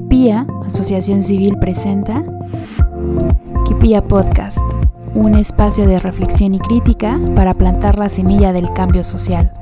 Kipia, 0.00 0.46
Asociación 0.64 1.20
Civil, 1.20 1.58
presenta 1.58 2.22
Kipia 3.68 4.00
Podcast, 4.00 4.56
un 5.14 5.34
espacio 5.34 5.86
de 5.86 6.00
reflexión 6.00 6.54
y 6.54 6.58
crítica 6.58 7.18
para 7.36 7.52
plantar 7.52 7.98
la 7.98 8.08
semilla 8.08 8.54
del 8.54 8.72
cambio 8.72 9.04
social. 9.04 9.52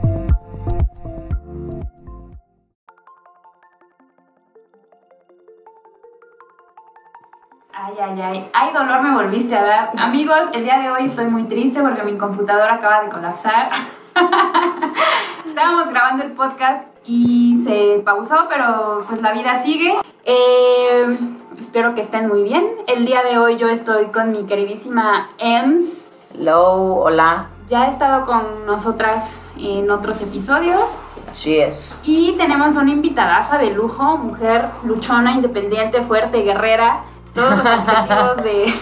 Ay, 7.72 7.94
ay, 8.00 8.20
ay, 8.22 8.50
ay, 8.54 8.72
dolor 8.72 9.02
me 9.02 9.16
volviste 9.16 9.56
a 9.56 9.64
dar. 9.64 9.92
Amigos, 9.98 10.46
el 10.54 10.62
día 10.62 10.78
de 10.78 10.90
hoy 10.90 11.06
estoy 11.06 11.26
muy 11.26 11.44
triste 11.44 11.80
porque 11.82 12.04
mi 12.04 12.16
computadora 12.16 12.74
acaba 12.74 13.02
de 13.02 13.08
colapsar. 13.08 13.70
Estábamos 15.46 15.90
grabando 15.90 16.22
el 16.22 16.30
podcast 16.30 16.97
y 17.08 17.62
se 17.64 18.02
pausó, 18.04 18.36
pero 18.48 19.04
pues 19.08 19.22
la 19.22 19.32
vida 19.32 19.62
sigue. 19.62 19.94
Eh, 20.24 21.18
espero 21.58 21.94
que 21.94 22.02
estén 22.02 22.28
muy 22.28 22.42
bien. 22.42 22.64
El 22.86 23.06
día 23.06 23.22
de 23.22 23.38
hoy 23.38 23.56
yo 23.56 23.68
estoy 23.68 24.06
con 24.08 24.30
mi 24.30 24.44
queridísima 24.44 25.30
Ems. 25.38 26.10
Hello, 26.34 26.96
hola. 26.96 27.48
Ya 27.68 27.84
ha 27.84 27.88
estado 27.88 28.26
con 28.26 28.66
nosotras 28.66 29.42
en 29.58 29.90
otros 29.90 30.20
episodios. 30.20 30.82
Así 31.28 31.58
es. 31.58 32.00
Y 32.04 32.32
tenemos 32.36 32.76
una 32.76 32.90
invitadaza 32.90 33.56
de 33.56 33.70
lujo, 33.70 34.18
mujer 34.18 34.66
luchona, 34.84 35.32
independiente, 35.32 36.02
fuerte, 36.02 36.42
guerrera, 36.42 37.04
todos 37.34 37.56
los 37.56 37.66
objetivos 37.66 38.36
de, 38.44 38.74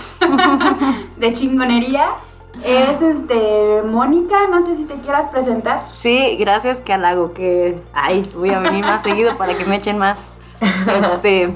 de 1.28 1.32
chingonería. 1.32 2.08
Es 2.64 3.02
este 3.02 3.82
Mónica, 3.84 4.46
no 4.50 4.64
sé 4.64 4.76
si 4.76 4.84
te 4.84 4.94
quieras 4.96 5.28
presentar. 5.28 5.86
Sí, 5.92 6.36
gracias 6.38 6.80
que 6.80 6.92
halago 6.92 7.32
que 7.32 7.80
ay, 7.92 8.28
voy 8.34 8.50
a 8.50 8.58
venir 8.58 8.84
más 8.84 9.02
seguido 9.02 9.36
para 9.36 9.56
que 9.56 9.64
me 9.64 9.76
echen 9.76 9.98
más 9.98 10.32
este 10.94 11.54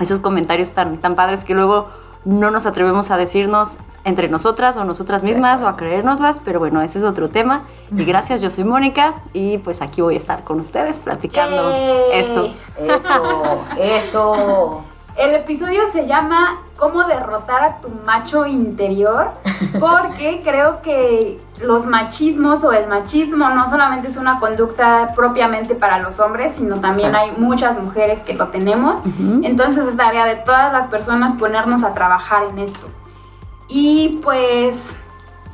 esos 0.00 0.20
comentarios 0.20 0.72
tan 0.72 0.98
tan 0.98 1.14
padres 1.14 1.44
que 1.44 1.54
luego 1.54 1.88
no 2.24 2.50
nos 2.50 2.66
atrevemos 2.66 3.10
a 3.10 3.16
decirnos 3.16 3.78
entre 4.04 4.28
nosotras 4.28 4.76
o 4.76 4.84
nosotras 4.84 5.24
mismas 5.24 5.60
o 5.60 5.68
a 5.68 5.76
creérnoslas, 5.76 6.40
pero 6.44 6.58
bueno, 6.58 6.82
ese 6.82 6.98
es 6.98 7.04
otro 7.04 7.30
tema. 7.30 7.64
Y 7.90 8.04
gracias, 8.04 8.42
yo 8.42 8.50
soy 8.50 8.64
Mónica 8.64 9.14
y 9.32 9.58
pues 9.58 9.82
aquí 9.82 10.00
voy 10.00 10.14
a 10.14 10.16
estar 10.16 10.44
con 10.44 10.60
ustedes 10.60 11.00
platicando 11.00 11.70
Yay. 11.70 12.20
esto. 12.20 12.54
Eso, 12.78 13.64
eso. 13.78 14.84
El 15.16 15.34
episodio 15.34 15.82
se 15.92 16.06
llama 16.06 16.63
¿Cómo 16.76 17.04
derrotar 17.04 17.62
a 17.62 17.80
tu 17.80 17.88
macho 18.04 18.46
interior? 18.46 19.30
Porque 19.78 20.42
creo 20.44 20.82
que 20.82 21.40
los 21.60 21.86
machismos 21.86 22.64
o 22.64 22.72
el 22.72 22.88
machismo 22.88 23.48
no 23.50 23.68
solamente 23.68 24.08
es 24.08 24.16
una 24.16 24.40
conducta 24.40 25.12
propiamente 25.14 25.74
para 25.76 26.00
los 26.00 26.18
hombres, 26.18 26.56
sino 26.56 26.80
también 26.80 27.12
Sí. 27.12 27.16
hay 27.16 27.30
muchas 27.36 27.80
mujeres 27.80 28.22
que 28.24 28.34
lo 28.34 28.48
tenemos. 28.48 29.00
Entonces 29.42 29.86
es 29.86 29.96
tarea 29.96 30.24
de 30.26 30.36
todas 30.36 30.72
las 30.72 30.88
personas 30.88 31.34
ponernos 31.34 31.84
a 31.84 31.92
trabajar 31.94 32.44
en 32.50 32.58
esto. 32.58 32.86
Y 33.68 34.20
pues 34.24 34.76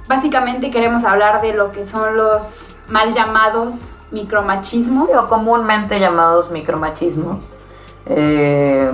básicamente 0.09 0.71
queremos 0.71 1.05
hablar 1.05 1.43
de 1.43 1.53
lo 1.53 1.71
que 1.71 1.85
son 1.85 2.17
los 2.17 2.77
mal 2.89 3.13
llamados 3.15 3.93
micromachismos. 4.11 5.11
O 5.15 5.29
comúnmente 5.29 6.01
llamados 6.01 6.51
micromachismos. 6.51 7.55
Eh, 8.07 8.91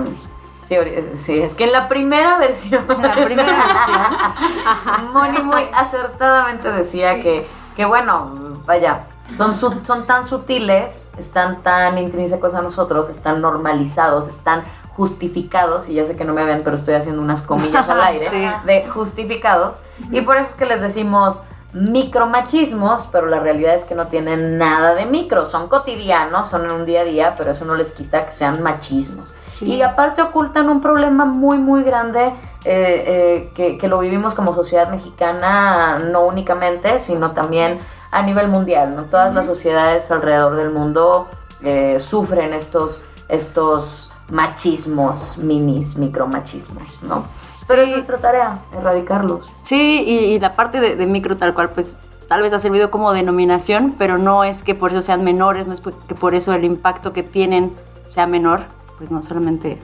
sí, 0.67 1.39
es 1.41 1.53
que 1.55 1.63
en 1.65 1.71
la 1.71 1.87
primera 1.87 2.37
versión, 2.37 2.85
La 2.87 3.15
primera 3.15 3.65
versión. 3.67 5.11
Moni 5.13 5.39
muy 5.39 5.63
acertadamente 5.73 6.71
decía 6.71 7.15
Sí. 7.15 7.21
que, 7.21 7.47
que, 7.75 7.85
bueno, 7.85 8.61
vaya, 8.65 9.05
son, 9.35 9.53
su- 9.53 9.83
son 9.83 10.05
tan 10.05 10.25
sutiles, 10.25 11.09
están 11.17 11.61
tan 11.63 11.97
intrínsecos 11.97 12.53
a 12.53 12.61
nosotros, 12.61 13.09
están 13.09 13.41
normalizados, 13.41 14.27
están 14.27 14.63
justificados, 14.95 15.87
y 15.89 15.93
ya 15.93 16.03
sé 16.05 16.15
que 16.17 16.25
no 16.25 16.33
me 16.33 16.43
ven, 16.43 16.61
pero 16.63 16.75
estoy 16.75 16.95
haciendo 16.95 17.21
unas 17.21 17.41
comillas 17.43 17.87
al 17.87 18.01
aire, 18.09 18.29
Sí. 18.29 18.47
de 18.65 18.87
justificados, 18.87 19.81
y 20.11 20.21
por 20.21 20.37
eso 20.37 20.49
es 20.49 20.55
que 20.55 20.65
les 20.65 20.81
decimos 20.81 21.41
micromachismos, 21.79 23.07
pero 23.11 23.27
la 23.27 23.39
realidad 23.39 23.75
es 23.75 23.83
que 23.83 23.95
no 23.95 24.07
tienen 24.07 24.57
nada 24.57 24.95
de 24.95 25.05
micro, 25.05 25.45
son 25.45 25.67
cotidianos, 25.67 26.49
son 26.49 26.65
en 26.65 26.71
un 26.71 26.85
día 26.85 27.01
a 27.01 27.03
día, 27.03 27.35
pero 27.37 27.51
eso 27.51 27.65
no 27.65 27.75
les 27.75 27.91
quita 27.91 28.25
que 28.25 28.31
sean 28.31 28.63
machismos. 28.63 29.33
Sí. 29.49 29.73
Y 29.73 29.81
aparte 29.81 30.21
ocultan 30.21 30.69
un 30.69 30.81
problema 30.81 31.25
muy, 31.25 31.57
muy 31.57 31.83
grande 31.83 32.25
eh, 32.25 32.33
eh, 32.65 33.51
que, 33.55 33.77
que 33.77 33.87
lo 33.87 33.99
vivimos 33.99 34.33
como 34.33 34.53
sociedad 34.53 34.89
mexicana, 34.89 35.99
no 35.99 36.25
únicamente, 36.25 36.99
sino 36.99 37.31
también 37.31 37.79
a 38.11 38.21
nivel 38.21 38.47
mundial. 38.47 38.95
¿no? 38.95 39.03
Todas 39.03 39.33
las 39.33 39.45
sociedades 39.45 40.09
alrededor 40.11 40.55
del 40.55 40.71
mundo 40.71 41.27
eh, 41.63 41.99
sufren 41.99 42.53
estos, 42.53 43.01
estos 43.27 44.11
machismos, 44.29 45.37
minis, 45.37 45.97
micromachismos, 45.97 47.03
¿no? 47.03 47.25
Pero 47.67 47.83
Sí. 47.83 47.89
es 47.89 47.95
nuestra 47.95 48.17
tarea, 48.17 48.59
erradicarlos. 48.77 49.51
Sí, 49.61 50.03
y, 50.07 50.17
y 50.33 50.39
la 50.39 50.55
parte 50.55 50.79
de, 50.79 50.95
de 50.95 51.05
micro 51.05 51.37
tal 51.37 51.53
cual, 51.53 51.69
pues 51.71 51.93
tal 52.27 52.41
vez 52.41 52.53
ha 52.53 52.59
servido 52.59 52.91
como 52.91 53.13
denominación, 53.13 53.95
pero 53.97 54.17
no 54.17 54.43
es 54.43 54.63
que 54.63 54.75
por 54.75 54.91
eso 54.91 55.01
sean 55.01 55.23
menores, 55.23 55.67
no 55.67 55.73
es 55.73 55.81
que 55.81 56.15
por 56.15 56.35
eso 56.35 56.53
el 56.53 56.63
impacto 56.65 57.13
que 57.13 57.23
tienen 57.23 57.73
sea 58.05 58.27
menor, 58.27 58.61
pues 58.97 59.11
no 59.11 59.21
solamente 59.21 59.77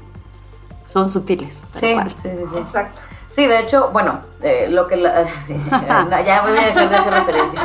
son 0.88 1.10
sutiles. 1.10 1.66
tal 1.74 1.82
Sí, 1.82 1.94
cual. 1.94 2.10
sí, 2.18 2.30
sí, 2.30 2.44
sí. 2.52 2.58
Exacto. 2.58 3.02
Sí, 3.34 3.48
de 3.48 3.62
hecho, 3.62 3.90
bueno, 3.92 4.20
eh, 4.44 4.68
lo 4.70 4.88
que 4.88 4.96
la- 4.96 5.26
ya 6.24 6.44
voy 6.44 6.56
a 6.56 6.66
dejar 6.68 6.88
de 7.04 7.10
referencia. 7.10 7.62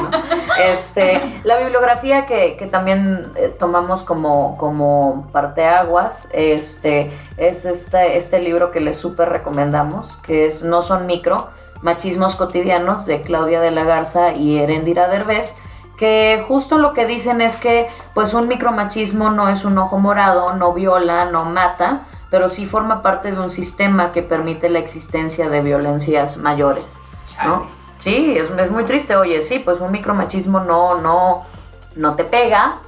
Este, 0.59 1.41
la 1.45 1.59
bibliografía 1.59 2.25
que, 2.25 2.57
que 2.57 2.67
también 2.67 3.31
eh, 3.37 3.55
tomamos 3.59 4.03
como, 4.03 4.57
como 4.57 5.29
parteaguas, 5.31 6.27
este, 6.33 7.11
es 7.37 7.67
este, 7.67 8.17
este 8.17 8.39
libro 8.41 8.71
que 8.71 8.81
les 8.81 8.97
súper 8.97 9.29
recomendamos, 9.29 10.17
que 10.17 10.47
es 10.47 10.63
No 10.63 10.81
son 10.81 11.05
micro, 11.05 11.49
machismos 11.83 12.35
cotidianos, 12.35 13.05
de 13.05 13.21
Claudia 13.21 13.61
de 13.61 13.71
la 13.71 13.85
Garza 13.85 14.33
y 14.33 14.59
Erendira 14.59 15.07
Derbez, 15.09 15.55
que 15.99 16.47
justo 16.49 16.79
lo 16.79 16.95
que 16.95 17.05
dicen 17.05 17.43
es 17.43 17.59
que 17.59 17.89
pues 18.15 18.33
un 18.33 18.49
micromachismo 18.49 19.29
no 19.29 19.51
es 19.51 19.67
un 19.67 19.77
ojo 19.77 19.99
morado, 19.99 20.55
no 20.55 20.73
viola, 20.73 21.27
no 21.27 21.45
mata, 21.45 22.07
pero 22.31 22.49
sí 22.49 22.67
forma 22.67 23.03
parte 23.03 23.33
de 23.33 23.39
un 23.41 23.51
sistema 23.51 24.13
que 24.13 24.23
permite 24.23 24.69
la 24.69 24.79
existencia 24.79 25.49
de 25.49 25.61
violencias 25.63 26.37
mayores, 26.39 26.99
¿no? 27.45 27.67
Sí, 27.99 28.37
es, 28.37 28.51
es 28.51 28.71
muy 28.71 28.85
triste, 28.85 29.17
oye, 29.17 29.43
sí, 29.43 29.59
pues 29.59 29.81
un 29.81 29.91
micromachismo 29.91 30.61
no, 30.61 31.01
no, 31.01 31.43
no 31.97 32.15
te 32.15 32.25
pega, 32.25 32.79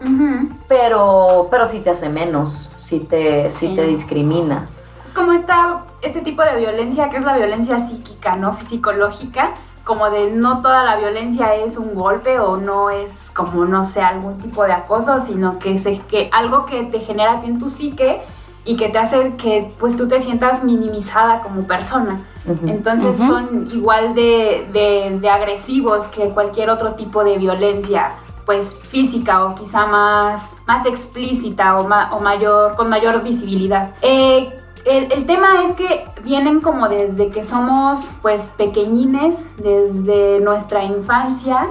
pero, 0.68 1.48
pero 1.50 1.66
sí 1.66 1.80
te 1.80 1.90
hace 1.90 2.08
menos, 2.08 2.52
sí 2.52 3.00
te, 3.00 3.50
sí 3.50 3.68
Sí. 3.68 3.74
te 3.74 3.82
discrimina. 3.86 4.68
Es 5.04 5.12
como 5.14 5.32
esta, 5.32 5.82
este 6.02 6.20
tipo 6.20 6.42
de 6.42 6.56
violencia 6.56 7.10
que 7.10 7.16
es 7.16 7.24
la 7.24 7.36
violencia 7.36 7.80
psíquica, 7.88 8.36
¿no? 8.36 8.56
Psicológica, 8.68 9.54
como 9.84 10.08
de 10.10 10.30
no 10.30 10.62
toda 10.62 10.84
la 10.84 10.96
violencia 10.96 11.56
es 11.56 11.76
un 11.76 11.94
golpe 11.96 12.38
o 12.38 12.56
no 12.58 12.90
es 12.90 13.30
como, 13.34 13.64
no 13.64 13.84
sé, 13.86 14.00
algún 14.00 14.38
tipo 14.38 14.62
de 14.64 14.72
acoso, 14.72 15.18
sino 15.18 15.58
que 15.58 15.74
es 15.74 15.84
que 16.08 16.28
algo 16.32 16.66
que 16.66 16.84
te 16.84 17.00
genera 17.00 17.32
a 17.32 17.40
ti 17.40 17.48
en 17.48 17.58
tu 17.58 17.68
psique 17.68 18.22
y 18.64 18.76
que 18.76 18.88
te 18.88 18.98
hace 18.98 19.36
que 19.36 19.72
pues 19.78 19.96
tú 19.96 20.06
te 20.08 20.20
sientas 20.20 20.62
minimizada 20.64 21.40
como 21.40 21.66
persona. 21.66 22.20
Entonces 22.66 23.16
son 23.26 23.68
igual 23.72 24.14
de, 24.14 24.66
de- 24.72 25.18
de 25.20 25.30
agresivos 25.30 26.04
que 26.08 26.30
cualquier 26.30 26.70
otro 26.70 26.94
tipo 26.94 27.22
de 27.24 27.36
violencia, 27.38 28.16
pues 28.46 28.76
física 28.82 29.44
o 29.44 29.54
quizá 29.54 29.86
más, 29.86 30.42
más 30.66 30.84
explícita 30.86 31.78
o, 31.78 31.86
ma- 31.86 32.10
o 32.14 32.20
mayor, 32.20 32.76
con 32.76 32.88
mayor 32.88 33.22
visibilidad. 33.22 33.94
Eh, 34.02 34.56
el, 34.86 35.12
el 35.12 35.26
tema 35.26 35.62
es 35.66 35.74
que 35.74 36.06
vienen 36.24 36.60
como 36.60 36.88
desde 36.88 37.28
que 37.28 37.44
somos 37.44 37.98
pues 38.22 38.42
pequeñines, 38.56 39.36
desde 39.58 40.40
nuestra 40.40 40.82
infancia. 40.84 41.68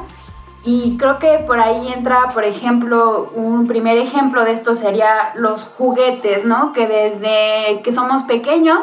Y 0.63 0.97
creo 0.97 1.19
que 1.19 1.39
por 1.47 1.59
ahí 1.59 1.91
entra, 1.93 2.29
por 2.33 2.43
ejemplo, 2.43 3.31
un 3.35 3.67
primer 3.67 3.97
ejemplo 3.97 4.43
de 4.43 4.51
esto 4.51 4.75
sería 4.75 5.31
los 5.35 5.63
juguetes, 5.63 6.45
¿no? 6.45 6.73
Que 6.73 6.87
desde 6.87 7.81
que 7.81 7.91
somos 7.91 8.23
pequeños 8.23 8.79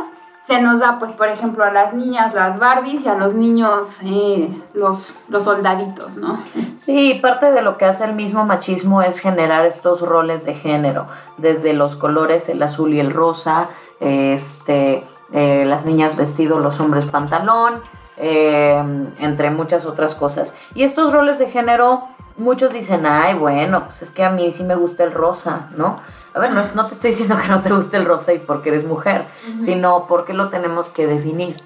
se 0.46 0.62
nos 0.62 0.78
da, 0.78 1.00
pues, 1.00 1.10
por 1.10 1.28
ejemplo, 1.28 1.64
a 1.64 1.72
las 1.72 1.92
niñas 1.92 2.32
las 2.32 2.60
Barbies 2.60 3.04
y 3.04 3.08
a 3.08 3.16
los 3.16 3.34
niños 3.34 4.00
eh, 4.04 4.48
los, 4.74 5.18
los 5.28 5.42
soldaditos, 5.42 6.16
¿no? 6.16 6.38
Sí, 6.76 7.18
parte 7.20 7.50
de 7.50 7.62
lo 7.62 7.76
que 7.76 7.84
hace 7.84 8.04
el 8.04 8.14
mismo 8.14 8.44
machismo 8.44 9.02
es 9.02 9.18
generar 9.18 9.66
estos 9.66 10.02
roles 10.02 10.44
de 10.44 10.54
género, 10.54 11.08
desde 11.36 11.72
los 11.72 11.96
colores, 11.96 12.48
el 12.48 12.62
azul 12.62 12.94
y 12.94 13.00
el 13.00 13.12
rosa, 13.12 13.70
este, 13.98 15.04
eh, 15.32 15.64
las 15.66 15.84
niñas 15.84 16.16
vestido, 16.16 16.60
los 16.60 16.78
hombres 16.78 17.06
pantalón, 17.06 17.80
eh, 18.16 18.82
entre 19.18 19.50
muchas 19.50 19.86
otras 19.86 20.14
cosas. 20.14 20.54
Y 20.74 20.82
estos 20.82 21.12
roles 21.12 21.38
de 21.38 21.46
género, 21.46 22.04
muchos 22.36 22.72
dicen, 22.72 23.06
ay, 23.06 23.34
bueno, 23.34 23.84
pues 23.84 24.02
es 24.02 24.10
que 24.10 24.24
a 24.24 24.30
mí 24.30 24.50
sí 24.50 24.64
me 24.64 24.74
gusta 24.74 25.04
el 25.04 25.12
rosa, 25.12 25.68
¿no? 25.76 26.00
A 26.34 26.38
ver, 26.38 26.52
no, 26.52 26.62
no 26.74 26.86
te 26.86 26.94
estoy 26.94 27.12
diciendo 27.12 27.36
que 27.40 27.48
no 27.48 27.62
te 27.62 27.72
guste 27.72 27.96
el 27.96 28.04
rosa 28.04 28.34
y 28.34 28.38
porque 28.38 28.68
eres 28.68 28.84
mujer, 28.84 29.24
sino 29.60 30.06
porque 30.06 30.34
lo 30.34 30.50
tenemos 30.50 30.90
que 30.90 31.06
definir. 31.06 31.56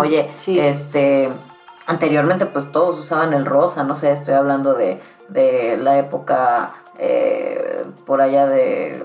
Oye, 0.00 0.32
sí. 0.34 0.58
este, 0.58 1.32
anteriormente 1.86 2.46
pues 2.46 2.70
todos 2.72 2.98
usaban 2.98 3.32
el 3.34 3.46
rosa, 3.46 3.84
no 3.84 3.94
sé, 3.94 4.10
estoy 4.10 4.34
hablando 4.34 4.74
de, 4.74 5.00
de 5.28 5.76
la 5.76 5.98
época 5.98 6.72
eh, 6.98 7.84
por 8.04 8.20
allá 8.20 8.46
de, 8.48 9.04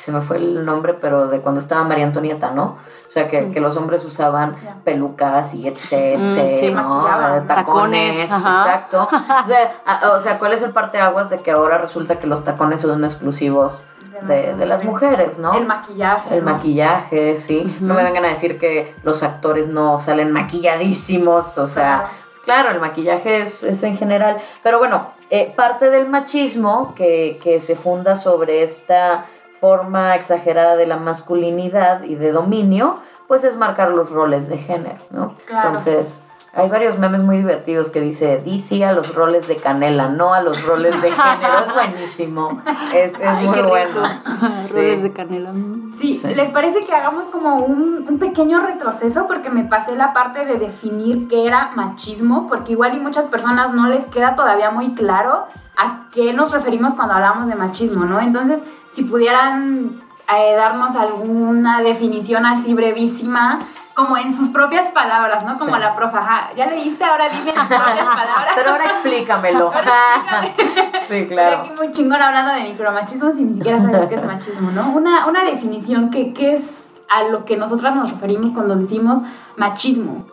se 0.00 0.12
me 0.12 0.22
fue 0.22 0.38
el 0.38 0.64
nombre, 0.64 0.94
pero 0.94 1.28
de 1.28 1.40
cuando 1.40 1.60
estaba 1.60 1.84
María 1.84 2.06
Antonieta, 2.06 2.50
¿no? 2.52 2.78
O 3.06 3.10
sea, 3.10 3.28
que, 3.28 3.50
que 3.50 3.60
los 3.60 3.76
hombres 3.76 4.04
usaban 4.04 4.56
pelucas 4.84 5.52
y 5.54 5.68
etc, 5.68 6.18
Mm, 6.18 6.38
etc, 6.38 6.56
sí, 6.58 6.72
¿no? 6.72 6.82
maquillaban. 6.82 7.42
Eh, 7.42 7.44
Tacones, 7.46 8.28
Tacones, 8.28 8.32
exacto. 8.32 9.08
O 9.40 9.42
sea, 9.46 10.12
o 10.14 10.20
sea, 10.20 10.38
¿cuál 10.38 10.52
es 10.54 10.62
el 10.62 10.70
parteaguas 10.70 11.28
de 11.30 11.38
que 11.38 11.50
ahora 11.50 11.78
resulta 11.78 12.18
que 12.18 12.26
los 12.26 12.44
tacones 12.44 12.80
son 12.82 13.04
exclusivos 13.04 13.82
de, 14.22 14.54
de 14.54 14.66
las 14.66 14.84
mujeres, 14.84 15.38
¿no? 15.38 15.54
El 15.54 15.66
maquillaje. 15.66 16.36
El 16.36 16.44
¿no? 16.44 16.52
maquillaje, 16.52 17.38
sí. 17.38 17.76
No 17.80 17.94
me 17.94 18.02
vengan 18.02 18.24
a 18.24 18.28
decir 18.28 18.58
que 18.58 18.94
los 19.02 19.22
actores 19.22 19.68
no 19.68 20.00
salen 20.00 20.30
maquilladísimos, 20.32 21.58
o 21.58 21.66
sea, 21.66 21.94
Ajá. 21.96 22.10
pues 22.28 22.40
claro, 22.40 22.70
el 22.70 22.80
maquillaje 22.80 23.42
es, 23.42 23.62
es 23.64 23.82
en 23.82 23.96
general. 23.96 24.38
Pero 24.62 24.78
bueno, 24.78 25.08
eh, 25.30 25.52
parte 25.56 25.90
del 25.90 26.08
machismo 26.08 26.94
que, 26.96 27.38
que 27.42 27.60
se 27.60 27.76
funda 27.76 28.16
sobre 28.16 28.62
esta 28.62 29.26
forma 29.60 30.14
exagerada 30.14 30.76
de 30.76 30.86
la 30.86 30.96
masculinidad 30.96 32.02
y 32.04 32.14
de 32.14 32.32
dominio, 32.32 32.98
pues 33.28 33.44
es 33.44 33.56
marcar 33.56 33.90
los 33.90 34.10
roles 34.10 34.48
de 34.48 34.58
género, 34.58 34.98
¿no? 35.10 35.34
Claro. 35.46 35.68
Entonces... 35.68 36.22
Hay 36.52 36.68
varios 36.68 36.98
memes 36.98 37.20
muy 37.20 37.36
divertidos 37.36 37.90
que 37.90 38.00
dice, 38.00 38.42
DC 38.44 38.84
a 38.84 38.90
los 38.90 39.14
roles 39.14 39.46
de 39.46 39.54
canela, 39.54 40.08
no 40.08 40.34
a 40.34 40.42
los 40.42 40.66
roles 40.66 41.00
de 41.00 41.12
género. 41.12 41.58
Es 41.64 41.72
buenísimo. 41.72 42.60
Es, 42.92 43.12
es 43.12 43.20
Ay, 43.24 43.44
muy 43.46 43.54
qué 43.54 43.62
rico. 43.62 43.68
bueno. 43.68 44.00
Sí. 44.66 44.72
Roles 44.74 45.02
de 45.04 45.12
canela. 45.12 45.52
Sí, 45.96 46.14
Sí. 46.14 46.34
¿les 46.34 46.50
parece 46.50 46.84
que 46.84 46.92
hagamos 46.92 47.26
como 47.26 47.58
un, 47.58 48.04
un 48.08 48.18
pequeño 48.18 48.62
retroceso? 48.66 49.28
Porque 49.28 49.48
me 49.48 49.62
pasé 49.62 49.94
la 49.94 50.12
parte 50.12 50.44
de 50.44 50.58
definir 50.58 51.28
qué 51.28 51.46
era 51.46 51.70
machismo, 51.76 52.48
porque 52.48 52.72
igual 52.72 52.96
y 52.96 52.98
muchas 52.98 53.26
personas 53.26 53.72
no 53.72 53.86
les 53.86 54.04
queda 54.06 54.34
todavía 54.34 54.72
muy 54.72 54.94
claro 54.96 55.44
a 55.76 56.08
qué 56.10 56.32
nos 56.32 56.50
referimos 56.50 56.94
cuando 56.94 57.14
hablamos 57.14 57.46
de 57.46 57.54
machismo, 57.54 58.06
¿no? 58.06 58.18
Entonces, 58.18 58.58
si 58.92 59.04
pudieran 59.04 59.90
eh, 60.32 60.54
darnos 60.56 60.94
alguna 60.96 61.80
definición 61.82 62.46
así 62.46 62.74
brevísima, 62.74 63.60
como 63.94 64.16
en 64.16 64.34
sus 64.34 64.48
propias 64.50 64.90
palabras, 64.92 65.44
¿no? 65.44 65.58
Como 65.58 65.74
Sí. 65.74 65.80
la 65.80 65.94
profa, 65.94 66.18
ajá, 66.20 66.50
ya 66.56 66.66
leíste, 66.66 67.04
ahora 67.04 67.28
dime 67.28 67.50
en 67.50 67.56
tus 67.56 67.64
propias 67.66 68.06
palabras. 68.06 68.52
Pero 68.54 68.70
ahora 68.70 68.84
explícamelo. 68.86 69.72
sí, 70.92 70.98
Estoy 71.00 71.26
claro. 71.26 71.58
aquí 71.58 71.70
muy 71.76 71.92
chingón 71.92 72.22
hablando 72.22 72.52
de 72.54 72.62
micromachismo 72.70 73.32
si 73.32 73.42
ni 73.42 73.54
siquiera 73.54 73.80
sabes 73.80 74.08
qué 74.08 74.14
es 74.14 74.24
machismo, 74.24 74.70
¿no? 74.70 74.90
Una, 74.90 75.26
una 75.26 75.44
definición 75.44 76.10
que, 76.10 76.32
que 76.32 76.54
es 76.54 76.86
a 77.10 77.24
lo 77.24 77.44
que 77.44 77.56
nosotras 77.56 77.94
nos 77.96 78.10
referimos 78.10 78.52
cuando 78.52 78.76
decimos 78.76 79.18
machismo. 79.56 80.26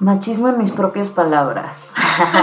Machismo 0.00 0.48
en 0.48 0.58
mis 0.58 0.72
propias 0.72 1.08
palabras. 1.08 1.94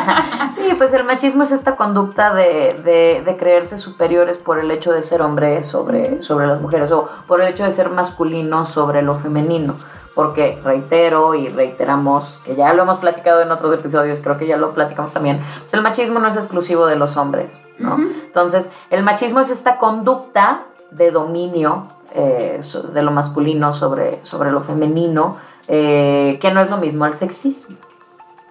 sí, 0.55 0.73
pues 0.77 0.93
el 0.93 1.03
machismo 1.03 1.43
es 1.43 1.51
esta 1.51 1.75
conducta 1.75 2.33
de, 2.33 2.79
de- 2.83 3.21
de 3.25 3.37
creerse 3.37 3.77
superiores 3.77 4.37
por 4.37 4.57
el 4.59 4.71
hecho 4.71 4.91
de 4.93 5.01
ser 5.01 5.21
hombre 5.21 5.63
sobre, 5.63 6.23
sobre 6.23 6.47
las 6.47 6.61
mujeres 6.61 6.91
o 6.91 7.09
por 7.27 7.41
el 7.41 7.47
hecho 7.49 7.63
de 7.65 7.71
ser 7.71 7.89
masculino 7.89 8.65
sobre 8.65 9.01
lo 9.01 9.15
femenino. 9.15 9.75
Porque 10.15 10.59
reitero 10.63 11.35
y 11.35 11.47
reiteramos, 11.49 12.41
que 12.45 12.55
ya 12.55 12.73
lo 12.73 12.83
hemos 12.83 12.97
platicado 12.97 13.41
en 13.41 13.51
otros 13.51 13.73
episodios, 13.73 14.19
creo 14.21 14.37
que 14.37 14.45
ya 14.47 14.57
lo 14.57 14.73
platicamos 14.73 15.13
también, 15.13 15.39
pues 15.59 15.73
el 15.73 15.81
machismo 15.81 16.19
no 16.19 16.27
es 16.27 16.35
exclusivo 16.35 16.85
de 16.85 16.97
los 16.97 17.15
hombres, 17.15 17.49
¿no? 17.79 17.95
Entonces, 17.95 18.71
el 18.89 19.03
machismo 19.03 19.39
es 19.39 19.49
esta 19.49 19.77
conducta 19.77 20.63
de 20.91 21.11
dominio 21.11 21.87
eh, 22.13 22.59
de 22.93 23.01
lo 23.03 23.11
masculino 23.11 23.71
sobre, 23.71 24.19
sobre 24.25 24.51
lo 24.51 24.59
femenino, 24.59 25.37
eh, 25.73 26.37
que 26.41 26.51
no 26.51 26.59
es 26.59 26.69
lo 26.69 26.77
mismo 26.77 27.05
al 27.05 27.13
sexismo. 27.13 27.77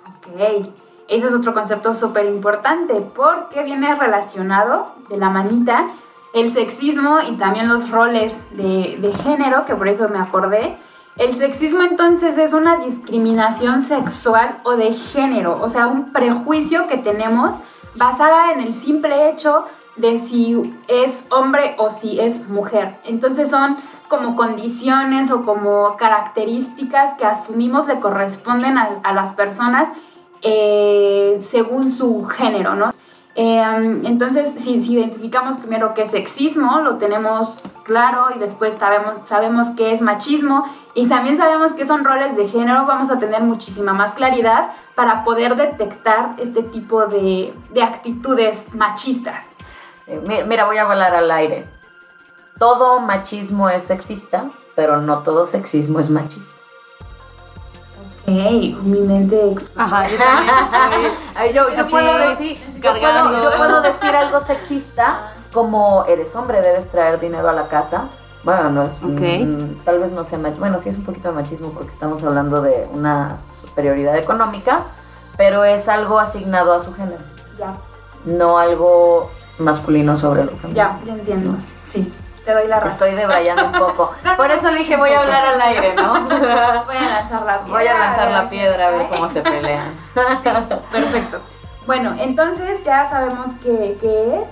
Ok, 0.08 0.70
ese 1.06 1.26
es 1.26 1.34
otro 1.34 1.52
concepto 1.52 1.94
súper 1.94 2.24
importante 2.24 2.94
porque 3.14 3.62
viene 3.62 3.94
relacionado 3.94 4.94
de 5.10 5.18
la 5.18 5.28
manita 5.28 5.90
el 6.32 6.50
sexismo 6.50 7.18
y 7.28 7.32
también 7.36 7.68
los 7.68 7.90
roles 7.90 8.32
de, 8.52 8.96
de 8.98 9.12
género, 9.22 9.66
que 9.66 9.74
por 9.74 9.88
eso 9.88 10.08
me 10.08 10.18
acordé. 10.18 10.78
El 11.18 11.34
sexismo 11.34 11.82
entonces 11.82 12.38
es 12.38 12.54
una 12.54 12.78
discriminación 12.78 13.82
sexual 13.82 14.60
o 14.62 14.76
de 14.76 14.94
género, 14.94 15.60
o 15.60 15.68
sea, 15.68 15.88
un 15.88 16.12
prejuicio 16.12 16.88
que 16.88 16.96
tenemos 16.96 17.56
basada 17.96 18.52
en 18.52 18.60
el 18.60 18.72
simple 18.72 19.28
hecho 19.28 19.66
de 19.96 20.18
si 20.20 20.74
es 20.88 21.24
hombre 21.28 21.74
o 21.76 21.90
si 21.90 22.18
es 22.18 22.48
mujer. 22.48 22.96
Entonces 23.04 23.50
son 23.50 23.76
como 24.10 24.36
condiciones 24.36 25.30
o 25.30 25.44
como 25.46 25.96
características 25.96 27.14
que 27.14 27.24
asumimos 27.24 27.86
le 27.86 28.00
corresponden 28.00 28.76
a, 28.76 29.12
las 29.14 29.32
personas 29.32 29.88
eh, 30.42 31.38
según 31.40 31.90
su 31.90 32.24
género, 32.26 32.74
¿no? 32.74 32.90
Eh, 33.36 33.62
entonces, 34.04 34.52
si, 34.56 34.74
identificamos 34.92 35.56
primero 35.56 35.94
qué 35.94 36.02
es 36.02 36.10
sexismo, 36.10 36.80
lo 36.80 36.96
tenemos 36.96 37.62
claro 37.84 38.26
y 38.34 38.38
después 38.40 38.74
sabemos, 38.74 39.28
sabemos 39.28 39.68
qué 39.76 39.92
es 39.92 40.02
machismo 40.02 40.64
y 40.94 41.06
también 41.06 41.36
sabemos 41.36 41.72
qué 41.74 41.84
son 41.86 42.04
roles 42.04 42.36
de 42.36 42.48
género, 42.48 42.86
vamos 42.86 43.10
a 43.10 43.20
tener 43.20 43.42
muchísima 43.42 43.92
más 43.92 44.14
claridad 44.14 44.72
para 44.96 45.22
poder 45.22 45.54
detectar 45.54 46.34
este 46.38 46.62
tipo 46.64 47.06
de, 47.06 47.54
de 47.72 47.82
actitudes 47.82 48.66
machistas. 48.74 49.44
Eh, 50.08 50.20
mi- 50.26 50.42
mira, 50.42 50.64
voy 50.66 50.78
a 50.78 50.84
volar 50.86 51.14
al 51.14 51.30
aire. 51.30 51.79
Todo 52.60 53.00
machismo 53.00 53.68
es 53.70 53.84
sexista, 53.84 54.44
pero 54.76 54.98
no 55.00 55.20
todo 55.20 55.46
sexismo 55.48 55.98
es 55.98 56.10
machista. 56.10 56.60
Ok, 58.24 58.28
mi 58.82 59.00
mente 59.00 59.56
Ajá, 59.76 60.08
yo 60.08 60.16
también 60.18 60.54
estoy. 60.62 61.12
Ay, 61.34 61.52
yo, 61.54 61.74
yo 61.74 61.84
Sí, 61.84 61.90
puedo 61.90 62.18
decir, 62.28 62.58
yo 62.76 62.90
puedo, 62.92 63.00
cargando. 63.00 63.42
yo 63.42 63.56
puedo 63.56 63.80
decir 63.80 64.14
algo 64.14 64.40
sexista 64.42 65.32
como 65.52 66.04
eres 66.04 66.36
hombre, 66.36 66.60
debes 66.60 66.88
traer 66.92 67.18
dinero 67.18 67.48
a 67.48 67.52
la 67.54 67.66
casa. 67.68 68.04
Bueno, 68.44 68.68
no 68.70 68.82
es, 68.84 68.92
Ok. 69.02 69.20
mm, 69.46 69.84
tal 69.84 69.98
vez 70.00 70.12
no 70.12 70.24
sea 70.24 70.38
machismo, 70.38 70.60
bueno, 70.60 70.78
sí 70.82 70.90
es 70.90 70.96
un 70.98 71.04
poquito 71.04 71.28
de 71.28 71.34
machismo 71.34 71.70
porque 71.72 71.90
estamos 71.90 72.22
hablando 72.22 72.60
de 72.62 72.86
una 72.92 73.38
superioridad 73.66 74.16
económica, 74.16 74.82
pero 75.38 75.64
es 75.64 75.88
algo 75.88 76.18
asignado 76.20 76.72
a 76.74 76.82
su 76.84 76.92
género, 76.94 77.22
ya, 77.58 77.74
no 78.26 78.58
algo 78.58 79.30
masculino 79.58 80.16
sobre 80.16 80.44
lo 80.44 80.52
femenino. 80.52 80.74
ya, 80.76 81.00
ya 81.04 81.12
entiendo. 81.14 81.54
Sí, 81.88 82.12
te 82.50 82.60
doy 82.60 82.68
la 82.68 82.80
razón. 82.80 82.92
Estoy 82.92 83.14
debrayando 83.14 83.66
un 83.66 83.72
poco. 83.72 84.12
No, 84.24 84.36
Por 84.36 84.50
eso 84.50 84.68
dije, 84.70 84.96
voy 84.96 85.10
a 85.10 85.20
hablar 85.20 85.46
al 85.46 85.60
aire, 85.60 85.94
¿no? 85.94 86.20
Voy 86.86 86.96
a 86.96 87.20
lanzar 87.20 87.42
la 87.44 87.60
piedra. 87.60 87.78
Voy 87.78 87.86
a 87.86 87.98
lanzar 87.98 88.30
la 88.30 88.48
piedra 88.48 88.86
a 88.86 88.90
ver 88.90 89.08
qué 89.08 89.16
cómo 89.16 89.28
se 89.28 89.42
pelean. 89.42 89.94
Perfecto. 90.92 91.40
Bueno, 91.86 92.14
entonces 92.18 92.84
ya 92.84 93.08
sabemos 93.08 93.50
qué, 93.62 93.96
qué 94.00 94.38
es 94.38 94.46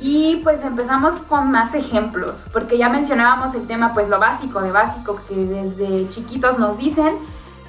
y 0.00 0.36
pues 0.42 0.64
empezamos 0.64 1.20
con 1.22 1.50
más 1.50 1.74
ejemplos, 1.74 2.46
porque 2.52 2.78
ya 2.78 2.88
mencionábamos 2.88 3.54
el 3.54 3.66
tema, 3.66 3.92
pues 3.92 4.08
lo 4.08 4.18
básico 4.18 4.62
de 4.62 4.72
básico 4.72 5.20
que 5.28 5.34
desde 5.34 6.08
chiquitos 6.08 6.58
nos 6.58 6.78
dicen, 6.78 7.18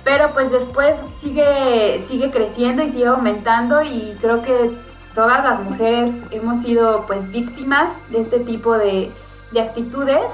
pero 0.05 0.31
pues 0.31 0.51
después 0.51 0.97
sigue, 1.17 2.01
sigue 2.07 2.31
creciendo 2.31 2.83
y 2.83 2.89
sigue 2.89 3.07
aumentando 3.07 3.83
y 3.83 4.15
creo 4.21 4.43
que 4.43 4.77
todas 5.13 5.43
las 5.43 5.69
mujeres 5.69 6.13
hemos 6.31 6.63
sido 6.63 7.05
pues 7.05 7.29
víctimas 7.31 7.91
de 8.09 8.21
este 8.21 8.39
tipo 8.39 8.77
de, 8.77 9.11
de 9.51 9.61
actitudes. 9.61 10.31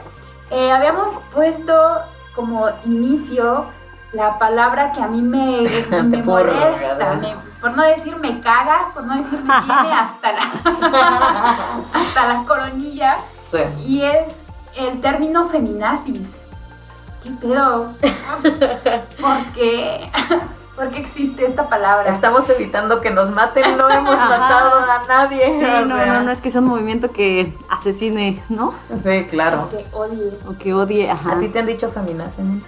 Eh, 0.51 0.71
habíamos 0.71 1.11
puesto 1.33 1.73
como 2.35 2.67
inicio 2.85 3.65
la 4.13 4.37
palabra 4.39 4.91
que 4.93 5.01
a 5.01 5.07
mí 5.07 5.21
me, 5.21 5.67
me 6.03 6.23
molesta, 6.23 7.13
me- 7.19 7.35
por 7.59 7.75
no 7.75 7.83
decir 7.83 8.15
me 8.17 8.39
caga, 8.41 8.91
por 8.93 9.03
no 9.03 9.15
decir 9.17 9.39
me 9.43 9.53
tiene 9.61 9.93
hasta 9.93 10.31
la, 10.31 10.39
hasta 11.93 12.33
la 12.33 12.43
coronilla, 12.47 13.17
Sí. 13.39 13.57
y 13.85 14.01
es 14.03 14.29
el 14.75 15.01
término 15.01 15.49
feminazis. 15.49 16.39
¿Qué 17.23 17.31
pedo? 17.31 17.93
¿Por 19.19 19.45
qué? 19.53 20.09
¿Por 20.77 20.91
qué 20.91 20.99
existe 20.99 21.43
esta 21.45 21.67
palabra? 21.67 22.09
Estamos 22.09 22.47
evitando 22.51 23.01
que 23.01 23.09
nos 23.09 23.31
maten, 23.31 23.75
no 23.77 23.89
hemos 23.89 24.13
Ajá. 24.19 24.29
matado 24.29 24.79
a 24.79 25.03
nadie. 25.07 25.51
Sí, 25.59 25.65
o 25.65 25.85
no, 25.85 25.95
sea. 25.97 26.05
no, 26.13 26.23
no 26.23 26.31
es 26.31 26.39
que 26.39 26.49
sea 26.51 26.61
un 26.61 26.67
movimiento 26.67 27.11
que 27.11 27.51
asesine, 27.69 28.41
¿no? 28.47 28.73
Sí, 29.03 29.25
claro. 29.29 29.69
Que 29.71 29.85
odie. 29.91 30.37
O 30.47 30.55
que 30.57 30.73
odie, 30.75 31.09
ajá. 31.09 31.33
¿A 31.33 31.39
ti 31.39 31.49
te 31.49 31.59
han 31.59 31.65
dicho 31.65 31.89
feminazi? 31.89 32.43
no? 32.43 32.61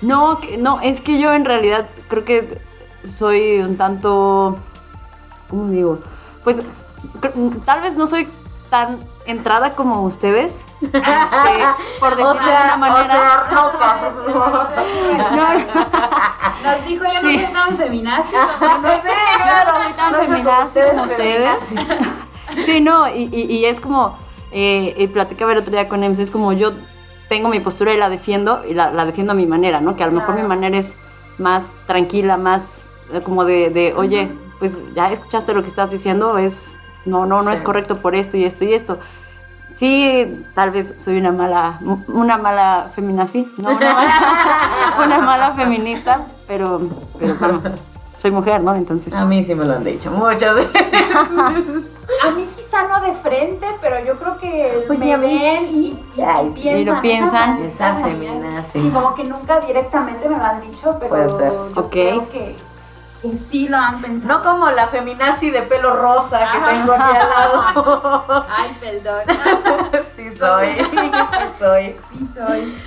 No, 0.00 0.40
que- 0.40 0.56
no, 0.58 0.80
es 0.80 1.00
que 1.02 1.20
yo 1.20 1.32
en 1.34 1.44
realidad 1.44 1.88
creo 2.08 2.24
que 2.24 2.58
soy 3.04 3.60
un 3.60 3.76
tanto, 3.76 4.56
¿cómo 5.48 5.68
digo? 5.68 5.98
Pues 6.42 6.62
tal 7.66 7.82
vez 7.82 7.94
no 7.96 8.06
soy 8.06 8.26
tan 8.72 8.98
entrada 9.26 9.74
como 9.74 10.02
ustedes, 10.02 10.64
este, 10.80 10.94
por 12.00 12.16
decirlo 12.16 12.30
O 12.32 12.38
sea, 12.38 12.60
de 12.60 12.64
una 12.68 12.76
manera. 12.78 13.44
o 13.50 13.78
sea, 13.78 14.12
No, 15.28 15.36
no, 15.36 16.72
Nos 16.78 16.86
dijo, 16.86 17.04
yo 17.04 17.10
Sí. 17.10 17.36
no 17.36 17.42
soy 17.44 17.52
tan 17.52 17.76
feminazi. 17.76 18.32
yo 18.32 18.40
no 18.40 19.76
soy 19.84 19.92
tan 19.92 20.12
No 20.12 20.18
soy 20.18 20.26
como 20.26 20.36
feminazi 20.36 20.66
ustedes, 20.66 20.90
como 20.90 21.02
ustedes. 21.02 21.74
Sí, 22.64 22.80
no, 22.80 23.08
y, 23.08 23.28
y- 23.30 23.56
y 23.58 23.64
es 23.66 23.78
como, 23.78 24.16
eh, 24.50 24.94
y 24.96 25.06
platicaba 25.08 25.52
el 25.52 25.58
otro 25.58 25.70
día 25.70 25.86
con 25.88 26.02
Ems, 26.02 26.18
es 26.18 26.30
como 26.30 26.52
yo 26.54 26.72
tengo 27.28 27.48
mi 27.50 27.60
postura 27.60 27.92
y 27.92 27.98
la 27.98 28.08
defiendo, 28.08 28.64
y 28.64 28.72
la, 28.74 28.90
la 28.90 29.04
defiendo 29.04 29.32
a 29.32 29.36
mi 29.36 29.46
manera, 29.46 29.80
¿no? 29.82 29.96
Que 29.96 30.02
a 30.04 30.06
lo 30.06 30.12
mejor 30.12 30.34
mi 30.34 30.42
manera 30.42 30.76
es 30.78 30.94
más 31.38 31.74
tranquila, 31.86 32.36
más 32.38 32.88
eh, 33.12 33.20
como 33.22 33.44
de, 33.44 33.68
de, 33.70 33.92
oye, 33.94 34.30
pues 34.58 34.80
ya 34.94 35.10
escuchaste 35.12 35.52
lo 35.54 35.62
que 35.62 35.68
estás 35.68 35.90
diciendo, 35.90 36.36
es, 36.38 36.68
no, 37.04 37.26
no, 37.26 37.42
no 37.42 37.50
es 37.50 37.62
correcto 37.62 37.96
por 38.00 38.14
esto 38.14 38.36
y 38.36 38.44
esto 38.44 38.64
y 38.64 38.72
esto. 38.74 38.98
sí, 39.74 40.44
tal 40.54 40.70
vez 40.70 40.94
soy 40.98 41.18
una 41.18 41.32
mala, 41.32 41.78
una 42.08 42.36
mala 42.38 42.90
feminazi, 42.94 43.48
no 43.58 43.70
una 43.70 43.94
mala, 43.94 44.94
una 45.04 45.18
mala 45.20 45.52
feminista, 45.54 46.26
pero, 46.46 46.80
pero 47.18 47.36
vamos, 47.40 47.66
soy 48.18 48.30
mujer, 48.30 48.62
¿no? 48.62 48.74
Entonces. 48.74 49.14
A 49.14 49.24
mí 49.24 49.42
sí 49.42 49.54
me 49.54 49.64
lo 49.64 49.74
han 49.74 49.84
dicho 49.84 50.10
muchas 50.10 50.54
veces. 50.54 50.82
A 52.22 52.30
mí 52.30 52.46
quizá 52.56 52.86
no 52.86 53.00
de 53.00 53.12
frente, 53.14 53.66
pero 53.80 54.04
yo 54.04 54.16
creo 54.18 54.38
que 54.38 54.86
Oye, 54.88 54.98
me 54.98 55.16
ven 55.16 55.58
sí. 55.66 55.98
y, 56.14 56.20
y- 56.20 56.22
Ay, 56.22 56.46
y 56.46 56.48
sí. 56.56 56.62
piensan. 56.62 56.80
Y 56.80 56.84
lo 56.84 57.00
piensan. 57.00 57.62
Esa, 57.64 57.88
Esa 57.90 57.94
feminazi. 58.04 58.36
feminazi. 58.42 58.80
Sí, 58.80 58.90
como 58.90 59.14
que 59.14 59.24
nunca 59.24 59.60
directamente 59.60 60.28
me 60.28 60.36
lo 60.36 60.44
han 60.44 60.60
dicho, 60.60 60.96
pero 61.00 61.08
Puede 61.08 61.28
ser. 61.30 61.52
yo 61.52 61.80
Ok. 61.80 61.90
creo 61.90 62.30
que, 62.30 62.56
que 63.22 63.36
sí 63.36 63.68
lo 63.68 63.76
han 63.78 64.02
pensado. 64.02 64.34
No 64.38 64.42
como 64.42 64.70
la 64.70 64.88
feminazi 64.88 65.50
de 65.50 65.62
pelo 65.62 65.94
rosa 65.96 66.38
que 66.40 66.44
Ajá. 66.58 66.70
tengo 66.72 66.92
aquí 66.92 67.16
al 67.16 67.30
lado. 67.30 68.46
Ay, 68.50 68.76
perdón. 68.80 69.22
sí 70.16 70.36
soy, 70.36 70.74
sí 70.90 71.10
soy. 71.58 71.96
Sí 72.10 72.28
soy. 72.34 72.82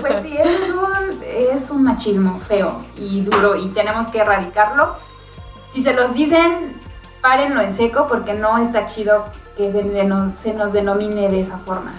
Pues 0.00 0.22
sí, 0.22 0.36
es 0.38 0.70
un, 0.70 1.22
es 1.22 1.70
un 1.70 1.82
machismo 1.84 2.38
feo 2.40 2.84
y 2.96 3.22
duro 3.22 3.56
y 3.56 3.68
tenemos 3.70 4.06
que 4.08 4.20
erradicarlo. 4.20 4.94
Si 5.72 5.82
se 5.82 5.92
los 5.94 6.14
dicen, 6.14 6.80
párenlo 7.20 7.60
en 7.60 7.76
seco 7.76 8.06
porque 8.08 8.34
no 8.34 8.58
está 8.58 8.86
chido 8.86 9.24
que 9.56 9.70
se, 9.72 9.82
deno- 9.84 10.32
se 10.42 10.54
nos 10.54 10.72
denomine 10.72 11.28
de 11.28 11.40
esa 11.42 11.58
forma. 11.58 11.92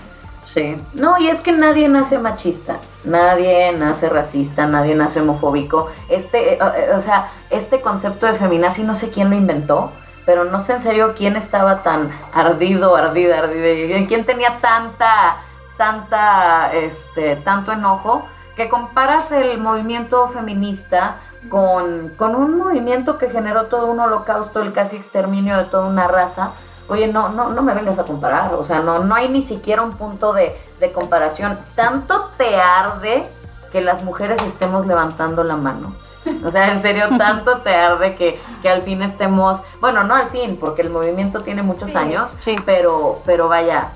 Sí. 0.53 0.75
No, 0.93 1.17
y 1.17 1.29
es 1.29 1.39
que 1.39 1.53
nadie 1.53 1.87
nace 1.87 2.19
machista, 2.19 2.79
nadie 3.05 3.71
nace 3.71 4.09
racista, 4.09 4.67
nadie 4.67 4.95
nace 4.95 5.21
homofóbico. 5.21 5.89
Este, 6.09 6.55
eh, 6.55 6.59
eh, 6.59 6.91
o 6.93 6.99
sea, 6.99 7.31
este 7.49 7.79
concepto 7.79 8.25
de 8.25 8.33
feminazi 8.33 8.83
no 8.83 8.95
sé 8.95 9.11
quién 9.11 9.29
lo 9.29 9.37
inventó, 9.37 9.93
pero 10.25 10.43
no 10.43 10.59
sé 10.59 10.73
en 10.73 10.81
serio 10.81 11.13
quién 11.17 11.37
estaba 11.37 11.83
tan 11.83 12.11
ardido, 12.33 12.97
ardida, 12.97 13.39
ardida, 13.39 14.05
quién 14.09 14.25
tenía 14.25 14.57
tanta, 14.59 15.37
tanta, 15.77 16.73
este, 16.73 17.37
tanto 17.37 17.71
enojo, 17.71 18.27
que 18.57 18.67
comparas 18.67 19.31
el 19.31 19.57
movimiento 19.57 20.27
feminista 20.27 21.15
con, 21.49 22.09
con 22.17 22.35
un 22.35 22.57
movimiento 22.57 23.17
que 23.17 23.29
generó 23.29 23.67
todo 23.67 23.89
un 23.89 24.01
holocausto, 24.01 24.61
el 24.61 24.73
casi 24.73 24.97
exterminio 24.97 25.57
de 25.57 25.63
toda 25.63 25.87
una 25.87 26.09
raza. 26.09 26.51
Oye, 26.91 27.07
no, 27.07 27.29
no, 27.29 27.49
no 27.51 27.61
me 27.61 27.73
vengas 27.73 27.97
a 27.99 28.03
comparar, 28.03 28.53
o 28.53 28.63
sea, 28.65 28.81
no, 28.81 28.99
no 28.99 29.15
hay 29.15 29.29
ni 29.29 29.41
siquiera 29.41 29.81
un 29.81 29.93
punto 29.93 30.33
de, 30.33 30.59
de 30.81 30.91
comparación. 30.91 31.57
Tanto 31.73 32.31
te 32.37 32.57
arde 32.59 33.29
que 33.71 33.79
las 33.79 34.03
mujeres 34.03 34.41
estemos 34.43 34.85
levantando 34.85 35.41
la 35.45 35.55
mano. 35.55 35.95
O 36.43 36.51
sea, 36.51 36.73
en 36.73 36.81
serio, 36.81 37.05
tanto 37.17 37.59
te 37.59 37.73
arde 37.73 38.15
que, 38.15 38.41
que 38.61 38.69
al 38.69 38.81
fin 38.81 39.01
estemos, 39.03 39.63
bueno, 39.79 40.03
no 40.03 40.15
al 40.15 40.27
fin, 40.31 40.57
porque 40.59 40.81
el 40.81 40.89
movimiento 40.89 41.39
tiene 41.41 41.63
muchos 41.63 41.91
Sí. 41.91 41.97
años, 41.97 42.35
Sí. 42.39 42.57
pero, 42.65 43.19
pero 43.25 43.47
vaya, 43.47 43.91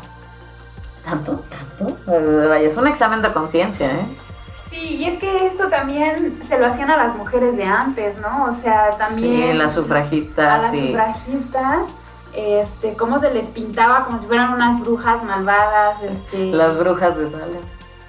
tanto, 1.04 1.44
tanto, 1.50 1.98
vaya, 2.50 2.68
es 2.68 2.78
un 2.78 2.88
examen 2.88 3.22
de 3.22 3.34
conciencia, 3.34 3.88
¿eh? 3.92 4.08
Sí, 4.70 4.96
y 4.96 5.06
es 5.06 5.20
que 5.20 5.46
esto 5.46 5.68
también 5.68 6.42
se 6.44 6.58
lo 6.58 6.66
hacían 6.66 6.90
a 6.90 6.98
las 6.98 7.14
mujeres 7.16 7.56
de 7.58 7.66
antes, 7.66 8.18
¿no? 8.20 8.46
O 8.46 8.54
sea, 8.54 8.90
también... 8.98 9.52
sí, 9.52 9.54
las 9.54 9.74
a 9.74 9.82
sufragistas, 9.82 10.62
las 10.64 10.72
sí. 10.72 10.88
sufragistas, 10.88 11.88
este, 12.36 12.94
cómo 12.96 13.20
se 13.20 13.32
les 13.34 13.48
pintaba 13.48 14.06
como 14.06 14.20
si 14.20 14.26
fueran 14.28 14.54
unas 14.54 14.80
brujas 14.82 15.24
malvadas, 15.24 16.04
este... 16.04 16.52
Las 16.52 16.78
brujas 16.78 17.18
de 17.18 17.32
Salem. 17.32 17.62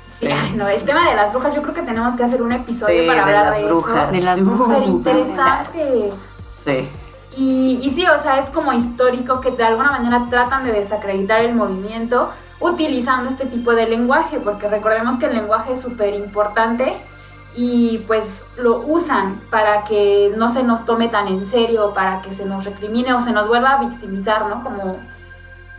Sí, 0.07 0.27
Sí. 0.27 0.33
ay, 0.33 0.53
no, 0.57 0.67
el 0.67 0.83
tema 0.83 1.09
de 1.11 1.15
las 1.17 1.31
brujas, 1.33 1.55
yo 1.55 1.61
creo 1.63 1.75
que 1.75 1.83
tenemos 1.83 2.15
que 2.17 2.25
hacer 2.25 2.41
un 2.41 2.51
episodio 2.53 3.03
Sí, 3.03 3.07
para 3.07 3.27
de 3.27 3.37
hablar 3.37 3.47
las 3.53 3.59
de 3.59 3.65
brujas. 3.67 4.03
eso. 4.05 4.13
De 4.13 4.21
las 4.23 4.39
Súper 4.39 4.55
brujas. 4.57 4.87
interesante. 4.89 6.13
Sí. 6.51 6.89
Y, 7.37 7.81
y 7.83 7.91
sí, 7.91 8.07
o 8.07 8.23
sea, 8.23 8.39
es 8.39 8.47
como 8.47 8.73
histórico 8.73 9.41
que 9.43 9.51
de 9.51 9.65
alguna 9.65 9.91
manera 9.91 10.27
tratan 10.31 10.65
de 10.65 10.73
desacreditar 10.73 11.41
el 11.45 11.55
movimiento 11.55 12.31
utilizando 12.61 13.29
este 13.31 13.45
tipo 13.45 13.73
de 13.75 13.87
lenguaje, 13.87 14.41
porque 14.41 14.67
recordemos 14.69 15.19
que 15.19 15.27
el 15.27 15.35
lenguaje 15.35 15.75
es 15.75 15.83
súper 15.83 16.15
importante 16.15 16.97
y 17.57 17.99
pues 18.07 18.45
lo 18.59 18.81
usan 18.81 19.41
para 19.51 19.85
que 19.85 20.33
no 20.37 20.49
se 20.53 20.63
nos 20.63 20.85
tome 20.85 21.09
tan 21.09 21.27
en 21.29 21.47
serio, 21.47 21.93
para 21.95 22.21
que 22.23 22.35
se 22.35 22.45
nos 22.45 22.65
recrimine 22.65 23.15
o 23.15 23.21
se 23.21 23.33
nos 23.33 23.49
vuelva 23.49 23.71
a 23.73 23.79
victimizar, 23.81 24.47
¿no? 24.47 24.63
Como 24.63 24.99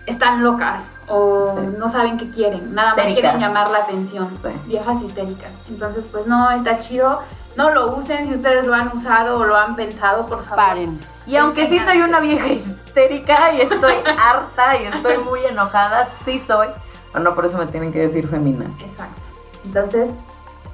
están 0.08 0.42
locas 0.44 0.92
o 1.08 1.56
Sí. 1.60 1.76
no 1.78 1.90
saben 1.90 2.18
qué 2.18 2.30
quieren, 2.32 2.74
nada 2.74 2.90
más 2.90 2.98
Histéricas. 3.00 3.22
quieren 3.32 3.40
llamar 3.42 3.70
la 3.72 3.80
atención, 3.80 4.30
Sí. 4.32 4.50
viejas 4.66 5.02
histéricas. 5.04 5.52
Entonces, 5.70 6.08
pues 6.12 6.26
no, 6.28 6.50
está 6.52 6.80
chido, 6.80 7.20
no 7.58 7.70
lo 7.72 7.96
usen 7.96 8.26
si 8.26 8.34
ustedes 8.36 8.66
lo 8.66 8.74
han 8.74 8.88
usado 8.94 9.38
o 9.40 9.44
lo 9.44 9.56
han 9.56 9.76
pensado, 9.76 10.26
por 10.26 10.40
favor. 10.46 10.56
Paren. 10.56 11.00
Y 11.26 11.36
aunque 11.36 11.68
sí 11.68 11.80
soy 11.80 12.02
una 12.02 12.22
vieja 12.22 12.48
histérica 12.48 13.54
y 13.54 13.62
estoy 13.62 13.96
harta 14.18 14.78
y 14.82 14.86
estoy 14.86 15.18
muy 15.20 15.46
enojada, 15.46 16.08
sí 16.24 16.40
soy. 16.40 16.68
Pero 17.12 17.24
no 17.24 17.36
por 17.36 17.46
eso 17.46 17.58
me 17.58 17.66
tienen 17.68 17.92
que 17.92 18.00
decir 18.00 18.28
feminas. 18.30 18.80
Exacto. 18.82 19.22
Entonces, 19.66 20.10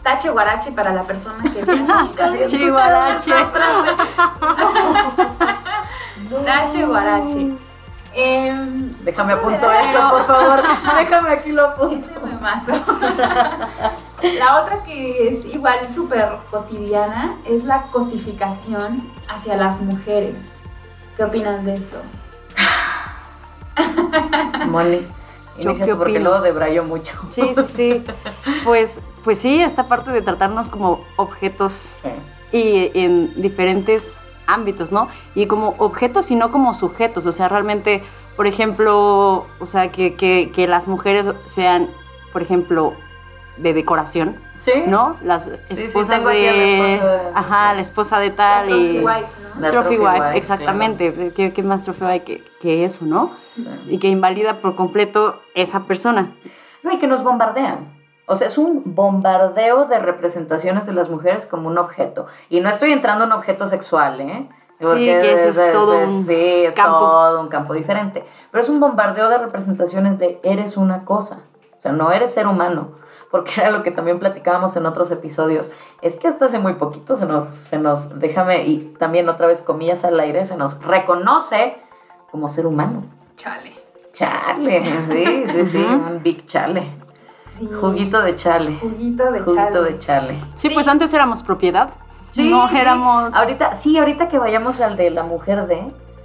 tache 0.04 0.30
guarache 0.30 0.72
para 0.72 0.94
la 0.94 1.04
persona 1.04 1.44
que 1.44 1.50
piensa 1.66 2.08
Tache 2.16 2.70
guarache. 2.70 3.32
Tache 6.46 6.86
guarache. 6.86 7.54
Em, 8.16 8.92
Déjame 9.04 9.34
apunto 9.34 9.72
eso, 9.72 10.10
por 10.12 10.26
favor. 10.28 10.62
Déjame 10.98 11.30
aquí 11.32 11.52
lo 11.52 11.66
apunto. 11.66 12.10
La 14.38 14.62
otra 14.62 14.84
que 14.84 15.30
es 15.30 15.46
igual 15.46 15.90
súper 15.90 16.30
cotidiana 16.52 17.34
es 17.46 17.64
la 17.64 17.84
cosificación 17.92 19.02
hacia 19.28 19.58
las 19.58 19.82
mujeres. 19.82 20.36
¿Qué 21.18 21.24
opinas 21.24 21.66
de 21.66 21.74
esto? 21.76 21.98
Yo 25.60 25.74
qué 25.78 25.96
porque 25.96 26.14
opino. 26.14 26.30
luego 26.30 26.42
debrayo 26.42 26.84
mucho. 26.84 27.14
Sí, 27.30 27.54
sí, 27.56 27.64
sí. 27.76 28.04
Pues, 28.64 29.02
pues 29.24 29.38
sí, 29.40 29.62
esta 29.62 29.88
parte 29.88 30.12
de 30.12 30.22
tratarnos 30.22 30.70
como 30.70 31.04
objetos 31.18 31.98
Sí. 32.02 32.10
y 32.58 32.92
en 33.00 33.42
diferentes 33.42 34.18
ámbitos, 34.48 34.92
¿no? 34.92 35.08
Y 35.36 35.46
como 35.48 35.76
objetos 35.78 36.30
y 36.32 36.36
no 36.36 36.52
como 36.52 36.74
sujetos, 36.74 37.26
o 37.26 37.32
sea, 37.32 37.48
realmente, 37.50 38.04
por 38.36 38.48
ejemplo, 38.48 39.46
o 39.60 39.66
sea, 39.66 39.90
que, 39.92 40.16
que, 40.16 40.52
que 40.54 40.68
las 40.68 40.88
mujeres 40.88 41.28
sean, 41.46 41.90
por 42.34 42.42
ejemplo, 42.42 42.94
de 43.58 43.74
decoración, 43.74 44.36
¿Sí? 44.60 44.72
¿no? 44.88 45.18
Las 45.22 45.44
sí, 45.70 45.84
esposas 45.84 46.18
tengo 46.18 46.30
aquí 46.30 46.48
a 46.48 46.52
la 46.52 46.58
de... 46.58 46.94
esposa 46.96 47.12
de- 47.12 47.32
Ajá, 47.36 47.74
la 47.74 47.82
esposa 47.82 48.20
de 48.20 48.30
tal 48.32 48.70
La 48.70 48.76
y... 48.76 48.80
trophy 48.94 49.06
wife, 49.06 49.28
¿no? 49.56 49.62
La 49.62 49.70
Trophy 49.70 49.96
trophy 49.96 49.98
wife, 50.00 50.20
wife, 50.28 50.38
exactamente. 50.38 51.32
¿Qué, 51.36 51.54
qué 51.54 51.64
más 51.64 51.84
trofeo 51.84 52.08
hay 52.08 52.22
que, 52.22 52.42
que 52.62 52.84
eso, 52.86 53.06
no? 53.06 53.32
Y 53.88 54.00
que 54.00 54.08
invalida 54.08 54.58
por 54.62 54.76
completo 54.76 55.40
esa 55.56 55.82
persona. 55.82 56.36
No, 56.84 56.92
y 56.92 56.98
que 56.98 57.08
nos 57.08 57.24
bombardean. 57.24 57.94
O 58.26 58.36
sea, 58.36 58.48
es 58.48 58.58
un 58.58 58.96
bombardeo 58.96 59.86
de 59.86 60.00
representaciones 60.00 60.86
de 60.86 60.94
las 60.94 61.10
mujeres 61.10 61.46
como 61.46 61.68
un 61.68 61.78
objeto. 61.78 62.28
Y 62.50 62.62
no 62.62 62.70
estoy 62.70 62.92
entrando 62.92 63.26
en 63.26 63.32
objeto 63.34 63.68
sexual, 63.68 64.22
¿eh? 64.22 64.50
Sí, 64.80 65.06
que 65.06 65.34
ese 65.34 65.50
es 65.50 65.72
todo 65.72 66.00
un 66.00 66.24
Sí, 66.24 66.34
es 66.66 66.74
campo. 66.74 67.00
todo 67.00 67.42
un 67.42 67.48
campo 67.48 67.74
diferente. 67.74 68.26
Pero 68.52 68.64
es 68.64 68.70
un 68.70 68.80
bombardeo 68.80 69.30
de 69.30 69.38
representaciones 69.38 70.18
de 70.20 70.40
eres 70.44 70.78
una 70.78 71.06
cosa. 71.06 71.42
O 71.78 71.82
sea, 71.82 71.92
no 71.92 72.12
eres 72.12 72.34
ser 72.34 72.48
humano. 72.48 72.92
Porque 73.30 73.52
era 73.62 73.72
lo 73.72 73.84
que 73.84 73.92
también 73.92 74.20
platicábamos 74.20 74.76
en 74.76 74.86
otros 74.86 75.12
episodios. 75.12 75.72
Es 76.02 76.18
que 76.18 76.28
hasta 76.28 76.46
hace 76.46 76.60
muy 76.60 76.74
poquito 76.76 77.16
se 77.18 77.26
nos, 77.26 77.50
se 77.50 77.78
nos, 77.80 78.20
déjame, 78.20 78.64
y 78.66 78.94
también 79.00 79.28
otra 79.30 79.48
vez 79.48 79.62
comillas 79.62 80.04
al 80.06 80.20
aire, 80.20 80.46
se 80.46 80.56
nos 80.58 80.82
reconoce 80.84 81.78
como 82.32 82.50
ser 82.50 82.66
humano. 82.68 83.04
Chale. 83.36 83.74
Chale, 84.14 84.84
sí, 85.10 85.44
sí, 85.50 85.66
sí, 85.66 85.78
un 85.84 86.22
big 86.22 86.46
chale. 86.46 86.88
Sí. 87.58 87.68
Juguito 87.80 88.22
de 88.22 88.36
chale. 88.36 88.78
Juguito 88.80 89.32
de 89.32 89.40
Juguito 89.42 89.64
chale. 89.72 89.92
de 89.92 90.00
chale. 90.00 90.40
Sí, 90.56 90.68
Sí. 90.70 90.74
pues 90.74 90.88
antes 90.88 91.14
éramos 91.14 91.42
propiedad. 91.44 91.90
Sí, 92.32 92.50
no 92.50 92.68
sí. 92.70 92.78
éramos... 92.78 93.34
Ahorita, 93.34 93.76
sí, 93.76 93.98
ahorita 93.98 94.28
que 94.28 94.38
vayamos 94.40 94.82
al 94.82 94.98
de 94.98 95.10
la 95.12 95.24
mujer 95.24 95.68
de. 95.68 95.84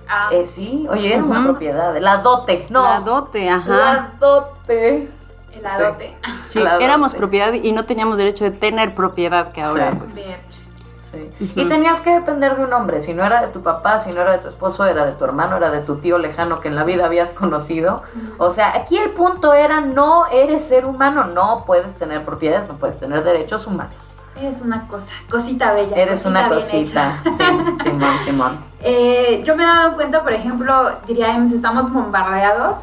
Ah, 0.08 0.30
eh, 0.32 0.46
sí, 0.46 0.86
oye, 0.90 1.14
éramos 1.14 1.36
Ujú. 1.38 1.46
propiedad. 1.48 1.96
La 1.98 2.18
dote. 2.18 2.66
No. 2.70 2.82
La 2.82 3.00
dote, 3.00 3.48
ajá. 3.50 3.68
La 3.68 4.12
dote. 4.18 5.10
el 5.52 5.66
adote. 5.66 6.16
Sí, 6.46 6.60
la 6.60 6.76
éramos 6.78 7.12
dote. 7.12 7.18
propiedad 7.18 7.52
y 7.52 7.72
no 7.72 7.84
teníamos 7.84 8.16
derecho 8.16 8.44
de 8.44 8.52
tener 8.52 8.94
propiedad 8.94 9.52
que 9.52 9.60
ahora, 9.62 9.90
Sí. 9.90 9.96
pues... 9.98 10.14
Verge. 10.28 10.67
Sí. 11.10 11.30
Y 11.38 11.64
tenías 11.66 12.00
que 12.00 12.12
depender 12.12 12.56
de 12.56 12.64
un 12.64 12.72
hombre. 12.72 13.02
Si 13.02 13.14
no 13.14 13.24
era 13.24 13.40
de 13.40 13.48
tu 13.48 13.62
papá, 13.62 14.00
si 14.00 14.10
no 14.12 14.20
era 14.20 14.32
de 14.32 14.38
tu 14.38 14.48
esposo, 14.48 14.84
era 14.84 15.06
de 15.06 15.12
tu 15.12 15.24
hermano, 15.24 15.56
era 15.56 15.70
de 15.70 15.80
tu 15.80 15.96
tío 15.96 16.18
lejano 16.18 16.60
que 16.60 16.68
en 16.68 16.74
la 16.74 16.84
vida 16.84 17.06
habías 17.06 17.32
conocido. 17.38 18.02
O 18.38 18.50
sea, 18.50 18.76
aquí 18.76 18.98
el 18.98 19.10
punto 19.10 19.54
era 19.54 19.80
no 19.80 20.26
eres 20.26 20.64
ser 20.66 20.84
humano, 20.84 21.24
no 21.24 21.64
puedes 21.66 21.94
tener 21.96 22.24
propiedades, 22.24 22.68
no 22.68 22.76
puedes 22.76 22.98
tener 22.98 23.24
derechos 23.24 23.66
humanos. 23.66 23.94
Eres 24.40 24.62
una 24.62 24.86
cosa, 24.86 25.10
cosita 25.28 25.72
bella. 25.72 25.96
Eres 25.96 26.22
cosita 26.22 26.28
una 26.28 26.48
cosita. 26.48 27.18
Sí, 27.24 27.44
Simón, 27.82 28.20
Simón. 28.20 28.58
Eh, 28.80 29.42
yo 29.44 29.56
me 29.56 29.64
he 29.64 29.66
dado 29.66 29.94
cuenta, 29.94 30.22
por 30.22 30.32
ejemplo, 30.32 30.90
diríamos, 31.06 31.50
estamos 31.50 31.92
bombardeados. 31.92 32.78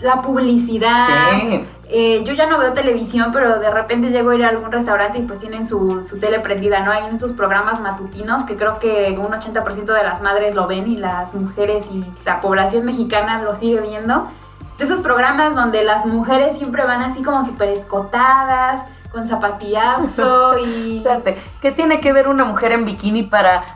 La 0.00 0.20
publicidad. 0.20 1.06
Sí. 1.40 1.64
Eh, 1.94 2.24
yo 2.24 2.32
ya 2.32 2.46
no 2.46 2.58
veo 2.58 2.72
televisión, 2.72 3.32
pero 3.34 3.58
de 3.58 3.70
repente 3.70 4.08
llego 4.08 4.30
a 4.30 4.34
ir 4.34 4.44
a 4.46 4.48
algún 4.48 4.72
restaurante 4.72 5.18
y 5.18 5.22
pues 5.22 5.40
tienen 5.40 5.66
su, 5.66 6.06
su 6.08 6.18
tele 6.18 6.40
prendida, 6.40 6.80
¿no? 6.80 6.90
Hay 6.90 7.04
en 7.04 7.16
esos 7.16 7.32
programas 7.32 7.82
matutinos 7.82 8.44
que 8.44 8.56
creo 8.56 8.78
que 8.78 9.14
un 9.18 9.30
80% 9.30 9.84
de 9.84 10.02
las 10.02 10.22
madres 10.22 10.54
lo 10.54 10.66
ven 10.66 10.90
y 10.90 10.96
las 10.96 11.34
mujeres 11.34 11.90
y 11.92 12.02
la 12.24 12.40
población 12.40 12.86
mexicana 12.86 13.42
lo 13.42 13.54
sigue 13.54 13.82
viendo. 13.82 14.30
de 14.78 14.84
esos 14.84 15.00
programas 15.00 15.54
donde 15.54 15.84
las 15.84 16.06
mujeres 16.06 16.56
siempre 16.56 16.86
van 16.86 17.02
así 17.02 17.22
como 17.22 17.44
súper 17.44 17.68
escotadas, 17.68 18.80
con 19.10 19.26
zapatillazo 19.26 20.58
y... 20.66 20.96
Espérate, 20.96 21.42
¿qué 21.60 21.72
tiene 21.72 22.00
que 22.00 22.14
ver 22.14 22.26
una 22.26 22.44
mujer 22.44 22.72
en 22.72 22.86
bikini 22.86 23.24
para 23.24 23.66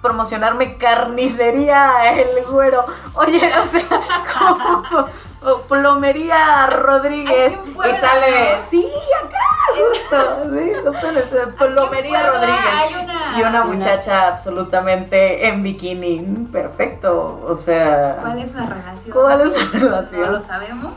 promocionarme 0.00 0.78
carnicería 0.78 2.10
el 2.14 2.42
güero? 2.46 2.86
Oye, 3.12 3.52
o 3.52 3.70
sea, 3.70 3.86
como 4.38 5.04
o 5.42 5.60
plomería 5.62 6.66
Rodríguez 6.66 7.60
y 7.88 7.94
sale, 7.94 8.56
¿no? 8.56 8.62
sí, 8.62 8.86
acá, 9.24 9.38
justo, 9.74 10.50
sí, 10.52 10.72
justo 10.84 11.08
en 11.08 11.16
ese- 11.16 11.46
plomería 11.58 12.26
Rodríguez. 12.26 13.02
una- 13.02 13.38
Y 13.38 13.42
una 13.42 13.64
muchacha 13.64 14.28
absolutamente 14.28 15.48
en 15.48 15.62
bikini, 15.62 16.46
perfecto, 16.52 17.40
o 17.46 17.56
sea, 17.56 18.18
¿Cuál 18.20 18.38
es 18.40 18.54
la 18.54 18.62
relación? 18.66 19.10
¿cuál 19.12 19.40
es 19.40 19.52
la 19.72 19.78
No 19.78 19.84
lo 19.88 19.96
relación? 19.96 20.42
sabemos. 20.42 20.92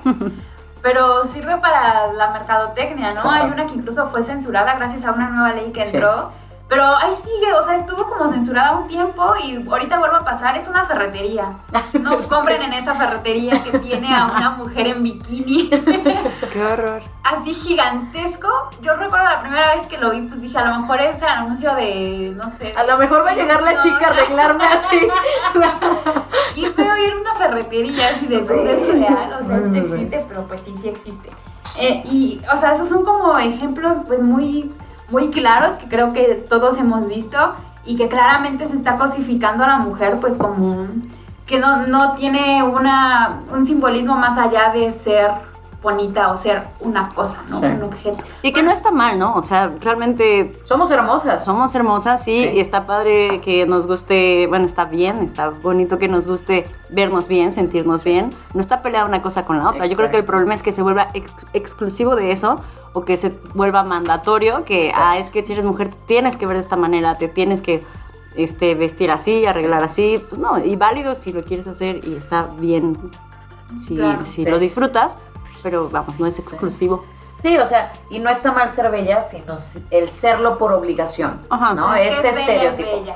Pero 0.82 1.24
sirve 1.26 1.56
para 1.58 2.12
la 2.12 2.32
mercadotecnia, 2.32 3.14
¿no? 3.14 3.32
Hay 3.32 3.44
una 3.50 3.68
que 3.68 3.76
incluso 3.76 4.10
fue 4.10 4.22
censurada 4.24 4.76
gracias 4.76 5.06
a 5.06 5.12
una 5.12 5.30
nueva 5.30 5.54
ley 5.54 5.72
que 5.72 5.88
Sí. 5.88 5.98
Pero 6.74 6.84
ahí 6.98 7.14
sigue, 7.24 7.54
o 7.54 7.64
sea, 7.64 7.76
estuvo 7.76 8.04
como 8.10 8.30
censurada 8.32 8.78
un 8.78 8.88
tiempo 8.88 9.24
y 9.44 9.64
ahorita 9.70 10.00
vuelve 10.00 10.16
a 10.18 10.22
pasar. 10.22 10.58
Es 10.58 10.68
una 10.68 10.86
ferretería. 10.86 11.50
No 12.00 12.18
compren 12.30 12.62
en 12.64 12.74
esa 12.74 12.96
ferretería 12.96 13.64
que 13.64 13.78
tiene 13.80 14.14
a 14.16 14.26
una 14.26 14.50
mujer 14.52 14.88
en 14.88 15.04
bikini 15.04 15.70
Qué 16.52 16.64
horror. 16.64 17.02
así 17.24 17.54
gigantesco. 17.54 18.48
Yo 18.82 18.96
recuerdo 18.96 19.26
la 19.26 19.40
primera 19.42 19.76
vez 19.76 19.86
que 19.88 19.98
lo 19.98 20.12
vi, 20.12 20.22
pues 20.22 20.42
dije, 20.42 20.58
a 20.58 20.66
lo 20.66 20.80
mejor 20.82 21.02
es 21.02 21.18
el 21.22 21.28
anuncio 21.28 21.74
de, 21.76 22.34
no 22.36 22.50
sé. 22.58 22.74
A 22.76 22.84
lo 22.86 22.98
mejor 22.98 23.24
va 23.26 23.32
a 23.32 23.36
llegar 23.36 23.62
la 23.62 23.78
chica 23.78 24.08
a 24.08 24.10
arreglarme 24.10 24.66
así. 24.66 25.00
Y 26.56 26.70
veo 26.70 26.98
ir 26.98 27.14
a 27.14 27.18
una 27.22 27.36
ferretería 27.36 28.10
así 28.10 28.28
de 28.28 28.38
"¿Esto 28.38 28.54
es 28.54 28.88
real, 28.88 29.40
o 29.42 29.46
sea, 29.46 29.58
esto 29.58 29.74
Sí, 29.74 29.82
sí, 29.82 29.88
sí. 29.88 29.94
existe, 29.94 30.26
pero 30.28 30.44
pues 30.48 30.62
sí, 30.62 30.76
sí 30.82 30.88
existe. 30.90 31.30
Eh, 31.80 32.04
y, 32.06 32.42
o 32.54 32.58
sea, 32.58 32.74
esos 32.74 32.90
son 32.90 33.04
como 33.04 33.38
ejemplos 33.40 33.98
pues 34.08 34.22
muy, 34.22 34.72
muy 35.10 35.30
claros 35.30 35.76
que 35.76 35.88
creo 35.88 36.14
que 36.14 36.46
todos 36.50 36.78
hemos 36.78 37.08
visto 37.08 37.38
y 37.86 37.98
que 37.98 38.08
claramente 38.08 38.68
se 38.68 38.76
está 38.76 38.98
cosificando 38.98 39.64
a 39.64 39.68
la 39.68 39.78
mujer 39.78 40.20
pues 40.20 40.38
como 40.38 40.88
que 41.46 41.60
no, 41.60 41.86
no 41.88 42.14
tiene 42.16 42.64
una, 42.64 43.42
un 43.52 43.66
simbolismo 43.66 44.16
más 44.16 44.38
allá 44.38 44.72
de 44.72 44.92
ser 44.92 45.32
bonita 45.84 46.32
o 46.32 46.38
ser 46.38 46.64
una 46.80 47.10
cosa, 47.10 47.44
¿no? 47.50 47.60
Sí. 47.60 47.66
Un 47.68 47.84
objeto. 47.84 48.24
Y 48.42 48.54
que 48.54 48.64
no 48.64 48.72
está 48.72 48.90
mal, 48.92 49.20
¿no? 49.20 49.36
O 49.36 49.42
sea, 49.42 49.72
realmente 49.82 50.60
Somos 50.64 50.90
hermosas. 50.90 51.44
somos 51.44 51.76
hermosas, 51.76 52.24
sí, 52.24 52.44
Sí. 52.44 52.50
y 52.56 52.60
está 52.62 52.88
padre 52.88 53.42
que 53.42 53.66
nos 53.68 53.86
guste, 53.86 54.48
bueno, 54.48 54.66
está 54.66 54.86
bien, 54.86 55.20
está 55.22 55.50
bonito 55.50 56.00
que 56.00 56.08
nos 56.08 56.26
guste 56.26 56.66
vernos 56.90 57.28
bien, 57.28 57.52
sentirnos 57.52 58.04
bien. 58.04 58.30
No 58.54 58.62
está 58.62 58.82
peleada 58.82 59.06
una 59.06 59.22
cosa 59.22 59.46
con 59.46 59.60
la 59.60 59.70
otra. 59.70 59.86
Yo 59.86 59.96
creo 59.98 60.10
que 60.10 60.16
el 60.18 60.22
Exacto. 60.22 60.26
problema 60.32 60.54
es 60.56 60.64
que 60.64 60.72
se 60.72 60.82
vuelva 60.82 61.10
ex- 61.14 61.34
exclusivo 61.54 62.16
de 62.16 62.32
eso 62.32 62.62
o 62.94 63.04
que 63.06 63.18
se 63.18 63.38
vuelva 63.54 63.84
mandatorio, 63.84 64.64
que, 64.66 64.88
Sí. 64.88 64.94
ah, 64.96 65.18
es 65.18 65.30
que 65.30 65.46
si 65.46 65.52
eres 65.54 65.66
mujer 65.66 65.90
tienes 66.08 66.38
que 66.38 66.46
ver 66.46 66.56
de 66.56 66.62
esta 66.62 66.76
manera, 66.78 67.18
te 67.18 67.28
tienes 67.28 67.62
que 67.62 67.84
este, 68.36 68.74
vestir 68.74 69.12
así, 69.12 69.46
arreglar 69.46 69.84
así. 69.84 70.16
Pues 70.30 70.40
no, 70.42 70.58
y 70.58 70.76
válido 70.76 71.14
si 71.14 71.32
lo 71.34 71.44
quieres 71.44 71.68
hacer 71.68 72.08
y 72.08 72.16
está 72.16 72.48
bien 72.58 72.98
si, 73.78 73.96
Claro. 73.96 74.24
si 74.26 74.44
Sí. 74.44 74.50
lo 74.50 74.58
disfrutas, 74.60 75.18
pero 75.64 75.90
vamos, 75.90 76.20
no 76.20 76.28
es 76.28 76.38
exclusivo. 76.38 77.06
Sí, 77.42 77.58
o 77.58 77.68
sea, 77.68 77.92
y 78.10 78.20
no 78.20 78.30
está 78.30 78.52
mal 78.52 78.70
ser 78.72 78.92
bella, 78.92 79.26
sino 79.30 79.58
el 79.90 80.10
serlo 80.10 80.58
por 80.58 80.72
obligación. 80.74 81.42
Ajá. 81.50 81.74
¿No? 81.74 81.94
Este 81.96 82.22
bella, 82.22 82.40
estereotipo. 82.40 82.92
bella. 83.02 83.16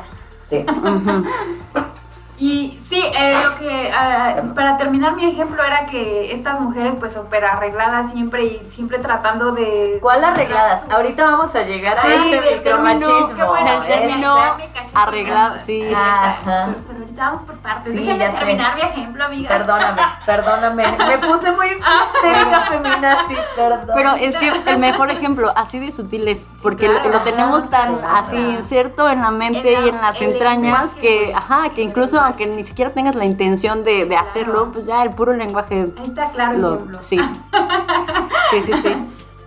Sí. 0.49 0.65
Y 2.39 2.79
sí, 2.87 3.01
eh, 3.03 3.33
lo 3.43 3.57
que 3.57 3.91
ah, 3.91 4.43
para 4.53 4.77
terminar 4.77 5.15
mi 5.15 5.25
ejemplo 5.25 5.63
era 5.63 5.87
que 5.87 6.31
estas 6.33 6.59
mujeres 6.59 6.93
pues 6.99 7.13
súper 7.13 7.43
arregladas 7.45 8.11
siempre 8.11 8.43
y 8.45 8.69
siempre 8.69 8.99
tratando 8.99 9.53
de... 9.53 9.97
¿Cuál 10.01 10.23
arregladas? 10.23 10.83
Sus- 10.83 10.91
Ahorita 10.91 11.31
vamos 11.31 11.55
a 11.55 11.63
llegar 11.63 11.97
a 11.97 12.01
Sí, 12.03 12.07
ese 12.09 12.41
del 12.41 12.61
término, 12.63 12.93
micromachismo. 12.93 13.35
Qué 13.37 13.43
bueno, 13.43 13.81
que 13.81 13.87
término 13.87 14.37
arreglado, 14.93 15.57
sí. 15.57 15.91
Ajá. 15.93 16.69
Pero, 16.87 16.99
ahorita 16.99 17.21
vamos 17.25 17.41
por 17.43 17.55
partes. 17.57 17.93
Sí, 17.93 18.05
sé. 18.05 18.29
terminar 18.39 18.75
mi 18.75 18.81
ejemplo, 18.81 19.23
amiga. 19.25 19.49
Perdóname, 19.49 20.01
perdóname. 20.25 20.83
Me 21.07 21.17
puse 21.17 21.51
muy 21.51 21.67
histérica 22.13 22.61
feminazi, 22.69 23.35
perdón. 23.55 23.89
Pero 23.95 24.11
es 24.15 24.37
que 24.37 24.51
el 24.67 24.77
mejor 24.77 25.09
ejemplo, 25.09 25.51
así 25.55 25.79
de 25.79 25.91
sutil 25.91 26.27
es, 26.27 26.51
porque 26.61 26.87
lo- 26.87 27.01
claro, 27.01 27.09
lo, 27.17 27.21
tenemos 27.21 27.67
tan 27.69 27.97
claro. 27.97 28.15
así 28.15 28.37
inserto 28.37 29.09
en 29.09 29.21
la 29.21 29.31
mente 29.31 29.73
En 29.73 29.81
la- 29.81 29.85
y 29.87 29.89
en 29.89 30.01
las 30.01 30.21
en 30.21 30.31
entrañas 30.31 30.93
que, 30.95 31.33
ajá, 31.35 31.69
que 31.73 31.81
incluso 31.81 32.26
aunque 32.27 32.45
ni 32.45 32.63
siquiera 32.63 32.91
tengas 32.91 33.15
la 33.15 33.25
intención 33.25 33.83
de, 33.83 34.05
de 34.05 34.15
hacerlo, 34.15 34.71
pues 34.71 34.85
ya 34.85 35.01
el 35.03 35.09
puro 35.11 35.33
lenguaje 35.33 35.93
Ahí 35.97 36.03
está 36.03 36.29
claro 36.31 36.53
el 36.53 36.61
lo, 36.61 36.75
ejemplo. 36.75 36.97
sí. 37.01 37.17
Sí, 38.51 38.61
sí, 38.61 38.73
sí. 38.81 38.89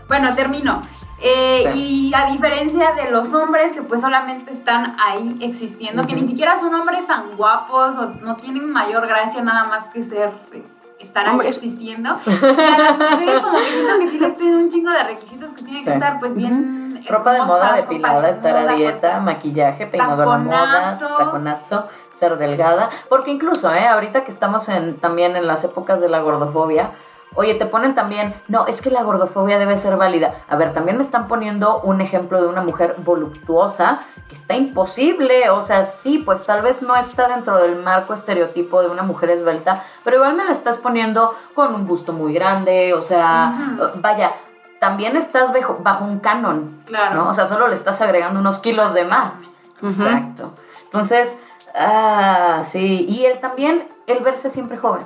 Bueno, 0.09 0.35
termino. 0.35 0.83
Eh, 1.23 1.71
Sí. 1.73 2.09
Y 2.11 2.15
a 2.15 2.27
diferencia 2.31 2.93
de 2.93 3.11
los 3.11 3.33
hombres 3.35 3.73
que 3.73 3.83
pues 3.83 4.01
solamente 4.01 4.53
están 4.53 4.97
ahí 4.99 5.37
existiendo, 5.41 6.03
que 6.07 6.15
ni 6.15 6.27
siquiera 6.27 6.59
son 6.61 6.75
hombres 6.75 7.07
tan 7.07 7.37
guapos 7.37 7.95
o 7.97 8.07
no 8.25 8.37
tienen 8.37 8.71
mayor 8.71 9.07
gracia 9.07 9.43
nada 9.43 9.65
más 9.69 9.85
que 9.93 10.03
ser, 10.05 10.33
eh, 10.53 10.63
estar 10.99 11.29
ahí 11.29 11.39
existiendo. 11.45 12.17
Y 12.27 12.31
a 12.75 12.79
las 12.79 12.99
mujeres 12.99 13.41
como 13.43 13.59
que 13.59 13.73
siento 13.73 13.99
que 14.01 14.11
sí 14.11 14.19
les 14.19 14.35
piden 14.35 14.55
un 14.55 14.69
chingo 14.71 14.91
de 14.91 15.03
requisitos 15.05 15.49
que 15.51 15.63
tienen 15.63 15.85
que 15.85 15.91
Sí. 15.91 15.95
estar 15.95 16.21
pues 16.21 16.35
bien... 16.35 16.80
Ropa 17.09 17.33
de 17.33 17.43
moda, 17.43 17.73
depilada, 17.75 18.23
de 18.23 18.31
estar 18.31 18.57
a 18.57 18.73
dieta, 18.75 19.21
maquillaje, 19.21 19.87
peinado 19.87 20.23
a 20.23 20.27
la 20.27 20.39
moda, 20.39 20.99
Taconazo. 21.19 21.89
ser 22.13 22.37
delgada. 22.39 22.91
Porque 23.09 23.31
incluso, 23.31 23.73
¿eh? 23.73 23.87
ahorita 23.87 24.25
que 24.25 24.31
estamos 24.31 24.69
en, 24.69 24.99
también 24.99 25.37
en 25.37 25.47
las 25.47 25.65
épocas 25.65 26.01
de 26.01 26.09
la 26.09 26.21
gordofobia, 26.21 26.91
oye, 27.35 27.55
te 27.55 27.67
ponen 27.67 27.95
también, 27.95 28.35
no, 28.49 28.67
es 28.67 28.83
que 28.83 28.91
la 28.91 29.03
gordofobia 29.03 29.59
debe 29.59 29.77
ser 29.77 29.97
válida. 29.97 30.35
A 30.49 30.57
ver, 30.57 30.73
también 30.73 30.97
me 30.97 31.03
están 31.03 31.29
poniendo 31.29 31.81
un 31.81 32.01
ejemplo 32.01 32.41
de 32.41 32.49
una 32.49 32.63
mujer 32.63 32.97
voluptuosa 32.99 34.01
que 34.29 34.35
está 34.35 34.55
imposible. 34.55 35.51
O 35.51 35.63
sea, 35.63 35.85
sí, 35.85 36.19
pues 36.19 36.45
tal 36.45 36.63
vez 36.63 36.83
no 36.83 36.97
está 36.97 37.29
dentro 37.29 37.59
del 37.59 37.77
marco 37.77 38.15
estereotipo 38.15 38.83
de 38.83 38.89
una 38.89 39.03
mujer 39.03 39.31
esbelta, 39.31 39.85
pero 40.05 40.17
igual 40.17 40.35
me 40.35 40.45
la 40.45 40.53
estás 40.53 40.77
poniendo 40.77 41.35
con 41.55 41.75
un 41.75 41.87
busto 41.87 42.13
muy 42.13 42.33
grande. 42.35 42.95
O 42.95 43.03
sea, 43.03 43.77
vaya. 43.97 44.33
También 44.81 45.17
estás 45.17 45.53
bajo, 45.53 45.79
bajo 45.83 46.05
un 46.05 46.19
canon, 46.21 46.83
Claro. 46.87 47.15
¿no? 47.17 47.29
O 47.31 47.35
sea, 47.35 47.47
solo 47.47 47.69
le 47.69 47.75
estás 47.75 48.01
agregando 48.01 48.41
unos 48.41 48.59
kilos 48.59 48.93
de 48.95 49.05
más. 49.05 49.49
Exacto. 49.83 50.55
Entonces, 50.85 51.39
ah, 51.75 52.63
sí. 52.65 53.07
Y 53.09 53.25
él 53.27 53.39
también, 53.41 53.87
el 54.07 54.19
verse 54.25 54.51
siempre 54.51 54.77
joven. 54.79 55.05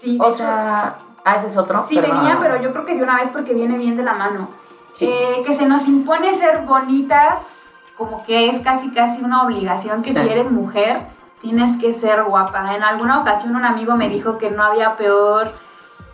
Sí, 0.00 0.18
O 0.20 0.24
de 0.24 0.28
hecho, 0.30 0.38
sea, 0.38 0.96
ah, 1.24 1.34
ese 1.36 1.46
es 1.46 1.56
otro. 1.56 1.84
Sí, 1.88 1.96
Perdón. 1.96 2.16
venía, 2.18 2.38
pero 2.40 2.60
yo 2.60 2.72
creo 2.72 2.84
que 2.84 2.94
de 2.96 3.02
una 3.02 3.16
vez 3.16 3.28
porque 3.30 3.54
viene 3.54 3.78
bien 3.78 3.96
de 3.96 4.02
la 4.02 4.14
mano. 4.14 4.48
Sí. 4.92 5.06
Eh, 5.06 5.42
que 5.46 5.52
se 5.52 5.66
nos 5.66 5.86
impone 5.88 6.34
ser 6.34 6.62
bonitas, 6.62 7.62
como 7.96 8.24
que 8.24 8.48
es 8.48 8.62
casi 8.62 8.90
casi 8.90 9.22
una 9.22 9.42
obligación 9.44 10.02
que 10.02 10.12
Sí. 10.12 10.18
si 10.20 10.28
eres 10.28 10.50
mujer 10.50 11.00
tienes 11.42 11.78
que 11.80 11.92
ser 11.92 12.24
guapa. 12.24 12.74
En 12.74 12.82
alguna 12.82 13.20
ocasión 13.20 13.54
un 13.56 13.64
amigo 13.64 13.94
me 13.96 14.08
dijo 14.08 14.38
que 14.38 14.50
no 14.50 14.62
había 14.64 14.96
peor 14.96 15.52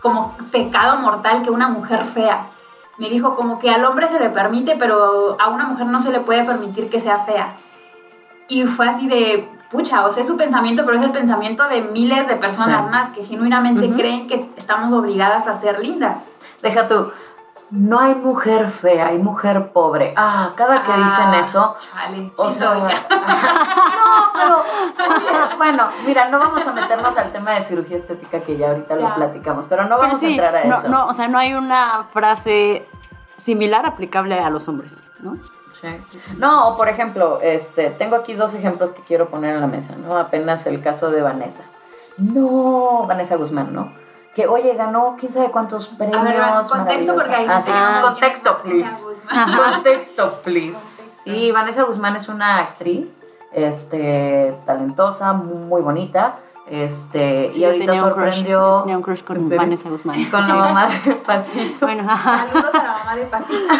como 0.03 0.35
pecado 0.51 0.99
mortal 0.99 1.41
que 1.41 1.49
una 1.49 1.69
mujer 1.69 2.03
fea. 2.13 2.43
Me 2.99 3.09
dijo 3.09 3.35
como 3.35 3.57
que 3.57 3.71
al 3.71 3.83
hombre 3.85 4.07
se 4.07 4.19
le 4.19 4.29
permite, 4.29 4.75
pero 4.77 5.35
a 5.39 5.49
una 5.49 5.63
mujer 5.65 5.87
no 5.87 5.99
se 5.99 6.11
le 6.11 6.19
puede 6.19 6.43
permitir 6.43 6.91
que 6.91 6.99
sea 7.01 7.19
fea. 7.19 7.55
Y 8.47 8.65
fue 8.67 8.87
así 8.87 9.07
de, 9.07 9.49
pucha, 9.71 10.05
o 10.05 10.11
sea, 10.11 10.21
es 10.21 10.27
su 10.29 10.37
pensamiento, 10.37 10.85
pero 10.85 10.99
es 10.99 11.03
el 11.03 11.11
pensamiento 11.11 11.67
de 11.67 11.81
miles 11.81 12.27
de 12.27 12.35
personas 12.35 12.83
Sí. 12.83 12.91
más 12.91 13.09
que 13.09 13.23
genuinamente 13.25 13.89
creen 13.93 14.27
que 14.27 14.47
estamos 14.57 14.93
obligadas 14.93 15.47
a 15.47 15.55
ser 15.55 15.79
lindas. 15.79 16.27
Deja 16.61 16.87
tú. 16.87 17.11
No 17.75 17.99
hay 17.99 18.13
mujer 18.13 18.69
fea, 18.69 19.07
hay 19.07 19.17
mujer 19.17 19.71
pobre. 19.71 20.13
Ah, 20.15 20.51
cada 20.55 20.83
que 20.83 20.91
Ah, 20.93 20.97
dicen 20.97 21.33
eso. 21.33 21.75
Chale, 21.79 22.31
O 22.35 22.49
sí 22.51 22.59
sea, 22.59 22.67
soy. 22.69 22.81
no, 24.49 24.57
pero 24.95 25.57
bueno, 25.57 25.87
mira, 26.05 26.29
no 26.29 26.37
vamos 26.37 26.65
a 26.67 26.71
meternos 26.71 27.17
al 27.17 27.31
tema 27.31 27.51
de 27.53 27.63
cirugía 27.63 27.97
estética 27.97 28.41
que 28.41 28.57
ya 28.57 28.67
ahorita 28.69 28.95
Ya. 28.95 29.01
lo 29.09 29.15
platicamos, 29.15 29.65
pero 29.67 29.83
no 29.83 29.89
Pero 29.97 30.01
vamos 30.01 30.21
a 30.23 30.27
entrar 30.27 30.55
a 30.55 30.63
no, 30.65 30.77
eso. 30.77 30.87
no, 30.89 31.07
o 31.07 31.13
sea, 31.15 31.27
no 31.27 31.39
hay 31.39 31.55
una 31.55 32.03
frase 32.11 32.85
similar 33.37 33.85
aplicable 33.87 34.39
a 34.39 34.51
los 34.51 34.67
hombres, 34.67 35.01
¿no? 35.19 35.37
Sí. 35.81 35.87
No, 36.37 36.67
o 36.69 36.77
por 36.77 36.89
ejemplo, 36.89 37.39
este, 37.41 37.89
tengo 37.89 38.15
aquí 38.17 38.35
dos 38.35 38.53
ejemplos 38.53 38.91
que 38.91 39.01
quiero 39.01 39.29
poner 39.29 39.55
en 39.55 39.61
la 39.61 39.67
mesa, 39.67 39.95
¿no? 39.95 40.15
Apenas 40.17 40.65
el 40.67 40.79
caso 40.81 41.09
de 41.09 41.21
Vanessa. 41.23 41.63
No, 42.17 43.05
Vanessa 43.07 43.35
Guzmán, 43.35 43.73
¿no? 43.73 43.91
Que, 44.35 44.47
oye, 44.47 44.73
ganó 44.75 45.15
quién 45.19 45.31
sabe 45.31 45.51
cuántos 45.51 45.89
premios. 45.89 46.19
A 46.19 46.23
ver, 46.23 46.67
contexto 46.69 47.13
porque 47.13 47.35
hay 47.35 47.45
Ah, 47.47 47.61
gente 47.61 47.71
que 47.71 47.77
sabe 47.77 48.01
contexto, 48.01 48.57
please. 48.63 48.83
Vanessa 48.83 49.03
Guzmán. 49.05 49.71
Contexto, 49.73 50.41
please. 50.41 50.73
Contexto. 50.73 51.21
Sí, 51.23 51.51
Vanessa 51.51 51.83
Guzmán 51.83 52.15
es 52.15 52.29
una 52.29 52.57
actriz, 52.59 53.23
este, 53.51 54.57
talentosa, 54.65 55.33
muy 55.33 55.81
bonita, 55.81 56.35
este, 56.65 57.51
Sí, 57.51 57.61
y 57.61 57.65
ahorita 57.65 57.85
tenía 57.85 58.03
un 58.05 58.11
crush, 58.11 58.23
sorprendió 58.25 58.79
tenía 58.81 58.97
un 58.97 59.03
crush 59.03 59.19
¿En 59.19 59.25
con? 59.25 59.57
Vanessa 59.57 59.89
Guzmán. 59.89 60.25
con 60.31 60.47
la 60.47 60.55
mamá 60.55 60.87
de 60.87 61.15
Patito. 61.15 61.77
Bueno, 61.85 62.03
ajá. 62.09 62.45
Saludos 62.47 62.75
a 62.75 62.83
la 62.83 62.93
mamá 62.93 63.15
de 63.15 63.25
Patito. 63.25 63.73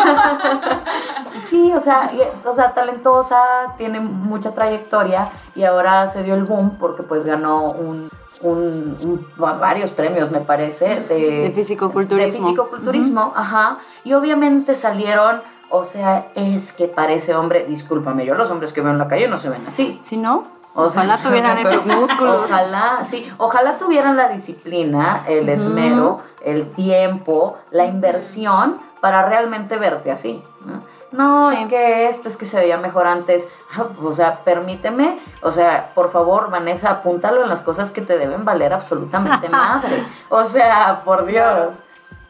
Sí, 1.43 1.71
o 1.73 1.79
sea, 1.79 2.11
y- 2.13 2.47
o 2.47 2.53
sea, 2.53 2.73
talentosa, 2.73 3.39
tiene 3.77 3.99
mucha 3.99 4.51
trayectoria 4.53 5.29
y 5.55 5.63
ahora 5.63 6.07
se 6.07 6.23
dio 6.23 6.35
el 6.35 6.43
boom 6.43 6.77
porque 6.79 7.03
pues 7.03 7.25
ganó 7.25 7.63
un, 7.71 8.09
un, 8.43 8.97
un- 9.01 9.25
varios 9.59 9.91
premios, 9.91 10.29
me 10.31 10.39
parece, 10.39 10.99
de, 11.09 11.39
De 11.43 11.51
fisicoculturismo. 11.51 12.25
de 12.25 12.31
fisicoculturismo, 12.51 13.33
ajá. 13.35 13.77
Y 14.03 14.13
obviamente 14.13 14.75
salieron, 14.75 15.41
o 15.69 15.83
sea, 15.83 16.27
es 16.35 16.71
que 16.73 16.87
parece 16.87 17.33
hombre, 17.35 17.65
discúlpame, 17.67 18.25
yo 18.25 18.35
los 18.35 18.51
hombres 18.51 18.73
que 18.73 18.81
veo 18.81 18.91
en 18.91 18.99
la 18.99 19.07
calle 19.07 19.27
no 19.27 19.37
se 19.37 19.49
ven 19.49 19.65
así. 19.67 19.99
Si 20.03 20.17
no, 20.17 20.45
O 20.75 20.89
sea, 20.89 21.03
ojalá 21.03 21.17
tuvieran 21.23 21.57
esos 21.57 21.85
músculos. 21.85 22.45
Ojalá, 22.45 22.99
sí, 23.05 23.27
ojalá 23.37 23.77
tuvieran 23.77 24.17
la 24.17 24.27
disciplina, 24.29 25.23
el 25.27 25.47
esmero, 25.49 26.19
el 26.43 26.71
tiempo, 26.73 27.57
la 27.71 27.85
inversión 27.85 28.77
para 29.01 29.25
realmente 29.27 29.77
verte 29.77 30.11
así. 30.11 30.41
¿no? 30.65 30.93
No, 31.11 31.51
Sí. 31.51 31.57
es 31.61 31.67
que 31.67 32.09
esto 32.09 32.27
es 32.27 32.37
que 32.37 32.45
se 32.47 32.57
veía 32.57 32.77
mejor 32.77 33.05
antes. 33.05 33.47
O 34.03 34.15
sea, 34.15 34.43
permíteme, 34.43 35.19
o 35.41 35.51
sea, 35.51 35.91
por 35.93 36.11
favor, 36.11 36.49
Vanessa, 36.49 36.89
apúntalo 36.89 37.43
en 37.43 37.49
las 37.49 37.61
cosas 37.61 37.91
que 37.91 38.01
te 38.01 38.17
deben 38.17 38.45
valer 38.45 38.73
absolutamente 38.73 39.49
madre. 39.49 40.03
O 40.29 40.45
sea, 40.45 41.01
por 41.03 41.25
Dios. 41.25 41.83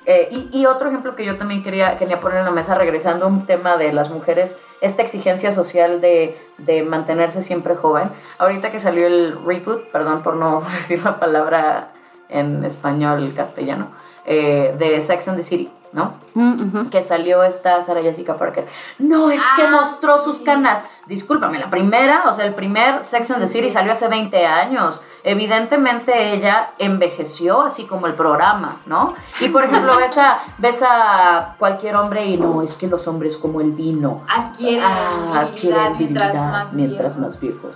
Eh, 0.05 0.27
y, 0.31 0.59
y 0.59 0.65
otro 0.65 0.89
ejemplo 0.89 1.15
que 1.15 1.23
yo 1.23 1.37
también 1.37 1.63
quería, 1.63 1.97
quería 1.97 2.19
poner 2.19 2.39
en 2.39 2.45
la 2.45 2.51
mesa, 2.51 2.75
regresando 2.75 3.25
a 3.25 3.29
un 3.29 3.45
tema 3.45 3.77
de 3.77 3.93
las 3.93 4.09
mujeres, 4.09 4.61
esta 4.81 5.01
exigencia 5.01 5.53
social 5.53 6.01
de, 6.01 6.37
de 6.57 6.83
mantenerse 6.83 7.41
siempre 7.41 7.75
joven. 7.75 8.09
Ahorita 8.37 8.71
que 8.71 8.79
salió 8.79 9.07
el 9.07 9.39
reboot, 9.45 9.89
perdón 9.91 10.21
por 10.21 10.35
no 10.35 10.61
decir 10.75 11.03
la 11.03 11.19
palabra 11.19 11.91
en 12.27 12.65
español 12.65 13.33
castellano, 13.35 13.91
eh, 14.25 14.75
de 14.77 14.99
Sex 14.99 15.27
and 15.27 15.37
the 15.37 15.43
City, 15.43 15.71
¿no? 15.93 16.15
Mm, 16.33 16.87
que 16.89 17.01
salió 17.03 17.43
esta 17.43 17.81
Sarah 17.83 18.01
Jessica 18.01 18.35
Parker. 18.37 18.67
No, 18.99 19.29
es 19.31 19.41
que 19.55 19.63
Ah, 19.63 19.69
mostró 19.71 20.21
sus 20.23 20.39
canas. 20.39 20.83
Discúlpame, 21.05 21.59
la 21.59 21.69
primera, 21.69 22.23
o 22.27 22.33
sea, 22.33 22.45
el 22.45 22.55
primer 22.55 23.03
Sex 23.05 23.29
and 23.31 23.41
the 23.41 23.47
City 23.47 23.69
salió 23.69 23.91
hace 23.91 24.07
20 24.07 24.45
años. 24.45 25.01
Evidentemente 25.25 26.33
ella 26.33 26.71
envejeció 26.79 27.61
así 27.61 27.85
como 27.85 28.07
el 28.07 28.13
programa, 28.13 28.77
¿no? 28.85 29.13
Y 29.39 29.49
por 29.49 29.63
ejemplo, 29.65 29.95
ves 29.97 30.17
a, 30.17 30.39
ves 30.57 30.81
a 30.81 31.55
cualquier 31.59 31.95
hombre 31.95 32.25
y 32.25 32.37
no, 32.37 32.61
es 32.61 32.75
que 32.77 32.87
los 32.87 33.07
hombres 33.07 33.37
como 33.37 33.61
el 33.61 33.71
vino. 33.71 34.23
Adquieren 34.27 34.83
Ah, 34.83 35.41
adquieren 35.41 35.97
mientras 35.97 36.33
más 36.35 36.73
mientras 36.73 37.15
viejos. 37.15 37.17
más 37.19 37.39
viejos. 37.39 37.75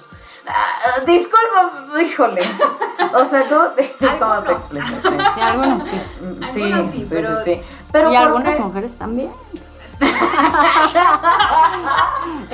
Ah, 0.50 1.02
disculpa, 1.06 2.02
híjole. 2.02 2.42
O 3.14 3.26
sea, 3.26 3.44
¿cómo 3.50 3.66
te, 3.76 3.94
cómo 4.00 4.42
te 4.42 4.50
Algunos. 4.50 4.60
explicas? 4.60 4.90
Sí. 5.04 5.10
Sí, 5.36 5.42
algunos 5.42 5.84
sí. 5.84 6.02
Sí, 6.50 6.64
Algunos 6.64 6.92
sí, 6.92 7.04
sí, 7.04 7.26
sí, 7.44 7.62
pero- 7.98 8.12
y 8.12 8.16
¿por 8.16 8.26
algunas 8.26 8.56
qué? 8.58 8.64
mujeres 8.64 8.94
también. 8.98 9.32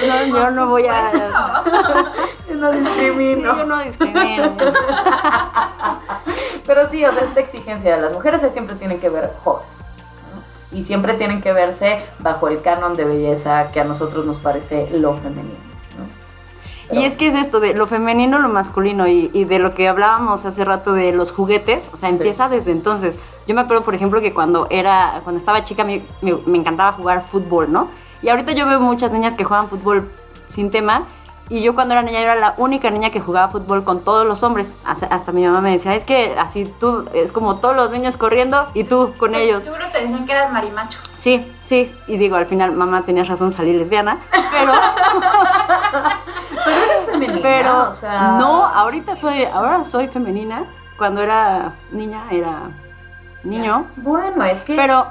no, 0.07 0.25
yo 0.25 0.51
no 0.51 0.67
voy 0.67 0.87
a. 0.87 1.11
Yo 2.49 2.55
no 2.55 2.71
discrimino. 2.71 3.57
Yo 3.57 3.65
no 3.65 3.79
discrimino. 3.83 4.55
Pero 6.67 6.89
sí, 6.89 7.03
o 7.03 7.11
sea, 7.11 7.23
esta 7.23 7.39
exigencia 7.39 7.95
de 7.95 8.01
las 8.01 8.13
mujeres 8.13 8.41
siempre 8.53 8.75
tienen 8.75 8.99
que 8.99 9.09
ver 9.09 9.33
jóvenes. 9.43 9.67
¿no? 10.71 10.77
Y 10.77 10.83
siempre 10.83 11.15
tienen 11.15 11.41
que 11.41 11.51
verse 11.51 12.05
bajo 12.19 12.47
el 12.47 12.61
canon 12.61 12.95
de 12.95 13.05
belleza 13.05 13.71
que 13.71 13.79
a 13.79 13.83
nosotros 13.83 14.25
nos 14.25 14.39
parece 14.39 14.87
lo 14.91 15.17
femenino. 15.17 15.72
Y 16.93 17.05
es 17.05 17.17
que 17.17 17.27
es 17.27 17.35
esto 17.35 17.59
de 17.59 17.73
lo 17.73 17.87
femenino, 17.87 18.39
lo 18.39 18.49
masculino 18.49 19.07
y, 19.07 19.29
y 19.33 19.45
de 19.45 19.59
lo 19.59 19.73
que 19.73 19.87
hablábamos 19.87 20.45
hace 20.45 20.63
rato 20.65 20.93
de 20.93 21.11
los 21.13 21.31
juguetes, 21.31 21.89
o 21.93 21.97
sea, 21.97 22.09
Sí. 22.09 22.15
empieza 22.15 22.49
desde 22.49 22.71
entonces. 22.71 23.17
Yo 23.47 23.55
me 23.55 23.61
acuerdo, 23.61 23.83
por 23.83 23.95
ejemplo, 23.95 24.21
que 24.21 24.33
cuando 24.33 24.67
era, 24.69 25.21
cuando 25.23 25.37
estaba 25.39 25.63
chica 25.63 25.83
me, 25.83 26.05
me- 26.21 26.37
me 26.45 26.57
encantaba 26.57 26.91
jugar 26.93 27.23
fútbol, 27.25 27.71
¿no? 27.71 27.89
Y 28.21 28.29
ahorita 28.29 28.51
yo 28.53 28.65
veo 28.65 28.79
muchas 28.79 29.11
niñas 29.11 29.33
que 29.35 29.43
juegan 29.43 29.67
fútbol 29.67 30.09
sin 30.47 30.71
tema. 30.71 31.03
Y 31.49 31.61
yo 31.61 31.75
cuando 31.75 31.93
era 31.93 32.01
niña 32.03 32.19
yo 32.19 32.23
era 32.25 32.35
la 32.35 32.53
única 32.57 32.89
niña 32.89 33.09
que 33.09 33.19
jugaba 33.19 33.49
fútbol 33.49 33.83
con 33.83 34.05
todos 34.05 34.25
los 34.25 34.43
hombres. 34.43 34.77
Hasta, 34.85 35.07
hasta 35.07 35.33
mi 35.33 35.45
mamá 35.45 35.59
me 35.59 35.71
decía, 35.71 35.93
es 35.93 36.05
que 36.05 36.33
así 36.39 36.71
tú, 36.79 37.03
es 37.13 37.33
como 37.33 37.57
todos 37.57 37.75
los 37.75 37.91
niños 37.91 38.15
corriendo 38.15 38.65
y 38.73 38.85
tú 38.85 39.13
con 39.17 39.35
ellos. 39.35 39.63
Seguro 39.63 39.83
te 39.91 39.99
decían 39.99 40.25
que 40.25 40.31
eras 40.31 40.53
marimacho. 40.53 40.99
Sí, 41.15 41.45
sí. 41.65 41.93
Y 42.07 42.15
digo, 42.15 42.37
al 42.37 42.45
final, 42.45 42.71
mamá, 42.71 43.03
tenías 43.03 43.27
razón, 43.27 43.51
salí 43.51 43.73
lesbiana. 43.73 44.19
Pero, 44.31 44.71
femenina, 47.25 47.49
pero 47.49 47.89
o 47.91 47.95
sea... 47.95 48.37
no, 48.39 48.65
ahorita 48.65 49.15
soy, 49.15 49.43
ahora 49.45 49.83
soy 49.83 50.07
femenina. 50.07 50.65
Cuando 50.97 51.21
era 51.21 51.73
niña 51.91 52.23
era 52.31 52.69
niño. 53.43 53.87
Bueno, 53.97 54.43
es 54.45 54.61
que 54.61 54.75
Pero, 54.75 55.07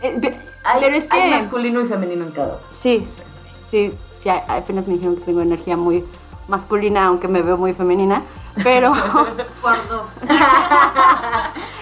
eh, 0.00 0.18
pe- 0.20 0.40
hay, 0.64 0.80
pero 0.80 0.94
es 0.96 1.08
hay 1.10 1.30
que 1.30 1.36
masculino 1.36 1.80
y 1.80 1.86
femenino 1.86 2.24
en 2.24 2.30
cada 2.32 2.48
uno. 2.48 2.56
sí, 2.70 3.06
sí, 3.64 3.96
sí. 4.16 4.28
Apenas 4.28 4.86
me 4.86 4.94
dijeron 4.94 5.16
que 5.16 5.22
tengo 5.22 5.40
energía 5.40 5.76
muy 5.76 6.04
masculina, 6.46 7.06
aunque 7.06 7.26
me 7.28 7.42
veo 7.42 7.56
muy 7.58 7.74
femenina. 7.74 8.22
Pero 8.62 8.92
Por 9.62 9.88
dos. 9.88 10.06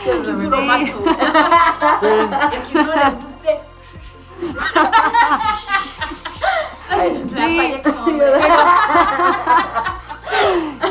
Sí. 0.04 0.10
Puro 0.50 0.60
macho. 0.62 0.94
Sí. 7.26 7.82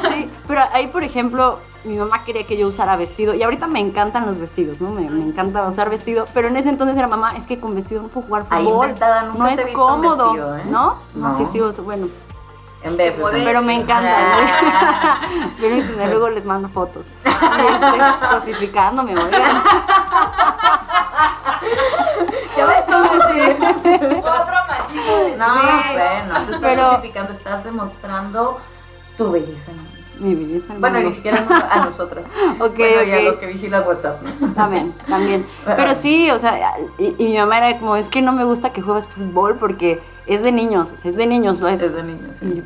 Sí, 0.07 0.29
pero 0.47 0.61
ahí, 0.73 0.87
por 0.87 1.03
ejemplo, 1.03 1.59
mi 1.83 1.97
mamá 1.97 2.23
quería 2.23 2.45
que 2.45 2.57
yo 2.57 2.67
usara 2.67 2.95
vestido 2.95 3.33
y 3.33 3.43
ahorita 3.43 3.67
me 3.67 3.79
encantan 3.79 4.25
los 4.25 4.37
vestidos, 4.37 4.81
¿no? 4.81 4.89
Me, 4.91 5.09
me 5.09 5.25
encanta 5.25 5.67
usar 5.67 5.89
vestido, 5.89 6.27
pero 6.33 6.47
en 6.47 6.57
ese 6.57 6.69
entonces 6.69 6.97
era 6.97 7.07
mamá, 7.07 7.35
es 7.35 7.47
que 7.47 7.59
con 7.59 7.75
vestido 7.75 8.01
no 8.01 8.07
puedo 8.09 8.27
jugar 8.27 8.45
fútbol, 8.45 8.95
no 9.37 9.47
es 9.47 9.65
cómodo, 9.67 10.33
vestido, 10.33 10.57
¿eh? 10.57 10.63
¿no? 10.69 10.97
¿no? 11.13 11.35
Sí, 11.35 11.45
sí, 11.45 11.59
bueno, 11.81 12.07
En 12.85 12.95
vez 12.97 13.17
de... 13.17 13.23
Pero 13.43 13.61
me 13.61 13.75
encanta. 13.75 15.19
Luego 16.07 16.29
les 16.29 16.45
mando 16.45 16.69
fotos. 16.69 17.11
Y 17.25 17.73
estoy 17.75 17.99
cosificándome, 18.31 19.17
oigan. 19.17 19.63
Ya 22.55 22.65
ves, 22.67 22.85
sí. 22.85 22.93
Otro 24.19 24.55
machismo 24.69 25.15
de 25.17 25.37
No, 25.37 25.45
Sí, 25.53 25.59
bueno, 25.93 26.33
te 26.33 26.41
estás 26.43 26.59
pero- 26.61 26.89
justificando, 26.89 27.33
estás 27.33 27.63
demostrando 27.63 28.59
tu 29.17 29.31
belleza. 29.31 29.71
Mi 30.19 30.33
belleza, 30.33 30.73
Bueno, 30.77 30.99
ni 31.01 31.11
siquiera 31.11 31.43
a 31.69 31.85
nosotras. 31.85 32.25
Ok, 32.59 32.77
bueno, 32.77 33.03
y 33.03 33.11
a 33.11 33.21
los 33.23 33.35
que 33.37 33.47
vigilan 33.47 33.85
WhatsApp. 33.85 34.21
¿no? 34.21 34.53
También, 34.53 34.93
también. 35.09 35.45
Pero 35.65 35.93
sí, 35.93 36.31
o 36.31 36.39
sea, 36.39 36.77
y, 36.97 37.15
y 37.17 37.25
mi 37.31 37.37
mamá 37.37 37.57
era 37.57 37.79
como, 37.79 37.97
es 37.97 38.07
que 38.07 38.21
no 38.21 38.31
me 38.31 38.45
gusta 38.45 38.71
que 38.71 38.81
juegues 38.81 39.07
fútbol 39.09 39.57
porque 39.57 40.01
es 40.27 40.41
de 40.43 40.51
niños, 40.51 40.91
o 40.93 40.97
sea, 40.97 41.09
es 41.09 41.15
de 41.17 41.27
niños, 41.27 41.59
¿no? 41.59 41.67
Es, 41.67 41.81
Desde 41.81 42.03
niños. 42.03 42.35
y 42.41 42.55
yo, 42.55 42.63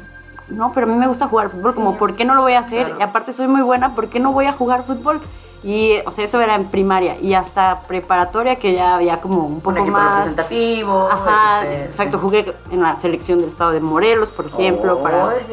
no, 0.49 0.71
pero 0.73 0.87
a 0.87 0.89
mí 0.89 0.95
me 0.95 1.07
gusta 1.07 1.27
jugar 1.27 1.49
fútbol, 1.49 1.75
como, 1.75 1.97
¿por 1.97 2.15
qué 2.15 2.25
no 2.25 2.33
lo 2.35 2.41
voy 2.41 2.53
a 2.53 2.59
hacer? 2.59 2.85
Claro. 2.85 2.99
Y 2.99 3.03
aparte 3.03 3.31
soy 3.33 3.47
muy 3.47 3.61
buena, 3.61 3.93
¿por 3.95 4.07
qué 4.09 4.19
no 4.19 4.31
voy 4.31 4.45
a 4.45 4.51
jugar 4.51 4.83
fútbol? 4.85 5.21
Y, 5.61 5.97
o 6.05 6.11
sea, 6.11 6.23
eso 6.23 6.39
era 6.41 6.55
en 6.55 6.71
primaria 6.71 7.17
y 7.19 7.33
hasta 7.33 7.81
preparatoria 7.81 8.55
que 8.55 8.73
ya 8.73 8.95
había 8.95 9.19
como 9.19 9.45
un 9.45 9.53
Un 9.55 9.61
poco 9.61 9.77
equipo 9.77 9.91
más... 9.91 10.25
representativo. 10.25 11.09
Ajá, 11.11 11.67
exacto, 11.69 12.17
jugué 12.17 12.53
en 12.71 12.81
la 12.81 12.97
selección 12.97 13.39
del 13.39 13.49
estado 13.49 13.71
de 13.71 13.81
Morelos, 13.81 14.31
por 14.31 14.45
ejemplo, 14.45 15.01
para... 15.03 15.23
Para- 15.25 15.43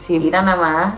sí. 0.00 0.18
mira 0.18 0.42
nada 0.42 0.56
más 0.60 0.94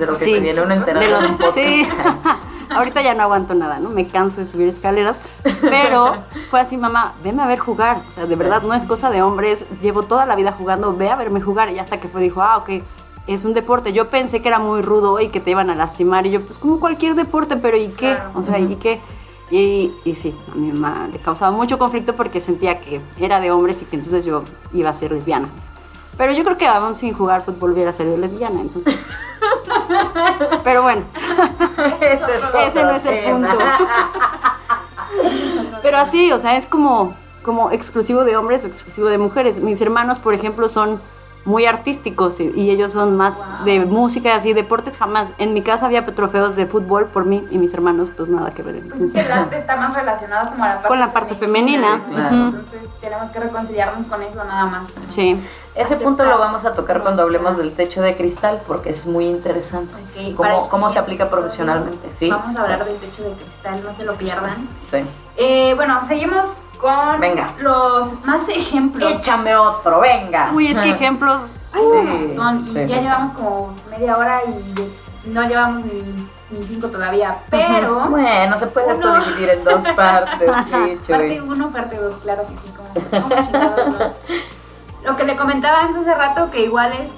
de 0.00 0.06
lo 0.06 0.12
que 0.12 0.18
Sí, 0.24 0.32
te 0.34 0.40
viene 0.40 0.60
una 0.60 0.74
enterada 0.74 1.06
de 1.06 1.12
los, 1.12 1.24
en 1.24 1.30
un 1.30 1.38
podcast. 1.38 1.56
sí. 1.56 1.86
Ahorita 2.70 3.02
ya 3.02 3.14
no 3.14 3.22
aguanto 3.24 3.54
nada, 3.54 3.80
¿no? 3.80 3.90
Me 3.90 4.06
canso 4.06 4.36
de 4.36 4.46
subir 4.46 4.68
escaleras, 4.68 5.20
pero 5.60 6.14
fue 6.50 6.60
así, 6.60 6.76
mamá, 6.76 7.14
veme 7.24 7.42
a 7.42 7.48
ver 7.48 7.58
jugar. 7.58 8.02
O 8.08 8.12
sea, 8.12 8.26
de 8.26 8.36
verdad 8.36 8.62
no 8.62 8.74
es 8.74 8.84
cosa 8.84 9.10
de 9.10 9.22
hombres. 9.22 9.66
Llevo 9.82 10.04
toda 10.04 10.24
la 10.24 10.36
vida 10.36 10.52
jugando, 10.52 10.96
ve 10.96 11.10
a 11.10 11.16
verme 11.16 11.40
jugar. 11.40 11.70
Y 11.70 11.80
hasta 11.80 11.98
que 11.98 12.06
fue 12.08 12.20
dijo, 12.20 12.42
ah, 12.42 12.58
ok, 12.58 12.84
es 13.26 13.44
un 13.44 13.54
deporte. 13.54 13.92
Yo 13.92 14.08
pensé 14.08 14.40
que 14.40 14.46
era 14.46 14.60
muy 14.60 14.82
rudo 14.82 15.18
y 15.18 15.30
que 15.30 15.40
te 15.40 15.50
iban 15.50 15.68
a 15.68 15.74
lastimar. 15.74 16.26
Y 16.26 16.30
yo, 16.30 16.44
pues 16.44 16.58
como 16.58 16.78
cualquier 16.78 17.16
deporte, 17.16 17.56
pero 17.56 17.76
¿y 17.76 17.88
qué? 17.88 18.14
Claro. 18.14 18.30
O 18.36 18.42
sea, 18.44 18.60
¿y 18.60 18.76
qué? 18.76 19.00
Y, 19.50 19.92
y 20.04 20.14
sí, 20.14 20.32
a 20.52 20.54
mi 20.54 20.70
mamá 20.70 21.08
le 21.12 21.18
causaba 21.18 21.50
mucho 21.50 21.76
conflicto 21.76 22.14
porque 22.14 22.38
sentía 22.38 22.78
que 22.78 23.00
era 23.18 23.40
de 23.40 23.50
hombres 23.50 23.82
y 23.82 23.84
que 23.84 23.96
entonces 23.96 24.24
yo 24.24 24.44
iba 24.72 24.90
a 24.90 24.94
ser 24.94 25.10
lesbiana. 25.10 25.48
Pero 26.16 26.32
yo 26.32 26.44
creo 26.44 26.56
que 26.56 26.68
aún 26.68 26.94
sin 26.94 27.14
jugar 27.14 27.42
fútbol 27.42 27.72
hubiera 27.72 27.92
salido 27.92 28.16
lesbiana, 28.16 28.60
entonces. 28.60 28.94
Pero 30.64 30.82
bueno, 30.82 31.02
Ese, 32.00 32.36
es 32.36 32.42
ese 32.42 32.78
otro 32.80 32.84
no 32.84 32.96
es 32.96 33.04
el 33.04 33.18
punto. 33.30 33.48
Pero 35.82 35.98
así, 35.98 36.32
o 36.32 36.38
sea, 36.38 36.56
es 36.56 36.66
como, 36.66 37.14
como 37.42 37.70
exclusivo 37.70 38.24
de 38.24 38.36
hombres 38.36 38.64
o 38.64 38.66
exclusivo 38.66 39.08
de 39.08 39.18
mujeres. 39.18 39.60
Mis 39.60 39.80
hermanos, 39.80 40.18
por 40.18 40.34
ejemplo, 40.34 40.68
son 40.68 41.00
muy 41.44 41.64
artísticos 41.66 42.38
y, 42.40 42.50
y 42.54 42.70
ellos 42.70 42.92
son 42.92 43.16
más 43.16 43.38
Wow. 43.38 43.64
de 43.64 43.80
música 43.86 44.28
y 44.28 44.32
así, 44.32 44.52
deportes 44.52 44.98
jamás. 44.98 45.32
En 45.38 45.54
mi 45.54 45.62
casa 45.62 45.86
había 45.86 46.04
trofeos 46.04 46.54
de 46.56 46.66
fútbol 46.66 47.06
por 47.06 47.24
mí 47.24 47.44
y 47.50 47.56
mis 47.58 47.72
hermanos, 47.72 48.10
pues 48.16 48.28
nada 48.28 48.50
que 48.50 48.62
ver. 48.62 48.74
Pues 48.82 49.00
es 49.00 49.12
que 49.12 49.20
Entonces, 49.20 49.26
el 49.26 49.32
arte 49.32 49.58
está 49.58 49.76
más 49.76 49.94
relacionado 49.94 50.50
como 50.50 50.64
a 50.64 50.68
la 50.68 50.74
parte 50.74 50.88
Con 50.88 51.00
la 51.00 51.12
parte 51.12 51.34
femenina, 51.36 52.00
claro. 52.10 52.36
Entonces 52.36 52.80
tenemos 53.00 53.30
que 53.30 53.40
reconciliarnos 53.40 54.06
con 54.06 54.22
eso 54.22 54.44
nada 54.44 54.66
más. 54.66 54.94
sí. 55.08 55.40
Ese 55.72 55.82
Aceptar. 55.94 56.04
punto 56.04 56.24
lo 56.24 56.36
vamos 56.38 56.64
a 56.64 56.72
tocar 56.74 57.00
cuando 57.00 57.22
hablemos 57.22 57.56
del 57.56 57.72
techo 57.72 58.02
de 58.02 58.16
cristal 58.16 58.60
porque 58.66 58.90
es 58.90 59.06
muy 59.06 59.26
interesante. 59.26 59.94
Cómo, 60.36 60.64
el 60.64 60.68
cómo 60.68 60.90
se 60.90 60.98
aplica 60.98 61.30
profesionalmente, 61.30 62.10
¿sí? 62.12 62.28
Vamos 62.28 62.56
a 62.56 62.62
hablar 62.62 62.84
del 62.84 62.96
techo 62.98 63.22
de 63.22 63.32
cristal, 63.34 63.80
no 63.84 63.94
se 63.94 64.04
lo 64.04 64.14
pierdan. 64.14 64.68
Sí. 64.82 64.98
Eh, 65.36 65.72
bueno, 65.76 66.00
seguimos 66.08 66.48
con 66.80 67.20
Venga. 67.20 67.50
los 67.60 68.24
más 68.24 68.48
ejemplos. 68.48 69.12
Échame 69.12 69.54
otro, 69.56 70.00
venga. 70.00 70.50
Uy, 70.54 70.68
es 70.68 70.78
que 70.78 70.90
ejemplos. 70.90 71.42
Ay, 71.72 71.80
Sí, 71.82 71.96
un 71.98 72.36
montón. 72.36 72.58
Y 72.58 72.62
sí, 72.62 72.74
ya 72.74 72.86
sí, 72.86 72.94
sí. 72.94 73.00
llevamos 73.00 73.34
como 73.36 73.74
media 73.90 74.16
hora 74.16 74.40
y 74.44 75.28
no 75.28 75.42
llevamos 75.48 75.84
ni 75.84 76.28
ni 76.50 76.64
cinco 76.64 76.88
todavía, 76.88 77.36
pero... 77.48 78.08
Bueno, 78.08 78.58
se 78.58 78.66
puede 78.66 78.90
esto 78.90 79.08
Uno. 79.08 79.24
dividir 79.24 79.50
en 79.50 79.62
dos 79.62 79.84
partes, 79.96 80.50
sí, 80.64 81.12
Parte. 81.12 81.40
1, 81.42 81.70
parte 81.70 81.96
2, 81.96 82.14
claro 82.24 82.42
que 82.44 82.54
sí. 82.66 82.74
Como, 82.76 83.22
como 83.28 83.42
chingados, 83.42 83.86
¿no? 83.86 84.12
Lo 85.10 85.16
que 85.16 85.22
le 85.22 85.36
comentaba 85.36 85.82
antes 85.82 85.98
hace 85.98 86.12
rato, 86.12 86.50
que 86.50 86.64
igual 86.64 86.92
es 86.94 87.10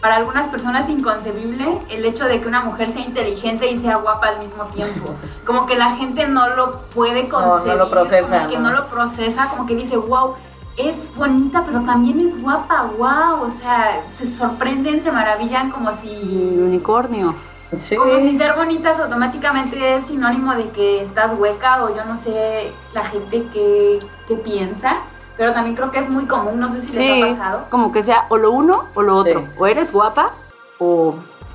para 0.00 0.16
algunas 0.16 0.48
personas 0.48 0.88
inconcebible 0.88 1.78
el 1.90 2.04
hecho 2.04 2.24
de 2.24 2.40
que 2.40 2.48
una 2.48 2.60
mujer 2.62 2.90
sea 2.90 3.02
inteligente 3.04 3.70
y 3.70 3.76
sea 3.76 3.96
guapa 3.96 4.28
al 4.28 4.38
mismo 4.38 4.64
tiempo. 4.64 5.14
Como 5.46 5.66
que 5.66 5.76
la 5.76 5.96
gente 5.96 6.26
no 6.26 6.48
lo 6.50 6.82
puede 6.94 7.24
No, 7.28 7.40
no 7.40 7.48
concebir, 7.48 7.76
lo 7.76 7.90
procesa, 7.90 8.38
como 8.38 8.48
que 8.48 8.58
¿no? 8.58 8.70
no 8.70 8.76
lo 8.76 8.86
procesa, 8.88 9.48
como 9.48 9.66
que 9.66 9.74
dice, 9.74 9.96
wow, 9.96 10.34
es 10.76 11.14
bonita, 11.16 11.64
pero 11.66 11.80
también 11.82 12.20
es 12.20 12.40
guapa, 12.40 12.92
wow. 12.96 13.46
O 13.46 13.50
sea, 13.50 14.04
se 14.16 14.30
sorprenden, 14.30 15.02
se 15.02 15.12
maravillan 15.12 15.70
como 15.70 15.92
si 16.00 16.08
El 16.54 16.62
unicornio. 16.62 17.34
Sí. 17.78 17.94
como 17.94 18.18
si 18.18 18.36
ser 18.36 18.54
bonitas 18.54 18.98
automáticamente 18.98 19.96
es 19.96 20.06
sinónimo 20.06 20.54
de 20.56 20.70
que 20.70 21.02
estás 21.02 21.38
hueca 21.38 21.84
o 21.84 21.94
yo 21.94 22.04
no 22.04 22.16
sé 22.16 22.72
la 22.92 23.04
gente 23.04 23.46
que, 23.52 24.00
que 24.26 24.34
piensa, 24.34 25.02
pero 25.40 25.54
también 25.54 25.74
creo 25.74 25.90
que 25.90 25.98
es 26.00 26.10
muy 26.10 26.26
común, 26.26 26.60
no 26.60 26.70
sé 26.70 26.82
si 26.82 26.98
les 26.98 26.98
ha 26.98 27.14
Sí, 27.30 27.34
pasado. 27.34 27.64
como 27.70 27.90
que 27.92 28.02
sea 28.02 28.26
o 28.28 28.36
lo 28.36 28.50
uno 28.52 28.84
o 28.94 29.00
lo 29.00 29.24
Sí. 29.24 29.30
otro. 29.30 29.44
O 29.58 29.66
eres 29.66 29.90
guapa 29.90 30.32
o 30.78 31.14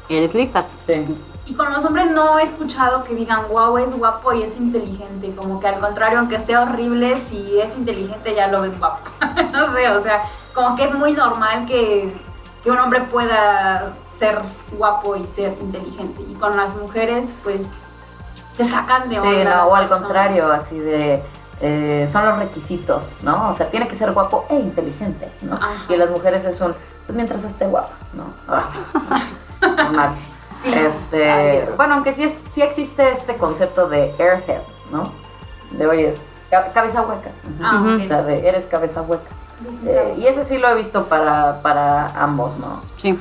eres 0.10 0.34
lista. 0.34 0.66
Sí. 0.84 1.06
Y 1.46 1.54
con 1.54 1.72
los 1.72 1.86
hombres 1.86 2.10
no 2.10 2.40
he 2.40 2.44
escuchado 2.44 3.04
que 3.04 3.14
digan, 3.14 3.44
wow, 3.52 3.78
es 3.78 3.96
guapo 3.96 4.34
y 4.34 4.42
es 4.42 4.58
inteligente, 4.58 5.36
como 5.36 5.60
que 5.60 5.68
al 5.68 5.80
contrario, 5.80 6.18
aunque 6.18 6.38
esté 6.38 6.58
horrible, 6.58 7.20
si 7.20 7.60
es 7.60 7.78
inteligente 7.78 8.34
ya 8.36 8.48
lo 8.48 8.62
ven 8.62 8.76
guapo. 8.80 9.08
no 9.54 9.72
sé, 9.76 9.88
o 9.92 10.02
sea, 10.02 10.24
como 10.56 10.76
que 10.76 10.86
es 10.86 10.94
muy 10.96 11.14
normal 11.14 11.68
que, 11.68 12.12
que 12.64 12.72
un 12.72 12.80
hombre 12.80 13.02
pueda 13.02 13.94
ser 14.18 14.40
guapo 14.80 15.16
y 15.16 15.28
ser 15.36 15.56
inteligente. 15.62 16.24
Y 16.28 16.34
con 16.34 16.58
las 16.58 16.76
mujeres, 16.76 17.28
pues, 17.44 17.68
se 18.52 18.66
sacan 18.66 19.10
de 19.10 19.18
Sí, 19.18 19.22
onda. 19.22 19.44
no, 19.44 19.50
las 19.50 19.68
o 19.70 19.76
al 19.76 19.88
personas. 19.90 20.04
contrario, 20.06 20.52
así 20.52 20.80
de. 20.80 21.24
Eh, 21.62 22.06
son 22.08 22.26
los 22.26 22.38
requisitos, 22.40 23.18
¿no? 23.22 23.50
O 23.50 23.54
sea, 23.54 23.70
tiene 23.70 23.88
que 23.88 23.96
ser 23.96 24.12
guapo 24.12 24.46
e 24.50 24.56
inteligente, 24.56 25.32
¿no? 25.42 25.56
Ajá. 25.56 25.86
Y 25.90 25.96
las 25.96 26.10
mujeres 26.10 26.44
es 26.46 26.60
un. 26.62 26.74
Pues 27.06 27.16
mientras 27.16 27.44
esté 27.44 27.66
guapo, 27.68 27.90
¿no? 28.14 28.26
Ah, 28.48 28.70
normal. 29.62 30.16
Sí. 30.64 30.74
Este, 30.74 31.30
Ay, 31.32 31.70
bueno, 31.78 31.96
aunque 31.96 32.14
sí, 32.14 32.24
es- 32.24 32.34
sí 32.52 32.62
existe 32.62 33.10
este 33.12 33.36
concepto 33.38 33.88
de 33.88 34.14
airhead, 34.20 34.62
¿no? 34.92 35.04
De 35.72 35.86
oye, 35.88 36.10
es 36.10 36.22
ca- 36.50 36.72
cabeza 36.74 37.02
hueca. 37.02 37.30
Ah. 37.62 37.84
O 37.98 38.08
sea, 38.08 38.24
de 38.24 38.48
eres 38.48 38.66
cabeza 38.66 39.02
hueca. 39.02 39.30
Eh, 39.86 40.16
y 40.18 40.28
ese 40.28 40.44
sí 40.44 40.58
lo 40.58 40.68
he 40.70 40.76
visto 40.76 41.06
para, 41.08 41.62
para 41.62 42.08
ambos, 42.22 42.58
¿no? 42.58 42.82
Sí. 42.98 43.18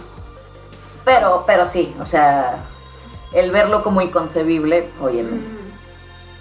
Pero, 1.05 1.44
pero 1.47 1.66
sí, 1.66 1.94
o 2.01 2.07
sea, 2.07 2.57
el 3.33 3.51
verlo 3.51 3.83
como 3.83 4.01
inconcebible, 4.01 4.90
oye, 5.01 5.23
Mm. 5.23 5.55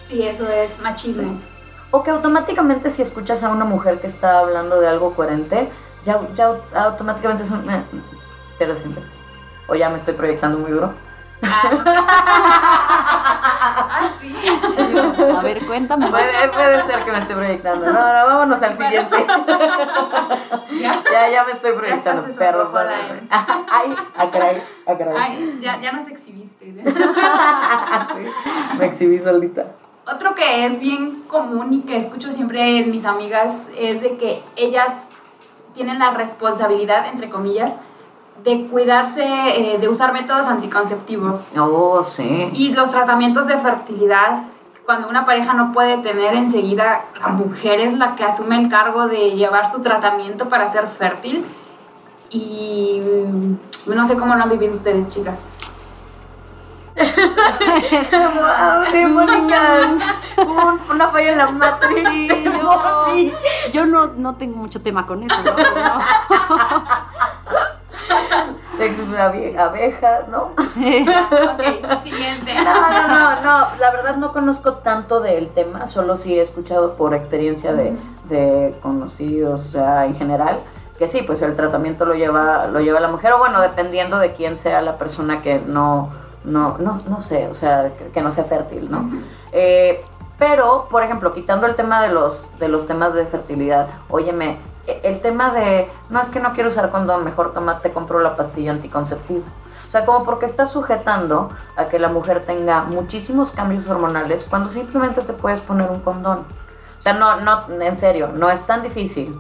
Sí, 0.08 0.26
eso 0.28 0.48
es 0.50 0.80
machismo. 0.80 1.24
Sí. 1.34 1.44
O 1.96 2.02
que 2.04 2.10
automáticamente 2.10 2.90
si 2.90 3.04
escuchas 3.04 3.44
a 3.44 3.50
una 3.50 3.66
mujer 3.66 4.02
que 4.02 4.08
está 4.08 4.40
hablando 4.40 4.80
de 4.82 4.88
algo 4.88 5.14
coherente, 5.14 5.70
ya, 6.04 6.20
ya 6.36 6.48
au- 6.50 6.60
automáticamente 6.76 7.44
es 7.44 7.52
un... 7.52 7.70
eh, 7.70 7.84
pero 8.58 8.74
es 8.74 8.84
interés. 8.86 9.14
O 9.68 9.76
ya 9.76 9.90
me 9.90 9.98
estoy 9.98 10.16
proyectando 10.16 10.58
muy 10.58 10.72
duro. 10.72 10.92
Ah, 11.46 11.70
sí. 14.22 14.36
A 15.38 15.42
ver, 15.44 15.64
cuéntame. 15.68 16.08
Puede, 16.10 16.48
puede 16.50 16.82
ser 16.82 17.06
que 17.06 17.12
me 17.12 17.18
esté 17.20 17.36
proyectando. 17.36 17.86
No, 17.86 17.94
no, 17.94 18.00
vámonos 18.28 18.64
al 18.64 18.74
siguiente. 18.76 19.28
Ya. 20.74 21.04
ya, 21.12 21.30
ya 21.30 21.44
me 21.44 21.52
estoy 21.52 21.74
proyectando. 21.74 22.24
Perro. 22.36 22.72
MC. 22.72 23.28
Ay, 23.32 23.96
ah, 24.18 24.32
caray, 24.32 24.64
ah, 24.88 24.98
caray. 24.98 25.16
Ay, 25.18 25.60
ya, 25.62 25.80
ya 25.80 25.92
nos 25.92 26.08
exhibiste. 26.08 26.74
Sí, 26.74 28.26
me 28.80 28.86
exhibí 28.86 29.20
solita. 29.20 29.66
Otro 30.06 30.36
que 30.36 30.66
es 30.66 30.80
bien 30.80 31.24
común 31.30 31.74
y 31.74 31.82
que 31.82 31.98
escucho 31.98 32.32
siempre 32.32 32.80
en 32.80 32.92
mis 32.92 33.06
amigas 33.06 33.70
es 33.78 34.02
de 34.02 34.18
que 34.18 34.44
ellas 34.58 34.92
tienen 35.74 36.00
la 36.00 36.12
responsabilidad, 36.12 37.08
entre 37.08 37.30
comillas, 37.30 37.72
de 38.44 38.68
cuidarse, 38.68 39.24
eh, 39.24 39.78
de 39.80 39.88
usar 39.88 40.12
métodos 40.12 40.48
anticonceptivos. 40.48 41.52
Oh, 41.58 42.04
sí. 42.04 42.50
Y 42.54 42.74
los 42.74 42.92
tratamientos 42.92 43.48
de 43.48 43.58
fertilidad, 43.58 44.44
cuando 44.86 45.08
una 45.08 45.26
pareja 45.26 45.54
no 45.54 45.72
puede 45.72 45.98
tener 46.00 46.34
enseguida, 46.34 47.06
la 47.20 47.30
mujer 47.30 47.80
es 47.80 47.98
la 47.98 48.16
que 48.18 48.26
asume 48.26 48.62
el 48.62 48.70
cargo 48.70 49.08
de 49.08 49.32
llevar 49.32 49.72
su 49.72 49.82
tratamiento 49.82 50.50
para 50.50 50.70
ser 50.70 50.88
fértil. 50.88 51.46
Y 52.30 53.02
mm, 53.02 53.94
no 53.96 54.06
sé 54.06 54.16
cómo 54.18 54.36
lo 54.36 54.44
han 54.44 54.50
vivido 54.50 54.74
ustedes, 54.74 55.08
chicas. 55.08 55.42
Mónica. 59.10 59.96
Hubo 60.38 60.68
un- 60.68 60.80
una 60.92 61.08
falla 61.10 61.32
en 61.32 61.38
la 61.38 61.48
matriz. 61.48 62.08
Sí, 62.12 62.28
yo, 62.44 62.82
yo 63.72 63.86
no, 63.86 64.08
no 64.16 64.36
tengo 64.36 64.58
mucho 64.58 64.82
tema 64.82 65.06
con 65.08 65.24
eso, 65.24 65.42
¿no? 65.44 65.56
Texas 68.78 69.06
abe- 69.18 69.58
abejas, 69.58 70.28
¿no? 70.30 70.52
Sí. 70.74 71.06
Ok, 71.08 72.02
siguiente. 72.04 72.54
No, 72.56 72.90
no, 72.90 73.08
no, 73.08 73.42
no, 73.42 73.68
la 73.80 73.92
verdad 73.92 74.16
no 74.18 74.34
conozco 74.34 74.74
tanto 74.76 75.20
del 75.22 75.50
tema, 75.50 75.88
solo 75.88 76.18
sí 76.18 76.38
he 76.38 76.42
escuchado 76.42 76.96
por 76.96 77.14
experiencia 77.14 77.74
de, 77.74 77.96
de 78.30 78.76
conocidos, 78.82 79.62
o 79.62 79.64
sea, 79.64 80.06
en 80.06 80.16
general, 80.18 80.60
que 80.98 81.08
sí, 81.08 81.22
pues 81.22 81.42
el 81.44 81.56
tratamiento 81.56 82.06
lo 82.06 82.16
lleva, 82.16 82.66
lo 82.68 82.80
lleva 82.80 83.00
la 83.00 83.08
mujer, 83.10 83.34
o 83.34 83.38
bueno, 83.38 83.62
dependiendo 83.62 84.18
de 84.18 84.34
quién 84.34 84.58
sea 84.58 84.82
la 84.82 84.98
persona 84.98 85.42
que 85.42 85.62
no, 85.66 86.10
no, 86.44 86.78
no, 86.78 87.00
no 87.08 87.22
sé, 87.22 87.48
o 87.48 87.56
sea, 87.56 87.92
que, 87.98 88.06
que 88.06 88.22
no 88.22 88.32
sea 88.32 88.44
fértil, 88.46 88.90
¿no? 88.92 89.10
Eh, 89.52 90.04
pero, 90.38 90.88
por 90.90 91.04
ejemplo, 91.04 91.34
quitando 91.34 91.68
el 91.68 91.76
tema 91.76 92.02
de 92.02 92.10
los, 92.10 92.48
de 92.60 92.68
los 92.68 92.86
temas 92.86 93.14
de 93.14 93.26
fertilidad, 93.26 93.88
óyeme, 94.10 94.58
e- 94.88 95.00
el 95.04 95.22
tema 95.22 95.54
de, 95.54 95.90
no 96.10 96.20
es 96.20 96.30
que 96.30 96.40
no 96.40 96.54
quiero 96.54 96.70
usar 96.70 96.90
condón, 96.92 97.24
mejor 97.24 97.54
toma, 97.54 97.80
te 97.80 97.92
compro 97.94 98.20
la 98.20 98.36
pastilla 98.36 98.72
anticonceptiva. 98.72 99.44
O 99.88 99.90
sea, 99.90 100.06
como 100.06 100.26
porque 100.26 100.48
estás 100.48 100.72
sujetando 100.72 101.50
a 101.76 101.86
que 101.86 102.00
la 102.00 102.10
mujer 102.10 102.44
tenga 102.46 102.84
muchísimos 102.84 103.52
cambios 103.52 103.88
hormonales 103.88 104.44
cuando 104.50 104.72
simplemente 104.72 105.22
te 105.22 105.34
puedes 105.34 105.62
poner 105.62 105.92
un 105.92 106.00
condón. 106.00 106.40
O 106.98 107.02
sea, 107.02 107.14
no, 107.14 107.40
no, 107.42 107.62
en 107.82 107.96
serio, 107.96 108.30
no 108.34 108.50
es 108.50 108.66
tan 108.66 108.82
difícil. 108.82 109.40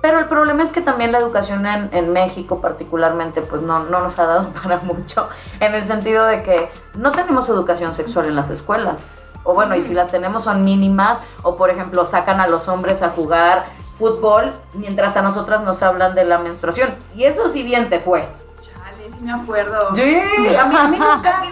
Pero 0.00 0.18
el 0.18 0.26
problema 0.26 0.62
es 0.62 0.70
que 0.72 0.80
también 0.80 1.12
la 1.12 1.18
educación 1.18 1.66
en, 1.66 1.90
en 1.92 2.12
México 2.12 2.60
particularmente 2.60 3.42
pues 3.42 3.62
no, 3.62 3.84
no 3.84 4.00
nos 4.00 4.18
ha 4.18 4.26
dado 4.26 4.50
para 4.62 4.78
mucho 4.78 5.28
en 5.60 5.74
el 5.74 5.84
sentido 5.84 6.26
de 6.26 6.42
que 6.42 6.70
no 6.94 7.10
tenemos 7.10 7.48
educación 7.48 7.94
sexual 7.94 8.26
en 8.26 8.36
las 8.36 8.50
escuelas. 8.50 9.00
O 9.42 9.54
bueno, 9.54 9.74
y 9.74 9.82
si 9.82 9.94
las 9.94 10.08
tenemos 10.08 10.44
son 10.44 10.64
mínimas 10.64 11.20
o 11.42 11.56
por 11.56 11.70
ejemplo 11.70 12.04
sacan 12.04 12.40
a 12.40 12.46
los 12.46 12.68
hombres 12.68 13.02
a 13.02 13.08
jugar 13.10 13.66
fútbol 13.98 14.52
mientras 14.74 15.16
a 15.16 15.22
nosotras 15.22 15.62
nos 15.62 15.82
hablan 15.82 16.14
de 16.14 16.24
la 16.24 16.38
menstruación. 16.38 16.94
Y 17.14 17.24
eso 17.24 17.48
sí 17.48 17.62
bien 17.62 17.88
te 17.88 18.00
fue. 18.00 18.26
Chale, 18.60 19.10
sí 19.12 19.20
me 19.22 19.32
acuerdo. 19.32 19.94
Sí, 19.94 20.20
a 20.58 20.64
mí, 20.64 20.76
a 20.76 20.88
mí 20.88 20.98
nunca... 20.98 21.42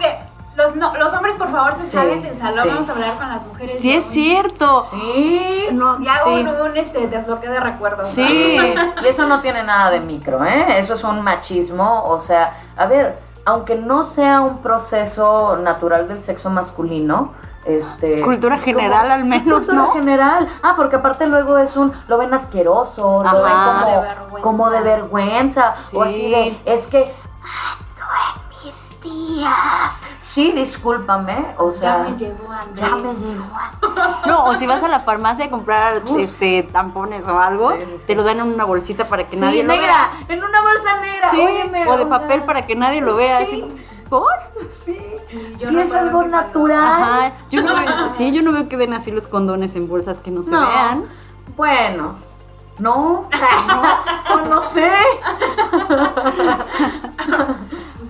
Los, 0.59 0.75
no, 0.75 0.93
los 0.97 1.13
hombres 1.13 1.35
por 1.37 1.49
favor 1.51 1.75
se 1.77 1.83
Sí, 1.83 1.89
salen 1.91 2.21
del 2.21 2.37
salón, 2.37 2.63
sí. 2.63 2.69
vamos 2.69 2.89
a 2.89 2.91
hablar 2.91 3.17
con 3.17 3.29
las 3.29 3.45
mujeres. 3.47 3.79
Sí, 3.79 3.93
es 3.95 4.05
¿no? 4.05 4.11
cierto. 4.11 4.79
Sí, 4.81 5.65
No, 5.71 6.01
Y 6.01 6.07
hago 6.07 6.25
sí. 6.25 6.41
un, 6.41 6.47
un, 6.49 6.77
este, 6.77 7.07
desbloqueo 7.07 7.51
de 7.51 7.59
recuerdos. 7.61 8.07
Sí. 8.09 8.57
Y 9.01 9.05
eso 9.07 9.25
no 9.25 9.39
tiene 9.41 9.63
nada 9.63 9.89
de 9.91 10.01
micro, 10.01 10.43
¿eh? 10.43 10.79
Eso 10.79 10.95
es 10.95 11.03
un 11.05 11.21
machismo. 11.21 12.03
O 12.05 12.19
sea, 12.19 12.57
a 12.75 12.87
ver, 12.87 13.17
aunque 13.45 13.75
no 13.75 14.03
sea 14.03 14.41
un 14.41 14.57
proceso 14.61 15.55
natural 15.57 16.07
del 16.09 16.23
sexo 16.23 16.49
masculino, 16.49 17.33
este. 17.65 18.21
Cultura 18.21 18.57
general 18.57 19.11
al 19.11 19.23
menos, 19.25 19.65
Cultura 19.67 19.75
¿no? 19.77 19.93
general. 19.93 20.47
Ah, 20.61 20.73
porque 20.75 20.97
aparte 20.97 21.25
luego 21.27 21.57
es 21.57 21.77
un. 21.77 21.93
Lo 22.09 22.17
ven 22.17 22.33
asqueroso, 22.33 23.23
lo 23.23 23.43
ven 23.43 23.53
como, 23.53 23.85
De 23.85 24.01
vergüenza. 24.01 24.41
como 24.41 24.69
de 24.71 24.81
vergüenza. 24.81 25.73
O 25.93 26.03
así 26.03 26.15
Sí. 26.15 26.31
de. 26.31 26.61
Es 26.73 26.87
que. 26.87 27.03
"Ay, 27.03 28.41
mis 28.69 29.01
días. 29.01 30.01
Sí, 30.21 30.51
discúlpame. 30.51 31.55
O 31.57 31.71
Ya 31.71 31.77
sea. 31.79 31.97
me 31.99 32.11
llegó 32.17 32.51
Andrés. 32.51 32.79
Ya 32.79 32.89
me 32.95 33.13
llegó. 33.15 33.45
No, 34.27 34.45
o 34.45 34.53
si 34.55 34.67
vas 34.67 34.83
a 34.83 34.87
la 34.87 34.99
farmacia 34.99 35.45
a 35.45 35.49
comprar 35.49 36.01
Uf. 36.05 36.19
este 36.19 36.63
tampones 36.63 37.27
o 37.27 37.39
algo, 37.39 37.71
Sí, 37.73 37.79
sí, 37.81 37.85
sí. 37.97 38.03
te 38.07 38.15
lo 38.15 38.23
dan 38.23 38.39
en 38.39 38.53
una 38.53 38.65
bolsita 38.65 39.07
para 39.07 39.23
que 39.25 39.35
Sí, 39.35 39.41
nadie 39.41 39.63
lo 39.63 39.73
negra, 39.73 40.11
vea. 40.27 40.37
en 40.37 40.43
una 40.43 40.61
bolsa 40.61 40.99
negra. 41.01 41.31
Sí, 41.31 41.39
Óyeme, 41.41 41.87
o 41.87 41.97
de 41.97 42.03
o 42.03 42.09
papel 42.09 42.43
para 42.43 42.61
que 42.67 42.75
nadie 42.75 43.01
lo 43.01 43.15
vea. 43.15 43.39
sí. 43.39 43.45
así, 43.45 43.85
¿Por? 44.09 44.27
Sí, 44.69 44.97
Sí, 45.29 45.55
yo 45.59 45.69
sí 45.69 45.79
es 45.79 45.93
algo 45.93 46.23
natural. 46.23 46.79
Ajá. 47.03 47.31
Yo 47.51 47.61
no 47.61 47.75
veo, 47.75 48.09
sí, 48.09 48.31
yo 48.31 48.41
no 48.41 48.51
veo 48.51 48.67
que 48.67 48.77
den 48.77 48.93
así 48.93 49.11
los 49.11 49.27
condones 49.27 49.75
en 49.75 49.87
bolsas 49.87 50.17
que 50.19 50.31
no 50.31 50.41
se 50.41 50.51
No. 50.51 50.61
vean. 50.67 51.05
Bueno, 51.55 52.15
no, 52.79 53.29
no, 53.67 54.45
no 54.45 54.63
sé. 54.63 54.89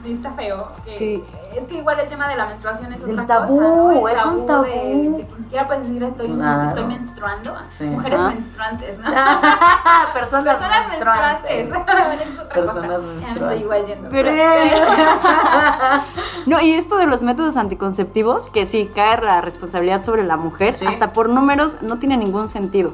Sí, 0.09 0.15
está 0.15 0.31
feo. 0.31 0.67
Sí. 0.85 1.23
Es 1.55 1.67
que 1.67 1.75
igual 1.75 1.99
el 1.99 2.09
tema 2.09 2.27
de 2.27 2.35
la 2.35 2.47
menstruación 2.47 2.91
es 2.93 3.03
El 3.03 3.11
otra 3.11 3.27
tabú, 3.27 3.57
cosa, 3.59 3.69
¿no? 3.69 4.07
El 4.07 4.15
es 4.15 4.25
un 4.25 4.45
tabú 4.47 4.63
de-. 4.63 4.69
De, 4.71 5.27
siquiera 5.43 5.67
puedes 5.67 5.83
decir 5.83 6.03
estoy, 6.03 6.31
Claro. 6.33 6.67
estoy 6.69 6.83
menstruando. 6.85 7.55
Sí. 7.71 7.85
Mujeres 7.85 8.19
menstruantes, 8.21 8.97
¿no? 8.97 9.03
Personas, 10.13 10.43
Personas 10.45 10.87
menstruantes. 10.89 11.69
menstruantes. 11.69 12.29
es 12.29 12.39
otra 12.39 12.53
Personas 12.55 12.75
cosa. 12.75 12.87
Menstruantes. 13.05 13.35
estoy 13.41 13.57
igual 13.59 13.85
yendo. 13.85 14.09
Pero- 14.09 14.31
No, 16.45 16.59
y 16.61 16.73
esto 16.73 16.97
de 16.97 17.05
los 17.05 17.21
métodos 17.21 17.57
anticonceptivos, 17.57 18.49
que 18.49 18.65
sí, 18.65 18.89
cae 18.95 19.21
la 19.21 19.41
responsabilidad 19.41 20.03
sobre 20.03 20.23
la 20.23 20.37
mujer, 20.37 20.75
Sí. 20.75 20.85
hasta 20.87 21.13
por 21.13 21.29
números 21.29 21.81
no 21.81 21.99
tiene 21.99 22.17
ningún 22.17 22.49
sentido. 22.49 22.93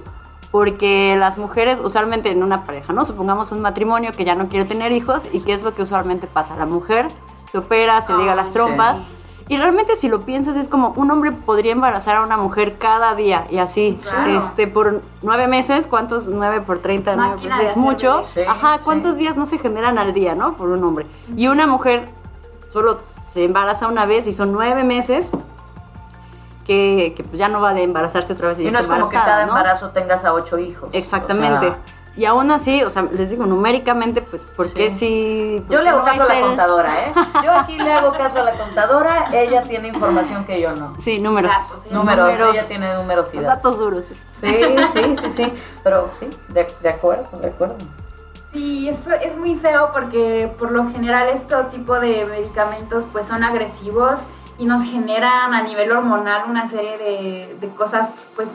Porque 0.55 1.17
las 1.19 1.37
mujeres, 1.37 1.81
usualmente 1.83 2.29
en 2.31 2.41
una 2.41 2.63
pareja, 2.63 2.93
¿no? 2.93 3.05
Supongamos 3.05 3.51
un 3.51 3.59
matrimonio 3.59 4.13
que 4.13 4.23
ya 4.23 4.35
no 4.35 4.47
quiere 4.47 4.63
tener 4.63 4.93
hijos, 4.93 5.27
¿y 5.33 5.41
qué 5.41 5.51
es 5.51 5.63
lo 5.63 5.75
que 5.75 5.81
usualmente 5.81 6.27
pasa? 6.27 6.55
La 6.55 6.65
mujer 6.65 7.09
se 7.49 7.57
opera, 7.57 7.99
se 7.99 8.13
liga 8.13 8.35
las 8.35 8.51
trompas. 8.51 8.99
sí. 8.99 9.03
Y 9.49 9.57
realmente 9.57 9.97
si 9.97 10.07
lo 10.07 10.21
piensas 10.21 10.55
es 10.55 10.69
como 10.69 10.93
un 10.95 11.11
hombre 11.11 11.33
podría 11.33 11.73
embarazar 11.73 12.15
a 12.15 12.21
una 12.23 12.37
mujer 12.37 12.77
cada 12.77 13.15
día 13.15 13.47
y 13.49 13.57
así, 13.57 13.99
Claro. 14.01 14.31
este, 14.39 14.65
por 14.67 15.01
nueve 15.21 15.49
meses, 15.49 15.87
¿cuántos? 15.87 16.25
Nueve 16.25 16.61
por 16.61 16.79
treinta, 16.79 17.17
nueve 17.17 17.41
mucho. 17.75 18.23
Sí, 18.23 18.39
Ajá, 18.47 18.77
sí. 18.77 18.81
¿cuántos 18.85 19.17
días 19.17 19.35
no 19.35 19.45
se 19.45 19.57
generan 19.57 19.97
al 19.97 20.13
día, 20.13 20.35
no? 20.35 20.55
Por 20.55 20.69
un 20.69 20.81
hombre. 20.85 21.05
Y 21.35 21.49
una 21.49 21.67
mujer 21.67 22.07
solo 22.69 23.01
se 23.27 23.43
embaraza 23.43 23.89
una 23.89 24.05
vez 24.05 24.25
y 24.25 24.31
son 24.31 24.53
nueve 24.53 24.85
meses 24.85 25.33
que, 26.65 27.13
que, 27.15 27.23
pues 27.23 27.37
ya 27.39 27.47
no 27.47 27.61
va 27.61 27.73
de 27.73 27.83
embarazarse 27.83 28.33
otra 28.33 28.49
vez 28.49 28.59
y, 28.59 28.67
Y 28.67 28.71
no 28.71 28.79
es 28.79 28.87
como 28.87 29.07
que 29.09 29.15
cada 29.17 29.45
¿no? 29.45 29.49
embarazo 29.51 29.89
tengas 29.91 30.25
a 30.25 30.33
ocho 30.33 30.57
hijos. 30.57 30.89
Exactamente. 30.93 31.67
O 31.67 31.69
sea, 31.71 31.77
y 32.17 32.23
aún 32.23 32.49
así, 32.49 32.81
o 32.81 32.89
sea, 32.89 33.01
les 33.11 33.29
digo, 33.29 33.45
numéricamente, 33.45 34.21
pues, 34.21 34.45
¿por 34.45 34.71
qué 34.71 34.89
sí? 34.89 35.61
yo 35.69 35.81
le 35.81 35.89
hago 35.89 35.99
no 35.99 36.05
caso 36.05 36.23
a 36.23 36.27
la 36.27 36.35
el- 36.39 36.45
contadora, 36.45 36.99
¿eh? 37.07 37.13
Yo 37.43 37.51
aquí 37.51 37.77
le 37.77 37.91
hago 37.91 38.13
caso 38.13 38.39
a 38.39 38.43
la 38.43 38.53
contadora, 38.57 39.27
ella 39.33 39.63
tiene 39.63 39.89
información 39.89 40.45
que 40.45 40.61
yo 40.61 40.73
no. 40.73 40.93
Sí, 40.99 41.19
números. 41.19 41.51
Sí. 41.83 41.93
Números, 41.93 42.29
ella 42.53 42.67
tiene 42.69 42.93
números 42.95 43.27
y 43.33 43.35
Los 43.35 43.45
datos. 43.47 43.63
datos 43.73 43.79
duros. 43.79 44.05
sí. 44.05 44.15
Sí, 44.39 44.55
sí, 44.93 45.15
sí, 45.21 45.29
sí. 45.31 45.53
Pero 45.83 46.09
sí, 46.17 46.29
de, 46.49 46.65
de 46.81 46.89
acuerdo, 46.89 47.37
de 47.37 47.47
acuerdo. 47.49 47.75
Sí, 48.53 48.87
es, 48.87 49.07
es 49.07 49.35
muy 49.37 49.55
feo 49.55 49.89
porque 49.91 50.49
por 50.57 50.71
lo 50.71 50.89
general 50.91 51.27
este 51.27 51.55
tipo 51.65 51.99
de 51.99 52.25
medicamentos 52.25 53.03
pues 53.11 53.27
son 53.27 53.43
agresivos 53.43 54.19
y 54.57 54.65
nos 54.65 54.83
generan 54.83 55.53
a 55.53 55.63
nivel 55.63 55.91
hormonal 55.91 56.49
una 56.49 56.67
serie 56.67 56.97
de, 56.97 57.57
de 57.59 57.67
cosas 57.75 58.27
pues 58.35 58.49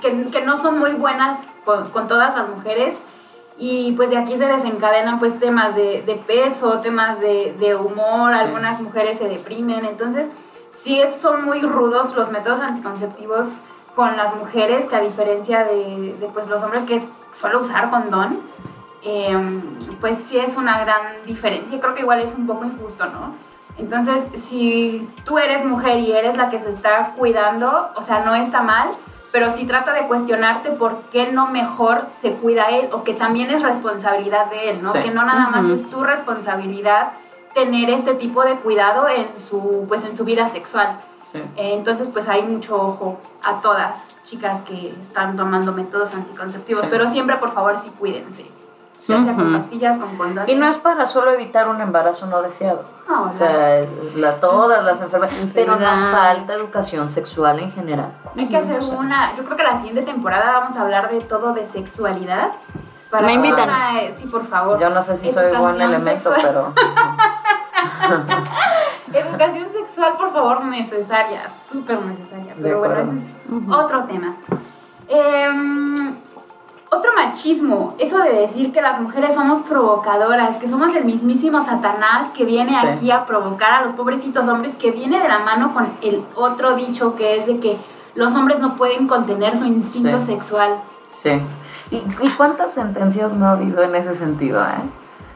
que, 0.00 0.30
que 0.30 0.44
no 0.44 0.56
son 0.56 0.78
muy 0.78 0.92
buenas 0.92 1.38
con, 1.64 1.90
con 1.90 2.06
todas 2.08 2.36
las 2.36 2.48
mujeres 2.48 2.96
y 3.58 3.92
pues 3.92 4.10
de 4.10 4.18
aquí 4.18 4.36
se 4.36 4.46
desencadenan 4.46 5.18
pues 5.18 5.38
temas 5.40 5.74
de, 5.74 6.02
de 6.02 6.14
peso, 6.16 6.80
temas 6.80 7.20
de, 7.20 7.56
de 7.58 7.74
humor, 7.74 8.32
Sí. 8.32 8.38
algunas 8.38 8.80
mujeres 8.80 9.18
se 9.18 9.28
deprimen, 9.28 9.84
entonces 9.84 10.28
sí 10.74 11.00
son 11.20 11.44
muy 11.44 11.60
rudos 11.62 12.14
los 12.14 12.30
métodos 12.30 12.60
anticonceptivos 12.60 13.48
con 13.94 14.16
las 14.16 14.36
mujeres 14.36 14.84
que 14.86 14.96
a 14.96 15.00
diferencia 15.00 15.64
de, 15.64 16.14
de, 16.20 16.26
pues 16.34 16.46
los 16.48 16.62
hombres 16.62 16.84
que 16.84 16.96
es 16.96 17.04
solo 17.32 17.60
usar 17.60 17.88
condón 17.90 18.40
eh, 19.02 19.34
pues 20.00 20.18
sí 20.28 20.36
es 20.38 20.56
una 20.56 20.80
gran 20.80 21.24
diferencia. 21.24 21.80
Creo 21.80 21.94
que 21.94 22.00
igual 22.02 22.20
es 22.20 22.34
un 22.34 22.46
poco 22.46 22.64
injusto, 22.64 23.06
¿no? 23.06 23.34
Entonces, 23.78 24.26
si 24.44 25.08
tú 25.24 25.38
eres 25.38 25.64
mujer 25.64 25.98
y 26.00 26.12
eres 26.12 26.36
la 26.36 26.48
que 26.48 26.58
se 26.58 26.70
está 26.70 27.12
cuidando, 27.16 27.90
o 27.94 28.02
sea, 28.02 28.20
no 28.24 28.34
está 28.34 28.62
mal, 28.62 28.88
pero 29.32 29.50
sí 29.50 29.66
trata 29.66 29.92
de 29.92 30.06
cuestionarte 30.06 30.70
por 30.70 30.96
qué 31.12 31.30
no 31.32 31.48
mejor 31.48 32.06
se 32.22 32.32
cuida 32.34 32.66
él 32.70 32.88
o 32.92 33.04
que 33.04 33.12
también 33.12 33.50
es 33.50 33.62
responsabilidad 33.62 34.46
de 34.50 34.70
él, 34.70 34.82
¿no? 34.82 34.92
Sí. 34.92 35.00
Que 35.00 35.10
no 35.10 35.24
nada 35.24 35.48
más 35.48 35.66
es 35.66 35.88
tu 35.90 36.02
responsabilidad 36.02 37.12
tener 37.54 37.90
este 37.90 38.14
tipo 38.14 38.44
de 38.44 38.56
cuidado 38.56 39.08
en 39.08 39.38
su, 39.38 39.84
pues, 39.88 40.04
en 40.04 40.16
su 40.16 40.24
vida 40.24 40.48
sexual. 40.48 41.00
Sí. 41.32 41.38
Eh, 41.56 41.74
Entonces, 41.74 42.08
pues 42.10 42.28
hay 42.28 42.42
mucho 42.42 42.76
ojo 42.76 43.18
a 43.42 43.60
todas 43.60 43.98
chicas 44.24 44.62
que 44.62 44.94
están 45.02 45.36
tomando 45.36 45.72
métodos 45.72 46.14
anticonceptivos, 46.14 46.84
Sí. 46.84 46.88
pero 46.90 47.08
siempre, 47.08 47.36
por 47.36 47.52
favor, 47.52 47.78
sí 47.78 47.90
cuídense. 47.98 48.46
Ya 49.08 49.22
sea 49.24 49.34
con 49.36 49.52
pastillas, 49.52 49.96
con 49.98 50.16
condones. 50.16 50.48
Y 50.48 50.54
no 50.56 50.66
es 50.68 50.76
para 50.78 51.06
solo 51.06 51.30
evitar 51.32 51.68
un 51.68 51.80
embarazo 51.80 52.26
no 52.26 52.42
deseado. 52.42 52.84
No, 53.08 53.30
O 53.30 53.32
sea, 53.32 53.78
es- 53.80 54.14
la, 54.16 54.40
todas 54.40 54.82
las 54.84 55.00
enfermedades. 55.00 55.50
Pero 55.54 55.76
nos 55.76 55.98
falta 56.10 56.54
educación 56.54 57.08
sexual 57.08 57.60
en 57.60 57.70
general. 57.72 58.10
hay 58.36 58.48
que 58.48 58.56
hacer 58.56 58.82
una. 58.82 59.34
Yo 59.36 59.44
creo 59.44 59.56
que 59.56 59.62
la 59.62 59.76
siguiente 59.78 60.02
temporada 60.02 60.58
vamos 60.60 60.76
a 60.76 60.82
hablar 60.82 61.10
de 61.10 61.20
todo 61.20 61.52
de 61.54 61.66
sexualidad. 61.66 62.50
Para 63.10 63.26
Me 63.28 63.34
invitan. 63.34 63.68
una, 63.68 64.00
eh, 64.02 64.14
sí, 64.16 64.26
por 64.26 64.44
favor. 64.48 64.80
Yo 64.80 64.90
no 64.90 65.00
sé 65.02 65.16
si 65.16 65.30
soy 65.32 65.44
buen 65.44 65.54
Educación 65.54 65.94
elemento, 65.94 66.30
sexual. 66.34 66.72
pero. 66.72 66.72
Educación 69.12 69.68
sexual, 69.72 70.14
por 70.18 70.32
favor, 70.32 70.64
necesaria, 70.64 71.48
súper 71.70 72.00
necesaria. 72.02 72.54
Pero 72.60 72.78
bueno, 72.80 72.94
ese 72.96 73.16
es 73.16 73.34
otro 73.70 74.04
tema. 74.04 74.36
Em, 75.08 76.16
otro 76.96 77.12
machismo, 77.14 77.94
eso 77.98 78.18
de 78.18 78.32
decir 78.32 78.72
que 78.72 78.80
las 78.82 79.00
mujeres 79.00 79.34
somos 79.34 79.60
provocadoras, 79.60 80.56
que 80.56 80.68
somos 80.68 80.94
el 80.94 81.04
mismísimo 81.04 81.64
Satanás 81.64 82.28
que 82.34 82.44
viene 82.44 82.70
Sí. 82.70 82.86
aquí 82.86 83.10
a 83.10 83.26
provocar 83.26 83.72
a 83.72 83.82
los 83.82 83.92
pobrecitos 83.92 84.46
hombres, 84.48 84.74
que 84.74 84.90
viene 84.90 85.20
de 85.20 85.28
la 85.28 85.40
mano 85.40 85.72
con 85.74 85.88
el 86.02 86.24
otro 86.34 86.74
dicho 86.76 87.14
que 87.16 87.36
es 87.38 87.46
de 87.46 87.58
que 87.60 87.76
los 88.14 88.34
hombres 88.34 88.58
no 88.60 88.76
pueden 88.76 89.06
contener 89.06 89.56
su 89.56 89.66
instinto 89.66 90.18
Sí. 90.20 90.26
sexual. 90.26 90.76
Sí. 91.10 91.40
¿Y, 91.90 91.96
y 91.96 92.30
cuántas 92.36 92.72
sentencias 92.72 93.32
no 93.32 93.46
ha 93.46 93.52
habido 93.52 93.82
en 93.82 93.94
ese 93.94 94.14
sentido, 94.16 94.60
eh? 94.62 94.82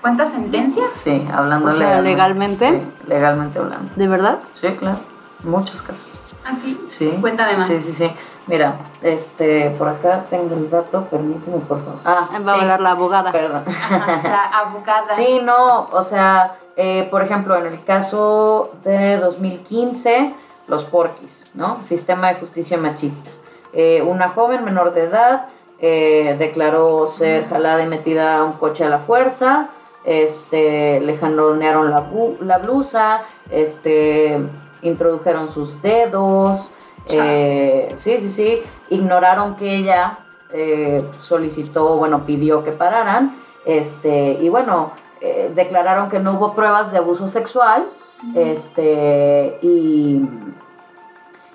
¿Cuántas 0.00 0.30
sentencias? 0.32 0.86
Sí, 0.94 1.28
hablando 1.32 1.68
O 1.68 1.72
sea, 1.72 2.00
¿legalmente? 2.00 2.68
Sí, 2.70 3.06
legalmente 3.06 3.58
hablando. 3.58 3.92
¿De 3.96 4.08
verdad? 4.08 4.38
Sí, 4.54 4.68
claro. 4.78 4.98
Muchos 5.44 5.82
casos. 5.82 6.18
Así. 6.44 6.80
Sí. 6.88 7.12
Cuéntame 7.20 7.56
más. 7.56 7.66
Sí, 7.66 7.78
sí, 7.80 7.92
sí. 7.94 8.10
Mira, 8.46 8.76
este, 9.02 9.70
por 9.78 9.88
acá 9.88 10.24
tengo 10.28 10.54
el 10.56 10.68
dato, 10.70 11.02
permíteme, 11.04 11.58
por 11.58 11.78
favor. 11.84 12.00
Ah, 12.04 12.28
Va 12.46 12.52
a 12.52 12.54
sí, 12.56 12.60
hablar 12.62 12.80
la 12.80 12.90
abogada. 12.92 13.30
Perdón. 13.32 13.64
Ajá, 13.68 14.20
la 14.24 14.44
abogada. 14.58 15.08
Sí, 15.08 15.40
no, 15.42 15.88
o 15.92 16.02
sea, 16.02 16.56
eh, 16.76 17.06
por 17.10 17.22
ejemplo, 17.22 17.56
en 17.56 17.66
el 17.66 17.84
caso 17.84 18.72
de 18.82 19.18
2015, 19.18 20.34
los 20.66 20.84
porquis, 20.84 21.50
¿no? 21.54 21.82
Sistema 21.84 22.28
de 22.28 22.40
justicia 22.40 22.76
machista. 22.78 23.30
Eh, 23.72 24.02
una 24.02 24.30
joven 24.30 24.64
menor 24.64 24.94
de 24.94 25.04
edad 25.04 25.46
eh, 25.78 26.34
declaró 26.38 27.06
ser 27.06 27.48
jalada 27.48 27.82
y 27.82 27.86
metida 27.86 28.38
a 28.38 28.44
un 28.44 28.54
coche 28.54 28.84
a 28.84 28.88
la 28.88 28.98
fuerza, 28.98 29.68
este, 30.04 31.00
le 31.00 31.16
jalonearon 31.18 31.90
la, 31.90 32.00
bu- 32.10 32.38
la 32.40 32.58
blusa, 32.58 33.22
este, 33.50 34.38
introdujeron 34.82 35.48
sus 35.50 35.80
dedos, 35.82 36.70
eh, 37.08 37.92
sí, 37.96 38.18
sí, 38.20 38.30
sí, 38.30 38.62
ignoraron 38.90 39.56
que 39.56 39.76
ella 39.76 40.18
eh, 40.52 41.04
solicitó, 41.18 41.96
bueno, 41.96 42.24
pidió 42.24 42.64
que 42.64 42.72
pararan, 42.72 43.36
este, 43.64 44.38
y 44.40 44.48
bueno, 44.48 44.92
eh, 45.20 45.52
declararon 45.54 46.08
que 46.08 46.18
no 46.18 46.32
hubo 46.32 46.54
pruebas 46.54 46.92
de 46.92 46.98
abuso 46.98 47.28
sexual, 47.28 47.86
este, 48.34 49.58
y, 49.62 50.28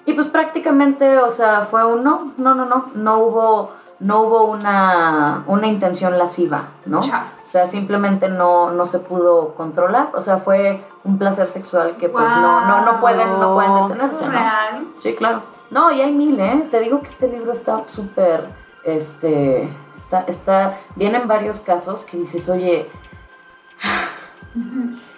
y 0.06 0.14
pues 0.14 0.28
prácticamente, 0.28 1.18
o 1.20 1.32
sea, 1.32 1.66
fue 1.66 1.86
un 1.86 2.04
no, 2.04 2.34
no, 2.38 2.56
no, 2.56 2.66
no, 2.66 2.92
no 2.96 3.20
hubo, 3.20 3.72
no 4.00 4.22
hubo 4.24 4.44
una, 4.46 5.44
una 5.48 5.68
intención 5.68 6.18
lasciva, 6.18 6.64
¿no? 6.86 7.00
O 7.00 7.48
sea, 7.48 7.68
simplemente 7.68 8.28
no, 8.28 8.70
no 8.72 8.88
se 8.88 9.00
pudo 9.00 9.54
controlar, 9.56 10.10
o 10.14 10.22
sea, 10.22 10.38
fue 10.38 10.84
un 11.04 11.18
placer 11.18 11.48
sexual 11.50 11.96
que 11.98 12.10
pues 12.10 12.30
no, 12.30 12.66
no, 12.66 12.82
no 12.86 13.00
pueden, 13.00 13.28
no 13.40 13.54
pueden 13.56 13.72
¿Eso 13.72 13.88
detenerse, 13.88 14.16
es 14.16 14.22
¿no? 14.22 14.30
real? 14.32 14.88
Sí, 15.02 15.14
claro. 15.16 15.42
No, 15.72 15.92
y 15.92 16.02
hay 16.02 16.12
mil, 16.12 16.40
¿eh? 16.40 16.68
Te 16.72 16.80
digo 16.80 17.00
que 17.02 17.08
este 17.08 17.28
libro 17.28 17.52
está 17.54 17.84
súper, 17.88 18.48
este, 18.84 19.70
está, 19.96 20.24
está, 20.28 20.78
vienen 20.96 21.28
varios 21.28 21.62
casos 21.62 22.04
que 22.06 22.18
dices, 22.18 22.50
oye, 22.50 22.90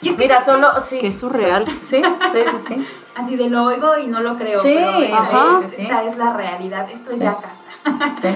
Y 0.02 0.10
es 0.10 0.16
que 0.16 0.22
mira, 0.24 0.44
solo, 0.44 0.68
sí. 0.82 1.00
Qué 1.00 1.12
surreal. 1.14 1.66
Sí, 1.84 2.02
sí, 2.32 2.40
sí, 2.52 2.60
sí. 2.68 2.88
Así 3.16 3.36
de 3.36 3.50
lo 3.50 3.64
oigo 3.66 3.98
y 3.98 4.08
no 4.08 4.20
lo 4.22 4.36
creo. 4.38 4.60
Sí, 4.60 4.74
pero 4.76 4.98
es- 4.98 5.14
ajá. 5.14 5.62
es- 5.66 5.80
esta 5.80 6.04
es 6.04 6.18
la 6.18 6.34
realidad, 6.34 6.90
esto 6.90 7.10
es 7.10 7.16
Sí. 7.16 7.20
ya 7.22 7.38
casa. 7.38 8.14
sí. 8.22 8.28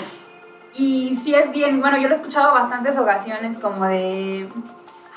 Y 0.74 1.16
sí 1.18 1.34
es 1.36 1.52
bien, 1.52 1.82
bueno, 1.82 1.98
yo 1.98 2.08
lo 2.08 2.16
he 2.16 2.18
escuchado 2.18 2.54
bastantes 2.54 2.98
ocasiones 2.98 3.58
como 3.60 3.86
de... 3.86 4.50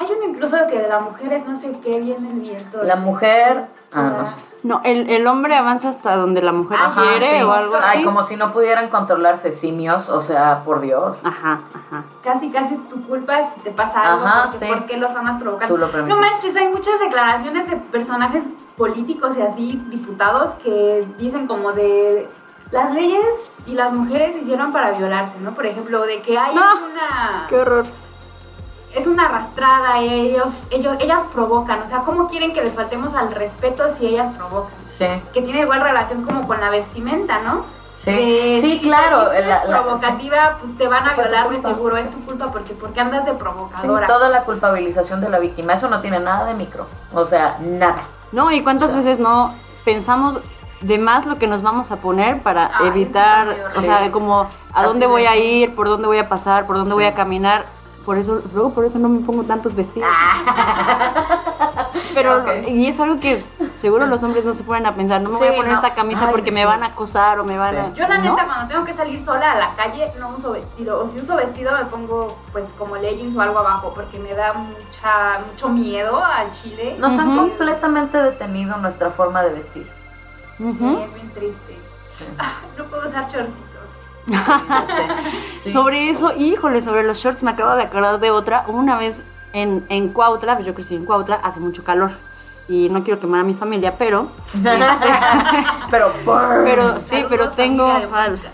Hay 0.00 0.08
uno 0.10 0.24
incluso 0.28 0.56
que 0.68 0.80
de 0.80 0.88
las 0.88 1.02
mujeres 1.02 1.46
no 1.46 1.58
sé 1.60 1.70
qué 1.84 2.00
viene 2.00 2.30
el 2.30 2.40
viento. 2.40 2.82
La 2.82 2.96
mujer, 2.96 3.66
ah, 3.92 4.02
no 4.18 4.26
sé. 4.26 4.40
No, 4.64 4.80
el, 4.82 5.08
el 5.08 5.26
hombre 5.26 5.54
avanza 5.56 5.90
hasta 5.90 6.16
donde 6.16 6.42
la 6.42 6.50
mujer 6.52 6.78
Ajá, 6.80 7.02
quiere 7.02 7.38
sí. 7.38 7.44
o 7.44 7.52
algo 7.52 7.76
así. 7.76 7.98
Ay, 7.98 8.04
como 8.04 8.22
si 8.22 8.34
no 8.34 8.50
pudieran 8.52 8.88
controlarse 8.88 9.52
simios, 9.52 10.08
o 10.08 10.20
sea, 10.20 10.62
por 10.64 10.80
Dios. 10.80 11.18
Ajá, 11.22 11.60
ajá. 11.72 12.04
Casi, 12.24 12.50
casi 12.50 12.74
es 12.74 12.88
tu 12.88 13.06
culpa 13.06 13.50
si 13.54 13.60
te 13.60 13.70
pasa 13.70 14.14
algo, 14.14 14.26
Ajá, 14.26 14.42
porque 14.44 14.58
sí. 14.58 14.66
¿por 14.66 14.86
qué 14.86 14.96
los 14.96 15.14
amas 15.14 15.36
provocando? 15.36 15.74
Tú 15.74 15.80
lo 15.80 16.06
No 16.06 16.16
manches, 16.16 16.56
hay 16.56 16.68
muchas 16.68 16.98
declaraciones 16.98 17.70
de 17.70 17.76
personajes 17.76 18.44
políticos 18.76 19.36
y 19.38 19.42
así, 19.42 19.84
diputados, 19.90 20.50
que 20.64 21.06
dicen 21.18 21.46
como 21.46 21.72
de 21.72 22.28
las 22.70 22.92
leyes 22.92 23.24
y 23.66 23.72
las 23.74 23.92
mujeres 23.92 24.34
se 24.34 24.40
hicieron 24.42 24.72
para 24.72 24.92
violarse, 24.92 25.38
¿no? 25.40 25.52
Por 25.52 25.66
ejemplo, 25.66 26.02
de 26.06 26.20
que 26.22 26.38
hay 26.38 26.54
Ah. 26.58 26.72
una... 26.90 27.46
Qué 27.48 27.56
horror. 27.58 27.84
es 28.94 29.08
una 29.08 29.26
arrastrada, 29.26 29.98
ellos, 29.98 30.46
ellos, 30.70 30.96
ellas 31.00 31.22
provocan, 31.32 31.82
o 31.82 31.88
sea, 31.88 32.02
¿cómo 32.04 32.28
quieren 32.28 32.54
que 32.54 32.62
les 32.62 32.74
faltemos 32.74 33.12
al 33.14 33.34
respeto 33.34 33.84
si 33.98 34.06
ellas 34.06 34.30
provocan? 34.36 34.70
Sí. 34.86 35.06
Que 35.32 35.42
tiene 35.42 35.62
igual 35.62 35.80
relación 35.80 36.22
como 36.22 36.46
con 36.46 36.60
la 36.60 36.70
vestimenta, 36.70 37.40
¿no? 37.40 37.64
Sí, 37.96 38.10
Eh, 38.12 38.58
sí, 38.60 38.78
si 38.78 38.84
claro. 38.84 39.30
te 39.30 39.40
la- 39.44 39.64
la- 39.64 39.82
provocativa, 39.82 40.58
pues 40.60 40.78
te 40.78 40.86
van 40.86 41.08
a 41.08 41.14
violar 41.14 41.48
de 41.50 41.60
seguro, 41.60 41.96
es 41.96 42.08
tu 42.08 42.24
culpa 42.24 42.52
porque 42.52 42.72
porque 42.74 43.00
andas 43.00 43.24
de 43.24 43.32
sí, 43.32 43.36
provocadora. 43.36 44.06
toda 44.06 44.28
la 44.28 44.42
culpabilización 44.44 45.20
de 45.20 45.28
la 45.28 45.40
víctima, 45.40 45.72
eso 45.74 45.88
no 45.88 46.00
tiene 46.00 46.20
nada 46.20 46.44
de 46.44 46.54
micro. 46.54 46.86
O 47.12 47.24
sea, 47.24 47.56
nada. 47.60 48.02
No, 48.30 48.52
y 48.52 48.62
cuántas 48.62 48.88
O 48.88 48.90
sea. 48.92 48.98
veces 48.98 49.18
no 49.18 49.56
pensamos 49.84 50.38
de 50.80 50.98
más 50.98 51.26
lo 51.26 51.36
que 51.36 51.46
nos 51.46 51.62
vamos 51.62 51.90
a 51.90 51.96
poner 51.96 52.42
para 52.42 52.70
evitar, 52.84 53.54
o 53.76 53.82
sea, 53.82 54.10
como 54.12 54.46
a 54.72 54.84
dónde 54.84 55.06
voy 55.06 55.26
a 55.26 55.36
ir, 55.36 55.74
por 55.74 55.88
dónde 55.88 56.06
voy 56.06 56.18
a 56.18 56.28
pasar, 56.28 56.66
por 56.66 56.76
dónde 56.76 56.90
Sí. 56.90 56.94
voy 56.94 57.04
a 57.04 57.14
caminar. 57.14 57.64
Por 58.04 58.18
eso, 58.18 58.42
luego 58.52 58.74
por 58.74 58.84
eso 58.84 58.98
no 58.98 59.08
me 59.08 59.20
pongo 59.20 59.44
tantos 59.44 59.74
vestidos. 59.74 60.10
Pero, 62.12 62.38
Ok. 62.42 62.68
y 62.68 62.86
es 62.86 63.00
algo 63.00 63.18
que 63.18 63.42
seguro 63.76 64.06
los 64.06 64.22
hombres 64.22 64.44
no 64.44 64.54
se 64.54 64.62
ponen 64.62 64.84
a 64.86 64.94
pensar, 64.94 65.22
no 65.22 65.30
me 65.30 65.38
voy 65.38 65.48
a 65.48 65.56
poner 65.56 65.70
no. 65.72 65.76
esta 65.78 65.94
camisa 65.94 66.26
Ay, 66.26 66.30
porque 66.32 66.52
me 66.52 66.66
van 66.66 66.82
a 66.82 66.86
acosar 66.88 67.40
o 67.40 67.44
me 67.44 67.56
van 67.56 67.74
Sí. 67.74 67.80
a... 67.80 67.94
Yo 67.94 68.08
la 68.08 68.18
¿no? 68.18 68.30
neta 68.32 68.44
cuando 68.46 68.68
tengo 68.68 68.84
que 68.84 68.92
salir 68.92 69.24
sola 69.24 69.52
a 69.52 69.56
la 69.56 69.68
calle 69.74 70.12
no 70.18 70.34
uso 70.36 70.52
vestido, 70.52 71.02
o 71.02 71.08
si 71.10 71.18
uso 71.20 71.34
vestido 71.36 71.72
me 71.78 71.86
pongo 71.86 72.36
pues 72.52 72.68
como 72.78 72.96
leggings 72.96 73.34
o 73.36 73.40
algo 73.40 73.58
abajo 73.60 73.92
porque 73.94 74.18
me 74.18 74.34
da 74.34 74.52
mucha 74.52 75.38
mucho 75.50 75.68
miedo 75.70 76.22
al 76.22 76.50
chile. 76.52 76.96
Nos 76.98 77.18
han 77.18 77.36
completamente 77.36 78.18
detenido 78.20 78.76
nuestra 78.76 79.10
forma 79.10 79.42
de 79.42 79.54
vestir. 79.54 79.90
Ujú. 80.58 80.72
Sí, 80.72 81.02
es 81.06 81.14
bien 81.14 81.30
triste. 81.32 81.78
Sí. 82.08 82.24
Ah, 82.38 82.60
no 82.78 82.84
puedo 82.84 83.08
usar 83.08 83.28
chorcitos. 83.28 83.64
Sí. 85.56 85.72
Sobre 85.72 86.10
eso, 86.10 86.32
híjole, 86.36 86.80
sobre 86.80 87.02
los 87.02 87.18
shorts 87.18 87.42
me 87.42 87.50
acabo 87.52 87.74
de 87.76 87.82
acordar 87.84 88.20
de 88.20 88.30
otra. 88.30 88.64
Una 88.68 88.96
vez 88.98 89.24
en, 89.52 89.84
en 89.88 90.10
Cuautla, 90.10 90.54
pues 90.54 90.66
yo 90.66 90.74
crecí 90.74 90.94
en 90.94 91.04
Cuautla, 91.04 91.36
hace 91.36 91.60
mucho 91.60 91.82
calor. 91.84 92.10
Y 92.66 92.88
no 92.88 93.02
quiero 93.04 93.20
quemar 93.20 93.40
a 93.40 93.44
mi 93.44 93.52
familia, 93.54 93.94
pero... 93.98 94.28
este, 94.54 94.64
Pero, 95.90 96.12
pero 96.64 96.98
sí, 96.98 97.10
Saludos, 97.10 97.26
pero 97.28 97.50
tengo... 97.50 97.86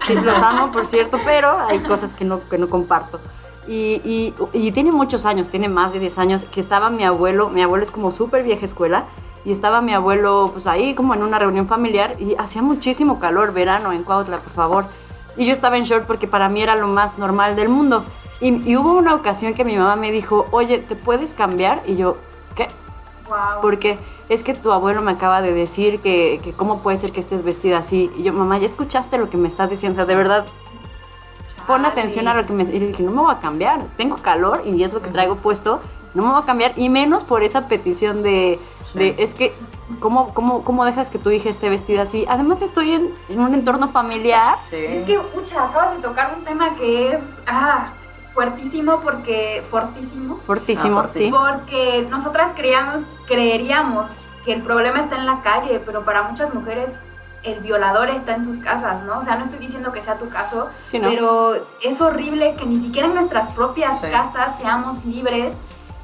Sí, 0.04 0.14
los 0.14 0.36
amo, 0.38 0.72
por 0.72 0.84
cierto, 0.84 1.18
pero 1.24 1.58
hay 1.58 1.78
cosas 1.78 2.12
que 2.12 2.24
no, 2.24 2.46
que 2.48 2.58
no 2.58 2.68
comparto. 2.68 3.20
Y, 3.68 4.00
y, 4.04 4.34
y 4.52 4.72
tiene 4.72 4.90
muchos 4.90 5.24
años, 5.26 5.48
tiene 5.48 5.68
más 5.68 5.92
de 5.92 6.00
10 6.00 6.18
años, 6.18 6.44
que 6.44 6.60
estaba 6.60 6.90
mi 6.90 7.04
abuelo, 7.04 7.48
mi 7.50 7.62
abuelo 7.62 7.84
es 7.84 7.90
como 7.92 8.10
súper 8.10 8.42
vieja 8.42 8.64
escuela, 8.64 9.04
y 9.44 9.52
estaba 9.52 9.80
mi 9.80 9.92
abuelo 9.92 10.50
pues 10.52 10.66
ahí 10.66 10.94
como 10.94 11.14
en 11.14 11.22
una 11.22 11.38
reunión 11.38 11.66
familiar, 11.66 12.16
y 12.18 12.34
hacía 12.36 12.62
muchísimo 12.62 13.18
calor, 13.18 13.52
verano 13.52 13.92
en 13.92 14.04
Cuautla, 14.04 14.40
por 14.40 14.52
favor. 14.52 14.84
Y 15.36 15.46
yo 15.46 15.52
estaba 15.52 15.76
en 15.76 15.84
short 15.84 16.06
porque 16.06 16.26
para 16.26 16.48
mí 16.48 16.62
era 16.62 16.76
lo 16.76 16.88
más 16.88 17.18
normal 17.18 17.56
del 17.56 17.68
mundo. 17.68 18.04
Y, 18.40 18.68
y 18.70 18.76
hubo 18.76 18.92
una 18.92 19.14
ocasión 19.14 19.54
que 19.54 19.64
mi 19.64 19.76
mamá 19.76 19.96
me 19.96 20.10
dijo, 20.12 20.46
oye, 20.50 20.78
¿te 20.78 20.96
puedes 20.96 21.34
cambiar? 21.34 21.82
Y 21.86 21.96
yo, 21.96 22.16
¿qué? 22.54 22.68
Wow. 23.28 23.60
Porque 23.62 23.98
es 24.28 24.42
que 24.42 24.54
tu 24.54 24.72
abuelo 24.72 25.02
me 25.02 25.12
acaba 25.12 25.40
de 25.40 25.52
decir 25.52 26.00
que, 26.00 26.40
que 26.42 26.52
cómo 26.52 26.82
puede 26.82 26.98
ser 26.98 27.12
que 27.12 27.20
estés 27.20 27.42
vestida 27.42 27.78
así. 27.78 28.10
Y 28.16 28.24
yo, 28.24 28.32
mamá, 28.32 28.58
¿ya 28.58 28.66
escuchaste 28.66 29.18
lo 29.18 29.30
que 29.30 29.36
me 29.36 29.48
estás 29.48 29.70
diciendo? 29.70 29.94
O 29.94 29.96
sea, 29.96 30.06
de 30.06 30.14
verdad, 30.14 30.46
pon 31.66 31.84
atención 31.84 32.28
a 32.28 32.34
lo 32.34 32.46
que 32.46 32.52
me... 32.52 32.64
Y 32.64 32.78
dije, 32.78 33.02
no 33.02 33.12
me 33.12 33.20
voy 33.20 33.32
a 33.32 33.38
cambiar, 33.38 33.86
tengo 33.96 34.16
calor 34.16 34.62
y 34.64 34.82
es 34.82 34.92
lo 34.92 35.00
que 35.00 35.10
traigo 35.10 35.36
puesto, 35.36 35.80
no 36.14 36.22
me 36.24 36.30
voy 36.30 36.42
a 36.42 36.46
cambiar. 36.46 36.72
Y 36.76 36.88
menos 36.88 37.24
por 37.24 37.42
esa 37.42 37.68
petición 37.68 38.22
de, 38.22 38.58
de 38.94 39.14
es 39.18 39.34
que, 39.34 39.52
¿cómo, 40.00 40.32
cómo, 40.34 40.64
¿cómo 40.64 40.84
dejas 40.84 41.10
que 41.10 41.18
tu 41.18 41.30
hija 41.30 41.48
esté 41.48 41.68
vestida 41.68 42.02
así? 42.02 42.26
Además 42.28 42.62
estoy 42.62 42.92
en, 42.92 43.08
en 43.28 43.40
un 43.40 43.54
entorno 43.54 43.88
familiar. 43.88 44.56
Sí. 44.70 44.76
Es 44.76 45.06
que, 45.06 45.18
ucha, 45.18 45.64
acabas 45.68 45.96
de 45.96 46.02
tocar 46.02 46.34
un 46.36 46.44
tema 46.44 46.74
que 46.76 47.12
es 47.14 47.22
ah, 47.46 47.88
fuertísimo 48.34 49.00
porque 49.00 49.62
fortísimo. 49.70 50.36
Fortísimo, 50.36 51.00
Ah, 51.00 51.08
sí. 51.08 51.30
Porque 51.30 52.06
nosotras 52.10 52.52
creíamos, 52.56 53.02
creeríamos 53.26 54.12
que 54.44 54.52
el 54.52 54.62
problema 54.62 55.00
está 55.00 55.16
en 55.16 55.26
la 55.26 55.42
calle, 55.42 55.80
pero 55.84 56.04
para 56.04 56.22
muchas 56.22 56.52
mujeres 56.54 56.90
el 57.42 57.60
violador 57.60 58.08
está 58.10 58.34
en 58.34 58.44
sus 58.44 58.58
casas, 58.58 59.02
¿no? 59.04 59.18
O 59.20 59.24
sea, 59.24 59.36
no 59.36 59.44
estoy 59.44 59.58
diciendo 59.60 59.92
que 59.92 60.02
sea 60.02 60.18
tu 60.18 60.28
caso, 60.28 60.68
Sí, 60.82 60.98
¿no? 60.98 61.08
pero 61.08 61.54
es 61.82 61.98
horrible 62.00 62.54
que 62.54 62.66
ni 62.66 62.76
siquiera 62.76 63.08
en 63.08 63.14
nuestras 63.14 63.48
propias 63.48 63.98
Sí. 64.00 64.06
casas 64.10 64.58
seamos 64.60 65.04
libres 65.06 65.54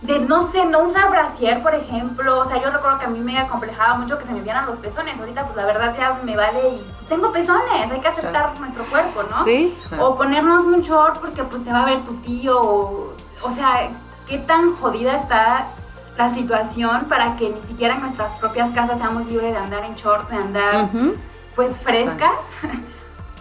de, 0.03 0.19
no 0.21 0.51
sé, 0.51 0.65
no 0.67 0.81
usar 0.81 1.11
brasier, 1.11 1.63
por 1.63 1.75
ejemplo. 1.75 2.41
O 2.41 2.45
sea, 2.45 2.61
yo 2.61 2.71
recuerdo 2.71 2.99
que 2.99 3.07
a 3.07 3.09
mí 3.09 3.21
me 3.21 3.39
acomplejaba 3.39 3.97
mucho 3.97 4.19
que 4.19 4.25
se 4.25 4.33
me 4.33 4.41
vieran 4.41 4.67
los 4.67 4.77
pezones. 4.79 5.19
Ahorita, 5.19 5.45
pues 5.45 5.57
la 5.57 5.65
verdad 5.65 5.95
ya 5.97 6.21
me 6.23 6.37
vale 6.37 6.69
y 6.69 6.87
tengo 7.09 7.33
pezones, 7.33 7.91
hay 7.91 8.01
que 8.01 8.09
aceptar 8.09 8.59
nuestro 8.61 8.85
cuerpo, 8.87 9.23
¿no? 9.25 9.45
Sí. 9.45 9.77
O 9.99 10.17
ponernos 10.17 10.65
un 10.65 10.81
short 10.83 11.21
porque 11.21 11.43
pues 11.45 11.65
te 11.65 11.73
va 11.73 11.83
a 11.83 11.87
ver 11.87 12.01
tu 12.01 12.15
tío. 12.17 12.61
O, 12.61 13.13
o 13.43 13.51
sea, 13.51 13.91
qué 14.27 14.39
tan 14.39 14.77
jodida 14.77 15.17
está 15.17 15.69
la 16.17 16.33
situación 16.33 17.05
para 17.09 17.37
que 17.37 17.51
ni 17.51 17.61
siquiera 17.63 17.95
en 17.95 18.03
nuestras 18.03 18.35
propias 18.37 18.71
casas 18.73 18.99
seamos 18.99 19.27
libres 19.27 19.53
de 19.53 19.59
andar 19.59 19.85
en 19.85 19.95
short, 19.95 20.29
de 20.31 20.37
andar 20.37 20.89
pues 21.55 21.79
frescas. 21.79 22.33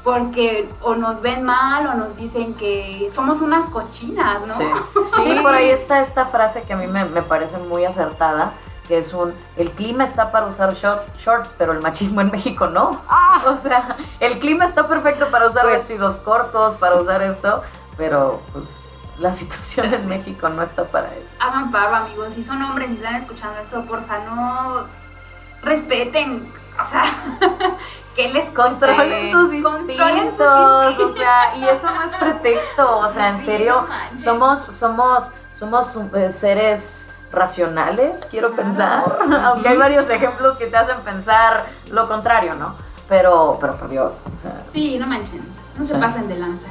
Porque 0.06 0.70
o 0.82 0.96
nos 0.96 1.20
ven 1.22 1.44
mal 1.44 1.86
o 1.88 1.94
nos 1.96 2.16
dicen 2.16 2.54
que 2.54 3.12
somos 3.14 3.42
unas 3.42 3.68
cochinas, 3.70 4.48
¿no? 4.48 4.56
Sí. 4.56 4.64
Sí, 5.16 5.40
por 5.42 5.54
ahí 5.54 5.70
está 5.70 6.00
esta 6.00 6.26
frase 6.28 6.62
que 6.62 6.74
a 6.74 6.78
mí 6.78 6.88
me, 6.88 7.04
me 7.06 7.22
parece 7.24 7.58
muy 7.58 7.84
acertada, 7.86 8.54
que 8.88 9.00
es 9.00 9.14
un, 9.14 9.34
el 9.58 9.72
clima 9.72 10.04
está 10.04 10.32
para 10.32 10.46
usar 10.46 10.74
short- 10.76 11.16
shorts, 11.18 11.50
pero 11.58 11.74
el 11.74 11.82
machismo 11.82 12.22
en 12.22 12.30
México 12.32 12.68
no. 12.68 13.02
O 13.48 13.58
sea, 13.58 13.96
el 14.20 14.40
clima 14.40 14.66
está 14.66 14.88
perfecto 14.88 15.30
para 15.32 15.48
usar 15.50 15.64
Pues- 15.64 15.78
vestidos 15.80 16.18
cortos, 16.18 16.76
para 16.76 16.96
usar 16.96 17.22
esto, 17.24 17.64
pero 17.98 18.42
pues 18.54 18.66
la 19.18 19.34
situación 19.34 19.94
en 19.94 20.08
México 20.08 20.50
no 20.50 20.62
está 20.62 20.84
para 20.86 21.08
eso. 21.16 21.28
Hagan 21.40 21.72
paro, 21.72 21.96
amigos. 21.96 22.28
Si 22.36 22.44
son 22.44 22.62
hombres 22.62 22.90
y 22.92 22.94
están 22.96 23.16
escuchando 23.16 23.60
esto, 23.62 23.84
porfa, 23.86 24.20
no 24.20 24.86
respeten. 25.64 26.52
O 26.82 26.86
sea, 26.86 27.04
que 28.16 28.30
les 28.34 28.50
Controlen 28.50 29.26
Sí. 29.26 29.32
sus 29.32 29.54
instintos, 29.54 31.00
o 31.00 31.14
sea, 31.16 31.56
y 31.58 31.64
eso 31.68 31.92
no 31.92 32.04
es 32.04 32.14
pretexto, 32.14 33.00
o 33.00 33.14
sea, 33.14 33.30
en 33.30 33.38
Sí, 33.40 33.46
serio, 33.46 33.86
somos, 34.16 34.62
somos, 34.72 35.32
somos 35.54 35.96
eh, 36.14 36.30
seres 36.30 37.10
racionales, 37.32 38.26
quiero 38.32 38.50
Claro. 38.52 38.64
pensar, 38.64 39.20
aunque 39.46 39.68
hay 39.70 39.78
varios 39.78 40.10
ejemplos 40.10 40.58
que 40.58 40.68
te 40.68 40.78
hacen 40.78 40.98
pensar 41.02 41.66
lo 41.92 42.08
contrario, 42.08 42.56
¿no? 42.56 42.76
Pero, 43.10 43.58
pero 43.60 43.76
por 43.78 43.90
Dios, 43.90 44.14
o 44.14 44.42
sea, 44.42 44.64
Sí, 44.74 44.98
no 44.98 45.06
manchen, 45.08 45.46
no 45.78 45.84
se 45.84 45.96
pasen 45.96 46.28
de 46.28 46.38
lanza. 46.38 46.68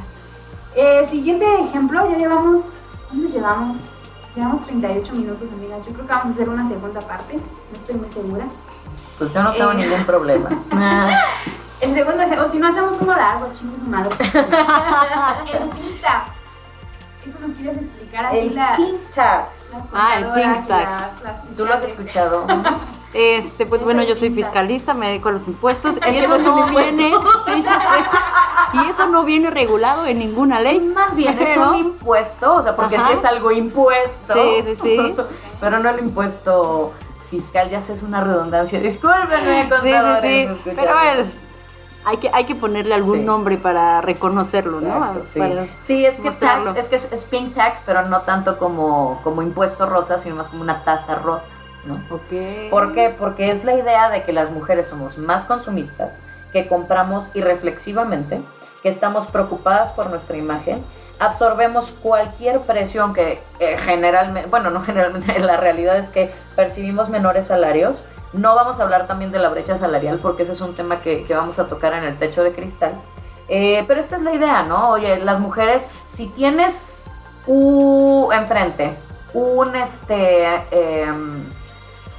Eh, 0.74 1.06
siguiente 1.08 1.46
ejemplo, 1.60 2.10
ya 2.10 2.16
llevamos, 2.16 2.62
¿cuánto 3.08 3.28
llevamos? 3.28 3.76
Llevamos 4.34 4.62
38 4.62 5.12
minutos, 5.12 5.46
amigas. 5.52 5.78
Yo 5.86 5.92
creo 5.92 6.06
que 6.08 6.12
vamos 6.12 6.26
a 6.26 6.30
hacer 6.30 6.48
una 6.48 6.66
segunda 6.66 7.00
parte, 7.02 7.36
no 7.36 7.76
estoy 7.78 7.94
muy 7.94 8.10
segura. 8.10 8.46
Pues 9.18 9.32
yo 9.32 9.42
no 9.42 9.52
tengo 9.52 9.72
Eh. 9.72 9.74
ningún 9.76 10.04
problema. 10.04 10.50
El 11.80 11.92
segundo 11.92 12.22
ejemplo, 12.22 12.46
o 12.46 12.50
si 12.50 12.58
no 12.58 12.68
hacemos 12.68 12.98
uno 13.00 13.14
largo, 13.14 13.50
chingue 13.52 13.76
su 13.78 13.84
madre. 13.90 14.10
el 15.52 15.68
pink 15.70 16.00
tax. 16.00 16.30
Eso 17.26 17.38
nos 17.46 17.56
quieres 17.56 17.78
explicar 17.78 18.26
aquí 18.26 18.38
El 18.38 18.54
la, 18.54 18.76
pink 18.76 19.00
tax, 19.14 19.72
las 19.74 19.82
Ah, 19.92 20.14
el 20.16 20.24
contadoras 20.24 20.56
pink 20.56 20.64
y 20.64 20.68
tax. 20.68 20.90
las- 20.90 21.22
las 21.22 21.56
¿tú 21.56 21.66
lo 21.66 21.74
has 21.74 21.82
escuchado? 21.84 22.46
Este, 23.14 23.64
pues 23.64 23.80
Es 23.80 23.84
bueno, 23.84 24.02
yo 24.02 24.16
soy 24.16 24.30
fiscalista, 24.30 24.92
me 24.92 25.06
dedico 25.06 25.28
a 25.28 25.32
los 25.32 25.46
impuestos 25.46 26.00
y 26.04 26.16
eso 26.16 26.36
no 26.36 26.66
viene, 26.66 27.12
sí, 27.46 27.62
ya 27.62 27.78
sé. 27.78 28.76
y 28.84 28.90
eso 28.90 29.06
no 29.06 29.22
viene 29.22 29.50
regulado 29.52 30.04
en 30.04 30.18
ninguna 30.18 30.60
ley. 30.60 30.80
Más 30.80 31.14
bien 31.14 31.38
es 31.38 31.56
un 31.56 31.76
impuesto, 31.76 32.56
o 32.56 32.62
sea, 32.64 32.74
porque 32.74 32.96
sí 32.98 33.12
es 33.12 33.24
algo 33.24 33.52
impuesto. 33.52 34.32
Sí, 34.32 34.62
sí, 34.64 34.74
sí. 34.74 35.14
Pero 35.60 35.78
no 35.78 35.90
el 35.90 36.00
impuesto 36.00 36.92
fiscal, 37.38 37.68
ya 37.70 37.80
sé, 37.80 37.94
es 37.94 38.02
una 38.02 38.20
redundancia. 38.22 38.80
Discúlpenme, 38.80 39.62
Sí, 39.62 39.62
sí, 39.62 39.68
contadores, 39.70 40.20
sí. 40.20 40.40
escuchadores. 40.42 40.76
Pero 40.76 41.00
es, 41.22 41.26
hay 42.04 42.16
que, 42.18 42.30
hay 42.32 42.44
que 42.44 42.54
ponerle 42.54 42.94
algún 42.94 43.18
Sí. 43.20 43.24
nombre 43.24 43.56
para 43.58 44.00
reconocerlo, 44.00 44.78
Exacto, 44.80 45.18
¿no? 45.18 45.24
sí. 45.24 45.38
Para- 45.40 45.66
Sí, 45.82 46.04
es 46.06 46.16
que 46.18 46.30
tax, 46.30 46.76
es 46.76 46.88
que 46.88 46.96
es, 46.96 47.08
es 47.12 47.24
pink 47.24 47.54
tax, 47.54 47.80
pero 47.84 48.02
no 48.02 48.20
tanto 48.22 48.58
como, 48.58 49.20
como 49.24 49.42
impuesto 49.42 49.86
rosa, 49.86 50.18
sino 50.18 50.36
más 50.36 50.48
como 50.48 50.62
una 50.62 50.84
tasa 50.84 51.16
rosa, 51.16 51.46
¿no? 51.86 51.94
Ok. 52.14 52.70
¿Por 52.70 52.92
qué? 52.92 53.14
Porque 53.18 53.50
es 53.50 53.64
la 53.64 53.74
idea 53.74 54.10
de 54.10 54.22
que 54.22 54.32
las 54.32 54.50
mujeres 54.50 54.86
somos 54.88 55.18
más 55.18 55.44
consumistas, 55.44 56.12
que 56.52 56.68
compramos 56.68 57.30
irreflexivamente, 57.34 58.40
que 58.82 58.88
estamos 58.90 59.26
preocupadas 59.28 59.90
por 59.92 60.08
nuestra 60.10 60.36
imagen, 60.36 60.84
absorbemos 61.18 61.92
cualquier 62.02 62.60
presión 62.60 63.14
que 63.14 63.42
eh, 63.60 63.76
generalmente, 63.78 64.48
bueno, 64.48 64.70
no 64.70 64.82
generalmente, 64.82 65.38
la 65.40 65.56
realidad 65.56 65.96
es 65.96 66.08
que 66.08 66.32
percibimos 66.56 67.08
menores 67.08 67.46
salarios. 67.46 68.04
No 68.32 68.54
vamos 68.54 68.80
a 68.80 68.82
hablar 68.82 69.06
también 69.06 69.30
de 69.30 69.38
la 69.38 69.48
brecha 69.48 69.78
salarial 69.78 70.18
porque 70.18 70.42
ese 70.42 70.52
es 70.52 70.60
un 70.60 70.74
tema 70.74 71.00
que, 71.00 71.24
que 71.24 71.34
vamos 71.34 71.58
a 71.58 71.66
tocar 71.66 71.94
en 71.94 72.04
el 72.04 72.18
techo 72.18 72.42
de 72.42 72.52
cristal. 72.52 72.92
Eh, 73.48 73.84
pero 73.86 74.00
esta 74.00 74.16
es 74.16 74.22
la 74.22 74.34
idea, 74.34 74.62
¿no? 74.62 74.90
Oye, 74.90 75.18
las 75.18 75.38
mujeres, 75.38 75.88
si 76.06 76.26
tienes 76.28 76.80
u, 77.46 78.30
enfrente 78.32 78.96
un, 79.34 79.74
este, 79.76 80.46
em, 80.70 81.44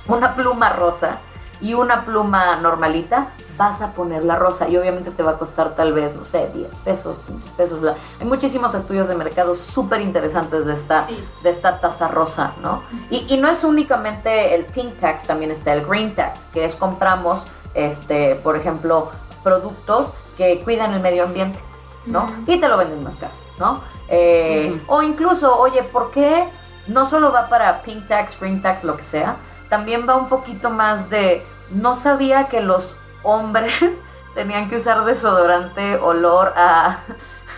una 0.07 0.35
pluma 0.35 0.69
rosa, 0.69 1.17
y 1.61 1.73
una 1.73 2.03
pluma 2.05 2.57
normalita, 2.57 3.27
vas 3.57 3.81
a 3.81 3.93
poner 3.93 4.23
la 4.25 4.35
rosa 4.35 4.67
y 4.67 4.75
obviamente 4.75 5.11
te 5.11 5.23
va 5.23 5.31
a 5.31 5.37
costar 5.37 5.75
tal 5.75 5.93
vez, 5.93 6.13
no 6.15 6.25
sé, 6.25 6.49
10 6.53 6.75
pesos, 6.77 7.21
15 7.27 7.49
pesos. 7.51 7.79
bla. 7.79 7.95
Hay 8.19 8.25
muchísimos 8.27 8.73
estudios 8.75 9.07
de 9.07 9.15
mercado 9.15 9.55
súper 9.55 10.01
interesantes 10.01 10.65
de 10.65 10.73
esta, 10.73 11.05
Sí. 11.05 11.23
de 11.43 11.49
esta 11.49 11.79
taza 11.79 12.07
rosa, 12.09 12.53
¿no? 12.61 12.81
Y, 13.09 13.25
y 13.33 13.37
no 13.37 13.47
es 13.49 13.63
únicamente 13.63 14.53
el 14.55 14.65
pink 14.65 14.95
tax, 14.99 15.23
también 15.25 15.51
está 15.51 15.71
el 15.73 15.85
green 15.85 16.13
tax, 16.15 16.45
que 16.53 16.65
es 16.65 16.75
compramos, 16.75 17.43
este, 17.73 18.35
por 18.35 18.57
ejemplo, 18.57 19.09
productos 19.43 20.13
que 20.37 20.59
cuidan 20.63 20.93
el 20.93 20.99
medio 20.99 21.23
ambiente, 21.23 21.59
¿no? 22.07 22.25
Y 22.45 22.59
te 22.59 22.67
lo 22.67 22.75
venden 22.77 23.03
más 23.03 23.15
caro, 23.15 23.33
¿no? 23.57 23.81
Eh, 24.09 24.81
O 24.87 25.01
incluso, 25.01 25.57
oye, 25.57 25.81
¿por 25.83 26.11
qué 26.11 26.49
no 26.87 27.05
solo 27.07 27.31
va 27.31 27.47
para 27.47 27.81
pink 27.83 28.07
tax, 28.07 28.37
green 28.39 28.61
tax, 28.61 28.83
lo 28.83 28.97
que 28.97 29.03
sea? 29.03 29.37
También 29.76 30.07
va 30.07 30.15
un 30.15 30.30
poquito 30.30 30.69
más 30.69 31.09
de, 31.09 31.45
no 31.69 31.97
sabía 31.97 32.45
que 32.47 32.61
los 32.61 32.95
hombres 33.23 33.73
tenían 34.34 34.69
que 34.69 34.78
usar 34.78 35.03
desodorante 35.03 35.97
olor 35.97 36.53
a, 36.55 36.99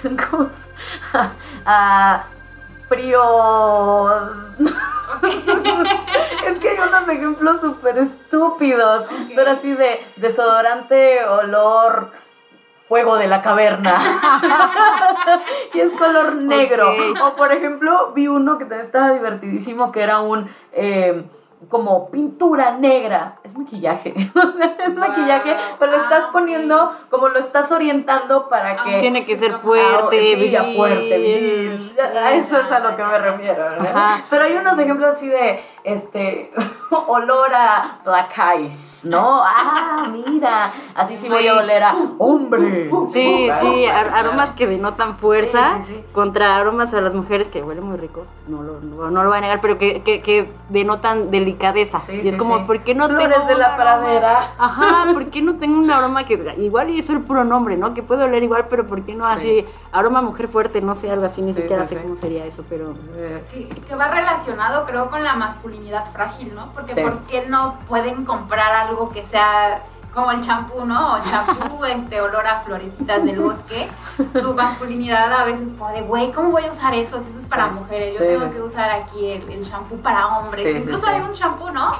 ¿cómo 0.31 0.49
se- 0.51 1.15
a, 1.15 1.29
a 1.67 2.23
frío. 2.89 3.21
es 6.47 6.57
que 6.59 6.69
hay 6.69 6.79
unos 6.79 7.07
ejemplos 7.07 7.61
súper 7.61 7.99
estúpidos, 7.99 9.05
pero 9.35 9.51
así 9.51 9.75
de 9.75 9.99
desodorante 10.15 11.23
olor 11.23 12.09
fuego 12.87 13.17
de 13.17 13.27
la 13.27 13.43
caverna. 13.43 13.93
y 15.71 15.81
es 15.81 15.93
color 15.93 16.33
negro. 16.33 16.89
O 17.23 17.35
por 17.35 17.51
ejemplo, 17.51 18.11
vi 18.15 18.27
uno 18.27 18.57
que 18.57 18.63
también 18.65 18.87
estaba 18.87 19.11
divertidísimo, 19.11 19.91
que 19.91 20.01
era 20.01 20.19
un... 20.21 20.49
eh, 20.71 21.29
como 21.69 22.09
pintura 22.11 22.71
negra. 22.77 23.39
Es 23.43 23.57
maquillaje. 23.57 24.13
O 24.35 24.51
sea, 24.53 24.75
es 24.79 24.89
Wow. 24.95 24.99
maquillaje, 25.07 25.55
pero 25.79 25.91
lo 25.91 25.97
estás 25.97 26.23
Ah, 26.25 26.29
poniendo 26.31 26.95
como 27.09 27.27
lo 27.29 27.39
estás 27.39 27.71
orientando 27.71 28.47
para 28.47 28.83
que. 28.83 28.99
Tiene 28.99 29.25
que 29.25 29.35
ser 29.35 29.53
Ah, 29.55 29.57
fuerte, 29.59 30.17
viril. 30.35 30.75
fuerte. 30.75 31.77
A 32.17 32.33
eso 32.33 32.59
es 32.61 32.71
a 32.71 32.79
lo 32.79 32.95
que 32.95 33.03
me 33.03 33.17
refiero, 33.19 33.63
¿verdad? 33.63 33.87
Ajá. 33.95 34.23
Pero 34.29 34.43
hay 34.43 34.53
unos 34.55 34.77
ejemplos 34.79 35.09
así 35.15 35.27
de, 35.27 35.61
este, 35.87 36.51
olor 37.07 37.53
a 37.53 37.99
black 38.03 38.35
ice, 38.59 39.07
¿no? 39.07 39.41
Ah, 39.43 40.05
mira, 40.11 40.73
así 40.93 41.17
sí, 41.17 41.29
voy 41.29 41.47
a 41.47 41.55
oler 41.55 41.81
a 41.83 41.95
hombre. 42.17 42.91
Sí, 43.07 43.43
Claro, 43.47 43.61
sí, 43.73 43.83
claro, 43.85 44.09
aromas 44.15 44.51
que 44.53 44.67
denotan 44.67 45.15
fuerza 45.15 45.77
Sí, 45.81 45.83
sí, 45.87 45.93
sí. 45.95 46.03
contra 46.13 46.57
aromas 46.57 46.93
a 46.93 46.99
las 46.99 47.13
mujeres 47.13 47.47
que 47.47 47.63
huele 47.63 47.79
muy 47.79 47.95
rico, 47.97 48.25
no 48.47 48.61
lo, 48.63 48.81
no, 48.81 49.09
no 49.09 49.23
lo 49.23 49.29
voy 49.29 49.37
a 49.37 49.41
negar, 49.41 49.61
pero 49.61 49.77
que, 49.77 50.01
que, 50.03 50.21
que 50.21 50.51
denotan 50.69 51.31
delicadeza. 51.31 52.01
Sí, 52.01 52.19
y 52.21 52.27
es 52.27 52.33
sí, 52.33 52.37
como, 52.37 52.57
sí. 52.59 52.63
¿por 52.65 52.81
qué 52.81 52.93
no 52.93 53.07
Flores 53.07 53.29
tengo 53.37 53.47
de 53.47 53.55
la 53.55 53.77
pradera. 53.77 54.51
Ajá, 54.57 55.13
¿por 55.13 55.27
qué 55.27 55.41
no 55.41 55.55
tengo 55.57 55.77
un 55.77 55.89
aroma 55.89 56.25
que 56.25 56.53
igual 56.57 56.89
y 56.89 56.99
eso 56.99 57.13
el 57.13 57.21
puro 57.21 57.45
nombre, 57.45 57.77
¿no? 57.77 57.93
Que 57.93 58.03
puede 58.03 58.23
oler 58.25 58.43
igual, 58.43 58.65
pero 58.69 58.85
¿por 58.87 59.03
qué 59.03 59.15
no 59.15 59.25
Sí. 59.27 59.33
así? 59.37 59.65
Aroma 59.93 60.21
mujer 60.21 60.49
fuerte, 60.49 60.81
no 60.81 60.95
sé, 60.95 61.09
algo 61.09 61.25
así, 61.25 61.41
ni 61.41 61.53
Sí, 61.53 61.61
siquiera 61.61 61.83
sí, 61.83 61.89
sé 61.89 61.95
sí. 61.95 62.01
cómo 62.01 62.15
sería 62.15 62.45
eso, 62.45 62.65
pero... 62.67 62.93
Que, 63.53 63.67
que 63.87 63.95
va 63.95 64.09
relacionado 64.09 64.85
creo 64.85 65.09
con 65.09 65.23
la 65.23 65.35
masculinidad 65.35 65.76
frágil, 66.13 66.53
¿no? 66.55 66.71
Porque 66.73 66.93
Sí. 66.93 67.01
¿por 67.01 67.19
qué 67.23 67.45
no 67.47 67.77
pueden 67.87 68.25
comprar 68.25 68.73
algo 68.73 69.09
que 69.09 69.25
sea 69.25 69.83
como 70.13 70.31
el 70.31 70.41
champú, 70.41 70.83
¿no? 70.85 71.13
O 71.15 71.19
champú, 71.19 71.85
este 71.85 72.21
olor 72.21 72.45
a 72.47 72.61
florecitas 72.61 73.23
del 73.23 73.39
bosque. 73.39 73.87
Su 74.41 74.53
masculinidad 74.53 75.31
a 75.31 75.45
veces 75.45 75.67
como 75.77 75.91
de, 75.91 76.01
güey, 76.01 76.31
¿cómo 76.31 76.49
voy 76.49 76.65
a 76.65 76.71
usar 76.71 76.93
eso? 76.95 77.19
Si 77.19 77.29
eso 77.29 77.39
es 77.39 77.45
para 77.45 77.67
Sí. 77.67 77.73
mujeres, 77.75 78.13
yo 78.13 78.19
Sí, 78.19 78.25
tengo 78.25 78.51
que 78.51 78.61
usar 78.61 78.89
aquí 78.89 79.31
el, 79.31 79.61
champú 79.61 79.97
para 79.97 80.39
hombres. 80.39 80.83
Incluso 80.83 81.07
hay 81.07 81.21
un 81.21 81.33
champú, 81.33 81.69
¿no? 81.69 81.91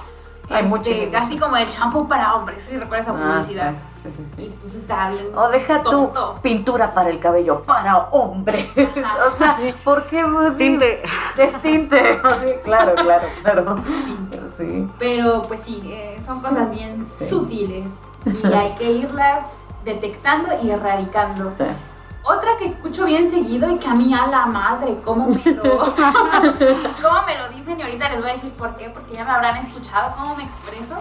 Hay 0.50 0.66
Este. 0.66 1.10
Casi 1.10 1.38
como 1.38 1.58
el 1.58 1.68
champú 1.68 2.08
para 2.08 2.36
hombres, 2.36 2.64
¿sí? 2.64 2.78
¿Recuerdas 2.78 3.08
esa 3.08 3.18
ah, 3.18 3.34
publicidad? 3.40 3.74
sí, 4.02 4.10
sí, 4.16 4.24
sí. 4.36 4.44
Y 4.44 4.50
pues 4.62 4.76
está 4.76 5.10
bien. 5.10 5.28
O 5.36 5.50
deja 5.50 5.84
tu 5.84 5.90
tonto. 5.90 6.40
pintura 6.42 6.94
para 6.94 7.10
el 7.10 7.20
cabello, 7.20 7.64
para 7.64 7.98
hombre. 8.12 8.70
O 9.34 9.38
sea, 9.38 9.58
¿por 9.84 10.06
qué? 10.06 10.24
Sí, 10.24 10.58
Tinte. 10.58 11.04
Es 11.38 11.62
tinte. 11.62 12.22
Claro, 12.64 12.96
claro, 12.96 13.28
claro. 13.44 13.76
Sí. 14.58 14.88
Pero 14.98 15.42
pues 15.44 15.62
sí, 15.62 15.82
eh, 15.86 16.20
son 16.26 16.42
cosas 16.42 16.72
bien 16.72 17.06
sutiles 17.06 17.88
y 18.26 18.54
hay 18.54 18.74
que 18.76 18.92
irlas 18.92 19.60
detectando 19.84 20.50
y 20.62 20.72
erradicando. 20.72 21.52
Otra 22.30 22.58
que 22.58 22.66
escucho 22.66 23.06
bien 23.06 23.32
seguido 23.32 23.72
y 23.72 23.78
que 23.78 23.88
a 23.88 23.94
mí 23.94 24.14
a 24.14 24.28
la 24.28 24.46
madre, 24.48 25.00
¿cómo 25.06 25.28
me 25.28 25.42
lo, 25.46 25.64
cómo 25.64 27.22
me 27.26 27.38
lo 27.38 27.48
dicen? 27.56 27.80
Y 27.80 27.84
ahorita 27.84 28.10
les 28.10 28.20
voy 28.20 28.30
a 28.32 28.34
decir 28.34 28.52
por 28.52 28.76
qué, 28.76 28.90
porque 28.90 29.14
ya 29.14 29.24
me 29.24 29.32
habrán 29.32 29.56
escuchado 29.56 30.14
cómo 30.18 30.36
me 30.36 30.44
expreso. 30.44 30.96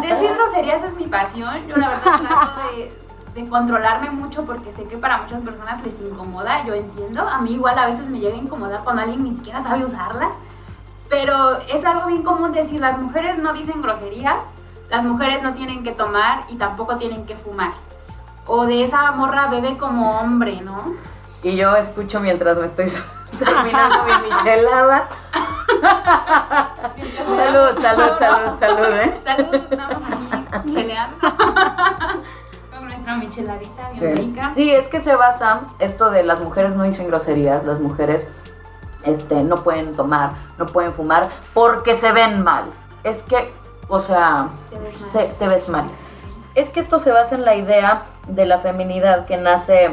Decir 0.00 0.32
groserías 0.34 0.84
es 0.84 0.94
mi 0.94 1.06
pasión. 1.06 1.66
Yo 1.66 1.76
la 1.76 1.88
verdad 1.88 2.20
trato 2.20 2.60
de, 2.76 2.96
de 3.34 3.48
controlarme 3.48 4.10
mucho 4.10 4.44
porque 4.44 4.72
sé 4.74 4.84
que 4.84 4.96
para 4.98 5.22
muchas 5.22 5.40
personas 5.42 5.82
les 5.82 6.00
incomoda, 6.00 6.64
yo 6.64 6.74
entiendo. 6.74 7.28
A 7.28 7.40
mí 7.40 7.54
igual 7.54 7.76
a 7.76 7.88
veces 7.88 8.06
me 8.06 8.20
llega 8.20 8.36
a 8.36 8.40
incomodar 8.40 8.84
cuando 8.84 9.02
alguien 9.02 9.24
ni 9.24 9.34
siquiera 9.34 9.64
sabe 9.64 9.84
usarlas. 9.84 10.32
Pero 11.08 11.58
es 11.68 11.84
algo 11.84 12.06
bien 12.06 12.22
común 12.22 12.52
decir, 12.52 12.80
las 12.80 13.00
mujeres 13.00 13.38
no 13.38 13.52
dicen 13.52 13.82
groserías, 13.82 14.44
las 14.90 15.02
mujeres 15.02 15.42
no 15.42 15.54
tienen 15.54 15.82
que 15.82 15.90
tomar 15.90 16.44
y 16.48 16.54
tampoco 16.54 16.98
tienen 16.98 17.26
que 17.26 17.34
fumar. 17.34 17.72
O 18.46 18.66
de 18.66 18.84
esa 18.84 19.10
morra 19.12 19.46
bebe 19.48 19.76
como 19.78 20.18
hombre, 20.20 20.60
¿no? 20.60 20.94
Y 21.42 21.56
yo 21.56 21.76
escucho 21.76 22.20
mientras 22.20 22.56
me 22.58 22.66
estoy 22.66 22.86
terminando 23.38 24.04
mi 24.04 24.28
michelada. 24.34 25.08
Salud, 27.36 27.78
salud, 27.82 28.12
salud, 28.18 28.58
salud, 28.58 28.86
¿eh? 28.94 29.20
Saludos, 29.24 29.62
estamos 29.70 30.02
aquí 30.52 30.72
cheleando 30.72 31.16
con 32.72 32.84
nuestra 32.86 33.16
micheladita 33.16 33.90
bien 33.90 34.16
Sí. 34.16 34.22
rica. 34.22 34.52
Sí, 34.54 34.70
es 34.70 34.88
que 34.88 35.00
se 35.00 35.16
basa 35.16 35.60
esto 35.78 36.10
de 36.10 36.22
las 36.24 36.40
mujeres 36.40 36.74
no 36.74 36.84
dicen 36.84 37.08
groserías, 37.08 37.64
las 37.64 37.80
mujeres 37.80 38.26
este, 39.04 39.42
no 39.42 39.56
pueden 39.56 39.92
tomar, 39.94 40.32
no 40.58 40.66
pueden 40.66 40.92
fumar 40.94 41.30
porque 41.52 41.94
se 41.94 42.12
ven 42.12 42.42
mal. 42.42 42.64
Es 43.02 43.22
que, 43.22 43.52
o 43.88 44.00
sea, 44.00 44.48
Te 44.70 44.78
ves 44.78 45.00
mal. 45.00 45.08
se- 45.10 45.34
te 45.38 45.48
ves 45.48 45.68
mal. 45.68 45.84
Es 46.54 46.70
que 46.70 46.80
esto 46.80 46.98
se 46.98 47.10
basa 47.10 47.34
en 47.34 47.44
la 47.44 47.56
idea 47.56 48.04
de 48.28 48.46
la 48.46 48.58
feminidad 48.58 49.26
que 49.26 49.36
nace 49.36 49.90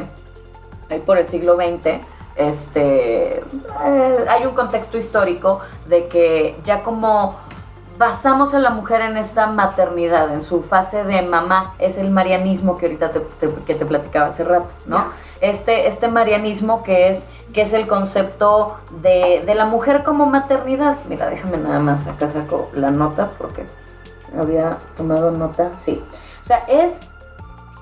ahí 0.90 1.00
por 1.00 1.18
el 1.18 1.26
siglo 1.26 1.56
XX. 1.56 2.00
Este, 2.36 3.38
eh, 3.40 4.24
hay 4.28 4.46
un 4.46 4.54
contexto 4.54 4.96
histórico 4.96 5.60
de 5.86 6.06
que 6.08 6.56
ya 6.64 6.82
como 6.82 7.36
basamos 7.98 8.54
a 8.54 8.58
la 8.58 8.70
mujer 8.70 9.02
en 9.02 9.16
esta 9.16 9.46
maternidad, 9.48 10.32
en 10.32 10.40
su 10.40 10.62
fase 10.62 11.04
de 11.04 11.22
mamá, 11.22 11.74
es 11.78 11.98
el 11.98 12.10
marianismo 12.10 12.78
que 12.78 12.86
ahorita 12.86 13.10
te, 13.10 13.20
te- 13.20 13.54
que 13.66 13.74
te 13.74 13.84
platicaba 13.84 14.26
hace 14.28 14.44
rato, 14.44 14.72
¿no? 14.86 15.06
Este, 15.40 15.86
este 15.88 16.08
marianismo 16.08 16.82
que 16.84 17.10
es, 17.10 17.28
que 17.52 17.62
es 17.62 17.72
el 17.74 17.86
concepto 17.86 18.76
de, 19.02 19.42
de 19.44 19.54
la 19.54 19.66
mujer 19.66 20.04
como 20.04 20.24
maternidad. 20.26 20.96
Mira, 21.08 21.28
déjame 21.28 21.58
nada 21.58 21.80
más, 21.80 22.06
acá 22.06 22.28
saco 22.28 22.70
la 22.72 22.90
nota 22.90 23.28
porque 23.36 23.64
había 24.40 24.78
tomado 24.96 25.30
nota, 25.30 25.72
sí. 25.76 26.02
O 26.42 26.44
sea, 26.44 26.58
es 26.68 27.00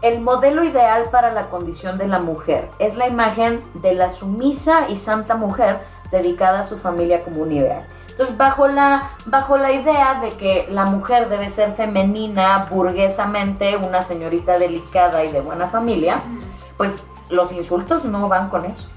el 0.02 0.20
modelo 0.20 0.64
ideal 0.64 1.04
para 1.10 1.32
la 1.32 1.48
condición 1.48 1.98
de 1.98 2.06
la 2.06 2.20
mujer. 2.20 2.68
Es 2.78 2.96
la 2.96 3.08
imagen 3.08 3.62
de 3.74 3.94
la 3.94 4.10
sumisa 4.10 4.88
y 4.88 4.96
santa 4.96 5.34
mujer 5.34 5.80
dedicada 6.10 6.60
a 6.60 6.66
su 6.66 6.78
familia 6.78 7.22
como 7.24 7.42
un 7.42 7.52
ideal. 7.52 7.86
Entonces, 8.08 8.36
bajo 8.36 8.68
la, 8.68 9.12
bajo 9.26 9.56
la 9.56 9.72
idea 9.72 10.20
de 10.20 10.30
que 10.30 10.66
la 10.70 10.84
mujer 10.84 11.28
debe 11.28 11.48
ser 11.48 11.72
femenina, 11.72 12.66
burguesamente, 12.70 13.76
una 13.76 14.02
señorita 14.02 14.58
delicada 14.58 15.24
y 15.24 15.32
de 15.32 15.40
buena 15.40 15.68
familia, 15.68 16.20
pues 16.76 17.02
los 17.30 17.52
insultos 17.52 18.04
no 18.04 18.28
van 18.28 18.50
con 18.50 18.66
eso. 18.66 18.88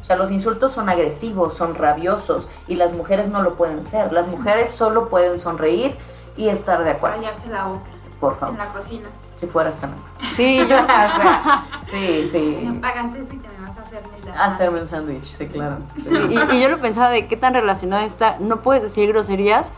O 0.00 0.04
sea, 0.04 0.16
los 0.16 0.32
insultos 0.32 0.72
son 0.72 0.88
agresivos, 0.88 1.54
son 1.54 1.76
rabiosos 1.76 2.48
y 2.66 2.74
las 2.74 2.92
mujeres 2.92 3.28
no 3.28 3.40
lo 3.42 3.54
pueden 3.54 3.86
ser. 3.86 4.12
Las 4.12 4.26
mujeres 4.26 4.70
solo 4.70 5.08
pueden 5.08 5.38
sonreír 5.38 5.96
y 6.36 6.48
estar 6.48 6.82
de 6.82 6.90
acuerdo. 6.90 7.18
Callarse 7.18 7.46
la 7.46 7.64
boca 7.66 8.01
Por 8.22 8.38
en 8.48 8.56
la 8.56 8.66
cocina. 8.72 9.08
si 9.38 9.46
fueras 9.48 9.74
tan 9.76 9.90
amable. 9.94 10.28
Sí, 10.32 10.58
yo... 10.68 10.80
O 10.80 10.86
sea, 10.86 11.64
sí, 11.90 11.96
Me 12.22 12.26
sí. 12.26 12.78
pagas 12.80 13.14
eso 13.16 13.34
y 13.34 13.36
te 13.38 13.48
me 13.48 13.68
vas 13.68 13.76
a 13.76 13.82
hacer 13.82 14.02
la 14.36 14.44
Hacerme 14.44 14.80
un 14.80 14.86
sándwich, 14.88 15.24
sí, 15.24 15.46
claro. 15.48 15.78
Sí. 15.98 16.10
Y, 16.14 16.56
y 16.56 16.60
yo 16.62 16.68
lo 16.68 16.80
pensaba 16.80 17.10
de 17.10 17.26
qué 17.26 17.36
tan 17.36 17.52
relacionada 17.52 18.04
está, 18.04 18.36
no 18.38 18.60
puedes 18.62 18.82
decir 18.84 19.08
groserías 19.08 19.72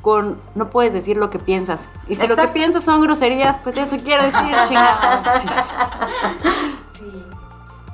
con, 0.00 0.40
no 0.54 0.70
puedes 0.70 0.92
decir 0.92 1.16
lo 1.16 1.28
que 1.28 1.40
piensas. 1.40 1.88
Y 2.06 2.14
si 2.14 2.28
lo 2.28 2.36
que 2.36 2.46
piensas 2.48 2.84
son 2.84 3.00
groserías, 3.02 3.58
pues 3.58 3.76
eso 3.76 3.96
quiero 4.04 4.22
decir, 4.22 4.40
chingada. 4.62 5.40
Sí. 5.40 5.48
Sí. 7.00 7.24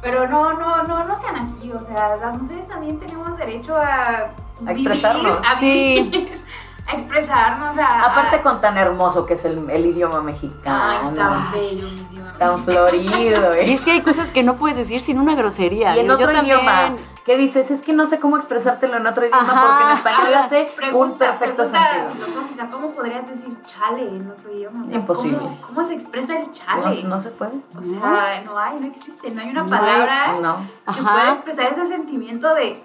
Pero 0.02 0.28
no, 0.28 0.52
no, 0.52 0.82
no, 0.82 1.04
no 1.04 1.20
sean 1.22 1.36
así. 1.36 1.72
O 1.72 1.80
sea, 1.86 2.16
las 2.16 2.38
mujeres 2.40 2.68
también 2.68 3.00
tenemos 3.00 3.38
derecho 3.38 3.74
a, 3.74 4.26
vivir, 4.60 4.86
expresarnos. 4.90 5.38
a 5.46 5.52
Sí. 5.58 6.10
vivir, 6.12 6.40
a 6.86 6.92
expresarnos, 6.92 7.76
a, 7.78 8.04
Aparte 8.12 8.36
a- 8.36 8.42
con 8.42 8.60
tan 8.60 8.76
hermoso 8.76 9.24
que 9.26 9.34
es 9.34 9.44
el, 9.44 9.68
el 9.70 9.86
idioma 9.86 10.18
Ay, 10.18 10.24
mexicano. 10.24 11.10
tan 11.16 11.52
bello 11.52 11.88
mi 11.88 12.14
idioma 12.14 12.32
tan 12.38 12.64
florido. 12.64 13.54
Y 13.56 13.58
¿eh? 13.58 13.72
es 13.72 13.84
que 13.84 13.92
hay 13.92 14.00
cosas 14.02 14.30
que 14.30 14.42
no 14.42 14.56
puedes 14.56 14.76
decir 14.76 15.00
sin 15.00 15.18
una 15.18 15.34
grosería. 15.34 15.96
Y 15.96 16.00
en 16.00 16.06
Yo 16.06 16.14
otro 16.14 16.26
también- 16.32 16.58
idioma, 16.58 16.92
¿qué 17.24 17.36
dices? 17.38 17.70
Es 17.70 17.80
que 17.82 17.92
no 17.92 18.06
sé 18.06 18.18
cómo 18.20 18.36
expresártelo 18.36 18.96
en 18.98 19.06
otro 19.06 19.24
idioma 19.24 19.42
Ajá. 19.50 19.66
porque 19.66 19.84
en 19.84 19.90
español 19.98 20.34
hace 20.34 20.68
un 20.70 20.76
Pregunta, 20.76 21.38
perfecto 21.38 21.56
pregunta 21.64 21.90
sentido. 21.92 22.26
filosófica, 22.26 22.70
¿cómo 22.70 22.90
podrías 22.90 23.28
decir 23.28 23.56
chale 23.64 24.02
en 24.02 24.30
otro 24.30 24.52
idioma? 24.52 24.82
O 24.84 24.86
sea, 24.88 24.94
Imposible. 24.96 25.38
¿Cómo, 25.38 25.58
cómo 25.62 25.86
se 25.88 25.94
expresa 25.94 26.36
el 26.38 26.46
No, 26.48 26.52
chale? 26.52 27.02
no 27.04 27.20
se 27.20 27.30
puede. 27.30 27.52
O 27.78 27.82
sea, 27.82 28.42
no 28.44 28.58
hay, 28.58 28.80
no 28.80 28.86
existe, 28.88 29.30
no 29.30 29.40
hay 29.40 29.48
una 29.50 29.62
No 29.62 29.74
hay, 29.74 29.80
palabra 29.80 30.32
No. 30.42 30.56
que 30.92 31.00
Ajá. 31.00 31.12
pueda 31.12 31.32
expresar 31.32 31.72
ese 31.72 31.86
sentimiento 31.86 32.52
de 32.54 32.82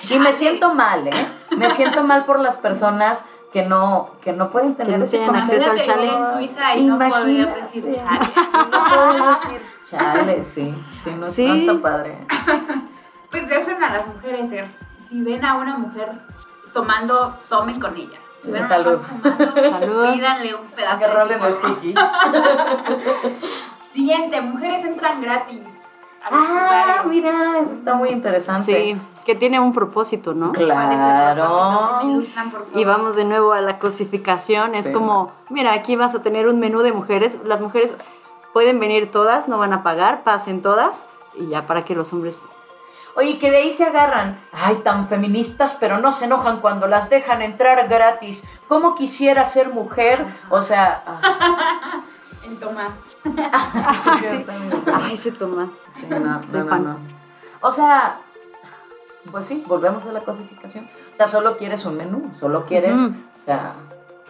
Sí, 0.00 0.18
me 0.18 0.32
siento 0.32 0.74
mal, 0.74 1.06
¿eh? 1.08 1.28
Me 1.56 1.70
siento 1.70 2.02
mal 2.04 2.24
por 2.24 2.38
las 2.40 2.56
personas 2.56 3.24
que 3.52 3.64
no, 3.64 4.10
que 4.22 4.32
no 4.32 4.50
pueden 4.50 4.74
tener 4.74 5.00
ese 5.02 5.24
acceso 5.24 5.70
al 5.70 5.80
chale. 5.80 6.06
en 6.08 6.32
Suiza 6.34 6.76
y 6.76 6.84
no 6.84 6.98
poder 6.98 7.62
decir 7.62 7.90
chale. 7.94 8.20
No 8.70 8.84
puedo 8.88 9.30
decir 9.30 9.62
chale, 9.84 10.44
sí. 10.44 10.74
Sí, 10.90 11.10
no, 11.18 11.26
Sí. 11.26 11.46
no 11.46 11.54
está 11.54 11.74
padre. 11.82 12.18
Pues 13.30 13.48
dejen 13.48 13.82
a 13.82 13.90
las 13.94 14.06
mujeres 14.06 14.48
ser. 14.50 14.66
Si 15.08 15.22
ven 15.22 15.44
a 15.44 15.54
una 15.56 15.76
mujer 15.78 16.12
tomando, 16.72 17.34
tomen 17.48 17.80
con 17.80 17.96
ella. 17.96 18.18
Si 18.42 18.50
ven 18.50 18.62
a 18.62 18.66
una 18.66 18.68
Salud. 18.76 18.98
fumando, 19.00 19.52
Salud. 19.78 20.12
pídanle 20.14 20.54
un 20.54 20.66
pedazo 20.68 20.98
Que 20.98 21.06
de 21.06 21.12
roben 21.12 21.42
el 21.42 21.54
cigarro. 21.54 21.74
psiqui. 21.80 21.94
Siguiente, 23.92 24.40
mujeres 24.42 24.84
entran 24.84 25.20
gratis 25.20 25.62
a 26.22 26.30
los 26.30 26.40
Ah, 26.46 27.02
lugares. 27.02 27.06
mira, 27.06 27.58
eso 27.62 27.72
está 27.72 27.94
muy 27.94 28.10
interesante. 28.10 28.62
Sí, 28.94 29.00
que 29.28 29.34
tiene 29.34 29.60
un 29.60 29.74
propósito, 29.74 30.32
¿no? 30.32 30.52
Claro. 30.52 32.00
Y 32.74 32.84
vamos 32.86 33.14
de 33.14 33.26
nuevo 33.26 33.52
a 33.52 33.60
la 33.60 33.78
cosificación. 33.78 34.74
Es 34.74 34.86
Sí. 34.86 34.92
como, 34.92 35.32
mira, 35.50 35.74
aquí 35.74 35.96
vas 35.96 36.14
a 36.14 36.22
tener 36.22 36.48
un 36.48 36.58
menú 36.58 36.80
de 36.80 36.92
mujeres. 36.92 37.38
Las 37.44 37.60
mujeres 37.60 37.94
pueden 38.54 38.80
venir 38.80 39.10
todas, 39.10 39.46
no 39.46 39.58
van 39.58 39.74
a 39.74 39.82
pagar, 39.82 40.24
pasen 40.24 40.62
todas. 40.62 41.04
Y 41.34 41.48
ya 41.48 41.66
para 41.66 41.84
que 41.84 41.94
los 41.94 42.10
hombres... 42.14 42.48
Oye, 43.16 43.38
que 43.38 43.50
de 43.50 43.58
ahí 43.58 43.70
se 43.70 43.84
agarran. 43.84 44.40
Ay, 44.50 44.76
tan 44.76 45.08
feministas, 45.08 45.76
pero 45.78 45.98
no 45.98 46.10
se 46.12 46.24
enojan 46.24 46.60
cuando 46.60 46.86
las 46.86 47.10
dejan 47.10 47.42
entrar 47.42 47.86
gratis. 47.86 48.48
¿Cómo 48.66 48.94
quisiera 48.94 49.44
ser 49.44 49.68
mujer? 49.74 50.24
O 50.48 50.62
sea. 50.62 51.02
ah, 51.06 52.00
El 52.46 52.58
Tomás. 52.58 52.92
sí. 54.22 54.46
Ay, 54.94 55.12
ese 55.12 55.32
Tomás. 55.32 55.84
sí, 55.90 56.06
no, 56.08 56.42
Soy 56.44 56.60
no, 56.60 56.64
no, 56.64 56.70
fan. 56.70 56.84
no. 56.84 56.96
O 57.60 57.70
sea, 57.72 58.20
pues 59.30 59.46
sí, 59.46 59.64
volvemos 59.66 60.04
a 60.04 60.12
la 60.12 60.20
cosificación. 60.20 60.88
O 61.12 61.16
sea, 61.16 61.28
solo 61.28 61.56
quieres 61.56 61.84
un 61.84 61.96
menú, 61.96 62.30
solo 62.34 62.64
quieres. 62.66 62.98
O 62.98 63.44
sea, 63.44 63.74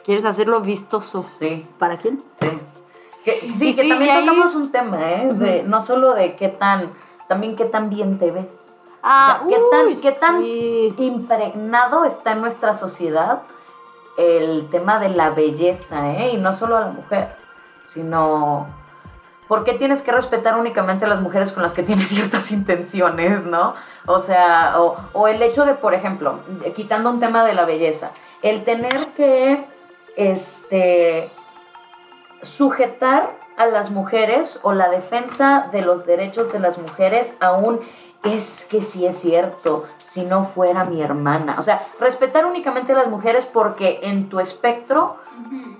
¿Quieres 0.04 0.24
hacerlo 0.24 0.60
vistoso? 0.60 1.22
sí, 1.22 1.66
¿Para 1.78 1.98
quién? 1.98 2.22
sí. 2.40 2.48
Que, 3.24 3.32
sí, 3.40 3.54
Y 3.58 3.58
que 3.76 3.82
sí, 3.82 3.88
también 3.88 4.16
ahí- 4.16 4.26
tocamos 4.26 4.54
un 4.54 4.72
tema, 4.72 4.98
¿eh? 5.12 5.28
De, 5.34 5.62
no 5.64 5.82
solo 5.82 6.14
de 6.14 6.34
qué 6.36 6.48
tan. 6.48 6.92
También 7.28 7.56
qué 7.56 7.66
tan 7.66 7.90
bien 7.90 8.18
te 8.18 8.30
ves. 8.30 8.72
Ah, 9.02 9.42
¿qué 9.48 9.56
tan- 9.70 9.86
uy, 9.86 9.96
qué 10.00 10.12
tan- 10.12 10.40
sí. 10.42 10.94
impregnado 10.98 12.04
está 12.04 12.32
en 12.32 12.40
nuestra 12.40 12.74
sociedad 12.76 13.42
el 14.16 14.68
tema 14.70 14.98
de 14.98 15.10
la 15.10 15.30
belleza, 15.30 16.12
¿eh? 16.14 16.32
Y 16.32 16.36
no 16.38 16.52
solo 16.52 16.76
a 16.76 16.80
la 16.80 16.86
mujer, 16.88 17.28
sino... 17.84 18.66
¿Por 19.48 19.64
qué 19.64 19.72
tienes 19.72 20.02
que 20.02 20.12
respetar 20.12 20.56
únicamente 20.58 21.06
a 21.06 21.08
las 21.08 21.20
mujeres 21.20 21.52
con 21.52 21.62
las 21.62 21.74
que 21.74 21.82
tienes 21.82 22.08
ciertas 22.10 22.52
intenciones, 22.52 23.44
no? 23.44 23.74
O 24.06 24.20
sea, 24.20 24.74
o, 24.80 24.96
o 25.12 25.28
el 25.28 25.42
hecho 25.42 25.64
de, 25.64 25.74
por 25.74 25.94
ejemplo, 25.94 26.38
quitando 26.76 27.10
un 27.10 27.18
tema 27.18 27.44
de 27.44 27.54
la 27.54 27.64
belleza, 27.64 28.10
el 28.42 28.62
tener 28.64 29.08
que, 29.16 29.64
este, 30.16 31.30
sujetar 32.42 33.36
a 33.56 33.66
las 33.66 33.90
mujeres 33.90 34.60
o 34.62 34.72
la 34.72 34.88
defensa 34.88 35.68
de 35.72 35.82
los 35.82 36.06
derechos 36.06 36.52
de 36.52 36.60
las 36.60 36.78
mujeres 36.78 37.36
aún 37.40 37.80
es 38.24 38.66
que 38.70 38.82
sí 38.82 39.06
es 39.06 39.18
cierto, 39.18 39.86
si 39.98 40.24
no 40.24 40.44
fuera 40.44 40.84
mi 40.84 41.02
hermana. 41.02 41.56
O 41.58 41.62
sea, 41.62 41.86
respetar 42.00 42.46
únicamente 42.46 42.92
a 42.92 42.96
las 42.96 43.08
mujeres 43.08 43.46
porque 43.46 44.00
en 44.02 44.28
tu 44.28 44.40
espectro 44.40 45.16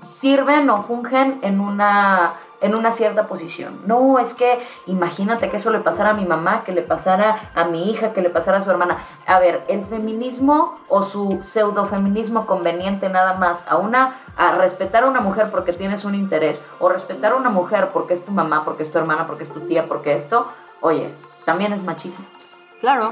sirven 0.03 0.71
o 0.71 0.85
fungen 0.85 1.41
en 1.43 1.61
una 1.61 2.35
en 2.61 2.75
una 2.75 2.91
cierta 2.91 3.27
posición. 3.29 3.81
No, 3.87 4.19
es 4.19 4.35
que 4.35 4.59
imagínate 4.87 5.49
que 5.51 5.59
eso 5.59 5.71
le 5.71 5.79
pasara 5.79 6.11
a 6.11 6.15
mi 6.15 6.25
mamá, 6.25 6.65
que 6.65 6.73
le 6.73 6.83
pasara 6.83 7.51
a 7.55 7.65
mi 7.67 7.91
hija, 7.91 8.13
que 8.13 8.21
le 8.21 8.31
pasara 8.31 8.59
a 8.59 8.63
su 8.63 8.71
hermana. 8.71 8.99
A 9.27 9.39
ver, 9.39 9.65
el 9.69 9.85
feminismo 9.85 10.79
o 10.89 11.03
su 11.05 11.39
pseudofeminismo 11.41 12.47
conveniente 12.47 13.09
nada 13.09 13.35
más 13.35 13.67
a 13.69 13.77
una 13.77 14.17
a 14.37 14.53
respetar 14.57 15.05
a 15.05 15.07
una 15.07 15.21
mujer 15.21 15.51
porque 15.51 15.73
tienes 15.73 16.05
un 16.05 16.15
interés 16.15 16.65
o 16.81 16.89
respetar 16.89 17.33
a 17.33 17.37
una 17.37 17.51
mujer 17.51 17.91
porque 17.93 18.15
es 18.15 18.25
tu 18.25 18.33
mamá, 18.33 18.65
porque 18.65 18.83
es 18.83 18.91
tu 18.91 18.99
hermana, 18.99 19.27
porque 19.27 19.45
es 19.45 19.53
tu 19.53 19.61
tía, 19.61 19.87
porque 19.87 20.15
esto, 20.15 20.47
oye, 20.81 21.15
también 21.45 21.73
es 21.73 21.85
machismo, 21.85 22.25
Claro. 22.81 23.11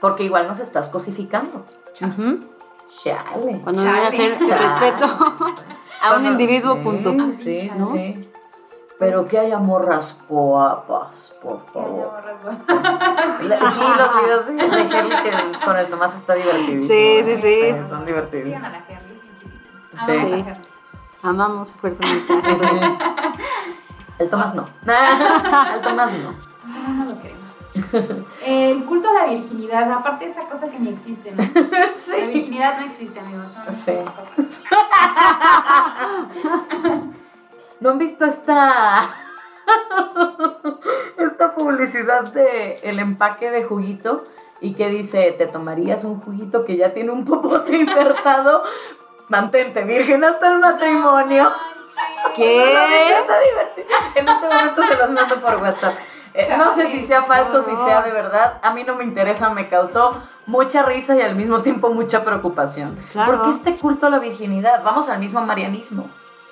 porque 0.00 0.24
igual 0.24 0.46
nos 0.48 0.58
estás 0.60 0.88
cosificando. 0.88 1.64
Ujú. 2.02 2.44
Chale. 2.88 3.60
Cuando 3.62 3.82
debería 3.82 4.10
ser 4.10 4.32
el 4.32 4.48
Chale. 4.48 4.62
respeto 4.62 5.06
a 6.02 6.16
un 6.16 6.26
individuo, 6.26 6.76
sí, 6.76 6.80
punto. 6.82 7.14
Sí, 7.32 7.60
sí, 7.60 7.70
¿no? 7.76 7.86
sí. 7.86 8.27
Pero 8.98 9.28
que 9.28 9.38
haya 9.38 9.58
morras 9.58 10.20
guapas, 10.28 11.34
por 11.40 11.64
favor. 11.72 12.10
Sí, 13.38 13.46
los 13.46 14.22
videos 14.22 14.46
de, 14.46 14.56
que 14.88 15.64
con 15.64 15.76
el 15.76 15.88
Tomás 15.88 16.14
está 16.16 16.34
divertidísimo. 16.34 16.82
Sí, 16.82 17.20
sí, 17.24 17.30
¿eh? 17.30 17.80
sí. 17.82 17.88
Son 17.88 18.04
divertidos. 18.04 18.46
Sigan 18.46 18.64
a 18.64 18.70
la. 18.70 18.84
Sí. 20.06 20.12
Amamos 20.12 20.34
a 20.34 20.50
Herly. 20.50 20.54
Amamos 21.22 21.74
fuertemente 21.74 22.32
a. 22.32 23.32
El 24.18 24.30
Tomás 24.30 24.54
no. 24.54 24.68
El 25.74 25.80
Tomás 25.80 26.12
no. 26.12 26.34
Ah, 26.64 26.88
No 26.88 27.04
lo 27.04 27.18
queremos. 27.20 27.38
El 28.44 28.84
culto 28.84 29.08
a 29.10 29.12
la 29.12 29.26
virginidad, 29.26 29.90
aparte 29.92 30.24
de 30.24 30.30
esta 30.32 30.48
cosa 30.48 30.68
que 30.68 30.78
ni 30.80 30.90
existe, 30.90 31.30
¿no? 31.30 31.42
La 31.44 32.26
virginidad 32.26 32.80
no 32.80 32.86
existe, 32.86 33.20
amigos. 33.20 33.52
Son 33.52 33.72
Sí. 33.72 33.92
¿No 37.80 37.90
han 37.90 37.98
visto 37.98 38.24
esta 38.24 39.14
esta 41.18 41.54
publicidad 41.54 42.24
de 42.32 42.80
el 42.82 42.98
empaque 42.98 43.50
de 43.50 43.64
juguito 43.64 44.24
y 44.60 44.74
que 44.74 44.88
dice, 44.88 45.32
"¿Te 45.38 45.46
tomarías 45.46 46.04
un 46.04 46.20
juguito 46.20 46.64
que 46.64 46.76
ya 46.76 46.92
tiene 46.92 47.10
un 47.12 47.24
popote 47.24 47.76
insertado? 47.76 48.62
Mantente 49.28 49.84
virgen 49.84 50.24
hasta 50.24 50.52
el 50.52 50.58
matrimonio." 50.58 51.52
¿Qué? 52.34 53.14
En 54.14 54.28
este 54.28 54.46
momento 54.46 54.82
se 54.82 54.96
los 54.96 55.10
mando 55.10 55.36
por 55.36 55.56
WhatsApp. 55.56 55.94
Eh, 56.34 56.54
no 56.56 56.72
sé 56.72 56.88
si 56.88 57.02
sea 57.02 57.22
falso, 57.22 57.62
si 57.62 57.74
sea 57.76 58.02
de 58.02 58.10
verdad. 58.10 58.58
A 58.62 58.72
mí 58.72 58.84
no 58.84 58.94
me 58.94 59.04
interesa, 59.04 59.50
me 59.50 59.68
causó 59.68 60.18
mucha 60.46 60.82
risa 60.82 61.16
y 61.16 61.22
al 61.22 61.34
mismo 61.34 61.62
tiempo 61.62 61.90
mucha 61.90 62.24
preocupación. 62.24 62.96
Claro. 63.12 63.32
Porque 63.32 63.50
este 63.50 63.76
culto 63.76 64.06
a 64.06 64.10
la 64.10 64.18
virginidad, 64.18 64.82
vamos 64.84 65.08
al 65.08 65.18
mismo 65.18 65.40
marianismo. 65.40 66.08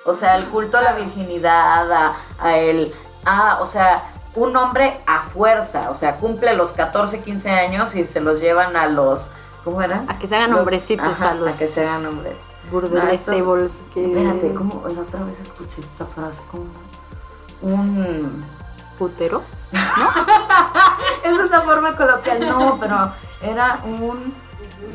O 0.07 0.13
sea, 0.15 0.37
el 0.37 0.45
culto 0.45 0.77
a 0.77 0.81
la 0.81 0.93
virginidad, 0.93 1.91
a, 1.91 2.15
a 2.39 2.57
el. 2.57 2.93
Ah, 3.25 3.59
o 3.61 3.67
sea, 3.67 4.03
un 4.35 4.55
hombre 4.55 5.01
a 5.05 5.23
fuerza. 5.23 5.91
O 5.91 5.95
sea, 5.95 6.15
cumple 6.17 6.55
los 6.55 6.71
14, 6.71 7.19
15 7.21 7.49
años 7.51 7.93
y 7.93 8.05
se 8.05 8.21
los 8.21 8.39
llevan 8.39 8.75
a 8.77 8.87
los. 8.87 9.29
¿Cómo 9.65 9.81
era? 9.81 10.05
A 10.07 10.17
que 10.17 10.27
se 10.27 10.37
hagan 10.37 10.51
Los- 10.51 10.59
hombrecitos 10.61 11.21
ajá, 11.21 11.31
a 11.31 11.33
los 11.35 11.53
A 11.53 11.57
que 11.57 11.65
se 11.67 11.85
hagan 11.85 12.05
hombres. 12.05 12.37
burdeles 12.71 13.03
Ah, 13.03 13.11
estos- 13.13 13.35
tables 13.37 13.83
que... 13.93 14.05
Espérate, 14.05 14.53
¿cómo? 14.53 14.83
La 14.87 15.01
otra 15.01 15.23
vez 15.25 15.35
escuché 15.41 15.81
esta 15.81 16.05
frase 16.05 16.37
como. 16.49 16.65
Un. 17.61 18.45
¿Putero? 18.97 19.43
Esa 19.71 21.43
es 21.43 21.51
la 21.51 21.61
forma 21.61 21.95
coloquial, 21.97 22.39
no, 22.47 22.77
pero 22.79 23.11
era 23.41 23.79
un 23.83 24.33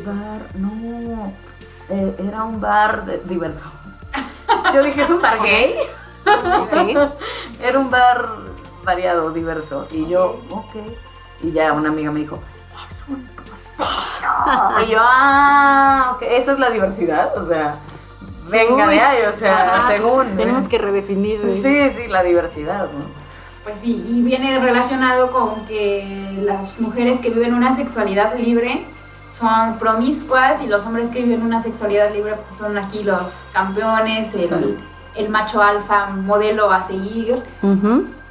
bar, 0.04 0.48
no, 0.54 1.32
eh, 1.90 2.16
era 2.18 2.42
un 2.44 2.60
bar 2.60 3.04
de- 3.04 3.18
diverso. 3.24 3.62
Yo 4.74 4.82
dije, 4.82 5.02
¿es 5.02 5.10
un 5.10 5.20
bar 5.20 5.42
gay? 5.42 5.74
Era 7.60 7.78
un 7.78 7.90
bar 7.90 8.28
variado, 8.84 9.30
diverso. 9.32 9.86
Y 9.90 10.08
yo, 10.08 10.40
ok. 10.50 10.74
Y 11.42 11.52
ya 11.52 11.72
una 11.72 11.88
amiga 11.88 12.10
me 12.10 12.20
dijo, 12.20 12.38
es 12.88 13.04
un 13.08 13.26
putero. 13.26 13.56
Y 14.86 14.90
yo, 14.90 14.98
ah, 15.00 16.12
ok, 16.14 16.22
esa 16.22 16.52
es 16.52 16.58
la 16.58 16.70
diversidad, 16.70 17.36
o 17.36 17.46
sea, 17.46 17.80
venga 18.50 18.86
de 18.86 19.00
ahí, 19.00 19.22
o 19.26 19.36
sea, 19.38 19.76
Ajá. 19.76 19.88
según. 19.88 20.36
Tenemos 20.36 20.68
que 20.68 20.78
redefinir. 20.78 21.48
Sí, 21.48 21.90
sí, 21.90 22.06
la 22.06 22.22
diversidad, 22.22 22.90
¿no? 22.92 23.22
Pues 23.64 23.80
sí, 23.80 24.04
y 24.08 24.22
viene 24.22 24.58
relacionado 24.58 25.30
con 25.30 25.66
que 25.66 26.36
las 26.42 26.80
mujeres 26.80 27.20
que 27.20 27.30
viven 27.30 27.54
una 27.54 27.76
sexualidad 27.76 28.34
libre 28.36 28.86
son 29.32 29.78
promiscuas 29.78 30.60
y 30.60 30.66
los 30.66 30.84
hombres 30.84 31.08
que 31.08 31.22
viven 31.22 31.42
una 31.42 31.62
sexualidad 31.62 32.12
libre 32.12 32.34
pues, 32.34 32.58
son 32.58 32.76
aquí 32.76 33.02
los 33.02 33.30
campeones, 33.52 34.34
el, 34.34 34.78
el 35.14 35.28
macho 35.30 35.62
alfa 35.62 36.06
modelo 36.08 36.70
a 36.70 36.82
seguir. 36.82 37.42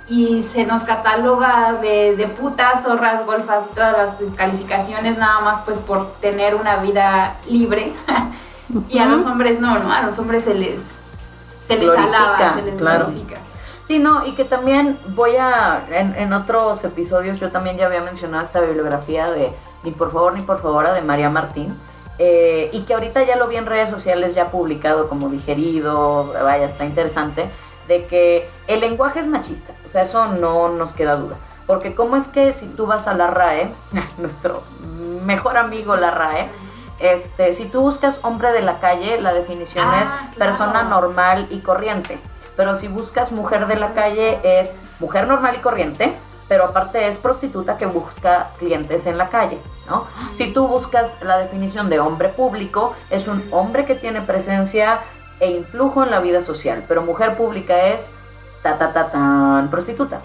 Y 0.08 0.42
se 0.42 0.66
nos 0.66 0.82
cataloga 0.82 1.74
de, 1.74 2.16
de 2.16 2.28
putas, 2.28 2.84
zorras, 2.84 3.26
golfas, 3.26 3.64
todas 3.74 3.98
las 3.98 4.20
descalificaciones 4.20 5.18
nada 5.18 5.40
más 5.42 5.62
pues 5.62 5.80
por 5.80 6.12
tener 6.16 6.54
una 6.54 6.78
vida 6.78 7.38
libre. 7.50 7.94
y 8.90 9.00
a 9.00 9.06
los 9.06 9.26
hombres 9.26 9.60
no, 9.60 9.80
¿no? 9.80 9.92
A 9.92 10.04
los 10.04 10.20
hombres 10.20 10.44
se 10.44 10.54
les, 10.54 10.84
se 11.66 11.78
les 11.78 11.86
Glorifica, 11.86 12.18
alaba, 12.18 12.56
se 12.56 12.62
les 12.62 12.76
claro. 12.76 13.06
glorifica. 13.06 13.38
Sí, 13.84 14.00
no, 14.00 14.26
y 14.26 14.34
que 14.34 14.46
también 14.46 15.00
voy 15.10 15.36
a, 15.38 15.84
en, 15.90 16.14
en 16.16 16.34
otros 16.34 16.84
episodios 16.84 17.40
yo 17.40 17.50
también 17.50 17.78
ya 17.78 17.88
había 17.88 18.02
mencionado 18.02 18.44
esta 18.44 18.60
bibliografía 18.60 19.32
de 19.32 19.54
Ni 19.84 19.92
por 19.92 20.12
favor, 20.12 20.34
ni 20.34 20.42
por 20.42 20.62
favor, 20.62 20.92
de 20.94 21.02
María 21.02 21.30
Martín, 21.30 21.80
eh, 22.20 22.70
y 22.72 22.82
que 22.84 22.94
ahorita 22.94 23.24
ya 23.24 23.36
lo 23.36 23.48
vi 23.48 23.56
en 23.56 23.66
redes 23.66 23.90
sociales 23.90 24.36
ya 24.36 24.52
publicado 24.52 25.10
como 25.10 25.30
digerido, 25.30 26.32
vaya, 26.34 26.66
está 26.66 26.86
interesante, 26.86 27.50
de 27.88 28.06
que 28.06 28.50
el 28.68 28.80
lenguaje 28.82 29.20
es 29.22 29.28
machista, 29.28 29.74
o 29.86 29.90
sea, 29.90 30.04
eso 30.04 30.28
no 30.28 30.70
nos 30.70 30.92
queda 30.94 31.16
duda. 31.16 31.36
Porque 31.66 31.96
cómo 31.96 32.16
es 32.18 32.28
que 32.28 32.54
si 32.54 32.68
tú 32.68 32.86
vas 32.86 33.08
a 33.08 33.14
la 33.14 33.28
RAE, 33.28 33.72
nuestro 34.18 34.62
mejor 35.24 35.58
amigo 35.58 35.96
la 35.96 36.12
RAE, 36.12 36.48
este, 37.00 37.54
si 37.54 37.66
tú 37.66 37.82
buscas 37.82 38.20
hombre 38.24 38.52
de 38.52 38.62
la 38.62 38.80
calle, 38.80 39.20
la 39.22 39.34
definición 39.34 39.88
Ah, 39.90 40.02
es 40.04 40.10
claro. 40.36 40.52
persona 40.52 40.84
normal 40.84 41.48
y 41.50 41.60
corriente. 41.62 42.20
Pero 42.56 42.76
si 42.76 42.88
buscas 42.88 43.32
mujer 43.32 43.66
de 43.66 43.76
la 43.78 43.94
calle 43.94 44.40
es 44.44 44.76
mujer 45.00 45.28
normal 45.28 45.56
y 45.58 45.62
corriente, 45.62 46.16
pero 46.52 46.66
aparte 46.66 47.08
es 47.08 47.18
prostituta 47.18 47.78
que 47.78 47.86
busca 47.86 48.50
clientes 48.60 49.06
en 49.06 49.18
la 49.18 49.28
calle, 49.28 49.58
¿no? 49.88 50.06
Si 50.34 50.52
tú 50.52 50.68
buscas 50.68 51.22
la 51.22 51.38
definición 51.38 51.90
de 51.90 52.02
hombre 52.02 52.28
público, 52.28 52.94
es 53.10 53.30
un 53.30 53.48
hombre 53.52 53.86
que 53.86 53.96
tiene 53.96 54.20
presencia 54.20 55.00
e 55.40 55.50
influjo 55.50 56.04
en 56.04 56.12
la 56.12 56.20
vida 56.20 56.42
social, 56.44 56.84
pero 56.90 57.04
mujer 57.04 57.38
pública 57.38 57.88
es 57.88 58.12
ta 58.64 58.78
ta 58.78 58.92
ta 58.92 59.12
tan 59.12 59.70
prostituta. 59.70 60.20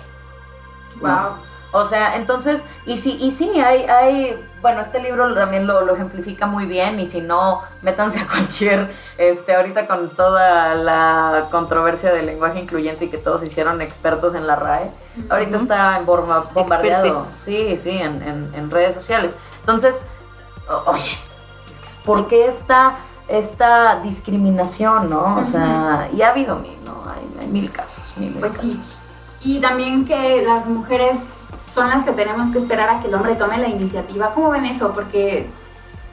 Wow. 1.01 1.37
O 1.73 1.85
sea, 1.85 2.17
entonces, 2.17 2.65
y 2.87 2.97
sí, 2.97 3.19
y 3.21 3.33
sí, 3.33 3.51
hay, 3.61 3.83
hay, 3.85 4.49
bueno, 4.63 4.81
este 4.81 4.99
libro 5.01 5.35
también 5.35 5.67
lo, 5.67 5.83
lo 5.83 5.95
ejemplifica 5.95 6.47
muy 6.47 6.65
bien, 6.65 6.99
y 7.01 7.07
si 7.07 7.21
no, 7.21 7.61
métanse 7.83 8.21
a 8.21 8.27
cualquier, 8.27 8.95
este, 9.19 9.55
ahorita 9.55 9.87
con 9.87 10.09
toda 10.11 10.75
la 10.75 11.49
controversia 11.51 12.13
del 12.15 12.27
lenguaje 12.27 12.61
incluyente 12.61 13.07
y 13.07 13.09
que 13.09 13.19
todos 13.19 13.43
hicieron 13.43 13.83
expertos 13.83 14.35
en 14.35 14.47
la 14.47 14.57
RAE, 14.57 14.91
ahorita 15.29 15.57
está 15.59 16.01
borma- 16.07 16.49
bombardeado, 16.55 17.07
Expertes. 17.07 17.35
sí, 17.45 17.77
sí, 17.77 17.91
en, 17.91 18.23
en- 18.23 18.53
en 18.55 18.71
redes 18.71 18.95
sociales. 18.95 19.35
Entonces, 19.61 20.01
oye, 20.87 21.11
¿por 22.05 22.29
qué 22.29 22.47
esta, 22.47 22.97
esta 23.29 24.01
discriminación, 24.03 25.11
no? 25.11 25.37
O 25.37 25.45
sea, 25.45 26.09
y 26.13 26.23
ha 26.23 26.31
habido 26.31 26.57
mil, 26.57 26.79
¿no? 26.85 27.03
Hay, 27.11 27.41
hay 27.41 27.47
mil 27.49 27.71
casos, 27.73 28.15
mil, 28.17 28.31
mil 28.31 28.41
Pues 28.41 28.57
sí. 28.57 28.81
Y 29.47 29.61
también 29.61 30.05
que 30.05 30.43
las 30.43 30.67
mujeres 30.67 31.19
son 31.73 31.89
las 31.89 32.05
que 32.05 32.11
tenemos 32.11 32.51
que 32.51 32.59
esperar 32.59 32.89
a 32.91 33.01
que 33.01 33.07
el 33.07 33.15
hombre 33.15 33.37
tome 33.37 33.59
la 33.59 33.69
iniciativa. 33.69 34.35
¿Cómo 34.35 34.51
ven 34.51 34.65
eso? 34.65 34.93
Porque 34.93 35.49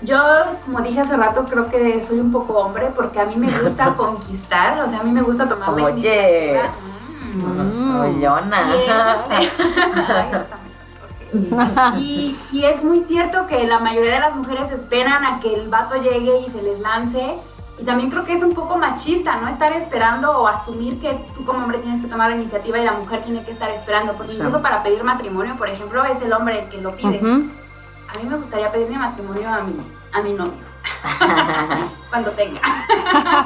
yo, 0.02 0.22
como 0.66 0.82
dije 0.82 1.00
hace 1.00 1.18
rato, 1.18 1.44
creo 1.46 1.68
que 1.68 2.04
soy 2.04 2.20
un 2.20 2.32
poco 2.32 2.54
hombre 2.60 2.92
porque 2.96 3.20
a 3.20 3.26
mí 3.26 3.36
me 3.36 3.50
gusta 3.50 3.94
conquistar, 3.98 4.80
o 4.82 4.88
sea, 4.88 5.00
a 5.00 5.04
mí 5.04 5.12
me 5.12 5.24
gusta 5.24 5.50
tomar 5.50 5.74
la 5.74 5.84
Oye, 5.86 6.60
iniciativa. 6.60 7.50
Mm. 7.50 8.00
Ollona. 8.02 8.76
Y 8.76 8.82
es, 8.82 8.90
Ay, 10.10 10.30
también, 10.32 11.98
y, 11.98 12.38
y 12.52 12.66
es 12.66 12.84
muy 12.84 13.00
cierto 13.06 13.48
que 13.48 13.66
la 13.66 13.80
mayoría 13.80 14.14
de 14.14 14.20
las 14.20 14.36
mujeres 14.36 14.70
esperan 14.70 15.26
a 15.26 15.40
que 15.40 15.56
el 15.56 15.70
vato 15.70 15.96
llegue 15.96 16.42
y 16.46 16.52
se 16.52 16.62
les 16.62 16.80
lance. 16.80 17.38
Y 17.80 17.84
también 17.86 18.12
creo 18.12 18.24
que 18.24 18.34
es 18.34 18.44
un 18.44 18.54
poco 18.54 18.78
machista, 18.78 19.38
¿no? 19.38 19.48
Estar 19.48 19.74
esperando 19.74 20.32
o 20.32 20.48
asumir 20.48 21.02
que 21.02 21.26
tú 21.36 21.44
como 21.44 21.60
hombre 21.64 21.80
tienes 21.80 22.02
que 22.02 22.08
tomar 22.08 22.30
la 22.30 22.36
iniciativa 22.36 22.78
y 22.78 22.86
la 22.86 22.94
mujer 22.94 23.24
tiene 23.24 23.44
que 23.44 23.52
estar 23.52 23.70
esperando. 23.72 24.14
Porque 24.14 24.34
Sí. 24.34 24.38
incluso 24.38 24.62
para 24.62 24.84
pedir 24.84 25.04
matrimonio, 25.04 25.56
por 25.58 25.68
ejemplo, 25.70 26.04
es 26.06 26.22
el 26.22 26.32
hombre 26.34 26.64
el 26.64 26.70
que 26.70 26.82
lo 26.82 26.96
pide. 26.96 27.20
A 27.20 28.18
mí 28.20 28.30
me 28.30 28.38
gustaría 28.38 28.72
pedirle 28.72 28.98
matrimonio 28.98 29.50
a 29.50 29.62
mi, 29.62 29.76
a 30.12 30.22
mi 30.22 30.34
novio. 30.34 30.54
Cuando 32.10 32.32
tenga. 32.32 32.62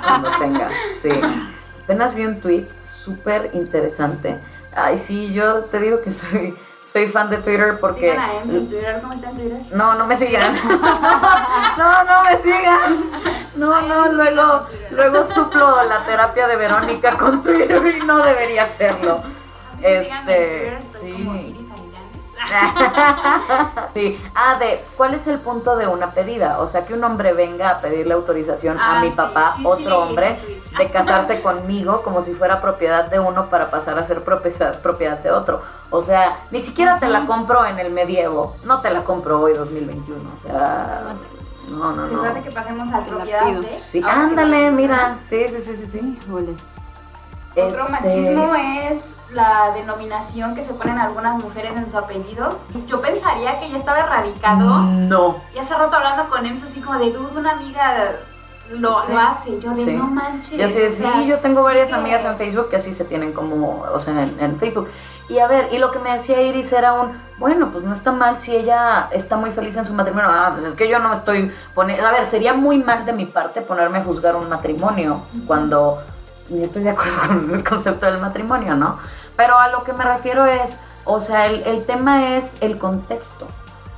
Cuando 0.03 0.31
tenga, 0.39 0.69
sí. 0.93 1.09
Apenas 1.83 2.13
vi 2.15 2.25
un 2.25 2.41
tweet 2.41 2.67
súper 2.85 3.51
interesante. 3.53 4.37
Ay, 4.75 4.97
sí, 4.97 5.33
yo 5.33 5.63
te 5.65 5.79
digo 5.79 6.01
que 6.01 6.11
soy, 6.11 6.53
soy 6.83 7.07
fan 7.07 7.29
de 7.29 7.37
Twitter 7.37 7.77
porque... 7.79 8.09
Sigan 8.11 8.19
a 8.19 8.33
Ems 8.41 8.53
en 8.53 8.67
Twitter. 8.69 8.99
¿Cómo 9.01 9.13
está 9.13 9.29
en 9.29 9.35
Twitter? 9.37 9.61
No, 9.71 9.95
no 9.95 10.05
me 10.05 10.17
sigan. 10.17 10.53
No, 11.77 12.03
no 12.03 12.23
me 12.23 12.37
sigan. 12.41 13.05
No, 13.57 13.73
Ay, 13.73 13.87
no, 13.87 14.11
luego, 14.11 14.67
luego 14.91 15.25
suplo 15.25 15.83
la 15.83 16.05
terapia 16.05 16.47
de 16.47 16.55
Verónica 16.55 17.17
con 17.17 17.43
Twitter 17.43 17.85
y 17.85 18.05
no 18.05 18.23
debería 18.23 18.63
hacerlo. 18.63 19.21
Este, 19.81 20.79
sí. 20.83 21.63
Sí. 23.93 24.21
Ah, 24.35 24.57
de 24.59 24.83
¿cuál 24.95 25.15
es 25.15 25.25
el 25.27 25.39
punto 25.39 25.75
de 25.75 25.87
una 25.87 26.11
pedida? 26.11 26.59
O 26.59 26.67
sea, 26.67 26.85
que 26.85 26.93
un 26.93 27.03
hombre 27.03 27.33
venga 27.33 27.69
a 27.69 27.79
pedirle 27.79 28.13
autorización 28.13 28.79
a 28.79 28.99
Ah, 28.99 29.01
mi 29.01 29.09
papá, 29.09 29.53
sí, 29.55 29.61
sí, 29.61 29.67
otro 29.67 29.99
hombre, 30.03 30.61
de 30.77 30.89
casarse 30.91 31.41
conmigo 31.41 32.03
como 32.03 32.23
si 32.23 32.33
fuera 32.33 32.61
propiedad 32.61 33.09
de 33.09 33.19
uno 33.19 33.47
para 33.49 33.71
pasar 33.71 33.97
a 33.97 34.05
ser 34.05 34.23
propiedad, 34.23 34.79
propiedad 34.81 35.17
de 35.17 35.31
otro. 35.31 35.61
O 35.89 36.01
sea, 36.03 36.37
ni 36.51 36.61
siquiera 36.61 36.99
te 36.99 37.07
la 37.07 37.25
compro 37.25 37.65
en 37.65 37.79
el 37.79 37.91
medievo, 37.91 38.55
no 38.63 38.79
te 38.79 38.91
la 38.91 39.03
compro 39.03 39.41
hoy 39.41 39.53
2021. 39.53 40.29
O 40.29 40.47
sea, 40.47 41.01
no, 41.69 41.91
no, 41.91 42.07
no. 42.07 42.07
Recuerda 42.07 42.41
que 42.41 42.51
pasemos 42.51 42.93
a 42.93 43.03
Te 43.03 43.11
la 43.11 43.15
propiedad 43.17 43.45
de. 43.61 43.77
Sí, 43.77 44.01
ándale, 44.05 44.71
mira. 44.71 45.15
Sí, 45.21 45.45
sí, 45.49 45.61
sí, 45.63 45.75
sí, 45.77 45.85
sí. 45.87 46.17
Híjole. 46.25 46.53
Otro 47.55 47.79
Este, 47.79 47.91
machismo 47.91 48.53
es 48.55 49.01
la 49.31 49.71
denominación 49.73 50.53
que 50.55 50.63
se 50.65 50.73
ponen 50.73 50.97
algunas 50.99 51.43
mujeres 51.43 51.75
en 51.75 51.89
su 51.89 51.97
apellido. 51.97 52.59
Yo 52.87 53.01
pensaría 53.01 53.59
que 53.59 53.69
ya 53.69 53.77
estaba 53.77 53.99
erradicado. 53.99 54.81
No. 54.83 55.37
Y 55.55 55.59
hace 55.59 55.73
rato 55.73 55.95
hablando 55.95 56.29
con 56.29 56.45
Ems 56.45 56.63
así 56.63 56.79
como 56.81 56.99
de, 56.99 57.11
"Dude, 57.11 57.37
una 57.39 57.51
amiga 57.53 58.11
lo, 58.69 59.01
Sí. 59.01 59.11
lo 59.13 59.19
hace. 59.19 59.59
Yo 59.59 59.69
de, 59.71 59.75
Sí. 59.85 59.93
no 59.93 60.05
manches. 60.05 60.57
Yo 60.59 60.67
sí, 60.67 60.81
o 60.83 60.91
sea, 60.91 61.13
sí, 61.13 61.27
yo 61.27 61.39
tengo 61.39 61.63
varias 61.63 61.91
amigas 61.93 62.23
en 62.25 62.37
Facebook 62.37 62.69
que 62.69 62.75
así 62.75 62.93
se 62.93 63.05
tienen 63.05 63.33
como, 63.33 63.79
o 63.81 63.99
sea, 63.99 64.21
en, 64.23 64.39
en 64.39 64.59
Facebook. 64.59 64.89
Y 65.29 65.39
a 65.39 65.47
ver, 65.47 65.73
y 65.73 65.77
lo 65.77 65.91
que 65.91 65.99
me 65.99 66.13
decía 66.13 66.41
Iris 66.41 66.71
era 66.71 66.93
un, 66.93 67.21
bueno, 67.37 67.69
pues 67.71 67.83
no 67.83 67.93
está 67.93 68.11
mal 68.11 68.39
si 68.39 68.55
ella 68.55 69.09
está 69.11 69.35
muy 69.35 69.51
feliz 69.51 69.75
en 69.75 69.85
su 69.85 69.93
matrimonio. 69.93 70.29
Ah, 70.31 70.53
pues 70.53 70.71
es 70.71 70.73
que 70.75 70.89
yo 70.89 70.99
no 70.99 71.13
estoy 71.13 71.51
poniendo, 71.75 72.07
a 72.07 72.11
ver, 72.11 72.25
sería 72.27 72.53
muy 72.53 72.77
mal 72.81 73.05
de 73.05 73.13
mi 73.13 73.25
parte 73.25 73.61
ponerme 73.61 73.97
a 73.97 74.03
juzgar 74.03 74.35
un 74.35 74.47
matrimonio 74.47 75.23
cuando 75.45 76.01
ni 76.49 76.63
estoy 76.63 76.83
de 76.83 76.91
acuerdo 76.91 77.13
con 77.27 77.53
el 77.53 77.63
concepto 77.63 78.05
del 78.05 78.19
matrimonio, 78.19 78.75
¿no? 78.75 78.99
Pero 79.35 79.57
a 79.57 79.67
lo 79.67 79.83
que 79.83 79.91
me 79.93 80.05
refiero 80.05 80.45
es, 80.45 80.79
o 81.03 81.19
sea, 81.19 81.45
el, 81.45 81.63
el 81.63 81.85
tema 81.85 82.35
es 82.37 82.61
el 82.61 82.77
contexto. 82.77 83.47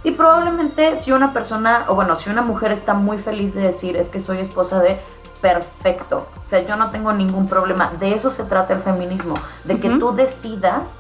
Y 0.03 0.11
probablemente 0.11 0.97
si 0.97 1.11
una 1.11 1.33
persona, 1.33 1.85
o 1.89 1.95
bueno, 1.95 2.15
si 2.15 2.29
una 2.29 2.41
mujer 2.41 2.71
está 2.71 2.93
muy 2.93 3.17
feliz 3.17 3.53
de 3.53 3.61
decir 3.61 3.97
es 3.97 4.09
que 4.09 4.19
soy 4.19 4.39
esposa 4.39 4.79
de, 4.79 4.99
perfecto. 5.41 6.27
O 6.45 6.49
sea, 6.49 6.59
yo 6.61 6.75
no 6.75 6.89
tengo 6.91 7.13
ningún 7.13 7.47
problema. 7.47 7.91
De 7.99 8.13
eso 8.13 8.31
se 8.31 8.43
trata 8.43 8.73
el 8.73 8.79
feminismo, 8.81 9.35
de 9.63 9.79
que 9.79 9.89
tú 9.99 10.13
decidas 10.15 10.99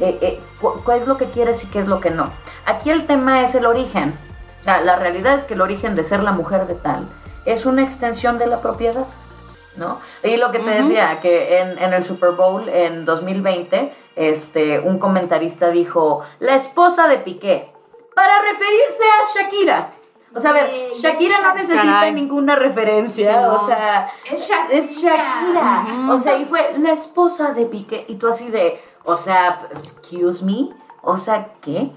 eh, 0.00 0.18
eh, 0.20 0.40
cu- 0.60 0.80
cuál 0.84 0.98
es 0.98 1.06
lo 1.06 1.16
que 1.16 1.30
quieres 1.30 1.62
y 1.64 1.68
qué 1.68 1.80
es 1.80 1.86
lo 1.88 2.00
que 2.00 2.10
no. 2.10 2.30
Aquí 2.66 2.90
el 2.90 3.06
tema 3.06 3.42
es 3.42 3.54
el 3.54 3.66
origen. 3.66 4.18
O 4.60 4.64
sea, 4.64 4.80
la 4.80 4.96
realidad 4.96 5.34
es 5.34 5.44
que 5.44 5.54
el 5.54 5.60
origen 5.60 5.94
de 5.94 6.04
ser 6.04 6.22
la 6.22 6.32
mujer 6.32 6.66
de 6.66 6.74
tal 6.74 7.06
es 7.46 7.64
una 7.66 7.82
extensión 7.82 8.38
de 8.38 8.46
la 8.46 8.60
propiedad. 8.60 9.06
¿No? 9.78 9.96
Y 10.24 10.36
lo 10.38 10.50
que 10.50 10.58
te 10.58 10.70
decía, 10.82 11.20
que 11.20 11.60
en, 11.60 11.78
en 11.78 11.92
el 11.92 12.02
Super 12.02 12.32
Bowl 12.32 12.68
en 12.68 13.04
2020, 13.04 13.94
este, 14.16 14.80
un 14.80 14.98
comentarista 14.98 15.70
dijo, 15.70 16.22
la 16.40 16.56
esposa 16.56 17.06
de 17.06 17.18
Piqué, 17.18 17.70
para 18.12 18.42
referirse 18.42 19.02
a 19.04 19.38
Shakira. 19.42 19.90
O 20.34 20.40
sea, 20.40 20.50
a 20.50 20.52
ver, 20.54 20.66
Güey, 20.68 20.94
Shakira 20.94 21.40
no 21.40 21.54
necesita 21.54 21.82
Caray. 21.82 22.12
ninguna 22.12 22.54
referencia, 22.56 23.34
Sí, 23.34 23.40
no. 23.42 23.54
o 23.54 23.58
sea, 23.66 24.10
Es 24.30 24.48
Shakira. 24.48 24.78
es 24.78 25.02
Shakira. 25.02 25.86
O 26.12 26.20
sea, 26.20 26.36
y 26.38 26.44
fue 26.44 26.74
la 26.78 26.92
esposa 26.92 27.52
de 27.54 27.66
Piqué. 27.66 28.04
Y 28.08 28.16
tú 28.16 28.28
así 28.28 28.50
de, 28.50 28.80
o 29.04 29.16
sea, 29.16 29.62
excuse 29.70 30.44
me. 30.44 30.70
O 31.02 31.16
sea, 31.16 31.48
¿qué? 31.62 31.90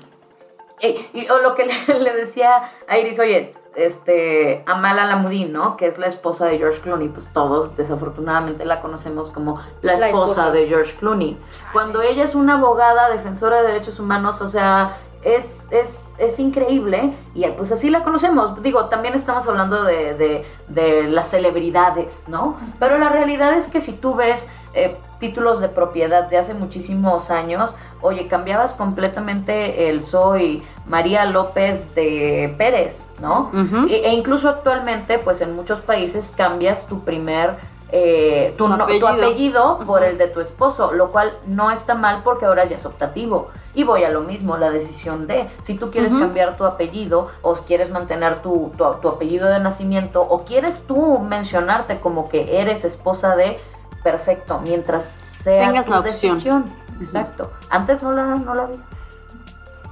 Eh, 0.79 1.09
y, 1.13 1.29
o 1.29 1.38
lo 1.39 1.53
que 1.55 1.65
le, 1.88 1.99
le 1.99 2.13
decía 2.13 2.71
a 2.88 2.97
Iris, 2.97 3.19
oye, 3.19 3.53
este, 3.75 4.63
Amala 4.65 5.05
Lamudin, 5.05 5.51
¿no? 5.53 5.77
Que 5.77 5.88
es 5.88 5.97
la 5.97 6.07
esposa 6.07 6.45
de 6.45 6.57
George 6.57 6.79
Clooney. 6.82 7.09
Pues 7.09 7.32
todos, 7.34 7.75
desafortunadamente, 7.77 8.65
la 8.65 8.82
conocemos 8.82 9.29
como 9.29 9.59
la 9.82 9.93
esposa. 9.93 10.51
de 10.51 10.67
George 10.67 10.95
Clooney. 10.97 11.38
Cuando 11.73 12.01
ella 12.01 12.23
es 12.23 12.36
una 12.36 12.55
abogada 12.55 13.09
defensora 13.09 13.61
de 13.61 13.67
derechos 13.67 13.99
humanos, 13.99 14.41
o 14.41 14.49
sea, 14.49 14.97
es, 15.24 15.72
es, 15.72 16.15
es 16.17 16.39
increíble 16.39 17.13
y 17.36 17.45
pues 17.49 17.72
así 17.72 17.89
la 17.89 18.03
conocemos. 18.03 18.61
Digo, 18.63 18.86
también 18.86 19.13
estamos 19.13 19.47
hablando 19.47 19.84
de, 19.84 20.15
de- 20.15 20.45
de 20.67 21.03
las 21.03 21.30
celebridades, 21.30 22.28
¿no? 22.30 22.57
Pero 22.80 22.97
la 22.97 23.09
realidad 23.09 23.53
es 23.53 23.67
que 23.67 23.82
si 23.82 23.93
tú 23.93 24.15
ves 24.15 24.47
eh, 24.74 24.95
títulos 25.19 25.59
de 25.61 25.67
propiedad 25.69 26.30
de 26.30 26.38
hace 26.38 26.53
muchísimos 26.53 27.30
años, 27.30 27.72
oye, 28.01 28.28
cambiabas 28.28 28.74
completamente 28.74 29.89
el 29.89 30.01
soy 30.03 30.63
María 30.88 31.26
López 31.26 31.93
de 31.93 32.55
Pérez, 32.57 33.07
¿no? 33.19 33.51
E, 33.89 34.07
e 34.07 34.13
incluso 34.13 34.49
actualmente, 34.49 35.19
pues 35.19 35.41
en 35.41 35.55
muchos 35.55 35.82
países 35.82 36.34
cambias 36.36 36.88
tu 36.88 37.01
primer, 37.01 37.57
eh, 37.91 38.53
tu, 38.57 38.65
Tu 38.65 38.69
no- 38.69 38.77
tu 38.77 38.83
apellido. 38.83 39.07
apellido 39.09 39.79
por 39.85 40.03
el 40.03 40.17
de 40.17 40.27
tu 40.27 40.39
esposo, 40.41 40.91
lo 40.93 41.11
cual 41.11 41.33
no 41.47 41.71
está 41.71 41.95
mal 41.95 42.21
porque 42.23 42.45
ahora 42.45 42.65
ya 42.65 42.77
es 42.77 42.85
optativo. 42.85 43.49
Y 43.73 43.83
voy 43.85 44.03
a 44.03 44.09
lo 44.09 44.21
mismo, 44.21 44.57
la 44.57 44.69
decisión 44.69 45.27
de, 45.27 45.49
si 45.61 45.75
tú 45.75 45.91
quieres 45.91 46.13
cambiar 46.13 46.57
tu 46.57 46.65
apellido 46.65 47.29
o 47.41 47.53
quieres 47.55 47.89
mantener 47.89 48.41
tu, 48.41 48.71
tu, 48.77 48.83
tu 49.01 49.07
apellido 49.07 49.47
de 49.49 49.59
nacimiento 49.59 50.21
o 50.21 50.43
quieres 50.43 50.85
tú 50.87 51.19
mencionarte 51.19 51.99
como 52.01 52.27
que 52.29 52.59
eres 52.59 52.83
esposa 52.83 53.35
de, 53.37 53.59
perfecto, 54.03 54.59
mientras 54.65 55.17
sea 55.31 55.59
Tengas 55.67 55.85
tu 55.85 55.91
la 55.93 55.99
opción. 55.99 56.33
decisión. 56.33 56.65
Exacto. 56.99 57.51
Antes 57.69 58.03
no 58.03 58.11
la, 58.11 58.23
no 58.35 58.53
la 58.53 58.65
vi. 58.65 58.75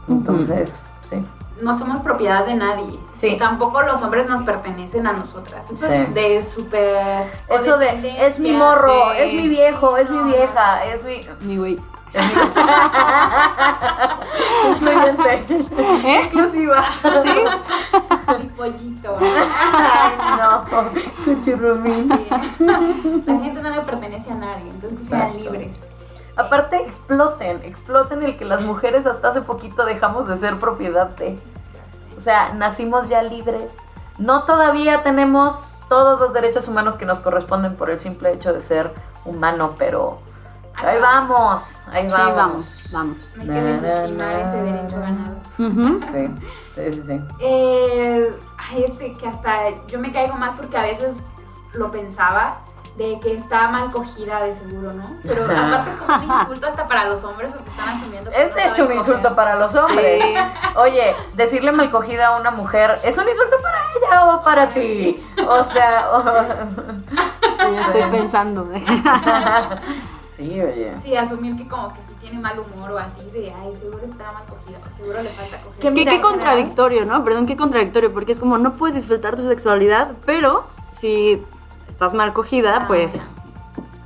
Entonces, 0.10 0.84
sí. 1.02 1.26
No 1.62 1.78
somos 1.78 2.02
propiedad 2.02 2.46
de 2.46 2.56
nadie. 2.56 3.00
Sí. 3.14 3.36
Tampoco 3.38 3.82
los 3.82 4.02
hombres 4.02 4.28
nos 4.30 4.44
pertenecen 4.44 5.06
a 5.08 5.14
nosotras. 5.14 5.70
Eso 5.70 5.88
Sí. 5.88 5.94
es 5.94 6.14
de 6.14 6.46
súper. 6.46 7.32
Eso 7.50 7.78
de, 7.78 8.26
es 8.26 8.40
mi 8.40 8.52
morro, 8.52 9.12
sí. 9.14 9.18
es 9.20 9.34
mi 9.34 9.48
viejo, 9.50 9.98
es 9.98 10.10
No, 10.10 10.24
mi 10.24 10.32
vieja, 10.34 10.86
es 10.86 11.04
mi... 11.04 11.20
Mi 11.42 11.58
güey. 11.58 11.80
¿Eh? 15.30 16.22
Inclusiva. 16.26 16.86
¿Sí? 17.22 17.30
Mi 18.40 18.46
pollito. 18.50 19.18
Ay, 19.20 20.38
no. 20.40 21.26
Cuchurrumín. 21.26 22.10
La 23.26 23.40
gente 23.40 23.62
no 23.62 23.70
le 23.70 23.82
pertenece 23.82 24.32
a 24.32 24.36
nadie, 24.36 24.70
entonces 24.72 25.08
sean 25.08 25.38
libres. 25.38 25.78
Aparte, 26.36 26.78
exploten, 26.86 27.62
exploten 27.64 28.24
el 28.24 28.38
que 28.38 28.46
las 28.46 28.62
mujeres 28.62 29.06
hasta 29.06 29.30
hace 29.30 29.42
poquito 29.42 29.86
dejamos 29.86 30.28
de 30.28 30.38
ser 30.38 30.60
propiedad 30.60 31.08
de. 31.18 31.38
O 32.16 32.20
sea, 32.20 32.54
nacimos 32.54 33.10
ya 33.10 33.22
libres. 33.22 33.72
No 34.18 34.44
todavía 34.44 35.04
tenemos 35.04 35.80
todos 35.90 36.20
los 36.20 36.34
derechos 36.34 36.68
humanos 36.68 36.96
que 36.98 37.06
nos 37.06 37.20
corresponden 37.20 37.76
por 37.76 37.90
el 37.90 38.00
simple 38.00 38.34
hecho 38.34 38.52
de 38.54 38.62
ser 38.62 38.94
humano, 39.26 39.76
pero 39.78 40.20
ahí 40.76 41.00
vamos, 41.00 41.88
ahí 41.92 42.10
Sí, 42.10 42.16
vamos. 42.18 42.36
vamos, 42.36 42.90
vamos. 42.94 43.34
No 43.38 43.42
hay 43.54 43.60
que 43.60 43.66
desestimar 43.66 44.40
ese 44.40 44.58
derecho 44.62 44.96
ganado. 45.00 45.36
Sí, 45.58 46.36
sí, 46.76 46.94
sí, 46.94 47.04
sí. 47.08 47.22
Eh, 47.40 48.34
ay, 48.58 48.84
este 48.84 49.14
que 49.14 49.28
hasta 49.28 49.86
yo 49.88 50.00
me 50.00 50.12
caigo 50.12 50.36
mal 50.36 50.54
porque 50.58 50.78
a 50.78 50.84
veces 50.84 51.24
lo 51.74 51.90
pensaba 51.92 52.58
de 53.00 53.18
que 53.22 53.34
está 53.34 53.70
mal 53.70 53.92
cogida 53.92 54.44
de 54.44 54.54
seguro, 54.54 54.92
¿no? 54.92 55.16
Pero 55.24 55.46
aparte 55.46 55.90
es 55.90 55.96
como 55.96 56.18
un 56.18 56.40
insulto 56.42 56.68
hasta 56.68 56.86
para 56.86 57.06
los 57.06 57.24
hombres 57.24 57.50
porque 57.54 57.70
están 57.72 57.90
asumiendo 57.98 58.30
que 58.30 58.44
Es 58.44 58.50
no 58.50 58.56
de 58.56 58.68
hecho 58.68 58.86
un 58.88 58.92
insulto 58.92 59.22
coger. 59.22 59.36
para 59.36 59.56
los 59.58 59.74
hombres. 59.74 60.24
Oye, 60.76 61.16
decirle 61.34 61.72
malcogida 61.72 62.28
a 62.28 62.40
una 62.42 62.52
mujer, 62.52 63.00
¿es 63.04 63.18
un 63.18 63.28
insulto 63.30 63.56
para 63.62 63.78
ella 63.96 64.26
o 64.36 64.44
para 64.44 64.68
ti? 64.68 65.26
O 65.48 65.64
sea, 65.64 66.06
Sí, 67.58 67.76
estoy 67.78 68.04
pensando. 68.12 68.68
sí, 70.26 70.62
oye. 70.62 70.94
Sí, 71.04 71.16
asumir 71.16 71.56
que 71.58 71.68
como 71.68 71.94
que 71.94 72.02
si 72.08 72.14
tiene 72.16 72.40
mal 72.40 72.60
humor 72.60 72.92
o 72.92 72.98
así 72.98 73.22
de, 73.32 73.54
ay, 73.54 73.74
seguro 73.80 74.04
está 74.06 74.32
mal 74.32 74.44
cogida, 74.44 74.78
o 74.86 74.98
seguro 74.98 75.22
le 75.22 75.30
falta 75.30 75.58
coger. 75.58 75.76
Que 75.76 75.82
¿Qué, 75.82 75.92
mira, 75.92 76.12
qué 76.12 76.16
en 76.18 76.22
contradictorio, 76.22 77.06
¿no? 77.06 77.24
Perdón, 77.24 77.46
qué 77.46 77.56
contradictorio, 77.58 78.14
porque 78.14 78.32
es 78.34 78.40
como 78.40 78.58
no 78.58 78.74
puedes 78.74 78.96
disfrutar 78.96 79.36
tu 79.36 79.46
sexualidad, 79.48 80.12
pero 80.26 80.66
si 80.92 81.44
estás 82.00 82.14
mal 82.14 82.32
cogida, 82.32 82.78
Ah, 82.84 82.88
pues 82.88 83.30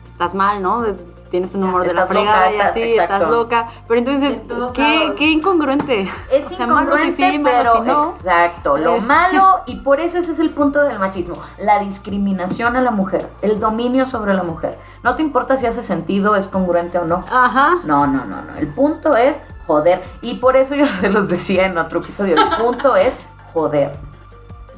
estás 0.04 0.34
mal, 0.34 0.64
¿no? 0.64 0.84
Tienes 1.30 1.54
un 1.54 1.62
Ya, 1.62 1.68
humor 1.68 1.82
de 1.86 1.94
la 1.94 2.02
estás 2.04 2.16
loca, 2.16 2.32
fregada 2.32 2.50
y 2.52 2.54
estás- 2.56 2.70
así, 2.72 2.82
exacto. 2.94 3.14
estás 3.16 3.30
loca. 3.30 3.68
Pero 3.88 4.00
entonces, 4.00 4.42
qué, 4.74 5.14
qué 5.16 5.30
incongruente. 5.30 6.10
Es 6.32 6.48
o 6.48 6.50
sea, 6.50 6.66
malo 6.66 6.98
si 6.98 7.04
incongruente, 7.08 7.32
sí, 7.32 7.38
malo 7.40 7.58
pero 7.58 7.74
si 7.74 7.82
no. 7.82 8.04
exacto, 8.16 8.78
lo 8.78 8.96
Es- 8.96 9.06
malo 9.08 9.62
y 9.68 9.76
por 9.82 10.00
eso 10.00 10.18
ese 10.18 10.32
es 10.32 10.40
el 10.40 10.50
punto 10.50 10.84
del 10.84 10.98
machismo, 10.98 11.36
la 11.60 11.78
discriminación 11.80 12.76
a 12.76 12.82
la 12.82 12.90
mujer, 12.90 13.30
el 13.44 13.60
dominio 13.60 14.08
sobre 14.08 14.34
la 14.34 14.42
mujer. 14.44 14.80
No 15.04 15.16
te 15.16 15.22
importa 15.22 15.58
si 15.58 15.68
hace 15.68 15.84
sentido, 15.84 16.36
es 16.36 16.48
congruente 16.48 16.98
o 16.98 17.06
no. 17.06 17.24
Ajá. 17.32 17.76
No, 17.84 18.08
no, 18.08 18.26
no, 18.26 18.42
no. 18.42 18.56
El 18.58 18.70
punto 18.70 19.16
es 19.16 19.40
joder 19.68 20.04
y 20.24 20.36
por 20.38 20.56
eso 20.58 20.74
yo 20.74 20.86
se 21.00 21.10
los 21.10 21.28
decía 21.28 21.68
en 21.68 21.78
otro 21.78 22.00
episodio, 22.00 22.38
el 22.38 22.58
punto 22.58 22.96
es 22.96 23.16
joder. 23.54 23.92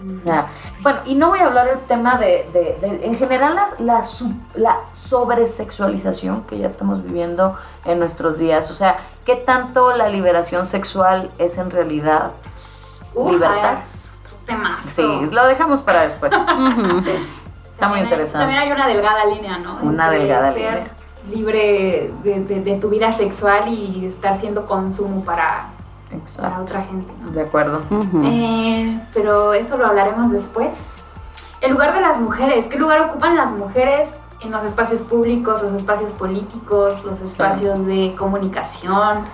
O 0.05 0.23
sea, 0.23 0.47
bueno, 0.83 0.99
y 1.05 1.15
no 1.15 1.29
voy 1.29 1.39
a 1.39 1.45
hablar 1.47 1.67
del 1.67 1.79
tema 1.81 2.17
de, 2.17 2.47
de- 2.53 2.77
de- 2.81 3.05
en 3.05 3.15
general, 3.17 3.55
la, 3.79 4.01
la, 4.55 4.77
sobresexualización 4.91 6.43
que 6.43 6.57
ya 6.59 6.67
estamos 6.67 7.03
viviendo 7.03 7.55
en 7.85 7.99
nuestros 7.99 8.37
días. 8.37 8.69
O 8.71 8.73
sea, 8.73 8.97
¿qué 9.25 9.35
tanto 9.35 9.95
la 9.95 10.07
liberación 10.09 10.65
sexual 10.65 11.31
es 11.37 11.57
en 11.57 11.71
realidad 11.71 12.31
Uf, 13.13 13.31
libertad? 13.31 13.79
es 13.93 14.13
otro 14.23 14.37
temazo. 14.45 14.89
Sí, 14.89 15.27
lo 15.31 15.45
dejamos 15.47 15.81
para 15.81 16.01
después. 16.03 16.31
Sí, 17.03 17.11
está 17.67 17.87
muy 17.89 17.97
hay- 17.99 18.03
interesante. 18.03 18.39
también 18.39 18.59
hay 18.59 18.71
una 18.71 18.87
delgada 18.87 19.25
línea, 19.25 19.57
¿no? 19.57 19.79
Una 19.81 20.05
Entre 20.05 20.19
delgada 20.19 20.53
ser 20.53 20.61
línea. 20.73 20.87
libre 21.29 22.13
de, 22.23 22.39
de- 22.41 22.61
de 22.61 22.75
tu 22.79 22.89
vida 22.89 23.11
sexual 23.13 23.67
y 23.67 24.05
estar 24.05 24.39
siendo 24.39 24.65
consumo 24.65 25.23
para, 25.23 25.69
para 26.35 26.47
Exacto. 26.49 26.61
otra 26.61 26.83
gente, 26.83 27.13
¿no? 27.21 27.31
De 27.31 27.41
acuerdo. 27.41 27.81
Ujú. 27.89 28.21
Eh, 28.25 28.99
pero 29.13 29.53
eso 29.53 29.77
lo 29.77 29.87
hablaremos 29.87 30.31
después. 30.31 30.95
El 31.61 31.71
lugar 31.71 31.93
de 31.93 32.01
las 32.01 32.19
mujeres. 32.19 32.67
¿Qué 32.67 32.77
lugar 32.77 33.01
ocupan 33.01 33.35
las 33.35 33.51
mujeres 33.51 34.09
en 34.41 34.51
los 34.51 34.63
espacios 34.63 35.01
públicos, 35.01 35.61
los 35.63 35.73
espacios 35.73 36.11
políticos, 36.11 36.93
los 37.05 37.19
espacios 37.21 37.85
de 37.85 38.13
comunicación? 38.17 39.25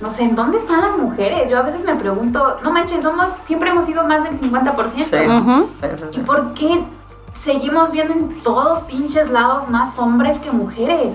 No 0.00 0.10
sé, 0.10 0.24
¿en 0.24 0.34
dónde 0.34 0.58
están 0.58 0.80
las 0.80 0.96
mujeres? 0.98 1.50
Yo 1.50 1.58
a 1.58 1.62
veces 1.62 1.84
me 1.84 1.94
pregunto, 1.94 2.58
no 2.62 2.70
manches, 2.72 3.02
somos, 3.02 3.28
siempre 3.44 3.70
hemos 3.70 3.86
sido 3.86 4.04
más 4.06 4.24
del 4.24 4.40
50%. 4.40 5.04
Sí, 5.04 5.16
Ujú. 5.28 5.68
sí, 5.80 5.86
sí, 5.96 6.04
sí. 6.10 6.20
¿Y 6.20 6.22
por 6.24 6.52
qué 6.54 6.84
seguimos 7.32 7.92
viendo 7.92 8.14
en 8.14 8.42
todos 8.42 8.80
pinches 8.82 9.30
lados 9.30 9.68
más 9.68 9.98
hombres 9.98 10.38
que 10.40 10.50
mujeres? 10.50 11.14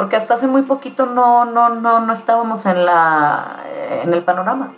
Porque 0.00 0.16
hasta 0.16 0.32
hace 0.32 0.46
muy 0.46 0.62
poquito 0.62 1.04
no, 1.04 1.44
no, 1.44 1.68
no, 1.68 2.00
no 2.00 2.12
estábamos 2.14 2.64
en 2.64 2.86
la 2.86 3.58
en 4.02 4.14
el 4.14 4.24
panorama. 4.24 4.72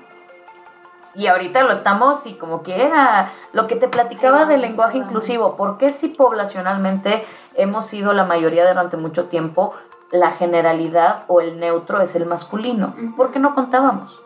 Y 1.15 1.29
ahorita 1.29 1.63
lo 1.63 1.71
estamos 1.71 2.27
y 2.27 2.35
como 2.35 2.65
quiera. 2.65 3.31
Lo 3.53 3.69
que 3.69 3.77
te 3.77 3.87
platicaba 3.87 4.47
del 4.47 4.63
lenguaje 4.63 4.99
inclusivo, 4.99 5.57
¿por 5.57 5.79
qué 5.79 5.93
si 5.93 6.09
poblacionalmente 6.09 7.25
hemos 7.55 7.87
sido 7.87 8.13
la 8.15 8.25
mayoría 8.25 8.67
durante 8.67 8.97
mucho 8.97 9.27
tiempo, 9.27 9.75
la 10.11 10.33
generalidad 10.33 11.23
o 11.29 11.41
el 11.41 11.61
neutro 11.61 12.01
es 12.01 12.17
el 12.17 12.27
masculino? 12.27 12.93
¿Por 13.17 13.31
qué 13.31 13.39
no 13.39 13.55
contábamos? 13.55 14.21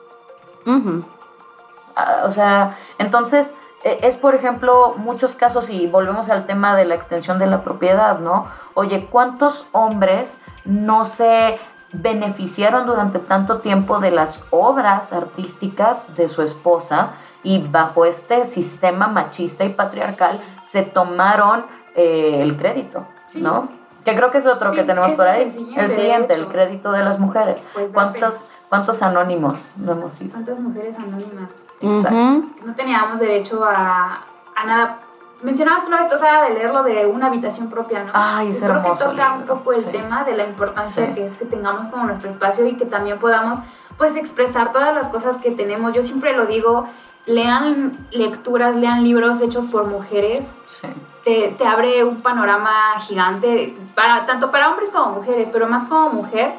Ah, 1.94 2.22
o 2.24 2.30
sea, 2.30 2.78
entonces 2.96 3.54
eh, 3.84 3.98
es 4.00 4.16
por 4.16 4.34
ejemplo 4.34 4.94
muchos 4.96 5.34
casos 5.34 5.68
y 5.68 5.88
volvemos 5.88 6.30
al 6.30 6.46
tema 6.46 6.74
de 6.74 6.86
la 6.86 6.94
extensión 6.94 7.38
de 7.38 7.48
la 7.48 7.62
propiedad, 7.62 8.18
¿no? 8.18 8.46
Oye, 8.72 9.08
¿cuántos 9.10 9.68
hombres 9.72 10.42
no 10.66 11.04
se 11.04 11.58
beneficiaron 11.92 12.86
durante 12.86 13.18
tanto 13.18 13.58
tiempo 13.58 13.98
de 14.00 14.10
las 14.10 14.44
obras 14.50 15.12
artísticas 15.12 16.16
de 16.16 16.28
su 16.28 16.42
esposa 16.42 17.12
y 17.42 17.66
bajo 17.66 18.04
este 18.04 18.44
sistema 18.46 19.06
machista 19.06 19.64
y 19.64 19.70
patriarcal 19.70 20.40
se 20.62 20.82
tomaron 20.82 21.64
eh, 21.94 22.40
el 22.42 22.56
crédito, 22.56 23.06
Sí. 23.26 23.40
¿no? 23.40 23.68
Que 24.04 24.14
creo 24.14 24.30
que 24.30 24.38
es 24.38 24.46
otro 24.46 24.70
Sí, 24.70 24.76
que 24.76 24.84
tenemos 24.84 25.12
por 25.12 25.26
ahí. 25.26 25.42
el 25.42 25.50
siguiente, 25.50 25.84
el 25.84 25.90
siguiente, 25.90 26.46
crédito 26.46 26.92
de 26.92 27.02
las 27.02 27.18
mujeres. 27.18 27.60
Pues 27.74 27.86
¿Cuántos, 27.92 28.46
¿Cuántos 28.68 29.02
anónimos 29.02 29.72
no 29.78 29.92
hemos 29.92 30.12
sido? 30.12 30.30
¿Cuántas 30.32 30.60
mujeres 30.60 30.96
anónimas? 30.96 31.50
Exacto. 31.80 32.16
No 32.64 32.74
teníamos 32.76 33.18
derecho 33.18 33.64
a, 33.64 34.24
a 34.54 34.64
nada. 34.64 34.98
Mencionabas 35.46 35.88
la 35.88 35.98
vez 35.98 36.08
pasada 36.08 36.48
de 36.48 36.54
leerlo 36.54 36.82
de 36.82 37.06
una 37.06 37.26
habitación 37.28 37.70
propia, 37.70 38.02
¿no? 38.02 38.10
Ay, 38.14 38.50
es 38.50 38.60
Yo 38.60 38.66
creo 38.66 38.80
hermoso 38.80 39.04
que 39.04 39.10
toca 39.12 39.32
un 39.34 39.42
poco 39.44 39.72
el 39.72 39.80
sí. 39.80 39.90
tema 39.92 40.24
de 40.24 40.36
la 40.36 40.44
importancia 40.44 41.06
Sí. 41.06 41.14
que 41.14 41.24
es 41.24 41.32
que 41.34 41.44
tengamos 41.44 41.86
como 41.86 42.04
nuestro 42.04 42.28
espacio 42.28 42.66
y 42.66 42.76
que 42.76 42.84
también 42.84 43.20
podamos 43.20 43.60
pues 43.96 44.16
expresar 44.16 44.72
todas 44.72 44.92
las 44.92 45.06
cosas 45.08 45.36
que 45.36 45.52
tenemos. 45.52 45.92
Yo 45.92 46.02
siempre 46.02 46.32
lo 46.36 46.46
digo, 46.46 46.88
lean 47.26 47.96
lecturas, 48.10 48.74
lean 48.74 49.04
libros 49.04 49.40
hechos 49.40 49.66
por 49.66 49.86
mujeres, 49.86 50.52
Sí. 50.66 50.88
te, 51.24 51.54
te 51.56 51.64
abre 51.64 52.02
un 52.02 52.20
panorama 52.22 52.98
gigante, 52.98 53.76
para, 53.94 54.26
tanto 54.26 54.50
para 54.50 54.70
hombres 54.70 54.90
como 54.90 55.12
mujeres, 55.20 55.48
pero 55.52 55.68
más 55.68 55.84
como 55.84 56.10
mujer, 56.10 56.54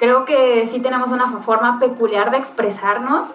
creo 0.00 0.24
que 0.24 0.66
sí 0.66 0.80
tenemos 0.80 1.12
una 1.12 1.28
forma 1.38 1.78
peculiar 1.78 2.32
de 2.32 2.38
expresarnos. 2.38 3.28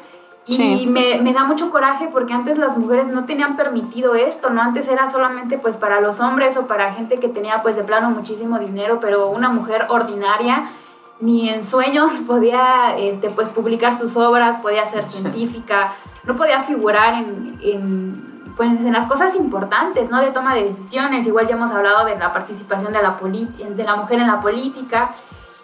Y 0.47 0.55
Sí. 0.55 0.87
me, 0.87 1.21
me 1.21 1.33
da 1.33 1.43
mucho 1.43 1.69
coraje 1.69 2.09
porque 2.11 2.33
antes 2.33 2.57
las 2.57 2.75
mujeres 2.77 3.07
no 3.07 3.25
tenían 3.25 3.55
permitido 3.55 4.15
esto, 4.15 4.49
¿no? 4.49 4.61
Antes 4.61 4.87
era 4.87 5.07
solamente 5.07 5.59
pues 5.59 5.77
para 5.77 6.01
los 6.01 6.19
hombres 6.19 6.57
o 6.57 6.65
para 6.65 6.93
gente 6.93 7.19
que 7.19 7.27
tenía 7.29 7.61
pues 7.61 7.75
de 7.75 7.83
plano 7.83 8.09
muchísimo 8.09 8.57
dinero, 8.57 8.99
pero 8.99 9.29
una 9.29 9.49
mujer 9.49 9.85
ordinaria 9.89 10.71
ni 11.19 11.47
en 11.49 11.63
sueños 11.63 12.11
podía 12.27 12.97
este, 12.97 13.29
pues 13.29 13.49
publicar 13.49 13.95
sus 13.95 14.17
obras, 14.17 14.57
podía 14.59 14.85
ser 14.87 15.03
científica, 15.03 15.93
no 16.23 16.35
podía 16.35 16.61
figurar 16.61 17.13
en, 17.15 17.59
en, 17.61 18.53
pues, 18.57 18.69
en 18.69 18.93
las 18.93 19.05
cosas 19.05 19.35
importantes, 19.35 20.09
¿no? 20.09 20.19
De 20.21 20.31
toma 20.31 20.55
de 20.55 20.63
decisiones. 20.63 21.27
Igual 21.27 21.47
ya 21.47 21.55
hemos 21.55 21.69
hablado 21.71 22.05
de 22.05 22.17
la 22.17 22.33
participación 22.33 22.93
de 22.93 23.03
la, 23.03 23.19
de 23.19 23.83
la 23.83 23.95
mujer 23.95 24.19
en 24.19 24.27
la 24.27 24.41
política 24.41 25.11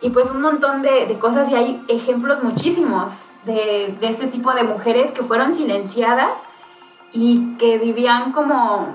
y 0.01 0.11
pues 0.11 0.29
un 0.29 0.43
montón 0.43 0.83
de, 0.83 1.07
de 1.07 1.17
cosas 1.17 1.49
y 1.49 1.55
hay 1.55 1.81
ejemplos 1.87 2.43
muchísimos 2.43 3.11
de, 3.47 3.97
de 3.99 4.07
este 4.09 4.27
tipo 4.27 4.53
de 4.53 4.63
mujeres 4.63 5.11
que 5.11 5.23
fueron 5.23 5.55
silenciadas 5.55 6.39
y 7.11 7.55
que 7.57 7.79
vivían 7.79 8.31
como 8.33 8.87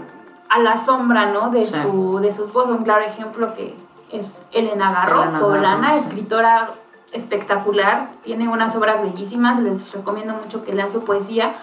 a 0.49 0.59
la 0.61 0.77
sombra, 0.77 1.33
¿no? 1.33 1.51
De, 1.51 1.63
Sí. 1.63 1.75
su, 1.83 2.19
de 2.21 2.33
su 2.33 2.45
esposo. 2.45 2.69
Un 2.69 2.85
claro 2.85 3.03
ejemplo 3.05 3.55
que 3.57 3.75
es 4.11 4.41
Elena 4.53 4.93
Garro, 4.93 5.23
Elena 5.23 5.41
poblana, 5.41 5.89
Garro, 5.89 6.01
sí. 6.03 6.07
escritora 6.09 6.71
espectacular, 7.13 8.11
tiene 8.25 8.49
unas 8.49 8.75
obras 8.77 9.03
bellísimas, 9.03 9.59
les 9.59 9.93
recomiendo 9.93 10.35
mucho 10.35 10.65
que 10.65 10.73
lean 10.73 10.91
su 10.91 11.05
poesía. 11.05 11.55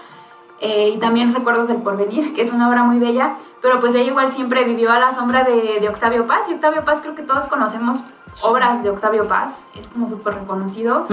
eh, 0.62 0.90
y 0.94 0.98
también 1.00 1.34
Recuerdos 1.34 1.70
del 1.70 1.82
Porvenir, 1.82 2.34
que 2.36 2.42
es 2.42 2.52
una 2.52 2.68
obra 2.68 2.84
muy 2.84 3.00
bella, 3.00 3.38
pero 3.62 3.80
pues 3.80 3.96
ella 3.96 4.10
igual 4.10 4.34
siempre 4.34 4.66
vivió 4.66 4.92
a 4.92 5.00
la 5.00 5.14
sombra 5.14 5.46
de, 5.46 5.80
de 5.80 5.88
Octavio 5.88 6.28
Paz, 6.28 6.50
y 6.50 6.54
Octavio 6.56 6.84
Paz 6.84 7.00
creo 7.02 7.16
que 7.16 7.24
todos 7.24 7.48
conocemos 7.48 8.04
obras 8.42 8.84
de 8.84 8.90
Octavio 8.90 9.28
Paz, 9.28 9.66
es 9.76 9.88
como 9.88 10.08
súper 10.08 10.36
reconocido, 10.36 11.08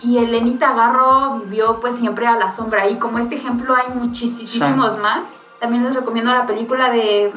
y 0.00 0.18
Elenita 0.18 0.72
Garro 0.74 1.40
vivió 1.40 1.80
pues 1.80 1.96
siempre 1.96 2.26
a 2.26 2.36
la 2.36 2.50
sombra, 2.50 2.88
y 2.88 2.98
como 2.98 3.18
este 3.18 3.34
ejemplo 3.36 3.74
hay 3.74 3.92
muchísimos 3.94 4.98
más, 4.98 5.22
también 5.60 5.84
les 5.84 5.94
recomiendo 5.94 6.30
la 6.32 6.46
película 6.46 6.90
de... 6.92 7.32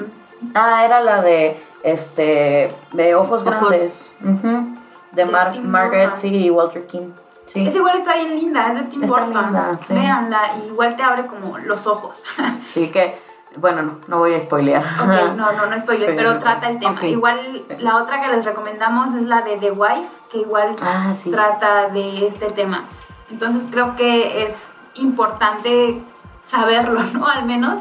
Ah, 0.56 0.84
era 0.86 1.02
la 1.02 1.22
de 1.22 1.64
este 1.84 2.68
de 2.94 3.16
ojos, 3.16 3.42
Ojos. 3.42 3.44
grandes. 3.46 4.18
De, 4.22 4.66
De 5.12 5.26
Mar- 5.26 5.60
Margaret 5.62 6.12
sí, 6.16 6.46
y 6.46 6.50
Walter 6.50 6.88
King. 6.88 7.12
Sí. 7.46 7.66
Es 7.66 7.76
igual 7.76 7.98
está 7.98 8.16
bien 8.16 8.36
linda, 8.40 8.68
es 8.72 8.76
de 8.76 8.82
Tim 8.84 9.02
Burton, 9.02 9.30
linda, 9.30 9.78
sí. 9.78 9.94
véanla, 9.94 10.58
y 10.64 10.68
igual 10.68 10.96
te 10.96 11.04
abre 11.04 11.26
como 11.28 11.58
los 11.58 11.86
ojos. 11.88 12.24
Sí 12.64 12.90
que 12.90 13.20
bueno, 13.58 13.82
no, 13.82 13.97
no 14.08 14.18
voy 14.20 14.34
a 14.34 14.39
spoilear. 14.39 14.84
Ok, 14.84 15.36
no, 15.36 15.52
no, 15.52 15.66
no 15.66 15.80
spoilers, 15.80 16.12
Sí, 16.12 16.14
pero 16.16 16.32
sí, 16.32 16.38
sí. 16.38 16.43
trata 16.43 16.70
el 16.70 16.80
tema. 16.80 17.06
Igual 17.06 17.39
la 17.80 17.97
otra 17.97 18.22
que 18.22 18.28
les 18.30 18.45
recomendamos 18.45 19.14
es 19.16 19.24
la 19.24 19.41
de 19.41 19.58
The 19.58 19.72
Wife, 19.72 20.10
que 20.32 20.39
igual 20.39 20.76
Ah, 20.82 21.14
sí. 21.16 21.32
trata 21.32 21.89
de 21.89 22.28
este 22.28 22.47
tema. 22.52 22.86
Entonces 23.30 23.66
creo 23.72 23.95
que 23.95 24.45
es 24.45 24.70
importante 24.95 26.02
saberlo, 26.45 27.02
¿no? 27.14 27.28
Al 27.28 27.45
menos, 27.45 27.80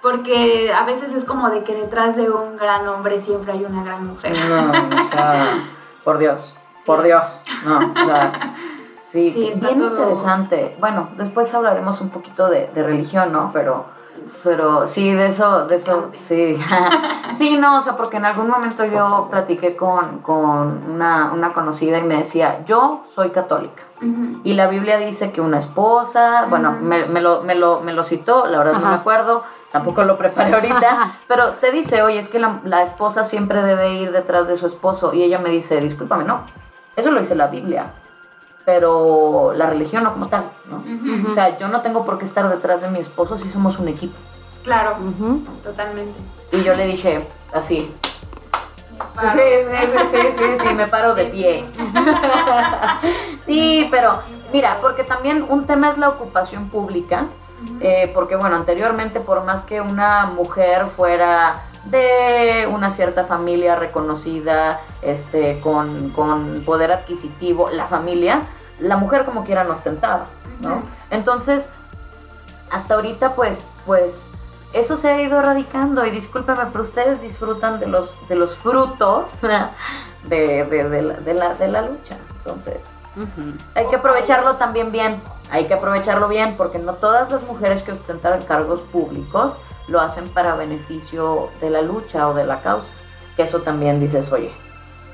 porque 0.00 0.72
a 0.72 0.84
veces 0.84 1.12
es 1.12 1.24
como 1.24 1.50
de 1.50 1.62
que 1.64 1.74
detrás 1.74 2.16
de 2.16 2.30
un 2.30 2.56
gran 2.56 2.86
hombre 2.88 3.20
siempre 3.20 3.52
hay 3.52 3.64
una 3.64 3.82
gran 3.84 4.06
mujer. 4.06 4.36
No, 4.48 4.70
o 5.02 5.08
sea, 5.10 5.58
por 6.04 6.18
Dios, 6.18 6.54
por 6.84 7.02
Dios, 7.02 7.44
no, 7.64 7.78
o 7.78 8.04
sea, 8.06 8.54
sí, 9.04 9.30
Sí, 9.30 9.48
está 9.52 9.68
bien 9.68 9.78
todo- 9.80 9.90
interesante. 9.90 10.76
Bueno, 10.80 11.10
después 11.16 11.52
hablaremos 11.54 12.00
un 12.00 12.10
poquito 12.10 12.48
de, 12.48 12.68
de 12.74 12.82
religión, 12.82 13.32
¿no? 13.32 13.50
Pero, 13.52 13.86
pero 14.42 14.86
sí, 14.86 15.12
de 15.12 15.26
eso, 15.26 15.66
de 15.66 15.76
eso, 15.76 16.08
sí, 16.12 16.58
sí, 17.32 17.56
no, 17.56 17.78
o 17.78 17.80
sea, 17.80 17.96
porque 17.96 18.16
en 18.16 18.24
algún 18.24 18.48
momento 18.48 18.84
yo 18.84 19.28
platiqué 19.30 19.76
con, 19.76 20.18
con 20.18 20.82
una, 20.94 21.32
una 21.32 21.52
conocida 21.52 21.98
y 21.98 22.02
me 22.02 22.16
decía, 22.16 22.64
yo 22.64 23.02
soy 23.08 23.30
católica. 23.30 23.82
Y 24.42 24.54
la 24.54 24.66
Biblia 24.66 24.98
dice 24.98 25.30
que 25.30 25.40
una 25.40 25.58
esposa, 25.58 26.46
bueno, 26.50 26.72
me, 26.72 27.06
me 27.06 27.20
lo, 27.20 27.44
me, 27.44 27.54
lo, 27.54 27.82
me 27.82 27.92
lo 27.92 28.02
citó, 28.02 28.46
la 28.46 28.58
verdad 28.58 28.72
no 28.72 28.88
me 28.88 28.94
acuerdo, 28.96 29.44
tampoco 29.70 30.02
lo 30.02 30.18
preparé 30.18 30.52
ahorita, 30.52 31.18
pero 31.28 31.50
te 31.60 31.70
dice, 31.70 32.02
oye, 32.02 32.18
es 32.18 32.28
que 32.28 32.40
la, 32.40 32.58
la 32.64 32.82
esposa 32.82 33.22
siempre 33.22 33.62
debe 33.62 33.92
ir 33.92 34.10
detrás 34.10 34.48
de 34.48 34.56
su 34.56 34.66
esposo. 34.66 35.14
Y 35.14 35.22
ella 35.22 35.38
me 35.38 35.50
dice, 35.50 35.80
discúlpame, 35.80 36.24
no, 36.24 36.40
eso 36.96 37.12
lo 37.12 37.20
dice 37.20 37.36
la 37.36 37.46
Biblia, 37.46 37.92
pero 38.64 39.52
la 39.54 39.66
religión 39.66 40.04
no 40.04 40.12
como 40.12 40.28
tal, 40.28 40.44
¿no? 40.66 40.82
O 41.28 41.30
sea, 41.30 41.56
yo 41.58 41.68
no 41.68 41.80
tengo 41.80 42.04
por 42.04 42.18
qué 42.18 42.24
estar 42.24 42.48
detrás 42.48 42.80
de 42.80 42.88
mi 42.88 42.98
esposo 42.98 43.36
si 43.38 43.50
somos 43.50 43.78
un 43.78 43.88
equipo. 43.88 44.16
Claro, 44.62 44.96
totalmente. 45.62 46.18
Y 46.52 46.62
yo 46.62 46.74
le 46.74 46.86
dije, 46.86 47.26
así, 47.52 47.92
sí, 49.32 49.38
sí, 49.90 49.98
sí, 50.10 50.18
sí, 50.36 50.44
sí, 50.62 50.74
me 50.74 50.86
paro 50.86 51.14
de 51.14 51.26
pie. 51.26 51.66
Sí, 53.46 53.88
pero 53.90 54.22
mira, 54.52 54.78
porque 54.80 55.02
también 55.02 55.44
un 55.48 55.66
tema 55.66 55.90
es 55.90 55.98
la 55.98 56.08
ocupación 56.08 56.70
pública, 56.70 57.26
eh, 57.80 58.10
porque 58.14 58.36
bueno, 58.36 58.54
anteriormente 58.54 59.18
por 59.20 59.44
más 59.44 59.64
que 59.64 59.80
una 59.80 60.26
mujer 60.26 60.86
fuera 60.86 61.64
de 61.84 62.68
una 62.72 62.90
cierta 62.90 63.24
familia 63.24 63.74
reconocida, 63.76 64.80
este, 65.02 65.60
con, 65.60 66.10
con 66.10 66.62
poder 66.64 66.92
adquisitivo, 66.92 67.68
la 67.70 67.86
familia, 67.86 68.42
la 68.78 68.96
mujer 68.96 69.24
como 69.24 69.44
quiera 69.44 69.64
no 69.64 69.72
ostentaba, 69.74 70.26
¿no? 70.60 70.82
Entonces, 71.10 71.68
hasta 72.70 72.94
ahorita 72.94 73.34
pues, 73.34 73.70
pues, 73.84 74.30
eso 74.72 74.96
se 74.96 75.10
ha 75.10 75.20
ido 75.20 75.38
erradicando 75.38 76.06
y 76.06 76.10
discúlpeme, 76.10 76.62
pero 76.72 76.84
ustedes 76.84 77.20
disfrutan 77.20 77.78
de 77.80 77.86
los, 77.86 78.16
de 78.28 78.34
los 78.36 78.56
frutos 78.56 79.40
de, 79.42 80.64
de- 80.64 80.88
de 80.88 81.02
la, 81.02 81.14
de 81.14 81.34
la- 81.34 81.54
de 81.54 81.68
la 81.68 81.82
lucha. 81.82 82.16
Entonces, 82.38 82.80
hay 83.74 83.86
que 83.88 83.96
aprovecharlo 83.96 84.56
también 84.56 84.90
bien, 84.90 85.20
hay 85.50 85.66
que 85.66 85.74
aprovecharlo 85.74 86.28
bien 86.28 86.54
porque 86.56 86.78
no 86.78 86.94
todas 86.94 87.30
las 87.30 87.42
mujeres 87.42 87.82
que 87.82 87.92
ostentan 87.92 88.40
cargos 88.44 88.80
públicos 88.80 89.58
lo 89.92 90.00
hacen 90.00 90.28
para 90.30 90.56
beneficio 90.56 91.50
de 91.60 91.70
la 91.70 91.82
lucha 91.82 92.26
o 92.28 92.34
de 92.34 92.44
la 92.44 92.60
causa. 92.62 92.92
Que 93.36 93.42
eso 93.44 93.60
también 93.62 94.00
dices, 94.00 94.32
oye, 94.32 94.52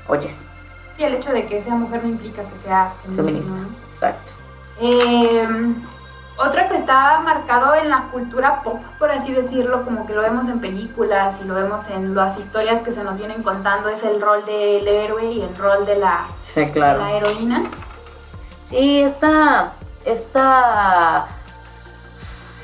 oyes, 0.07 0.47
Sí, 0.97 1.03
el 1.05 1.13
hecho 1.13 1.31
de 1.31 1.45
que 1.45 1.61
sea 1.63 1.75
mujer 1.75 2.03
no 2.03 2.09
implica 2.09 2.43
que 2.43 2.57
sea 2.57 2.93
feminista. 3.05 3.53
feminista. 3.53 3.85
Exacto. 3.85 4.33
Eh, 4.81 5.47
otro 6.37 6.61
que 6.69 6.75
está 6.75 7.19
marcado 7.21 7.73
en 7.75 7.89
la 7.89 8.09
cultura 8.11 8.61
pop, 8.63 8.81
por 8.97 9.09
así 9.11 9.31
decirlo, 9.33 9.83
como 9.85 10.05
que 10.05 10.13
lo 10.13 10.21
vemos 10.21 10.47
en 10.49 10.59
películas 10.59 11.35
y 11.41 11.45
lo 11.47 11.53
vemos 11.55 11.87
en 11.89 12.15
las 12.15 12.37
historias 12.37 12.81
que 12.81 12.91
se 12.91 13.03
nos 13.03 13.17
vienen 13.17 13.43
contando, 13.43 13.87
es 13.89 14.03
el 14.03 14.19
rol 14.21 14.45
del 14.45 14.85
héroe 14.87 15.25
y 15.25 15.41
el 15.41 15.55
rol 15.55 15.85
de 15.85 15.97
la, 15.97 16.27
Sí, 16.41 16.61
de 16.61 16.71
claro. 16.71 16.99
la 16.99 17.11
heroína. 17.13 17.63
Sí, 18.63 18.99
esta, 19.01 19.71
esta, 20.05 21.27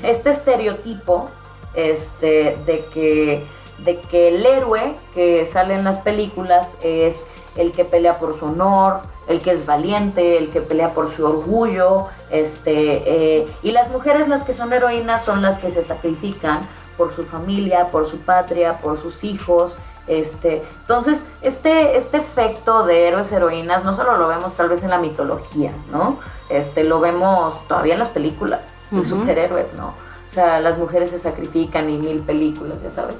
este 0.02 0.30
estereotipo 0.30 1.30
este, 1.76 2.58
de, 2.66 2.86
que, 2.92 3.46
de 3.78 4.00
que 4.00 4.28
el 4.28 4.44
héroe 4.44 4.94
que 5.14 5.46
sale 5.46 5.74
en 5.74 5.84
las 5.84 5.98
películas 5.98 6.76
es 6.82 7.28
el 7.54 7.72
que 7.72 7.84
pelea 7.84 8.18
por 8.18 8.36
su 8.36 8.46
honor, 8.46 9.00
el 9.28 9.40
que 9.40 9.52
es 9.52 9.64
valiente, 9.66 10.38
el 10.38 10.50
que 10.50 10.60
pelea 10.60 10.94
por 10.94 11.08
su 11.08 11.24
orgullo, 11.24 12.06
este, 12.30 13.38
eh, 13.38 13.46
y 13.62 13.72
las 13.72 13.90
mujeres 13.90 14.28
las 14.28 14.44
que 14.44 14.54
son 14.54 14.72
heroínas 14.72 15.24
son 15.24 15.42
las 15.42 15.58
que 15.58 15.70
se 15.70 15.84
sacrifican 15.84 16.60
por 16.96 17.14
su 17.14 17.24
familia, 17.24 17.90
por 17.90 18.06
su 18.06 18.18
patria, 18.18 18.78
por 18.80 18.98
sus 18.98 19.24
hijos, 19.24 19.76
este, 20.06 20.62
entonces, 20.80 21.20
este, 21.42 21.96
este 21.96 22.18
efecto 22.18 22.86
de 22.86 23.08
héroes, 23.08 23.30
heroínas, 23.32 23.84
no 23.84 23.94
solo 23.96 24.16
lo 24.16 24.28
vemos 24.28 24.54
tal 24.54 24.68
vez 24.68 24.84
en 24.84 24.90
la 24.90 24.98
mitología, 24.98 25.72
¿no? 25.90 26.18
Este, 26.48 26.84
lo 26.84 27.00
vemos 27.00 27.66
todavía 27.66 27.94
en 27.94 28.00
las 28.00 28.10
películas 28.10 28.60
de 28.92 29.02
superhéroes, 29.02 29.72
¿no? 29.74 29.94
Sea, 30.36 30.60
las 30.60 30.76
mujeres 30.76 31.08
se 31.12 31.18
sacrifican 31.18 31.88
y 31.88 31.96
mil 31.96 32.20
películas, 32.20 32.82
ya 32.82 32.90
sabes. 32.90 33.16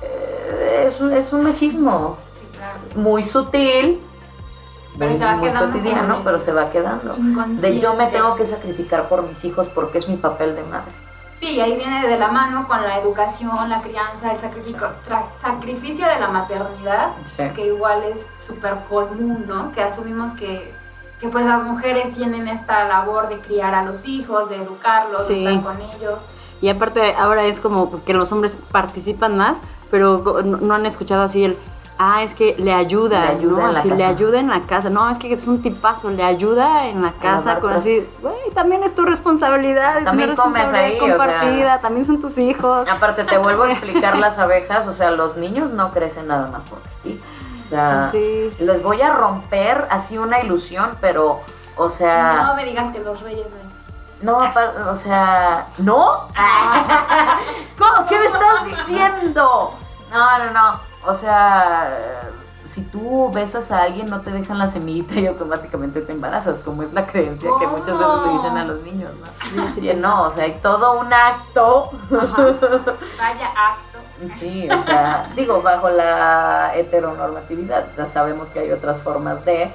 Eh, 0.00 0.86
es, 0.88 0.98
un, 0.98 1.12
es 1.12 1.30
un 1.34 1.42
machismo 1.42 2.16
Sí, 2.32 2.46
claro. 2.56 2.78
muy 2.96 3.22
sutil, 3.22 4.00
Pero 4.98 5.10
muy, 5.10 5.18
se 5.18 5.24
va 5.26 5.36
muy 5.36 5.48
quedando 5.50 5.72
cotidiano, 5.72 6.20
pero 6.24 6.40
se 6.40 6.52
va 6.54 6.70
quedando. 6.70 7.16
De 7.60 7.78
yo 7.78 7.92
me 7.92 8.06
tengo 8.06 8.34
que 8.34 8.46
sacrificar 8.46 9.10
por 9.10 9.24
mis 9.28 9.44
hijos 9.44 9.66
porque 9.74 9.98
es 9.98 10.08
mi 10.08 10.16
papel 10.16 10.56
de 10.56 10.62
madre. 10.62 10.90
Sí, 11.38 11.60
ahí 11.60 11.76
viene 11.76 12.08
de 12.08 12.18
la 12.18 12.28
mano 12.28 12.66
con 12.66 12.82
la 12.82 12.98
educación, 12.98 13.68
la 13.68 13.82
crianza, 13.82 14.32
el 14.32 14.40
sacrificio, 14.40 14.88
sacrificio 15.42 16.06
de 16.08 16.18
la 16.18 16.28
maternidad, 16.28 17.10
Sí. 17.26 17.42
que 17.54 17.66
igual 17.66 18.04
es 18.04 18.24
súper 18.42 18.76
común, 18.88 19.44
¿no? 19.46 19.70
Que 19.72 19.82
asumimos 19.82 20.32
que, 20.32 20.72
que 21.20 21.28
pues 21.28 21.44
las 21.44 21.62
mujeres 21.62 22.14
tienen 22.14 22.48
esta 22.48 22.88
labor 22.88 23.28
de 23.28 23.38
criar 23.40 23.74
a 23.74 23.84
los 23.84 24.08
hijos, 24.08 24.48
de 24.48 24.56
educarlos, 24.56 25.26
Sí. 25.26 25.44
de 25.44 25.54
estar 25.56 25.62
con 25.74 25.82
ellos. 25.82 26.20
Y 26.64 26.68
aparte 26.70 27.14
ahora 27.14 27.44
es 27.44 27.60
como 27.60 28.02
que 28.04 28.14
los 28.14 28.32
hombres 28.32 28.56
participan 28.72 29.36
más, 29.36 29.60
pero 29.90 30.22
no, 30.44 30.56
no 30.56 30.74
han 30.74 30.86
escuchado 30.86 31.22
así 31.22 31.44
el, 31.44 31.58
ah, 31.98 32.22
es 32.22 32.34
que 32.34 32.56
le 32.58 32.72
ayuda, 32.72 33.20
Le 33.32 33.36
ayuda 33.38 33.56
¿no? 33.62 33.66
en 33.68 33.72
la 33.74 33.78
Así 33.80 33.88
le 33.90 33.96
casa. 33.98 34.08
ayuda 34.08 34.40
en 34.40 34.48
la 34.48 34.60
casa. 34.62 34.88
No, 34.90 35.10
es 35.10 35.18
que 35.18 35.32
es 35.32 35.46
un 35.46 35.60
tipazo, 35.60 36.10
le 36.10 36.22
ayuda 36.24 36.86
en 36.86 37.02
la 37.02 37.12
casa 37.12 37.60
con 37.60 37.72
así, 37.74 38.02
güey, 38.22 38.34
también 38.54 38.82
es 38.82 38.94
tu 38.94 39.04
responsabilidad, 39.04 39.98
es 39.98 40.04
También 40.04 40.30
una 40.30 40.42
comes 40.42 40.58
responsabilidad 40.62 40.84
ahí, 40.84 41.00
o 41.00 41.06
sea. 41.06 41.16
compartida, 41.18 41.80
también 41.80 42.04
son 42.06 42.20
tus 42.20 42.38
hijos. 42.38 42.88
Aparte, 42.88 43.24
te 43.24 43.36
vuelvo 43.36 43.64
a 43.64 43.72
explicar 43.72 44.16
las 44.24 44.38
abejas, 44.38 44.86
o 44.86 44.92
sea, 44.94 45.10
los 45.10 45.36
niños 45.36 45.70
no 45.70 45.90
crecen 45.90 46.26
nada 46.28 46.48
más 46.50 46.62
porque 46.70 46.88
sí. 47.02 47.20
O 47.66 47.68
sea, 47.68 48.10
Sí. 48.10 48.50
les 48.58 48.82
voy 48.82 49.00
a 49.02 49.12
romper 49.12 49.86
así 49.90 50.16
una 50.18 50.40
ilusión, 50.42 50.96
pero, 51.00 51.40
o 51.76 51.84
No 51.84 51.90
sea, 51.90 52.54
me 52.56 52.64
digas 52.64 52.92
que 52.92 53.00
los 53.00 53.20
reyes 53.20 53.46
no. 53.50 53.63
No, 54.24 54.38
o 54.90 54.96
sea, 54.96 55.68
¿no? 55.78 56.28
¿Cómo? 57.78 58.08
¿Qué 58.08 58.18
me 58.18 58.26
estás 58.26 58.64
diciendo? 58.66 59.74
No, 60.10 60.38
no, 60.38 60.50
no, 60.52 60.80
o 61.06 61.14
sea, 61.14 62.30
si 62.66 62.82
tú 62.82 63.30
besas 63.32 63.70
a 63.70 63.82
alguien 63.82 64.06
no 64.06 64.20
te 64.22 64.30
dejan 64.30 64.58
la 64.58 64.68
semillita 64.68 65.14
y 65.14 65.26
automáticamente 65.26 66.00
te 66.00 66.12
embarazas, 66.12 66.58
como 66.60 66.82
es 66.82 66.92
la 66.92 67.06
creencia 67.06 67.50
que 67.60 67.66
muchas 67.66 67.98
veces 67.98 68.14
le 68.26 68.32
dicen 68.32 68.56
a 68.56 68.64
los 68.64 68.82
niños, 68.82 69.10
¿no? 69.54 69.72
sí 69.72 69.88
Y 69.88 69.94
no, 69.94 70.24
o 70.28 70.32
sea, 70.32 70.44
hay 70.44 70.58
todo 70.62 71.00
un 71.00 71.12
acto 71.12 71.90
Vaya 72.10 73.48
acto. 73.56 73.98
Sí, 74.32 74.68
o 74.70 74.82
sea, 74.82 75.30
digo, 75.36 75.60
bajo 75.60 75.90
la 75.90 76.72
heteronormatividad, 76.74 77.84
ya 77.96 78.06
sabemos 78.06 78.48
que 78.48 78.60
hay 78.60 78.72
otras 78.72 79.02
formas 79.02 79.44
de, 79.44 79.72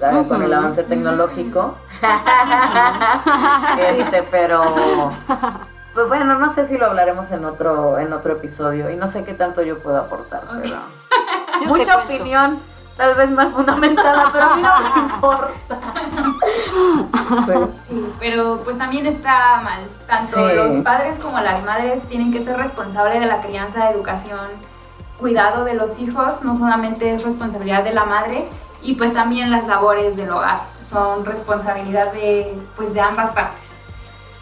¿verdad? 0.00 0.26
con 0.26 0.42
el 0.42 0.52
avance 0.52 0.82
tecnológico. 0.84 1.76
Este, 3.78 4.22
pero 4.30 5.10
pues 5.94 6.08
bueno, 6.08 6.38
no 6.38 6.48
sé 6.54 6.66
si 6.68 6.78
lo 6.78 6.86
hablaremos 6.86 7.30
en 7.32 7.44
otro, 7.44 7.98
en 7.98 8.12
otro 8.12 8.32
episodio 8.34 8.90
y 8.90 8.96
no 8.96 9.08
sé 9.08 9.24
qué 9.24 9.34
tanto 9.34 9.62
yo 9.62 9.82
puedo 9.82 9.98
aportar, 9.98 10.42
pero 10.62 10.76
Yo 11.62 11.68
mucha 11.68 11.96
opinión, 11.98 12.58
tal 12.96 13.14
vez 13.14 13.30
mal 13.30 13.52
fundamentada, 13.52 14.24
pero 14.32 14.44
a 14.44 14.56
mí 14.56 14.62
no 14.62 14.70
me 14.94 15.00
importa. 15.14 15.54
Sí, 17.88 18.06
pero 18.18 18.60
pues 18.64 18.78
también 18.78 19.06
está 19.06 19.60
mal. 19.62 19.80
Tanto 20.06 20.48
Sí. 20.48 20.54
los 20.54 20.76
padres 20.84 21.18
como 21.18 21.38
las 21.40 21.62
madres 21.64 22.02
tienen 22.08 22.32
que 22.32 22.42
ser 22.44 22.56
responsables 22.56 23.18
de 23.20 23.26
la 23.26 23.40
crianza, 23.42 23.90
educación, 23.90 24.46
cuidado 25.18 25.64
de 25.64 25.74
los 25.74 25.98
hijos. 25.98 26.42
No 26.42 26.56
solamente 26.56 27.14
es 27.14 27.24
responsabilidad 27.24 27.82
de 27.84 27.92
la 27.92 28.04
madre 28.04 28.48
y 28.82 28.94
pues 28.94 29.12
también 29.12 29.50
las 29.50 29.66
labores 29.66 30.16
del 30.16 30.30
hogar 30.30 30.62
son 30.90 31.24
responsabilidad 31.24 32.12
de 32.12 32.52
pues 32.76 32.92
de 32.92 33.00
ambas 33.00 33.30
partes. 33.30 33.60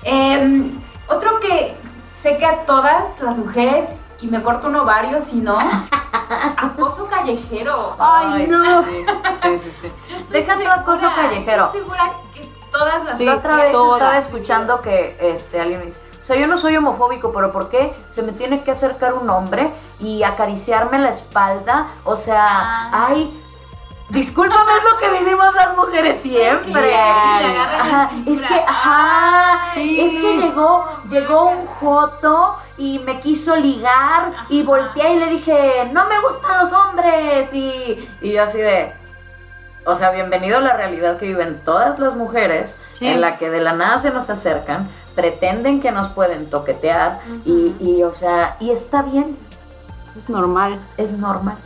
Em, 0.02 0.80
otro 1.08 1.40
que 1.40 1.76
sé 2.20 2.36
que 2.38 2.46
a 2.46 2.64
todas 2.64 3.20
las 3.20 3.36
mujeres 3.36 3.88
y 4.20 4.28
me 4.28 4.42
corto 4.42 4.68
un 4.68 4.76
ovario 4.76 5.20
si 5.22 5.36
no 5.36 5.56
acoso 6.56 7.06
callejero. 7.08 7.94
Ay, 7.98 8.46
no. 8.48 8.82
Sí, 8.82 9.04
sí, 9.42 9.58
sí. 9.72 9.72
sí. 9.72 9.92
Tu 10.30 10.68
acoso 10.70 11.08
callejero. 11.14 11.66
Estoy 11.66 11.80
segura 11.82 12.12
que 12.34 12.48
todas 12.72 13.04
las 13.04 13.16
Sí, 13.18 13.24
La 13.24 13.36
otra 13.36 13.56
vez 13.56 13.72
todas. 13.72 14.00
estaba 14.00 14.18
escuchando 14.18 14.80
que 14.80 15.16
este, 15.20 15.60
alguien 15.60 15.80
me 15.80 15.86
dice, 15.86 16.00
o 16.22 16.24
sea, 16.24 16.36
yo 16.36 16.46
no 16.46 16.58
soy 16.58 16.76
homofóbico, 16.76 17.32
pero 17.32 17.52
¿por 17.52 17.68
qué 17.70 17.94
se 18.10 18.22
me 18.22 18.32
tiene 18.32 18.62
que 18.62 18.70
acercar 18.72 19.14
un 19.14 19.30
hombre 19.30 19.72
y 20.00 20.22
acariciarme 20.22 20.98
la 20.98 21.10
espalda? 21.10 21.86
O 22.04 22.16
sea, 22.16 22.44
Ah. 22.46 23.06
ay, 23.08 23.42
discúlpame, 24.10 24.72
es 24.78 24.92
lo 24.92 24.98
que 24.98 25.18
vivimos 25.24 25.54
las 25.54 25.76
mujeres 25.76 26.22
siempre. 26.22 26.96
Ajá, 26.96 28.10
es 28.26 28.42
que, 28.42 28.54
ajá, 28.66 29.72
es 29.76 30.12
que 30.12 30.36
llegó, 30.40 30.84
llegó 31.10 31.50
un 31.50 31.66
joto 31.66 32.56
y 32.76 32.98
me 33.00 33.20
quiso 33.20 33.56
ligar 33.56 34.32
y 34.48 34.62
volteé 34.62 35.14
y 35.14 35.18
le 35.18 35.26
dije, 35.26 35.90
no 35.92 36.06
me 36.08 36.20
gustan 36.20 36.64
los 36.64 36.72
hombres 36.72 37.52
y, 37.52 38.08
y 38.20 38.32
yo 38.32 38.42
así 38.44 38.58
de, 38.58 38.92
o 39.84 39.94
sea, 39.94 40.10
bienvenido 40.10 40.58
a 40.58 40.60
la 40.60 40.74
realidad 40.76 41.18
que 41.18 41.26
viven 41.26 41.60
todas 41.64 41.98
las 41.98 42.14
mujeres, 42.14 42.78
Sí. 42.92 43.06
en 43.06 43.20
la 43.20 43.36
que 43.38 43.48
de 43.50 43.60
la 43.60 43.72
nada 43.74 43.98
se 44.00 44.10
nos 44.10 44.28
acercan, 44.28 44.88
pretenden 45.14 45.80
que 45.80 45.92
nos 45.92 46.08
pueden 46.08 46.50
toquetear 46.50 47.20
y, 47.44 47.74
y, 47.78 48.02
o 48.02 48.12
sea, 48.12 48.56
y 48.60 48.70
está 48.70 49.02
bien, 49.02 49.36
Es 50.16 50.28
normal. 50.28 50.80
es 50.96 51.10
normal. 51.12 51.58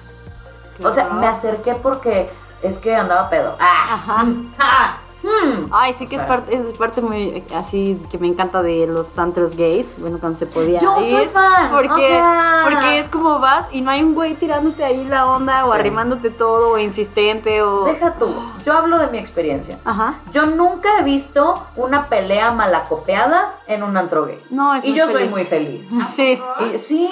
O 0.85 0.93
sea, 0.93 1.05
me 1.11 1.27
acerqué 1.27 1.75
porque 1.75 2.31
es 2.63 2.79
que 2.79 2.95
andaba 2.95 3.29
pedo. 3.31 3.57
Ah, 3.61 3.95
Ajá. 3.95 4.25
ah, 4.59 4.97
hmm. 5.23 5.69
Ay, 5.71 5.93
sí 5.93 6.07
que 6.07 6.17
es 6.17 6.23
parte, 6.23 6.55
es 6.55 6.77
parte 6.79 7.01
muy 7.01 7.45
así 7.55 8.01
que 8.11 8.19
me 8.19 8.27
encanta 8.27 8.63
de 8.63 8.87
los 8.87 9.19
antros 9.19 9.57
gays, 9.57 9.95
bueno, 9.99 10.19
cuando 10.21 10.39
se 10.39 10.47
podía 10.47 10.81
Yo 10.81 11.01
ir. 11.01 11.11
soy 11.11 11.27
fan, 11.29 11.71
Porque, 11.71 11.89
o 11.91 11.99
sea- 11.99 12.61
porque 12.65 12.99
es 12.99 13.09
como 13.09 13.39
vas 13.39 13.69
y 13.73 13.81
no 13.81 13.91
hay 13.91 14.03
un 14.03 14.15
güey 14.15 14.35
tirándote 14.35 14.85
ahí 14.85 15.05
la 15.05 15.27
onda 15.27 15.67
o 15.67 15.73
arrimándote 15.73 16.31
todo 16.31 16.71
o 16.73 16.79
insistente 16.79 17.63
o... 17.63 17.85
Deja 17.85 18.15
tú, 18.15 18.35
yo 18.65 18.73
hablo 18.75 18.99
de 18.99 19.07
mi 19.09 19.19
experiencia. 19.19 19.79
Ajá. 19.85 20.17
Yo 20.33 20.47
nunca 20.47 20.99
he 20.99 21.03
visto 21.05 21.63
una 21.77 22.09
pelea 22.09 22.53
malacopeada 22.53 23.53
en 23.67 23.83
un 23.83 23.97
antro 23.97 24.27
gay. 24.27 24.41
No, 24.51 24.75
es 24.75 24.85
Y 24.85 24.91
muy 24.91 24.99
yo 24.99 25.09
soy 25.11 25.29
muy 25.29 25.45
feliz. 25.45 25.89
Sí. 26.05 26.41
Y- 26.75 26.79
sí. 26.79 27.09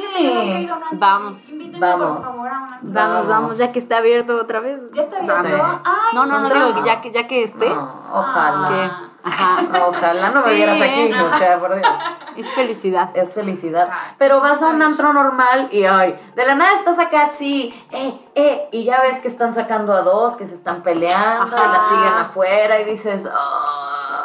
Vamos. 0.93 1.49
Invítenme, 1.51 1.79
Vamos. 1.81 2.17
por 2.19 2.27
favor, 2.27 2.49
a 2.49 2.51
un 2.59 2.63
antro. 2.73 2.79
Vamos, 2.83 3.13
Vamos. 3.15 3.29
vamos, 3.29 3.59
ya 3.59 3.73
que 3.73 3.79
está 3.79 3.99
abierto 3.99 4.37
otra 4.37 4.61
vez. 4.61 4.81
¿Ya 4.95 5.03
está 5.03 5.19
abierto? 5.19 5.81
Ay, 5.85 6.15
No, 6.15 6.27
no, 6.27 6.41
no, 6.41 6.49
digo 6.73 6.85
ya 6.85 7.01
que, 7.01 7.11
ya 7.13 7.27
que 7.27 7.43
esté, 7.43 7.69
No, 7.69 8.00
ojalá. 8.13 8.69
que... 8.69 9.11
Ajá. 9.23 9.87
Ojalá 9.87 10.31
no 10.31 10.37
me 10.37 10.43
Sí, 10.43 10.51
vieras 10.57 10.81
aquí, 10.81 11.13
o 11.13 11.37
sea, 11.37 11.59
por 11.59 11.75
Dios. 11.75 11.93
Es 12.37 12.51
felicidad. 12.53 13.11
Es 13.15 13.35
felicidad. 13.35 13.91
Pero 14.17 14.41
vas 14.41 14.63
a 14.63 14.69
un 14.69 14.81
antro 14.83 15.13
normal 15.13 15.69
y 15.73 15.85
ay, 15.85 16.19
de 16.35 16.47
la 16.47 16.55
nada 16.55 16.73
estás 16.79 16.99
acá 16.99 17.25
así, 17.25 17.75
eh, 17.91 18.19
eh, 18.35 18.69
y 18.73 18.85
ya 18.85 19.03
ves 19.03 19.19
que 19.19 19.29
están 19.29 19.53
sacando 19.53 19.93
a 19.93 20.01
dos, 20.01 20.37
que 20.37 20.47
se 20.47 20.55
están 20.55 20.83
peleando, 20.83 21.55
y 21.55 21.61
la 21.61 21.81
siguen 21.89 22.15
afuera 22.19 22.81
y 22.81 22.85
dices, 22.85 23.29
"Ah". 23.31 24.20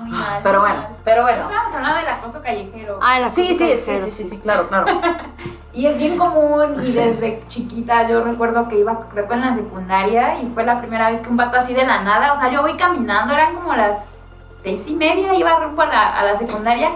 Muy 0.00 0.10
mal, 0.10 0.40
Pero 0.42 0.60
muy 0.60 0.68
bueno, 0.68 0.82
mal. 0.82 0.96
pero 1.04 1.22
bueno. 1.22 1.42
Estábamos 1.42 1.74
hablando 1.76 1.98
del 1.98 2.08
acoso 2.08 2.42
callejero. 2.42 2.98
Ah, 3.00 3.18
el 3.18 3.30
Sí, 3.30 3.42
acoso 3.42 3.44
sí, 3.46 3.54
sí, 3.54 3.58
callejero, 3.64 4.04
sí, 4.04 4.10
sí, 4.10 4.24
sí, 4.30 4.38
claro, 4.38 4.68
claro. 4.68 4.86
Y 5.72 5.86
es 5.86 5.98
bien 5.98 6.16
común 6.16 6.76
y 6.80 6.84
Sí. 6.84 6.98
desde 6.98 7.42
chiquita 7.48 8.06
yo 8.08 8.22
recuerdo 8.22 8.68
que 8.68 8.78
iba 8.78 9.08
creo 9.10 9.26
que 9.26 9.34
en 9.34 9.40
la 9.40 9.54
secundaria 9.54 10.40
y 10.40 10.46
fue 10.48 10.64
la 10.64 10.78
primera 10.78 11.10
vez 11.10 11.20
que 11.20 11.28
un 11.28 11.36
vato 11.36 11.56
así 11.56 11.74
de 11.74 11.84
la 11.84 12.02
nada, 12.02 12.32
o 12.32 12.36
sea 12.38 12.48
yo 12.50 12.62
voy 12.62 12.76
caminando, 12.76 13.32
eran 13.34 13.54
como 13.56 13.74
las 13.74 14.16
seis 14.62 14.86
y 14.86 14.94
media, 14.94 15.34
iba 15.34 15.58
rumbo 15.58 15.82
a 15.82 15.86
la, 15.86 16.18
a 16.20 16.24
la 16.24 16.38
secundaria, 16.38 16.90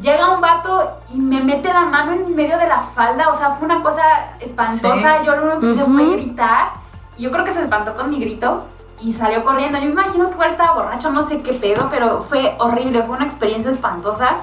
llega 0.00 0.32
un 0.34 0.40
vato 0.40 0.98
y 1.12 1.18
me 1.20 1.40
mete 1.42 1.72
la 1.72 1.82
mano 1.82 2.12
en 2.12 2.34
medio 2.34 2.58
de 2.58 2.66
la 2.66 2.80
falda, 2.80 3.28
o 3.30 3.38
sea 3.38 3.50
fue 3.52 3.66
una 3.66 3.82
cosa 3.82 4.02
espantosa, 4.40 5.18
Sí. 5.20 5.26
yo 5.26 5.36
lo 5.36 5.42
único 5.44 5.60
que 5.60 5.70
hice 5.70 5.84
fue 5.84 6.06
gritar 6.16 6.70
y 7.16 7.22
yo 7.22 7.30
creo 7.30 7.44
que 7.44 7.52
se 7.52 7.62
espantó 7.62 7.96
con 7.96 8.10
mi 8.10 8.18
grito 8.18 8.66
y 9.00 9.12
salió 9.12 9.44
corriendo, 9.44 9.78
yo 9.78 9.86
me 9.86 9.92
imagino 9.92 10.26
que 10.26 10.32
igual 10.32 10.50
estaba 10.50 10.74
borracho, 10.74 11.10
no 11.10 11.26
sé 11.28 11.40
qué 11.42 11.52
pedo, 11.54 11.88
pero 11.90 12.22
fue 12.28 12.56
horrible, 12.58 13.02
fue 13.04 13.16
una 13.16 13.26
experiencia 13.26 13.70
espantosa. 13.70 14.38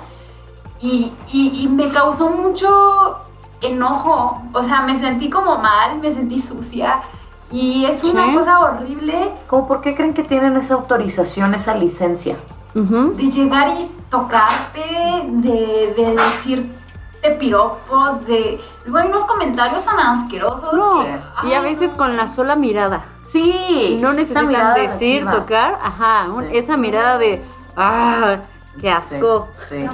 Y, 0.80 1.14
y, 1.30 1.64
y 1.64 1.68
me 1.70 1.89
causó 1.89 2.30
mucho 2.30 3.18
enojo, 3.62 4.41
o 4.53 4.64
sea, 4.64 4.82
me 4.82 4.97
sentí 4.99 5.30
como 5.30 5.58
mal, 5.58 5.99
me 5.99 6.12
sentí 6.14 6.41
sucia. 6.41 7.01
Y 7.51 7.86
es 7.86 8.03
una 8.03 8.26
Sí. 8.28 8.36
cosa 8.36 8.60
horrible. 8.60 9.32
¿Cómo 9.47 9.68
por 9.68 9.82
qué 9.82 9.95
creen 9.95 10.14
que 10.14 10.24
tienen 10.24 10.58
esa 10.58 10.74
autorización, 10.74 11.53
esa 11.53 11.76
licencia? 11.76 12.36
De 12.74 13.32
llegar 13.32 13.70
y 13.70 13.89
tocarte, 14.10 14.82
de, 15.28 15.93
de 15.95 16.16
decirte 16.18 17.32
piropos, 17.39 18.26
de... 18.26 18.60
Luego 18.86 18.98
hay 19.00 19.08
unos 19.10 19.26
comentarios 19.26 19.84
tan 19.84 20.00
asquerosos. 20.00 20.74
No, 20.74 21.04
y 21.44 21.54
a 21.54 21.60
veces 21.62 21.92
no. 21.92 21.98
con 21.98 22.16
la 22.16 22.28
sola 22.28 22.56
mirada. 22.56 23.02
Sí. 23.24 23.98
No 24.00 24.14
necesitan 24.14 24.74
decir, 24.76 25.28
tocar, 25.30 25.80
ajá, 25.82 26.32
un- 26.32 26.44
esa 26.46 26.78
mirada 26.78 27.18
de, 27.18 27.44
ah, 27.76 28.38
qué 28.80 28.92
asco. 28.92 29.48
Sí. 29.54 29.86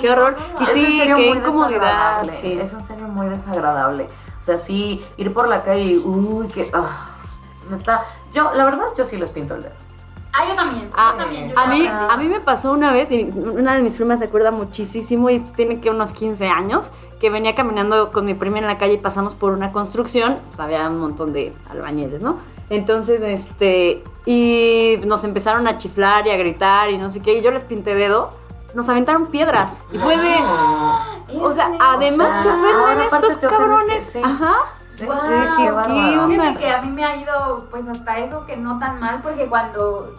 Qué 0.00 0.10
horror. 0.10 0.36
Y 0.58 0.66
sí, 0.66 0.98
serio 0.98 1.16
qué 1.16 1.28
muy 1.28 1.38
incomodidad. 1.38 2.22
Sí. 2.32 2.58
Es 2.60 2.72
en 2.72 2.82
serio 2.82 3.08
muy 3.08 3.28
desagradable. 3.28 4.08
O 4.40 4.42
sea, 4.42 4.56
sí, 4.56 5.04
ir 5.18 5.34
por 5.34 5.46
la 5.46 5.62
calle 5.62 5.82
y, 5.82 5.98
uy, 5.98 6.48
que. 6.48 6.70
ah, 6.72 7.08
neta, 7.68 8.04
yo, 8.32 8.52
la 8.54 8.64
verdad, 8.64 8.86
yo 8.96 9.04
sí 9.04 9.18
les 9.18 9.30
pinto 9.30 9.54
el 9.54 9.64
dedo. 9.64 9.74
Ah, 10.32 10.46
yo 10.48 10.54
también. 10.54 10.88
yo 10.88 10.94
Ah, 10.96 11.14
también, 11.18 11.50
yo 11.50 11.58
A 11.58 11.66
mí, 11.66 11.86
a 11.86 12.16
mí 12.16 12.28
me 12.28 12.40
pasó 12.40 12.72
una 12.72 12.92
vez, 12.92 13.10
y 13.12 13.22
una 13.24 13.74
de 13.74 13.82
mis 13.82 13.96
primas 13.96 14.18
se 14.20 14.26
acuerda 14.26 14.50
muchísimo, 14.50 15.28
y 15.30 15.36
esto 15.36 15.52
tiene 15.54 15.80
que 15.80 15.90
unos 15.90 16.12
15 16.12 16.48
años, 16.48 16.90
que 17.20 17.30
venía 17.30 17.54
caminando 17.54 18.12
con 18.12 18.24
mi 18.24 18.34
prima 18.34 18.58
en 18.58 18.66
la 18.66 18.78
calle 18.78 18.94
y 18.94 18.98
pasamos 18.98 19.34
por 19.34 19.52
una 19.52 19.72
construcción, 19.72 20.38
pues 20.48 20.60
había 20.60 20.88
un 20.88 20.98
montón 20.98 21.32
de 21.32 21.52
albañiles, 21.68 22.22
¿no? 22.22 22.38
Entonces, 22.70 23.20
este, 23.22 24.04
y 24.24 24.98
nos 25.04 25.24
empezaron 25.24 25.66
a 25.66 25.76
chiflar 25.76 26.26
y 26.26 26.30
a 26.30 26.36
gritar 26.36 26.90
y 26.90 26.98
no 26.98 27.10
sé 27.10 27.20
qué, 27.20 27.38
y 27.38 27.42
yo 27.42 27.50
les 27.50 27.64
pinté 27.64 27.94
dedo, 27.96 28.30
nos 28.74 28.88
aventaron 28.88 29.26
piedras, 29.26 29.80
y 29.92 29.98
fue 29.98 30.16
de, 30.16 30.36
o 31.40 31.52
sea, 31.52 31.72
además 31.80 32.38
o 32.38 32.42
se 32.42 32.42
sea, 32.44 32.52
ofenden 32.54 32.76
ahora 32.76 33.04
aparte 33.06 33.26
estos 33.26 33.40
te 33.40 33.46
ofendes 33.46 33.48
que 33.48 33.48
cabrones, 33.48 34.04
sí. 34.04 34.20
ajá, 34.22 34.54
Sí, 35.00 35.06
qué 35.58 36.56
que 36.58 36.70
a 36.70 36.82
mí 36.82 36.90
me 36.90 37.04
ha 37.04 37.16
ido, 37.16 37.66
pues 37.70 37.86
hasta 37.88 38.18
eso 38.18 38.44
que 38.46 38.56
no 38.56 38.78
tan 38.78 39.00
mal, 39.00 39.20
porque 39.22 39.46
cuando. 39.46 40.12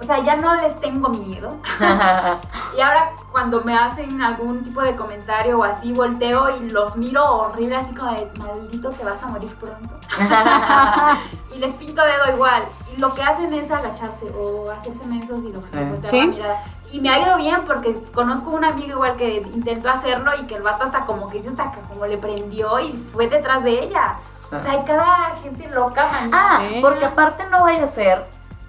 O 0.00 0.04
sea, 0.04 0.18
ya 0.18 0.34
no 0.36 0.54
les 0.56 0.74
tengo 0.80 1.08
miedo. 1.10 1.56
Y 2.76 2.80
ahora 2.80 3.10
cuando 3.30 3.62
me 3.64 3.76
hacen 3.76 4.22
algún 4.22 4.64
tipo 4.64 4.80
de 4.80 4.96
comentario 4.96 5.58
o 5.58 5.62
así, 5.62 5.92
volteo 5.92 6.56
y 6.56 6.70
los 6.70 6.96
miro 6.96 7.22
horrible, 7.22 7.76
así 7.76 7.94
como 7.94 8.10
de 8.12 8.30
maldito 8.38 8.88
te 8.90 9.04
vas 9.04 9.22
a 9.22 9.26
morir 9.26 9.54
pronto. 9.56 9.94
y 11.54 11.58
les 11.58 11.74
pinto 11.74 12.02
dedo 12.02 12.34
igual. 12.34 12.62
Y 12.94 12.98
lo 12.98 13.12
que 13.12 13.22
hacen 13.22 13.52
es 13.52 13.70
agacharse 13.70 14.32
o 14.34 14.70
hacerse 14.70 15.06
mensos 15.06 15.40
y 15.44 15.52
lo 15.52 15.58
Sí. 15.58 15.76
Sí. 16.02 16.20
la 16.20 16.26
mirada. 16.26 16.64
Y 16.92 17.00
me 17.00 17.08
ha 17.08 17.18
ido 17.26 17.36
bien 17.38 17.62
porque 17.66 17.96
conozco 18.14 18.50
una 18.50 18.68
amiga 18.68 18.90
igual 18.92 19.16
que 19.16 19.36
intentó 19.54 19.88
hacerlo 19.88 20.30
y 20.40 20.44
que 20.46 20.56
el 20.56 20.62
vato 20.62 20.84
hasta 20.84 21.06
como 21.06 21.28
que 21.30 21.42
hasta 21.48 21.72
como 21.88 22.06
le 22.06 22.18
prendió 22.18 22.78
y 22.80 22.92
fue 22.92 23.28
detrás 23.28 23.64
de 23.64 23.80
ella. 23.82 24.16
O 24.52 24.58
sea, 24.58 24.72
hay 24.72 24.82
cada 24.84 25.36
gente 25.42 25.66
loca, 25.68 26.06
man. 26.12 26.30
Ah, 26.32 26.60
Sí. 26.60 26.78
porque 26.82 27.06
aparte 27.06 27.46
no 27.50 27.62
vaya 27.62 27.84
a 27.84 27.86
ser 27.86 28.26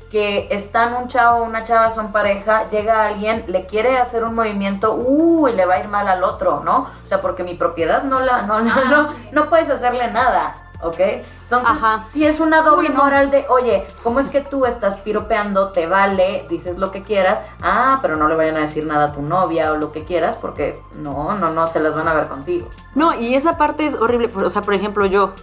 que 0.10 0.48
están 0.52 0.94
un 0.94 1.08
chavo 1.10 1.40
o 1.40 1.44
una 1.44 1.64
chava, 1.64 1.92
son 1.92 2.12
pareja, 2.14 2.70
llega 2.70 3.08
alguien, 3.08 3.44
le 3.48 3.66
quiere 3.66 3.98
hacer 3.98 4.24
un 4.24 4.36
movimiento, 4.36 4.94
uh, 4.94 5.48
y 5.48 5.54
le 5.54 5.66
va 5.66 5.74
a 5.74 5.80
ir 5.80 5.88
mal 5.88 6.08
al 6.08 6.24
otro, 6.24 6.62
¿no? 6.64 6.88
O 7.04 7.08
sea, 7.08 7.20
porque 7.20 7.44
mi 7.44 7.56
propiedad 7.56 8.04
no 8.04 8.20
la, 8.20 8.44
no, 8.44 8.60
la- 8.60 8.74
Ah, 8.76 8.84
no, 8.90 9.14
no 9.32 9.50
puedes 9.50 9.70
hacerle 9.72 10.12
nada, 10.12 10.54
¿ok? 10.84 11.00
Entonces, 11.44 11.70
Ajá. 11.70 12.04
si 12.04 12.26
es 12.26 12.40
una 12.40 12.62
doble 12.62 12.90
Uy, 12.90 12.96
no. 12.96 13.04
moral 13.04 13.32
de, 13.32 13.46
oye, 13.50 13.86
¿cómo 14.04 14.20
es 14.20 14.30
que 14.30 14.42
tú 14.42 14.66
estás 14.66 14.98
piropeando, 14.98 15.72
te 15.72 15.88
vale, 15.88 16.46
dices 16.50 16.78
lo 16.78 16.92
que 16.92 17.02
quieras, 17.02 17.44
ah, 17.62 18.00
pero 18.02 18.16
no 18.16 18.28
le 18.28 18.36
vayan 18.36 18.58
a 18.58 18.62
decir 18.62 18.86
nada 18.86 19.06
a 19.06 19.14
tu 19.14 19.22
novia 19.22 19.72
o 19.72 19.78
lo 19.78 19.92
que 19.92 20.06
quieras, 20.06 20.36
porque 20.40 20.80
no, 20.96 21.34
no, 21.36 21.52
no, 21.52 21.68
se 21.68 21.80
las 21.80 21.96
van 21.96 22.08
a 22.08 22.14
ver 22.14 22.28
contigo. 22.28 22.70
No, 22.96 23.20
y 23.20 23.36
esa 23.36 23.58
parte 23.58 23.86
es 23.86 23.96
horrible. 23.96 24.30
O 24.36 24.50
sea, 24.50 24.62
por 24.62 24.74
ejemplo, 24.74 25.06
yo, 25.06 25.34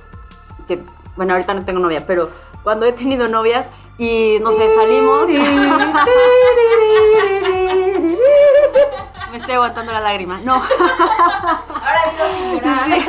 que, 0.67 0.83
bueno, 1.17 1.35
ahorita 1.35 1.55
no 1.55 1.65
tengo 1.65 1.81
novia, 1.81 2.05
pero 2.07 2.31
cuando 2.63 2.87
he 2.87 2.93
tenido 2.93 3.29
novias 3.29 3.69
y, 3.99 4.39
no 4.41 4.53
sé, 4.53 4.69
salimos. 4.69 5.29
Me 9.31 9.37
estoy 9.37 9.55
aguantando 9.55 9.93
la 9.93 10.01
lágrima. 10.01 10.41
No, 10.43 10.55
Ahora. 11.75 12.75
Sí. 12.85 13.07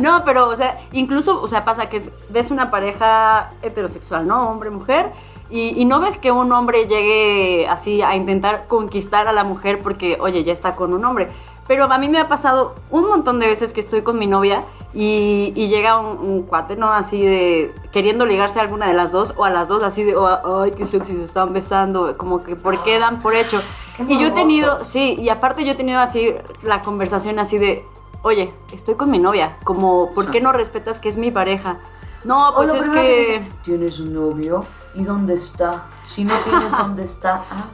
no, 0.00 0.24
pero, 0.24 0.48
o 0.48 0.56
sea, 0.56 0.78
incluso, 0.92 1.40
o 1.40 1.48
sea, 1.48 1.64
pasa 1.64 1.88
que 1.88 1.96
es- 1.98 2.12
ves 2.30 2.50
una 2.50 2.70
pareja 2.70 3.50
heterosexual, 3.62 4.26
¿no? 4.26 4.48
Hombre, 4.50 4.70
mujer, 4.70 5.12
Y, 5.50 5.80
y 5.80 5.86
no 5.86 5.98
ves 5.98 6.18
que 6.18 6.30
un 6.30 6.52
hombre 6.52 6.86
llegue 6.86 7.66
así 7.70 8.02
a 8.02 8.14
intentar 8.16 8.66
conquistar 8.68 9.28
a 9.28 9.32
la 9.32 9.44
mujer 9.44 9.80
porque, 9.82 10.18
oye, 10.20 10.44
ya 10.44 10.52
está 10.52 10.76
con 10.76 10.92
un 10.92 11.02
hombre. 11.06 11.30
Pero 11.68 11.84
a 11.92 11.98
mí 11.98 12.08
me 12.08 12.18
ha 12.18 12.26
pasado 12.28 12.74
un 12.90 13.06
montón 13.06 13.38
de 13.38 13.46
veces 13.46 13.72
que 13.72 13.80
estoy 13.80 14.02
con 14.02 14.18
mi 14.18 14.26
novia 14.26 14.64
y, 14.94 15.52
y 15.54 15.68
llega 15.68 15.98
un, 15.98 16.18
un 16.18 16.42
cuate, 16.42 16.74
¿no? 16.76 16.90
Así 16.92 17.22
de 17.22 17.74
queriendo 17.92 18.24
ligarse 18.24 18.58
a 18.58 18.62
alguna 18.62 18.86
de 18.88 18.94
las 18.94 19.12
dos 19.12 19.34
o 19.36 19.44
a 19.44 19.50
las 19.50 19.68
dos 19.68 19.84
así 19.84 20.02
de, 20.02 20.16
"Oh, 20.16 20.60
ay, 20.62 20.72
qué 20.72 20.86
sexy, 20.86 21.14
se 21.14 21.24
están 21.24 21.52
besando, 21.52 22.16
como 22.16 22.42
que, 22.42 22.56
¿por 22.56 22.82
qué 22.82 22.98
dan 22.98 23.20
por 23.20 23.34
hecho? 23.34 23.60
Qué 23.98 24.04
Y 24.08 24.18
yo 24.18 24.28
he 24.28 24.30
tenido, 24.30 24.82
sí, 24.82 25.14
y 25.20 25.28
aparte 25.28 25.64
yo 25.64 25.72
he 25.72 25.76
tenido 25.76 26.00
así 26.00 26.34
la 26.62 26.80
conversación 26.80 27.38
así 27.38 27.58
de, 27.58 27.84
oye, 28.22 28.52
estoy 28.72 28.94
con 28.94 29.10
mi 29.10 29.18
novia, 29.18 29.58
como, 29.64 30.14
¿por 30.14 30.30
qué 30.30 30.40
no 30.40 30.52
respetas 30.52 31.00
que 31.00 31.10
es 31.10 31.18
mi 31.18 31.30
pareja? 31.30 31.78
No, 32.24 32.52
pues 32.56 32.72
es 32.72 32.88
que... 32.88 33.18
dicen, 33.18 33.48
¿Tienes 33.62 34.00
un 34.00 34.14
novio? 34.14 34.64
¿Y 34.94 35.04
dónde 35.04 35.34
está? 35.34 35.84
Si 36.04 36.24
no 36.24 36.34
tienes 36.38 36.70
dónde 36.78 37.04
está, 37.04 37.44
ah, 37.50 37.66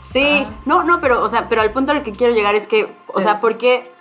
Sí, 0.00 0.44
Ah. 0.46 0.50
no, 0.64 0.84
no, 0.84 1.00
pero, 1.00 1.22
o 1.22 1.28
sea, 1.28 1.48
pero 1.48 1.60
al 1.62 1.72
punto 1.72 1.92
al 1.92 2.02
que 2.02 2.12
quiero 2.12 2.32
llegar 2.34 2.54
es 2.54 2.66
que, 2.68 2.94
o 3.08 3.18
Sí, 3.18 3.22
sea, 3.22 3.34
sí. 3.36 3.40
¿por 3.40 3.56
qué? 3.58 3.92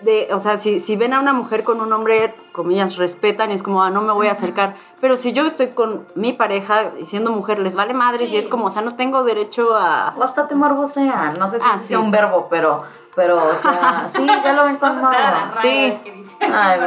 De, 0.00 0.28
o 0.32 0.40
sea, 0.40 0.56
si, 0.58 0.80
si 0.80 0.96
ven 0.96 1.12
a 1.14 1.20
una 1.20 1.32
mujer 1.32 1.62
con 1.62 1.80
un 1.80 1.92
hombre, 1.92 2.34
comillas, 2.50 2.96
respetan 2.96 3.52
y 3.52 3.54
es 3.54 3.62
como, 3.62 3.84
ah, 3.84 3.90
no 3.90 4.02
me 4.02 4.12
voy 4.12 4.26
a 4.26 4.32
acercar. 4.32 4.74
Pero 5.00 5.16
si 5.16 5.32
yo 5.32 5.46
estoy 5.46 5.68
con 5.74 6.08
mi 6.16 6.32
pareja 6.32 6.90
y 6.98 7.06
siendo 7.06 7.30
mujer, 7.30 7.60
les 7.60 7.76
vale 7.76 7.94
madres 7.94 8.30
Sí. 8.30 8.34
y 8.34 8.38
es 8.40 8.48
como, 8.48 8.66
o 8.66 8.70
sea, 8.70 8.82
no 8.82 8.96
tengo 8.96 9.22
derecho 9.22 9.76
a... 9.76 10.12
o 10.18 10.24
hasta 10.24 10.48
te 10.48 10.56
morbosean. 10.56 11.34
No 11.38 11.46
sé 11.46 11.60
si 11.60 11.66
Ah, 11.72 11.78
sea 11.78 12.00
un 12.00 12.10
verbo, 12.10 12.48
pero, 12.50 12.82
pero, 13.14 13.36
o 13.46 13.54
sea, 13.54 14.04
sí, 14.08 14.26
ya 14.26 14.52
lo 14.54 14.64
ven 14.64 14.78
Vamos 14.80 14.98
con 14.98 15.12
Sí. 15.52 15.68
a 15.68 15.80
ver 15.92 16.02
qué 16.02 16.10
dice. 16.10 16.36
Ay, 16.52 16.80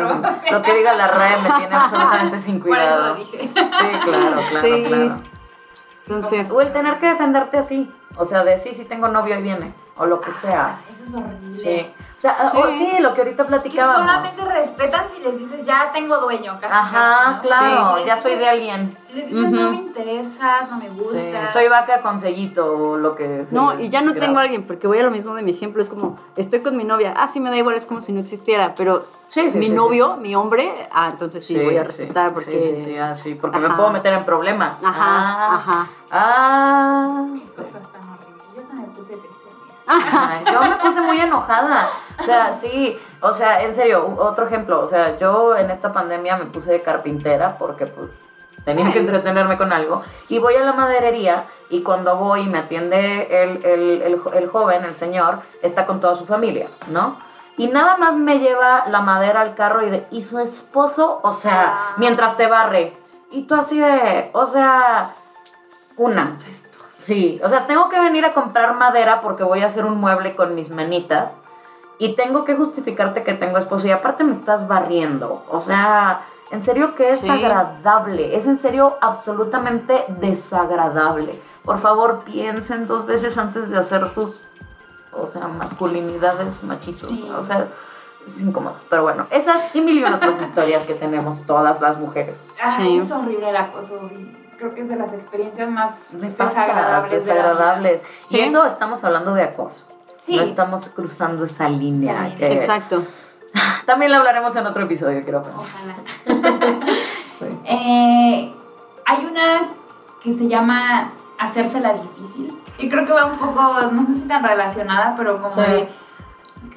lo, 0.52 0.62
que 0.62 0.74
diga 0.74 0.94
la 0.95 1.07
RAE 1.07 1.38
me 1.41 1.52
tiene 1.52 1.74
absolutamente 1.76 2.40
sin 2.41 2.60
Por 2.60 2.78
eso 2.78 2.86
cuidado. 2.95 3.07
lo 3.07 3.16
dije. 3.16 3.40
Sí, 3.40 3.49
claro, 3.53 4.02
claro, 4.03 4.41
Sí. 4.62 4.84
claro. 4.90 5.18
Entonces, 6.07 6.52
O 6.52 6.60
el 6.62 6.74
tener 6.74 6.99
que 6.99 7.07
defenderte 7.07 7.57
así. 7.60 7.90
O 8.18 8.26
sea, 8.26 8.44
de 8.44 8.58
sí, 8.58 8.74
sí 8.74 8.86
tengo 8.86 9.08
novio 9.08 9.38
y 9.38 9.42
viene. 9.42 9.74
O 9.98 10.06
lo 10.06 10.20
que 10.20 10.34
sea. 10.34 10.80
Eso 10.92 11.04
es 11.06 11.14
horrible. 11.16 11.52
Sí. 11.52 11.94
O 12.18 12.22
sea, 12.22 12.50
Sí. 12.50 12.58
o- 12.58 12.72
sí, 12.72 12.90
lo 13.00 13.14
que 13.14 13.22
ahorita 13.22 13.44
Que 13.44 13.48
platicábamos. 13.50 13.96
solamente 14.02 14.46
respetan 14.46 15.06
si 15.10 15.22
les 15.22 15.38
dices, 15.38 15.66
ya 15.66 15.92
tengo 15.94 16.18
dueño. 16.18 16.54
Casi, 16.60 16.74
Ajá, 16.74 17.16
casi, 17.26 17.36
¿no? 17.36 17.42
claro, 17.42 17.90
Si 17.92 17.96
les 18.00 18.06
ya 18.06 18.18
soy 18.18 18.36
de 18.36 18.50
alguien. 18.50 18.98
Si 19.08 19.14
les 19.14 19.28
dices, 19.30 19.52
no 19.52 19.70
me 19.72 19.76
interesas, 19.78 20.70
no 20.70 20.78
me 20.78 20.86
Sí, 20.90 20.96
gustas. 20.96 21.54
soy 21.54 21.68
vaca 21.70 22.02
con 22.02 22.20
sellito 22.20 22.74
o 22.78 22.98
lo 22.98 23.16
que 23.16 23.46
se 23.46 23.54
no, 23.56 23.80
y 23.80 23.90
ya 23.90 24.02
no 24.02 24.12
graba. 24.12 24.26
tengo 24.26 24.40
a 24.40 24.42
alguien, 24.44 24.66
porque 24.66 24.88
voy 24.88 24.98
a 25.00 25.04
lo 25.04 25.12
mismo 25.12 25.34
de 25.36 25.44
mi 25.44 25.52
ejemplo, 25.52 25.82
es 25.82 25.90
como, 25.90 26.18
estoy 26.36 26.62
con 26.62 26.76
mi 26.76 26.84
novia, 26.84 27.14
ah, 27.18 27.28
sí, 27.28 27.40
me 27.40 27.50
da 27.50 27.58
igual, 27.58 27.76
es 27.76 27.86
como 27.86 28.02
si 28.02 28.12
no 28.12 28.20
existiera, 28.20 28.74
pero 28.76 29.06
Sí, 29.30 29.50
sí, 29.52 29.58
mi 29.58 29.68
sí, 29.68 29.74
novio, 29.74 30.18
mi 30.18 30.36
hombre, 30.36 30.88
ah, 30.92 31.10
entonces 31.12 31.46
sí, 31.46 31.58
voy 31.62 31.78
a 31.78 31.84
respetar, 31.84 32.30
sí, 32.30 32.34
porque... 32.34 32.62
Sí, 32.62 32.76
sí, 32.78 32.84
sí, 32.86 32.98
ah, 32.98 33.16
sí, 33.16 33.36
porque 33.36 33.60
me 33.60 33.68
Ajá. 33.68 33.76
puedo 33.78 33.90
meter 33.92 34.14
en 34.14 34.26
problemas. 34.26 34.84
Ajá, 34.84 35.04
Ah, 35.06 35.56
ajá. 35.56 35.90
Ah. 36.12 37.26
Yo 40.52 40.62
me 40.62 40.76
puse 40.78 41.02
muy 41.02 41.20
enojada. 41.20 41.90
O 42.20 42.24
sea, 42.24 42.53
sí, 42.53 42.98
o 43.22 43.34
sea, 43.34 43.62
en 43.64 43.74
serio, 43.74 44.16
otro 44.18 44.45
ejemplo. 44.48 44.82
O 44.82 44.88
sea, 44.88 45.18
yo 45.20 45.56
en 45.56 45.70
esta 45.72 45.91
pandemia 45.94 46.38
me 46.38 46.45
puse 46.45 46.72
de 46.72 46.82
carpintera 46.82 47.57
porque 47.57 47.86
pues 47.88 48.10
tenía 48.64 48.91
que 48.91 48.99
entretenerme 48.99 49.57
con 49.57 49.72
algo. 49.74 50.03
Y 50.30 50.40
voy 50.40 50.56
a 50.56 50.66
la 50.66 50.74
maderería 50.74 51.44
y 51.70 51.82
cuando 51.84 52.16
voy 52.18 52.41
y 52.41 52.45
me 52.49 52.60
atiende 52.60 53.28
el, 53.44 53.64
el, 53.66 54.22
el 54.34 54.48
joven, 54.49 54.84
el 54.86 54.95
señor, 54.95 55.40
está 55.62 55.86
con 55.86 55.99
toda 56.02 56.16
su 56.16 56.26
familia, 56.26 56.70
¿no? 56.88 57.20
Y 57.57 57.68
nada 57.68 57.95
más 57.98 58.16
me 58.18 58.40
lleva 58.40 58.86
la 58.88 59.02
madera 59.02 59.41
al 59.41 59.56
carro 59.56 59.82
y, 59.86 59.90
de, 59.90 60.07
y 60.12 60.24
su 60.24 60.40
esposo, 60.40 61.20
o 61.24 61.34
sea, 61.34 61.64
Ah. 61.68 61.94
mientras 61.98 62.36
te 62.38 62.48
barre. 62.48 62.94
Y 63.32 63.44
tú 63.44 63.56
así 63.56 63.80
de, 63.80 64.30
o 64.34 64.45
sea, 64.45 65.16
una. 65.98 66.38
Sí, 67.06 67.40
o 67.44 67.49
sea, 67.49 67.68
tengo 67.68 67.88
que 67.90 67.99
venir 67.99 68.26
a 68.26 68.34
comprar 68.34 68.73
madera 68.76 69.22
porque 69.22 69.44
voy 69.44 69.61
a 69.61 69.68
hacer 69.68 69.86
un 69.86 69.99
mueble 69.99 70.36
con 70.36 70.56
mis 70.56 70.69
manitas 70.72 71.40
y 71.99 72.15
tengo 72.15 72.45
que 72.45 72.56
justificarte 72.56 73.23
que 73.23 73.34
tengo 73.36 73.57
esposo 73.60 73.88
y 73.88 73.91
aparte 73.91 74.23
me 74.23 74.32
estás 74.32 74.68
barriendo. 74.68 75.45
O 75.52 75.60
sea, 75.60 76.22
en 76.49 76.64
serio 76.64 76.95
que 76.95 77.11
es 77.11 77.22
Sí. 77.22 77.30
agradable, 77.30 78.36
es 78.36 78.48
en 78.48 78.57
serio 78.57 78.98
absolutamente 79.02 80.06
desagradable. 80.19 81.40
Por 81.64 81.80
favor, 81.80 82.23
piensen 82.26 82.88
dos 82.88 83.06
veces 83.06 83.38
antes 83.38 83.69
de 83.69 83.77
hacer 83.77 84.07
sus, 84.10 84.41
o 85.14 85.27
sea, 85.27 85.48
masculinidades 85.48 86.64
machitos. 86.64 87.10
Sí. 87.10 87.30
O 87.38 87.41
sea, 87.41 87.68
es 88.26 88.41
incómodo. 88.41 88.76
Pero 88.90 89.03
bueno, 89.03 89.27
esas 89.30 89.76
y 89.76 89.82
mil 89.82 89.99
y 89.99 90.03
otras 90.03 90.41
historias 90.41 90.84
que 90.84 90.95
tenemos 90.95 91.45
todas 91.45 91.82
las 91.82 91.99
mujeres. 91.99 92.48
Ay, 92.61 92.73
Sí. 92.77 92.98
es 92.98 93.11
horrible 93.11 93.49
el 93.49 93.57
acoso. 93.57 94.10
Creo 94.57 94.73
que 94.73 94.82
es 94.82 94.90
de 94.90 94.95
las 94.95 95.11
experiencias 95.14 95.69
más 95.69 96.14
Nefastas, 96.14 96.56
desagradables. 97.11 98.02
de. 98.02 98.07
Sí. 98.19 98.38
Y 98.38 98.40
eso 98.41 98.65
estamos 98.65 99.03
hablando 99.03 99.34
de 99.34 99.44
acoso. 99.44 99.84
Sí. 100.19 100.36
No 100.38 100.44
estamos 100.44 100.90
cruzando 100.90 101.44
esa 101.44 101.69
línea. 101.69 102.36
Que 102.38 102.53
Exacto. 102.53 103.03
También 103.86 104.11
la 104.11 104.18
hablaremos 104.18 104.56
en 104.56 104.65
otro 104.65 104.84
episodio, 104.84 105.23
pensar. 105.44 105.65
Ojalá. 106.26 106.76
Sí. 107.38 107.45
Eh, 107.65 108.53
hay 109.06 109.26
una 109.26 109.57
que 110.23 110.32
se 110.34 110.48
llama 110.48 111.11
hacérsela 111.38 111.91
difícil. 111.94 112.57
Y 112.77 112.90
creo 112.90 113.06
que 113.06 113.11
va 113.11 113.26
un 113.26 113.38
poco, 113.38 113.61
no 113.91 114.06
sé 114.07 114.14
si 114.14 114.22
tan 114.22 114.41
relacionada, 114.41 115.15
pero 115.18 115.36
como 115.38 115.49
Sí. 115.49 115.60
de. 115.60 115.90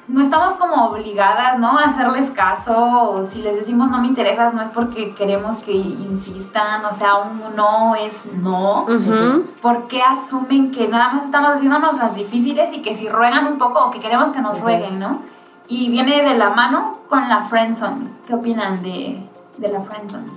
No 0.09 0.21
estamos 0.21 0.55
como 0.55 0.87
obligadas, 0.87 1.59
¿no? 1.59 1.77
A 1.77 1.83
hacerles 1.83 2.31
caso. 2.31 2.73
O 2.75 3.25
si 3.25 3.43
les 3.43 3.57
decimos 3.57 3.91
no 3.91 3.99
me 3.99 4.07
interesas, 4.07 4.55
no 4.55 4.63
es 4.63 4.69
porque 4.69 5.13
queremos 5.13 5.57
que 5.59 5.71
insistan. 5.71 6.83
O 6.83 6.91
sea, 6.91 7.17
un 7.17 7.55
no 7.55 7.93
es 7.95 8.33
no. 8.33 8.85
Ujú. 8.85 9.45
¿Por 9.61 9.87
qué 9.87 10.01
asumen 10.01 10.71
que 10.71 10.87
nada 10.87 11.09
más 11.09 11.25
estamos 11.25 11.51
haciéndonos 11.51 11.95
las 11.97 12.15
difíciles 12.15 12.73
y 12.73 12.81
que 12.81 12.95
si 12.95 13.07
ruegan 13.07 13.45
un 13.45 13.59
poco 13.59 13.85
o 13.85 13.91
que 13.91 13.99
queremos 13.99 14.29
que 14.29 14.41
nos 14.41 14.59
rueguen, 14.59 14.97
¿no? 14.97 15.21
Y 15.67 15.91
viene 15.91 16.23
de 16.23 16.35
la 16.35 16.49
mano 16.49 16.97
con 17.07 17.29
la 17.29 17.43
friendzone. 17.43 18.09
¿Qué 18.25 18.33
opinan 18.33 18.81
de, 18.81 19.23
de 19.57 19.67
la 19.67 19.81
friendzone? 19.81 20.31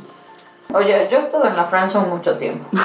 Oye, 0.75 1.09
yo 1.11 1.17
he 1.17 1.21
estado 1.21 1.47
en 1.47 1.57
la 1.57 1.65
friendzone 1.65 2.09
mucho 2.09 2.37
tiempo. 2.37 2.69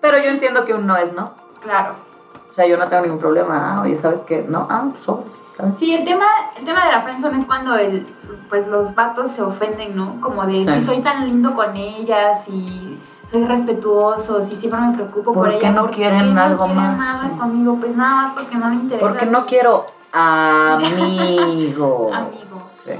Pero 0.00 0.18
yo 0.18 0.30
entiendo 0.30 0.64
que 0.64 0.74
un 0.74 0.86
no 0.86 0.96
es 0.96 1.12
no. 1.12 1.32
Claro. 1.60 2.09
O 2.50 2.52
sea, 2.52 2.66
yo 2.66 2.76
no 2.76 2.88
tengo 2.88 3.02
ningún 3.04 3.18
problema. 3.20 3.76
Ah, 3.78 3.82
oye, 3.82 3.96
¿sabes 3.96 4.20
qué? 4.26 4.44
No, 4.48 4.66
ah, 4.68 4.84
pues 4.90 5.02
sobre. 5.02 5.24
¿sabes? 5.56 5.76
Sí, 5.78 5.94
el 5.94 6.04
tema, 6.04 6.24
el 6.58 6.64
tema 6.64 6.84
de 6.86 6.92
la 6.92 7.02
friendzone 7.02 7.38
es 7.38 7.46
cuando 7.46 7.76
el, 7.76 8.06
pues 8.48 8.66
los 8.66 8.94
vatos 8.94 9.30
se 9.30 9.42
ofenden, 9.42 9.94
¿no? 9.96 10.20
Como 10.20 10.44
de 10.46 10.54
Sí. 10.54 10.66
si 10.68 10.82
soy 10.84 11.00
tan 11.00 11.26
lindo 11.26 11.54
con 11.54 11.76
ellas 11.76 12.48
y 12.48 12.98
soy 13.30 13.44
respetuoso, 13.44 14.42
si 14.42 14.56
siempre 14.56 14.80
me 14.80 14.94
preocupo 14.94 15.32
por, 15.32 15.44
¿Por 15.44 15.50
qué 15.58 15.66
ellas. 15.68 15.74
no 15.74 15.90
quieren 15.90 16.36
algo 16.38 16.66
más? 16.66 16.98
nada 16.98 17.28
Sí. 17.30 17.38
conmigo? 17.38 17.76
Pues 17.78 17.94
nada 17.96 18.14
más 18.22 18.30
porque 18.32 18.56
no 18.56 18.68
le 18.68 18.74
interesa. 18.76 19.06
Porque 19.06 19.26
no 19.26 19.46
quiero 19.46 19.86
amigo. 20.12 22.10
Amigo. 22.12 22.70
Sí. 22.80 22.92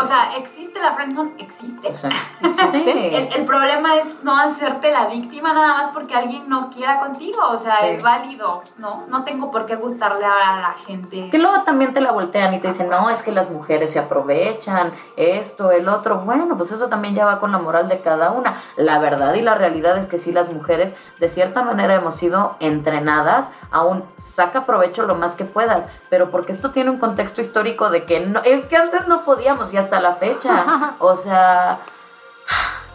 O 0.00 0.04
sea, 0.04 0.36
¿existe 0.36 0.80
la 0.80 0.94
friendzone? 0.94 1.32
Existe. 1.38 1.94
Sí. 1.94 2.08
¿Existe? 2.42 3.16
El, 3.16 3.32
el 3.32 3.44
problema 3.44 3.96
es 3.96 4.22
no 4.24 4.36
hacerte 4.36 4.90
la 4.90 5.06
víctima 5.06 5.52
nada 5.52 5.74
más 5.74 5.88
porque 5.90 6.14
alguien 6.14 6.48
no 6.48 6.70
quiera 6.70 6.98
contigo. 7.00 7.38
O 7.50 7.56
sea, 7.58 7.76
Sí. 7.80 7.86
es 7.88 8.02
válido, 8.02 8.62
¿no? 8.78 9.04
No 9.08 9.24
tengo 9.24 9.50
por 9.50 9.66
qué 9.66 9.76
gustarle 9.76 10.24
a 10.24 10.56
la 10.60 10.74
gente. 10.86 11.28
Que 11.30 11.38
luego 11.38 11.62
también 11.62 11.92
te 11.92 12.00
la 12.00 12.10
voltean 12.12 12.52
y 12.54 12.58
te 12.60 12.68
dicen, 12.68 12.88
no, 12.90 13.10
es 13.10 13.22
que 13.22 13.32
las 13.32 13.50
mujeres 13.50 13.92
se 13.92 13.98
aprovechan, 13.98 14.92
esto, 15.16 15.70
el 15.70 15.88
otro. 15.88 16.18
Bueno, 16.20 16.56
pues 16.56 16.72
eso 16.72 16.88
también 16.88 17.14
ya 17.14 17.24
va 17.24 17.38
con 17.40 17.52
la 17.52 17.58
moral 17.58 17.88
de 17.88 18.00
cada 18.00 18.32
una. 18.32 18.54
La 18.76 18.98
verdad 18.98 19.34
y 19.34 19.42
la 19.42 19.54
realidad 19.54 19.96
es 19.98 20.06
que 20.08 20.18
sí, 20.18 20.32
las 20.32 20.52
mujeres 20.52 20.96
de 21.18 21.28
cierta 21.28 21.62
manera 21.62 21.94
hemos 21.94 22.16
sido 22.16 22.56
entrenadas 22.60 23.52
a 23.70 23.84
un 23.84 24.04
saca 24.16 24.66
provecho 24.66 25.04
lo 25.04 25.14
más 25.14 25.36
que 25.36 25.44
puedas, 25.44 25.88
pero 26.08 26.30
porque 26.30 26.52
esto 26.52 26.70
tiene 26.72 26.90
un 26.90 26.98
contexto 26.98 27.40
histórico 27.40 27.90
de 27.90 28.04
que 28.04 28.20
no, 28.20 28.40
es 28.40 28.64
que 28.64 28.76
antes 28.76 29.06
no 29.06 29.24
podíamos 29.24 29.59
y 29.72 29.76
hasta 29.76 30.00
la 30.00 30.14
fecha. 30.14 30.94
O 30.98 31.16
sea, 31.16 31.78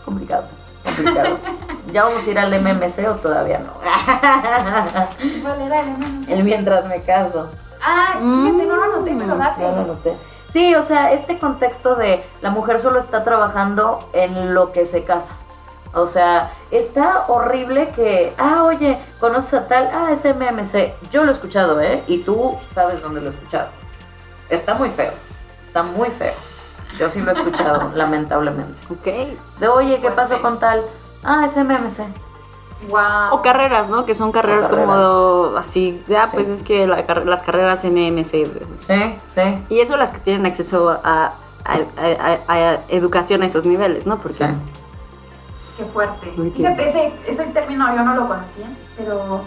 complicado, 0.04 0.46
complicado. 0.84 1.38
¿Ya 1.92 2.04
vamos 2.04 2.26
a 2.26 2.30
ir 2.30 2.40
al 2.40 2.62
MMC 2.62 3.08
o 3.10 3.16
todavía 3.16 3.60
no? 3.60 3.74
¿Cuál 5.42 5.62
era 5.62 5.82
el 5.82 5.88
enemigo? 5.90 6.34
El 6.34 6.44
mientras 6.44 6.86
me 6.86 7.02
caso. 7.04 7.50
Ah, 7.82 8.14
fíjate, 8.14 8.66
no 8.66 8.76
lo 8.76 8.98
noté, 8.98 9.12
me 9.12 9.26
lo 9.26 9.38
date. 9.38 9.62
Ya 9.62 9.72
lo 9.72 9.86
noté. 9.86 10.18
Sí, 10.48 10.76
o 10.76 10.84
sea, 10.84 11.12
este 11.12 11.38
contexto 11.38 11.96
de 11.96 12.24
la 12.42 12.50
mujer 12.50 12.80
solo 12.80 13.00
está 13.00 13.24
trabajando 13.24 14.00
en 14.14 14.54
lo 14.54 14.72
que 14.72 14.86
se 14.86 15.04
casa. 15.04 15.36
O 15.94 16.08
sea, 16.08 16.52
está 16.72 17.26
horrible 17.28 17.90
que, 17.90 18.34
ah, 18.38 18.64
oye, 18.64 19.00
conoces 19.20 19.54
a 19.54 19.68
tal, 19.68 19.90
ah, 19.94 20.12
es 20.12 20.26
MMC. 20.26 21.10
Yo 21.10 21.24
lo 21.24 21.30
he 21.30 21.34
escuchado, 21.34 21.80
¿eh? 21.80 22.04
Y 22.08 22.20
tú 22.20 22.58
sabes 22.74 23.02
dónde 23.02 23.22
lo 23.22 23.32
he 23.32 23.34
escuchado. 23.34 23.70
Está 24.50 24.74
muy 24.74 24.90
feo. 24.90 25.12
Está 25.60 25.84
muy 25.84 26.10
feo. 26.10 26.34
Yo 26.98 27.10
sí 27.10 27.22
lo 27.22 27.32
he 27.32 27.34
escuchado, 27.34 27.92
lamentablemente. 27.96 28.74
Ok. 28.90 29.60
De, 29.60 29.68
oye, 29.68 29.96
¿qué 29.96 30.02
Fuerte. 30.12 30.16
pasó 30.16 30.42
con 30.42 30.60
tal? 30.60 30.84
Ah, 31.24 31.44
es 31.46 31.56
MMC. 31.58 32.00
Wow. 32.90 33.00
O 33.34 33.42
carreras, 33.42 33.90
¿no? 33.90 34.06
Que 34.06 34.14
son 34.14 34.32
carreras, 34.32 34.68
carreras. 34.68 34.86
como 34.86 35.58
así, 35.58 36.04
ya, 36.08 36.26
Sí. 36.28 36.32
pues 36.34 36.50
es 36.50 36.62
que 36.64 36.86
la 36.86 37.06
car- 37.06 37.26
las 37.26 37.42
carreras 37.42 37.84
MMC. 37.84 38.46
Sí, 38.80 39.16
sí. 39.34 39.66
Y 39.70 39.80
eso 39.80 39.98
las 39.98 40.12
que 40.12 40.20
tienen 40.20 40.46
acceso 40.46 40.90
a, 41.04 41.34
a- 41.64 41.78
a- 41.98 42.38
a- 42.48 42.54
a 42.54 42.74
educación 42.90 43.42
a 43.42 43.46
esos 43.48 43.66
niveles, 43.66 44.06
¿no? 44.06 44.18
Porque 44.18 44.46
Sí. 44.46 44.54
Qué 45.78 45.86
fuerte. 45.86 46.32
Fíjate, 46.56 46.90
ese, 46.90 47.14
ese 47.28 47.44
término 47.46 47.94
yo 47.96 48.04
no 48.04 48.16
lo 48.16 48.28
conocía, 48.28 48.68
pero 48.98 49.44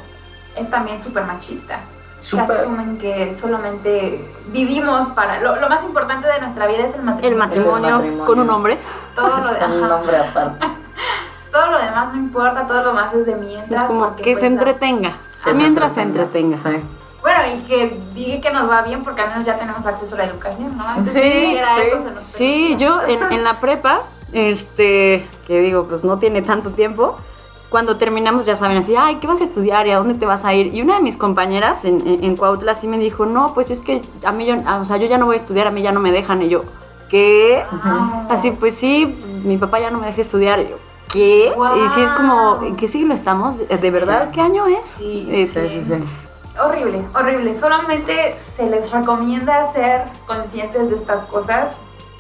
es 0.57 0.69
también 0.71 1.03
súper 1.03 1.25
machista. 1.25 1.81
Que 2.21 2.25
Súper. 2.27 2.57
asumen 2.59 2.99
que 2.99 3.37
solamente 3.41 4.29
vivimos 4.49 5.07
para... 5.09 5.41
Lo, 5.41 5.57
lo 5.57 5.69
más 5.69 5.83
importante 5.85 6.27
de 6.27 6.41
nuestra 6.41 6.67
vida 6.67 6.87
es 6.87 6.95
el 6.97 7.03
matrimonio. 7.03 7.29
El 7.31 7.37
matrimonio, 7.37 7.91
matrimonio. 7.97 8.25
con 8.27 8.41
un 8.41 8.51
hombre. 8.51 8.79
Todo 9.15 9.29
lo, 9.39 9.53
de- 9.53 9.65
un 9.67 9.85
aparte. 9.85 10.67
todo 11.53 11.67
lo 11.71 11.79
demás 11.79 12.13
no 12.15 12.19
importa, 12.19 12.67
todo 12.67 12.83
lo 12.85 12.93
más 12.93 13.15
es 13.15 13.25
de 13.27 13.35
Sí, 13.35 13.41
mientras. 13.41 13.83
es 13.83 13.87
como 13.89 14.17
que 14.17 14.23
pues, 14.25 14.41
se 14.41 14.47
entretenga. 14.47 15.13
Ah, 15.45 15.53
Mientras 15.55 15.93
se 15.95 16.03
entretenga. 16.03 16.57
Sí. 16.59 16.71
Bueno, 17.23 17.39
y 17.55 17.61
que 17.61 18.01
diga 18.15 18.41
que 18.41 18.51
nos 18.53 18.69
va 18.71 18.83
bien 18.83 19.03
porque 19.05 19.23
al 19.23 19.29
menos 19.31 19.45
ya 19.45 19.57
tenemos 19.59 19.87
acceso 19.87 20.15
a 20.17 20.19
la 20.19 20.25
educación, 20.25 20.77
¿no? 20.77 20.85
Entonces, 20.97 21.23
Sí, 21.23 21.31
sí. 21.31 21.57
eso 21.87 21.99
se 22.05 22.11
nos 22.15 22.23
Sí, 22.23 22.77
yo 22.79 23.03
en, 23.07 23.23
en 23.33 23.45
la 23.45 23.61
prepa, 23.61 24.03
este, 24.33 25.29
que 25.47 25.61
digo, 25.61 25.87
pues 25.89 26.05
no 26.05 26.19
tiene 26.19 26.43
tanto 26.43 26.71
tiempo, 26.71 27.17
cuando 27.71 27.97
terminamos 27.99 28.47
ya 28.47 28.57
saben 28.57 28.79
así, 28.79 28.95
ay, 28.97 29.17
¿qué 29.17 29.27
vas 29.27 29.41
a 29.41 29.45
estudiar 29.45 29.87
y 29.87 29.91
a 29.91 29.99
dónde 29.99 30.15
te 30.15 30.25
vas 30.25 30.45
a 30.45 30.55
ir? 30.55 30.75
Y 30.75 30.81
una 30.81 30.95
de 30.97 31.03
mis 31.03 31.17
compañeras 31.17 31.85
en, 31.85 32.07
en, 32.07 32.25
en 32.25 32.37
Cuautla 32.37 32.75
sí 32.75 32.89
me 32.89 32.99
dijo, 32.99 33.27
no, 33.27 33.53
pues 33.55 33.71
es 33.71 33.81
que 33.81 34.03
a 34.25 34.33
mí, 34.33 34.47
yo, 34.47 34.57
o 34.81 34.85
sea, 34.85 34.97
yo 34.97 35.07
ya 35.07 35.19
no 35.19 35.27
voy 35.27 35.35
a 35.35 35.37
estudiar, 35.37 35.67
a 35.67 35.71
mí 35.71 35.83
ya 35.83 35.93
no 35.93 36.01
me 36.01 36.11
dejan. 36.11 36.41
Y 36.43 36.49
yo, 36.49 36.63
¿qué? 37.09 37.63
Ah. 37.71 38.27
Así, 38.31 38.53
pues 38.53 38.75
sí, 38.75 39.07
mi 39.45 39.59
papá 39.59 39.81
ya 39.81 39.91
no 39.91 39.99
me 39.99 40.07
deja 40.07 40.21
estudiar. 40.21 40.61
Y 40.61 40.69
yo, 40.69 40.77
¿qué? 41.13 41.53
Y 41.77 41.89
sí 41.91 42.01
es 42.01 42.13
como, 42.13 42.63
¿en 42.63 42.77
qué 42.77 42.89
siglo 42.89 43.13
estamos? 43.13 43.57
¿De 43.59 43.91
verdad? 43.91 44.31
¿Qué 44.31 44.41
año 44.41 44.67
es? 44.67 44.89
Sí, 44.97 45.29
Sí, 45.31 45.47
sí, 45.47 45.85
sí. 45.85 46.05
Horrible, 46.61 47.05
horrible. 47.15 47.59
Solamente 47.61 48.37
se 48.39 48.69
les 48.69 48.91
recomienda 48.91 49.73
ser 49.73 50.03
conscientes 50.27 50.91
de 50.91 50.97
estas 50.97 51.29
cosas 51.29 51.71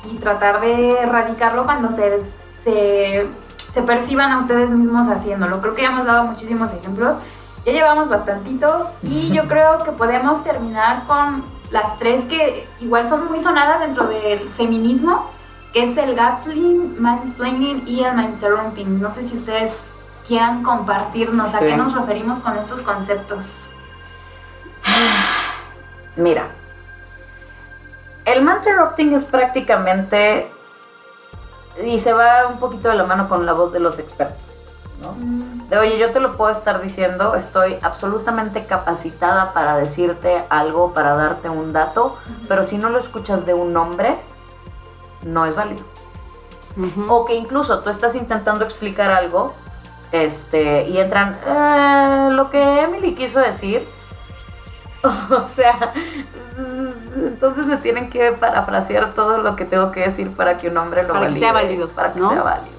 y 0.08 0.16
tratar 0.18 0.60
de 0.60 0.92
erradicarlo 0.92 1.64
cuando 1.64 1.90
se, 1.90 2.20
se, 2.62 3.26
se 3.72 3.82
perciban 3.82 4.32
a 4.32 4.38
ustedes 4.38 4.70
mismos 4.70 5.08
haciéndolo. 5.08 5.60
Creo 5.60 5.74
que 5.74 5.82
ya 5.82 5.88
hemos 5.88 6.06
dado 6.06 6.24
muchísimos 6.24 6.72
ejemplos. 6.72 7.16
Ya 7.64 7.72
llevamos 7.72 8.08
bastantito 8.08 8.90
y 9.02 9.32
yo 9.34 9.46
creo 9.48 9.82
que 9.84 9.92
podemos 9.92 10.42
terminar 10.42 11.06
con 11.06 11.44
las 11.70 11.98
tres 11.98 12.24
que 12.24 12.66
igual 12.80 13.08
son 13.08 13.28
muy 13.28 13.40
sonadas 13.40 13.80
dentro 13.80 14.06
del 14.06 14.48
feminismo, 14.50 15.30
que 15.72 15.82
es 15.82 15.96
el 15.96 16.14
gaslighting, 16.14 17.00
mansplaining 17.00 17.86
y 17.86 18.04
el 18.04 18.14
mansrumping. 18.14 19.00
No 19.00 19.10
sé 19.10 19.28
si 19.28 19.36
ustedes 19.36 19.78
quieran 20.26 20.62
compartirnos 20.62 21.54
a 21.54 21.60
qué 21.60 21.76
nos 21.76 21.94
referimos 21.94 22.38
con 22.40 22.56
estos 22.58 22.82
conceptos. 22.82 23.70
Mira, 26.16 26.48
el 28.24 28.42
interrupting 28.42 29.14
es 29.14 29.24
prácticamente, 29.24 30.46
y 31.84 31.98
se 31.98 32.12
va 32.12 32.46
un 32.48 32.58
poquito 32.58 32.88
de 32.88 32.94
la 32.96 33.04
mano 33.04 33.28
con 33.28 33.46
la 33.46 33.52
voz 33.52 33.72
de 33.72 33.80
los 33.80 33.98
expertos, 33.98 34.42
¿no? 35.00 35.14
De 35.68 35.78
oye, 35.78 35.98
yo 35.98 36.10
te 36.12 36.20
lo 36.20 36.36
puedo 36.36 36.50
estar 36.50 36.80
diciendo, 36.80 37.34
estoy 37.34 37.78
absolutamente 37.82 38.66
capacitada 38.66 39.52
para 39.52 39.76
decirte 39.76 40.42
algo, 40.48 40.94
para 40.94 41.14
darte 41.14 41.48
un 41.48 41.72
dato, 41.72 42.16
pero 42.48 42.64
si 42.64 42.78
no 42.78 42.88
lo 42.88 42.98
escuchas 42.98 43.44
de 43.46 43.54
un 43.54 43.76
hombre, 43.76 44.18
no 45.22 45.44
es 45.46 45.54
válido. 45.54 45.84
O 47.08 47.24
que 47.24 47.34
incluso 47.34 47.80
tú 47.80 47.90
estás 47.90 48.14
intentando 48.14 48.64
explicar 48.64 49.10
algo 49.10 49.52
este, 50.12 50.88
y 50.88 50.98
entran, 50.98 51.38
"Eh, 51.44 52.28
lo 52.32 52.50
que 52.50 52.80
Emily 52.82 53.14
quiso 53.14 53.40
decir. 53.40 53.88
O 55.30 55.46
sea, 55.48 55.92
entonces 57.26 57.66
me 57.66 57.76
tienen 57.78 58.10
que 58.10 58.32
parafrasear 58.32 59.12
todo 59.14 59.38
lo 59.38 59.56
que 59.56 59.64
tengo 59.64 59.90
que 59.92 60.00
decir 60.00 60.34
para 60.36 60.56
que 60.56 60.68
un 60.68 60.76
hombre 60.78 61.02
lo 61.02 61.08
Para 61.14 61.20
que 61.20 61.26
valide, 61.26 61.40
sea 61.40 61.52
válido, 61.52 61.88
Para 61.88 62.12
que 62.12 62.20
¿no? 62.20 62.30
sea 62.30 62.42
válido. 62.42 62.78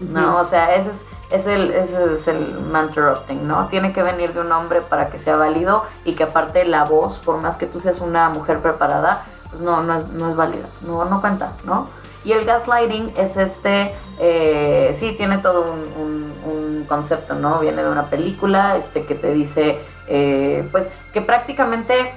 No, 0.00 0.38
o 0.38 0.44
sea, 0.44 0.74
ese 0.74 0.90
es, 0.90 1.06
es 1.30 1.46
el, 1.46 1.70
ese 1.70 2.14
es 2.14 2.26
el 2.26 2.58
interrupting, 2.74 3.46
¿no? 3.46 3.68
Tiene 3.68 3.92
que 3.92 4.02
venir 4.02 4.32
de 4.34 4.40
un 4.40 4.50
hombre 4.50 4.80
para 4.80 5.10
que 5.10 5.18
sea 5.18 5.36
válido 5.36 5.84
y 6.04 6.14
que 6.14 6.24
aparte 6.24 6.64
la 6.64 6.84
voz, 6.84 7.20
por 7.20 7.38
más 7.38 7.56
que 7.56 7.66
tú 7.66 7.78
seas 7.80 8.00
una 8.00 8.28
mujer 8.30 8.58
preparada, 8.58 9.24
pues 9.50 9.62
no, 9.62 9.80
no 9.82 9.98
es, 9.98 10.08
no 10.08 10.30
es 10.30 10.36
válida, 10.36 10.66
no, 10.80 11.04
no 11.04 11.20
cuenta, 11.20 11.52
¿no? 11.64 11.88
Y 12.24 12.32
el 12.32 12.44
gaslighting 12.44 13.12
es 13.16 13.36
este, 13.36 13.94
eh, 14.18 14.90
sí, 14.92 15.14
tiene 15.16 15.38
todo 15.38 15.70
un, 15.72 15.80
un- 16.02 16.32
un 16.44 16.84
concepto, 16.88 17.34
¿no? 17.34 17.60
Viene 17.60 17.82
de 17.84 17.88
una 17.90 18.06
película, 18.06 18.76
este, 18.76 19.06
que 19.06 19.14
te 19.14 19.32
dice, 19.32 19.78
eh, 20.08 20.68
pues, 20.72 20.88
que 21.12 21.20
prácticamente 21.20 22.12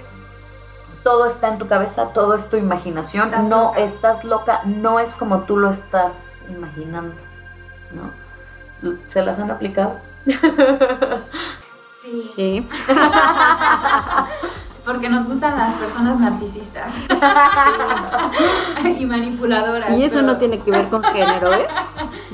todo 1.05 1.27
está 1.27 1.49
en 1.49 1.59
tu 1.59 1.67
cabeza, 1.67 2.07
todo 2.13 2.33
es 2.33 2.49
tu 2.49 2.57
imaginación, 2.57 3.27
Estás 3.27 3.47
no 3.47 3.65
loca. 3.67 3.79
estás 3.79 4.23
loca, 4.25 4.61
no 4.65 4.99
es 4.99 5.13
como 5.13 5.43
tú 5.43 5.55
lo 5.55 5.69
estás 5.69 6.43
imaginando, 6.49 7.15
¿no? 7.91 8.11
¿Se 9.07 9.21
las 9.21 9.37
han 9.39 9.51
aplicado? 9.51 9.99
Sí. 12.01 12.19
Sí. 12.19 12.69
Porque 14.85 15.09
nos 15.09 15.27
gustan 15.27 15.57
las 15.57 15.73
personas 15.73 16.19
narcisistas 16.19 16.89
y 18.99 19.05
manipuladoras. 19.05 19.91
Y 19.97 20.03
eso 20.03 20.15
pero 20.19 20.27
no 20.27 20.37
tiene 20.37 20.59
que 20.59 20.71
ver 20.71 20.87
con 20.89 21.03
género, 21.03 21.53
¿eh? 21.53 21.65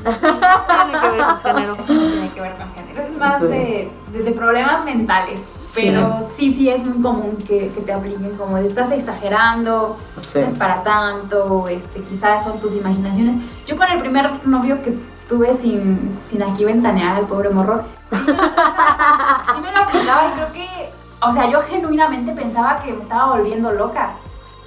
Eso 0.06 0.28
no 0.28 0.40
tiene 0.68 1.00
que 1.00 1.10
ver 1.10 1.26
con 1.26 1.42
género. 1.42 1.76
no 1.78 1.84
tiene 1.86 2.32
que 2.34 2.42
ver 2.42 2.56
con 2.58 2.74
género. 2.76 3.02
Es 3.02 3.18
más 3.18 3.40
Sí. 3.40 3.46
de, 3.48 3.92
de- 4.12 4.24
de 4.24 4.32
problemas 4.34 4.84
mentales. 4.84 5.40
Sí. 5.48 5.84
Pero 5.86 6.28
sí, 6.36 6.54
sí 6.54 6.70
es 6.70 6.86
muy 6.86 7.02
común 7.02 7.38
que, 7.48 7.72
que 7.72 7.82
te 7.82 7.94
apliquen 7.94 8.36
como 8.36 8.58
de 8.58 8.68
estás 8.68 8.92
exagerando, 8.92 9.98
Sí. 10.20 10.40
no 10.40 10.46
es 10.48 10.54
para 10.56 10.84
tanto, 10.84 11.68
este, 11.70 12.02
quizás 12.04 12.44
son 12.44 12.60
tus 12.60 12.76
imaginaciones. 12.76 13.38
Yo 13.66 13.78
con 13.78 13.88
el 13.90 14.00
primer 14.00 14.46
novio 14.46 14.84
que 14.84 14.98
tuve 15.30 15.56
sin, 15.56 16.20
sin 16.28 16.44
aquí 16.44 16.66
ventanear 16.66 17.16
al 17.16 17.28
pobre 17.28 17.50
morro, 17.50 17.84
sí 18.10 18.18
me, 18.18 18.24
sí 18.26 19.62
me 19.62 19.72
lo 19.72 19.78
aplicaba 19.84 20.28
y 20.28 20.32
creo 20.34 20.52
que, 20.54 20.90
o 21.22 21.32
sea, 21.32 21.50
yo 21.50 21.62
genuinamente 21.62 22.32
pensaba 22.34 22.82
que 22.82 22.94
me 22.94 23.02
estaba 23.02 23.38
volviendo 23.38 23.72
loca. 23.72 24.12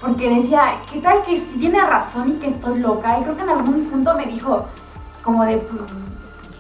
Porque 0.01 0.29
decía, 0.29 0.67
¿qué 0.93 1.01
tal 1.01 1.23
que 1.25 1.37
sí 1.37 1.59
tiene 1.59 1.81
razón 1.81 2.31
y 2.31 2.33
que 2.35 2.49
estoy 2.49 2.79
loca? 2.79 3.19
Y 3.19 3.23
creo 3.23 3.37
que 3.37 3.43
en 3.43 3.49
algún 3.49 3.89
punto 3.91 4.15
me 4.15 4.27
dijo, 4.27 4.67
como 5.23 5.45
de, 5.45 5.57
pues, 5.57 5.81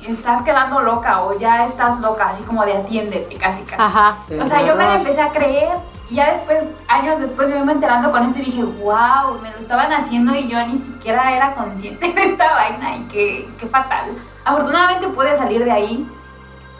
estás 0.06 0.42
quedando 0.42 0.80
loca 0.80 1.22
o 1.22 1.38
ya 1.38 1.66
estás 1.66 2.00
loca, 2.00 2.30
así 2.30 2.42
como 2.42 2.64
de 2.64 2.76
atiéndete, 2.76 3.36
casi 3.36 3.62
casi. 3.62 3.80
Ajá. 3.80 4.16
Sí, 4.24 4.38
O 4.38 4.46
sea, 4.46 4.66
yo 4.66 4.76
me 4.76 4.84
la 4.84 4.96
empecé 4.96 5.20
a 5.20 5.30
creer 5.30 5.78
y 6.08 6.16
ya 6.16 6.32
después, 6.32 6.64
años 6.88 7.20
después 7.20 7.48
me 7.48 7.54
vengo 7.54 7.70
enterando 7.70 8.10
con 8.10 8.24
esto 8.24 8.38
y 8.40 8.46
dije, 8.46 8.64
wow, 8.64 9.40
me 9.42 9.50
lo 9.50 9.58
estaban 9.58 9.92
haciendo 9.92 10.34
y 10.34 10.48
yo 10.48 10.64
ni 10.66 10.78
siquiera 10.78 11.34
era 11.34 11.54
consciente 11.54 12.12
de 12.14 12.22
esta 12.24 12.54
vaina 12.54 12.96
y 12.96 13.02
qué, 13.08 13.48
qué 13.58 13.66
fatal. 13.66 14.16
Afortunadamente 14.44 15.08
pude 15.08 15.36
salir 15.36 15.64
de 15.64 15.70
ahí, 15.70 16.10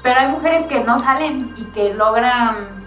pero 0.02 0.20
hay 0.20 0.28
mujeres 0.28 0.66
que 0.66 0.82
no 0.84 0.98
salen 0.98 1.54
y 1.56 1.64
que 1.66 1.94
logran 1.94 2.83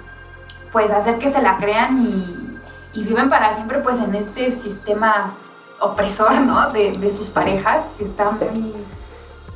pues 0.77 0.91
hacer 0.91 1.17
que 1.17 1.31
se 1.31 1.41
la 1.41 1.57
crean 1.57 2.05
y, 2.05 2.59
y 2.93 3.03
viven 3.03 3.31
para 3.31 3.55
siempre 3.55 3.79
pues 3.79 3.97
en 3.97 4.13
este 4.13 4.51
sistema 4.51 5.31
opresor, 5.79 6.33
¿no? 6.41 6.69
De, 6.69 6.91
de 6.91 7.11
sus 7.11 7.29
parejas, 7.29 7.83
que 7.97 8.03
está 8.03 8.31
Sí. 8.35 8.45
muy... 8.51 8.73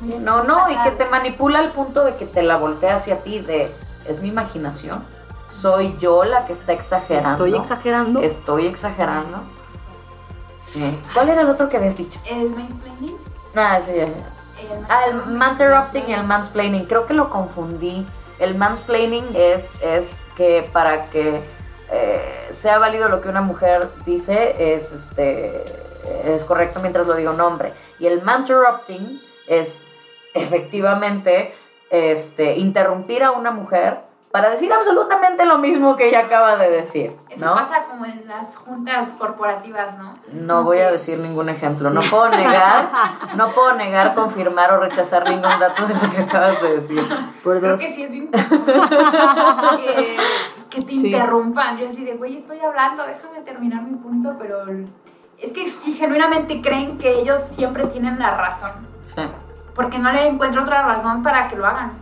Sí, 0.02 0.18
No, 0.18 0.42
no, 0.42 0.68
y 0.68 0.76
que 0.82 0.90
te 0.90 1.04
manipula 1.08 1.60
al 1.60 1.70
punto 1.70 2.04
de 2.04 2.16
que 2.16 2.26
te 2.26 2.42
la 2.42 2.56
voltea 2.56 2.96
hacia 2.96 3.22
ti 3.22 3.38
de, 3.38 3.72
es 4.04 4.20
mi 4.20 4.30
imaginación, 4.30 5.04
soy 5.48 5.96
yo 6.00 6.24
la 6.24 6.44
que 6.44 6.54
está 6.54 6.72
exagerando. 6.72 7.46
Estoy 7.46 7.54
exagerando. 7.60 8.20
Estoy 8.20 8.66
exagerando. 8.66 9.38
Sí. 10.64 10.98
¿Cuál 11.14 11.28
era 11.28 11.42
el 11.42 11.50
otro 11.50 11.68
que 11.68 11.76
habías 11.76 11.96
dicho? 11.96 12.18
El 12.24 12.50
mansplaining. 12.50 13.16
Ah, 13.54 13.78
ese 13.78 13.96
ya. 13.96 14.04
el 14.06 14.86
Ah, 14.88 15.02
el 15.08 15.32
interrupting 15.40 16.04
y 16.08 16.14
el 16.14 16.24
mansplaining. 16.24 16.86
Creo 16.86 17.06
que 17.06 17.14
lo 17.14 17.30
confundí. 17.30 18.04
El 18.38 18.54
mansplaining 18.56 19.34
es, 19.34 19.74
es 19.82 20.20
que 20.36 20.68
para 20.72 21.10
que 21.10 21.42
eh, 21.90 22.48
sea 22.50 22.78
válido 22.78 23.08
lo 23.08 23.20
que 23.20 23.28
una 23.28 23.42
mujer 23.42 23.88
dice 24.06 24.74
es, 24.74 24.92
este, 24.92 25.62
es 26.24 26.44
correcto 26.44 26.80
mientras 26.80 27.06
lo 27.06 27.14
diga 27.14 27.30
un 27.30 27.40
hombre. 27.40 27.72
Y 27.98 28.06
el 28.06 28.22
interrupting 28.22 29.20
es 29.46 29.82
efectivamente 30.34 31.54
este, 31.90 32.56
interrumpir 32.56 33.22
a 33.22 33.32
una 33.32 33.50
mujer 33.50 33.98
para 34.32 34.48
decir 34.50 34.72
absolutamente 34.72 35.44
lo 35.44 35.58
mismo 35.58 35.94
que 35.94 36.08
ella 36.08 36.20
acaba 36.20 36.56
de 36.56 36.70
decir. 36.70 37.14
Eso 37.28 37.44
¿no? 37.44 37.54
pasa 37.54 37.84
como 37.84 38.06
en 38.06 38.26
las 38.26 38.56
juntas 38.56 39.08
corporativas, 39.18 39.98
¿no? 39.98 40.14
No 40.32 40.64
voy 40.64 40.78
a 40.78 40.90
decir 40.90 41.18
ningún 41.18 41.50
ejemplo. 41.50 41.90
No 41.90 42.00
puedo 42.00 42.30
negar, 42.30 42.90
no 43.36 43.52
puedo 43.52 43.74
negar, 43.74 44.14
confirmar 44.14 44.72
o 44.72 44.78
rechazar 44.80 45.24
ningún 45.28 45.42
dato 45.60 45.86
de 45.86 45.94
lo 45.94 46.10
que 46.10 46.22
acabas 46.22 46.60
de 46.62 46.76
decir. 46.76 47.02
Por 47.44 47.58
Creo 47.60 47.72
dos. 47.72 47.82
que 47.82 47.92
sí 47.92 48.02
es 48.04 48.10
bien 48.10 48.30
que, 48.30 50.16
que 50.70 50.82
te 50.82 50.90
Sí. 50.92 51.06
interrumpan. 51.08 51.76
Yo 51.78 51.88
así 51.88 52.04
de, 52.04 52.14
güey, 52.14 52.38
estoy 52.38 52.58
hablando, 52.60 53.04
déjame 53.06 53.40
terminar 53.42 53.82
mi 53.82 53.96
punto, 53.96 54.34
pero 54.38 54.64
es 55.38 55.52
que 55.52 55.68
si 55.68 55.92
genuinamente 55.92 56.62
creen 56.62 56.98
que 56.98 57.18
ellos 57.18 57.38
siempre 57.50 57.86
tienen 57.88 58.18
la 58.18 58.30
razón, 58.36 58.72
Sí. 59.04 59.22
porque 59.74 59.98
no 59.98 60.10
le 60.12 60.26
encuentro 60.28 60.62
otra 60.62 60.82
razón 60.86 61.22
para 61.22 61.48
que 61.48 61.56
lo 61.56 61.66
hagan. 61.66 61.92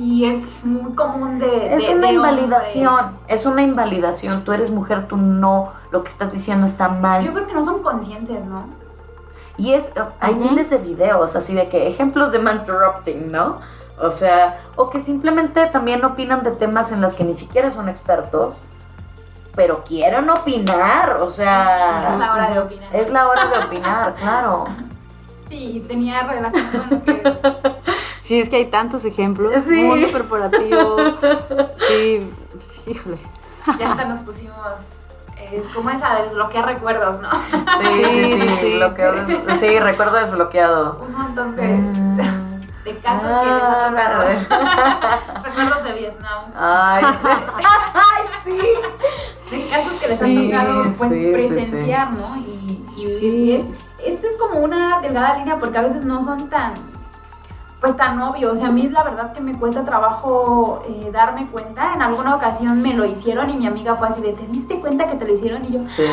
Y 0.00 0.26
es 0.26 0.64
muy 0.64 0.92
común 0.94 1.40
de... 1.40 1.74
Es 1.74 1.88
de- 1.88 1.94
una 1.96 2.06
de 2.06 2.12
invalidación, 2.14 2.86
hombres. 2.94 3.16
es 3.26 3.46
una 3.46 3.62
invalidación. 3.62 4.44
Tú 4.44 4.52
eres 4.52 4.70
mujer, 4.70 5.08
tú 5.08 5.16
no, 5.16 5.72
lo 5.90 6.04
que 6.04 6.08
estás 6.08 6.30
diciendo 6.32 6.66
está 6.68 6.86
Yo 6.86 6.94
mal. 7.00 7.32
creo 7.32 7.46
que 7.48 7.52
no 7.52 7.64
son 7.64 7.82
conscientes, 7.82 8.44
¿no? 8.44 8.66
Y 9.56 9.72
es, 9.72 9.92
hay 10.20 10.34
Ujú. 10.34 10.44
miles 10.50 10.70
de 10.70 10.78
videos 10.78 11.34
así 11.34 11.52
de 11.52 11.68
que 11.68 11.88
ejemplos 11.88 12.30
de 12.30 12.38
interrupting, 12.38 13.32
¿no? 13.32 13.58
O 14.00 14.12
sea, 14.12 14.60
o 14.76 14.88
que 14.88 15.00
simplemente 15.00 15.66
también 15.66 16.04
opinan 16.04 16.44
de 16.44 16.52
temas 16.52 16.92
en 16.92 17.00
los 17.00 17.14
que 17.14 17.24
ni 17.24 17.34
siquiera 17.34 17.72
son 17.74 17.88
expertos, 17.88 18.54
pero 19.56 19.82
quieren 19.82 20.30
opinar, 20.30 21.16
o 21.20 21.28
sea... 21.30 22.10
Es 22.12 22.18
la 22.20 22.32
hora 22.34 22.50
de 22.50 22.58
opinar. 22.60 22.94
Es 22.94 23.10
la 23.10 23.28
hora 23.28 23.46
de 23.48 23.58
opinar, 23.64 24.14
claro. 24.14 24.66
Sí, 25.48 25.84
tenía 25.88 26.22
relación 26.22 26.70
con 26.70 26.90
lo 26.90 27.02
que... 27.02 27.22
Sí, 28.20 28.40
es 28.40 28.48
que 28.48 28.56
hay 28.56 28.66
tantos 28.66 29.04
ejemplos. 29.04 29.54
Sí. 29.66 29.74
Mundo 29.82 30.10
corporativo. 30.12 30.96
Sí, 31.88 32.30
sí, 32.70 32.90
híjole. 32.90 33.18
Ya 33.78 33.90
hasta 33.92 34.04
nos 34.04 34.20
pusimos... 34.20 34.56
eh, 35.36 35.62
como 35.74 35.88
esa 35.90 36.16
de 36.16 36.22
desbloquear 36.24 36.66
recuerdos, 36.66 37.20
¿no? 37.22 37.30
Sí, 37.80 37.88
sí, 37.94 38.04
sí, 38.04 38.26
Sí, 38.26 38.38
sí, 38.40 38.56
sí. 38.60 38.74
bloqueado 38.76 39.24
des- 39.26 39.60
sí, 39.60 39.78
recuerdo 39.78 40.16
desbloqueado. 40.18 40.98
Un 41.06 41.14
montón 41.16 41.56
de, 41.56 41.62
Mm. 41.68 42.16
de 42.84 42.98
casos 42.98 43.28
que 43.28 43.50
les 43.50 43.62
ha 43.62 43.78
tocado. 43.88 44.24
Ah. 44.50 45.18
Recuerdos 45.44 45.84
de 45.84 45.92
Vietnam. 45.94 46.44
Ay, 46.56 47.04
sí. 47.22 47.28
Ay, 47.94 48.26
sí. 48.44 48.56
de 49.50 49.70
casos 49.70 50.02
que 50.02 50.08
les 50.08 50.18
Sí, 50.18 50.52
ha 50.52 50.60
tocado 50.60 50.82
pues, 50.82 50.96
sí, 50.96 51.08
sí, 51.24 51.30
presenciar, 51.32 52.12
¿no? 52.12 52.36
Y, 52.36 52.84
y 52.86 52.90
Sí. 52.90 53.26
y 53.26 53.52
es, 53.56 53.64
esto 54.04 54.26
es 54.26 54.36
como 54.38 54.60
una 54.60 55.00
delgada 55.00 55.36
línea 55.38 55.58
porque 55.58 55.78
a 55.78 55.82
veces 55.82 56.04
no 56.04 56.22
son 56.22 56.48
tan, 56.50 56.74
pues 57.80 57.96
tan 57.96 58.20
obvios. 58.20 58.52
O 58.52 58.56
sea, 58.56 58.68
a 58.68 58.72
mí 58.72 58.88
la 58.88 59.02
verdad 59.04 59.32
que 59.32 59.40
me 59.40 59.54
cuesta 59.58 59.84
trabajo 59.84 60.82
eh, 60.88 61.10
darme 61.12 61.46
cuenta. 61.46 61.94
En 61.94 62.02
alguna 62.02 62.34
ocasión 62.34 62.82
me 62.82 62.94
lo 62.94 63.04
hicieron 63.04 63.50
y 63.50 63.54
mi 63.56 63.66
amiga 63.66 63.94
fue 63.96 64.08
así 64.08 64.20
de, 64.20 64.32
¿te 64.32 64.46
diste 64.48 64.80
cuenta 64.80 65.06
que 65.08 65.16
te 65.16 65.26
lo 65.26 65.34
hicieron? 65.34 65.64
Y 65.64 65.72
yo, 65.72 65.80
Sí. 65.88 66.04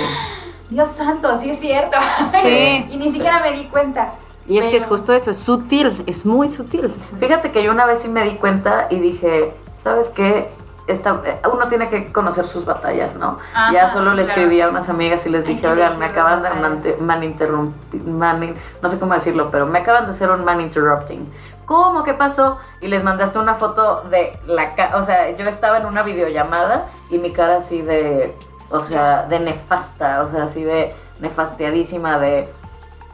Dios 0.69 0.89
santo, 0.95 1.39
sí 1.39 1.51
es 1.51 1.59
cierto. 1.59 1.97
Sí. 2.41 2.87
y 2.91 2.97
ni 2.97 3.09
siquiera 3.09 3.39
me 3.41 3.51
di 3.51 3.65
cuenta. 3.65 4.13
Y 4.47 4.57
es 4.59 4.67
que 4.67 4.77
es 4.77 4.85
justo 4.85 5.11
eso, 5.13 5.31
es 5.31 5.37
sutil, 5.39 6.03
es 6.05 6.25
muy 6.25 6.51
sutil. 6.51 6.93
Fíjate 7.19 7.51
que 7.51 7.63
yo 7.63 7.71
una 7.71 7.85
vez 7.87 7.99
sí 8.03 8.09
me 8.09 8.23
di 8.23 8.35
cuenta 8.35 8.87
y 8.91 8.99
dije, 8.99 9.55
¿sabes 9.83 10.09
qué? 10.09 10.51
Esta, 10.87 11.19
eh, 11.25 11.39
uno 11.51 11.67
tiene 11.67 11.89
que 11.89 12.11
conocer 12.11 12.47
sus 12.47 12.63
batallas, 12.63 13.15
¿no? 13.15 13.39
Ajá, 13.55 13.73
ya 13.73 13.87
solo 13.87 14.11
sí, 14.11 14.17
claro. 14.17 14.29
escribí 14.29 14.61
a 14.61 14.69
unas 14.69 14.87
amigas 14.87 15.25
y 15.25 15.29
les 15.29 15.45
dije, 15.47 15.67
oigan, 15.67 15.97
me 15.97 16.05
acaban 16.05 16.43
de 16.83 16.95
maninterrumpir, 16.97 18.03
manin- 18.05 18.53
no 18.83 18.89
sé 18.89 18.99
cómo 18.99 19.15
decirlo, 19.15 19.49
pero 19.49 19.65
me 19.65 19.79
acaban 19.79 20.05
de 20.05 20.11
hacer 20.11 20.29
un 20.29 20.45
man 20.45 20.61
interrupting. 20.61 21.27
¿Cómo? 21.65 22.03
¿Qué 22.03 22.13
pasó? 22.13 22.59
Y 22.81 22.87
les 22.87 23.03
mandaste 23.03 23.39
una 23.39 23.55
foto 23.55 24.01
de 24.09 24.37
la 24.45 24.75
cara, 24.75 24.97
o 24.97 25.03
sea, 25.03 25.35
yo 25.35 25.45
estaba 25.49 25.77
en 25.77 25.85
una 25.85 26.03
videollamada 26.03 26.87
y 27.09 27.17
mi 27.17 27.31
cara 27.31 27.57
así 27.57 27.81
de, 27.81 28.35
o 28.69 28.83
sea, 28.83 29.23
de 29.23 29.39
nefasta, 29.39 30.23
o 30.23 30.29
sea, 30.29 30.43
así 30.43 30.63
de 30.63 30.93
nefastiadísima 31.19 32.19
de, 32.19 32.47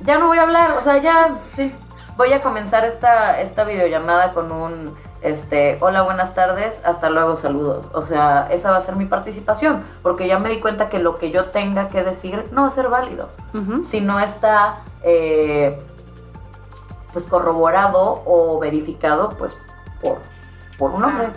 ya 0.01 0.17
no 0.17 0.27
voy 0.27 0.39
a 0.39 0.43
hablar, 0.43 0.71
o 0.77 0.81
sea, 0.81 0.97
ya, 0.97 1.39
sí, 1.49 1.73
voy 2.17 2.33
a 2.33 2.41
comenzar 2.41 2.85
esta, 2.85 3.39
esta 3.41 3.63
videollamada 3.63 4.33
con 4.33 4.51
un, 4.51 4.95
este, 5.21 5.77
hola, 5.81 6.01
buenas 6.01 6.33
tardes, 6.33 6.81
hasta 6.83 7.09
luego, 7.09 7.35
saludos. 7.35 7.89
O 7.93 8.01
sea, 8.01 8.47
esa 8.51 8.71
va 8.71 8.77
a 8.77 8.81
ser 8.81 8.95
mi 8.95 9.05
participación, 9.05 9.83
porque 10.01 10.27
ya 10.27 10.39
me 10.39 10.49
di 10.49 10.59
cuenta 10.59 10.89
que 10.89 10.99
lo 10.99 11.17
que 11.17 11.31
yo 11.31 11.45
tenga 11.45 11.89
que 11.89 12.03
decir 12.03 12.47
no 12.51 12.63
va 12.63 12.67
a 12.67 12.71
ser 12.71 12.89
válido, 12.89 13.29
si 13.83 14.01
no 14.01 14.19
está, 14.19 14.79
eh, 15.03 15.79
pues, 17.13 17.25
corroborado 17.25 18.23
o 18.25 18.59
verificado, 18.59 19.29
pues, 19.29 19.57
por, 20.01 20.21
por 20.77 20.91
un 20.91 21.03
hombre. 21.03 21.31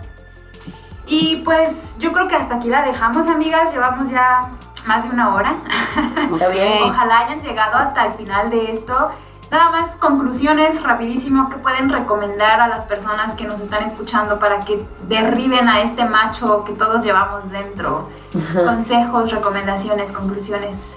Y 1.07 1.37
pues 1.37 1.95
yo 1.99 2.11
creo 2.11 2.27
que 2.27 2.35
hasta 2.35 2.55
aquí 2.55 2.67
la 2.67 2.81
dejamos, 2.81 3.27
amigas. 3.27 3.71
Llevamos 3.71 4.09
ya 4.09 4.49
más 4.85 5.03
de 5.03 5.09
una 5.09 5.33
hora. 5.35 5.55
Está 6.33 6.49
bien. 6.49 6.83
Ok. 6.83 6.89
Ojalá 6.89 7.19
hayan 7.19 7.41
llegado 7.41 7.77
hasta 7.77 8.07
el 8.07 8.13
final 8.13 8.49
de 8.49 8.71
esto. 8.71 9.11
Nada 9.51 9.69
más 9.69 9.95
conclusiones 9.97 10.81
rapidísimo 10.81 11.49
que 11.49 11.57
pueden 11.57 11.89
recomendar 11.89 12.59
a 12.59 12.67
las 12.67 12.85
personas 12.85 13.35
que 13.35 13.45
nos 13.45 13.61
están 13.61 13.83
escuchando 13.83 14.39
para 14.39 14.59
que 14.59 14.83
derriben 15.07 15.69
a 15.69 15.81
este 15.81 16.05
macho 16.05 16.63
que 16.63 16.73
todos 16.73 17.05
llevamos 17.05 17.51
dentro. 17.51 18.09
Consejos, 18.53 19.31
recomendaciones, 19.31 20.11
conclusiones. 20.11 20.93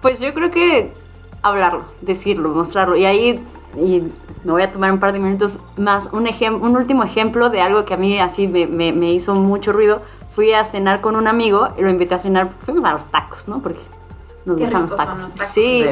Pues 0.00 0.20
yo 0.20 0.32
creo 0.32 0.50
que 0.50 0.94
hablarlo, 1.42 1.82
decirlo, 2.00 2.48
mostrarlo. 2.50 2.96
Y 2.96 3.04
ahí 3.04 3.44
y 3.76 4.02
me 4.44 4.52
voy 4.52 4.62
a 4.62 4.70
tomar 4.70 4.92
un 4.92 5.00
par 5.00 5.12
de 5.12 5.18
minutos 5.18 5.58
más. 5.76 6.08
Un, 6.12 6.26
ejem- 6.26 6.60
un 6.60 6.76
último 6.76 7.04
ejemplo 7.04 7.48
de 7.50 7.60
algo 7.62 7.84
que 7.84 7.94
a 7.94 7.96
mí 7.96 8.18
así 8.18 8.48
me, 8.48 8.66
me- 8.66 8.92
me 8.92 9.12
hizo 9.12 9.34
mucho 9.34 9.72
ruido. 9.72 10.02
Fui 10.30 10.52
a 10.52 10.64
cenar 10.64 11.00
con 11.00 11.16
un 11.16 11.26
amigo 11.28 11.68
y 11.78 11.82
lo 11.82 11.90
invité 11.90 12.14
a 12.14 12.18
cenar. 12.18 12.50
Fuimos 12.60 12.84
a 12.84 12.92
los 12.92 13.04
tacos, 13.06 13.48
¿no? 13.48 13.60
Porque 13.60 13.80
nos 14.44 14.56
Qué 14.56 14.62
gustan 14.64 14.82
los 14.82 14.96
tacos. 14.96 15.14
los 15.24 15.32
tacos. 15.32 15.46
Sí. 15.46 15.84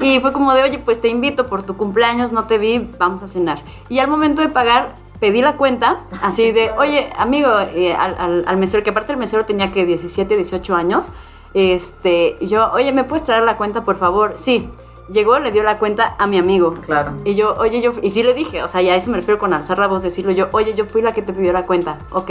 Y 0.00 0.20
fue 0.20 0.32
como 0.32 0.54
de, 0.54 0.62
oye, 0.62 0.78
pues 0.78 1.00
te 1.00 1.08
invito 1.08 1.46
por 1.48 1.62
tu 1.62 1.76
cumpleaños, 1.76 2.30
no 2.32 2.44
te 2.44 2.58
vi, 2.58 2.90
vamos 2.98 3.22
a 3.22 3.26
cenar. 3.26 3.62
Y 3.88 3.98
al 3.98 4.08
momento 4.08 4.42
de 4.42 4.48
pagar, 4.48 4.94
pedí 5.20 5.40
la 5.42 5.56
cuenta, 5.56 6.00
así 6.22 6.42
Sí, 6.42 6.52
de, 6.52 6.70
oye, 6.72 7.10
amigo, 7.18 7.48
eh, 7.74 7.94
al, 7.94 8.14
al- 8.18 8.44
al 8.46 8.56
mesero, 8.58 8.82
que 8.82 8.90
aparte 8.90 9.12
el 9.12 9.18
mesero 9.18 9.44
tenía 9.46 9.72
que 9.72 9.86
17, 9.86 10.36
18 10.36 10.74
años, 10.76 11.10
este, 11.54 12.36
yo, 12.42 12.70
oye, 12.72 12.92
¿me 12.92 13.04
puedes 13.04 13.24
traer 13.24 13.42
la 13.44 13.56
cuenta, 13.56 13.82
por 13.82 13.96
favor? 13.96 14.34
Sí. 14.36 14.68
Llegó, 15.08 15.38
le 15.38 15.52
dio 15.52 15.62
la 15.62 15.78
cuenta 15.78 16.16
a 16.18 16.26
mi 16.26 16.36
amigo. 16.38 16.74
Claro. 16.84 17.12
Y 17.24 17.36
yo, 17.36 17.54
oye, 17.58 17.80
yo, 17.80 17.92
y 18.02 18.10
sí 18.10 18.22
le 18.24 18.34
dije, 18.34 18.62
o 18.62 18.68
sea, 18.68 18.82
ya 18.82 18.94
a 18.94 18.96
eso 18.96 19.10
me 19.10 19.16
refiero 19.18 19.38
con 19.38 19.52
alzar 19.52 19.78
la 19.78 19.86
voz, 19.86 20.02
decirlo 20.02 20.32
yo, 20.32 20.48
oye, 20.52 20.74
yo 20.74 20.84
fui 20.84 21.00
la 21.00 21.12
que 21.14 21.22
te 21.22 21.32
pidió 21.32 21.52
la 21.52 21.64
cuenta. 21.64 21.98
Ok, 22.10 22.30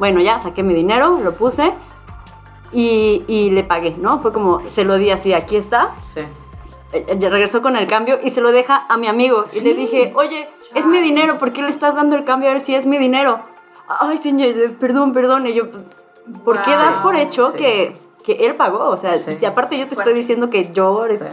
bueno, 0.00 0.20
ya 0.20 0.38
saqué 0.40 0.62
mi 0.64 0.74
dinero, 0.74 1.18
lo 1.22 1.32
puse 1.34 1.72
y, 2.72 3.24
y 3.28 3.50
le 3.50 3.64
pagué, 3.64 3.94
¿no? 3.98 4.18
Fue 4.18 4.32
como, 4.32 4.62
se 4.68 4.84
lo 4.84 4.96
di 4.98 5.10
así, 5.10 5.32
aquí 5.32 5.56
está, 5.56 5.94
Sí. 6.14 6.20
eh, 6.92 7.06
eh, 7.08 7.28
regresó 7.30 7.62
con 7.62 7.76
el 7.76 7.86
cambio 7.86 8.18
y 8.22 8.30
se 8.30 8.40
lo 8.40 8.50
deja 8.50 8.84
a 8.88 8.96
mi 8.96 9.06
amigo. 9.06 9.44
Y 9.54 9.60
le 9.60 9.74
dije, 9.74 10.12
oye, 10.16 10.48
es 10.74 10.86
mi 10.86 11.00
dinero, 11.00 11.38
¿por 11.38 11.52
qué 11.52 11.62
le 11.62 11.70
estás 11.70 11.94
dando 11.94 12.16
el 12.16 12.24
cambio 12.24 12.50
a 12.50 12.52
él 12.52 12.62
si 12.62 12.74
es 12.74 12.86
mi 12.86 12.98
dinero? 12.98 13.40
Ay, 13.88 14.18
señor, 14.18 14.72
perdón, 14.78 15.12
perdón. 15.12 15.46
Y 15.46 15.54
yo, 15.54 15.64
¿por 16.44 16.60
qué 16.62 16.70
Wow. 16.72 16.78
das 16.80 16.98
por 16.98 17.16
hecho 17.16 17.50
Sí. 17.52 17.56
que, 17.58 17.96
que 18.36 18.44
él 18.46 18.56
pagó? 18.56 18.88
O 18.90 18.96
sea, 18.98 19.16
Sí. 19.18 19.38
si 19.38 19.46
aparte 19.46 19.78
yo 19.78 19.88
te 19.88 19.94
estoy 19.94 20.12
diciendo 20.12 20.50
que 20.50 20.70
yo... 20.70 21.04
Sí. 21.08 21.24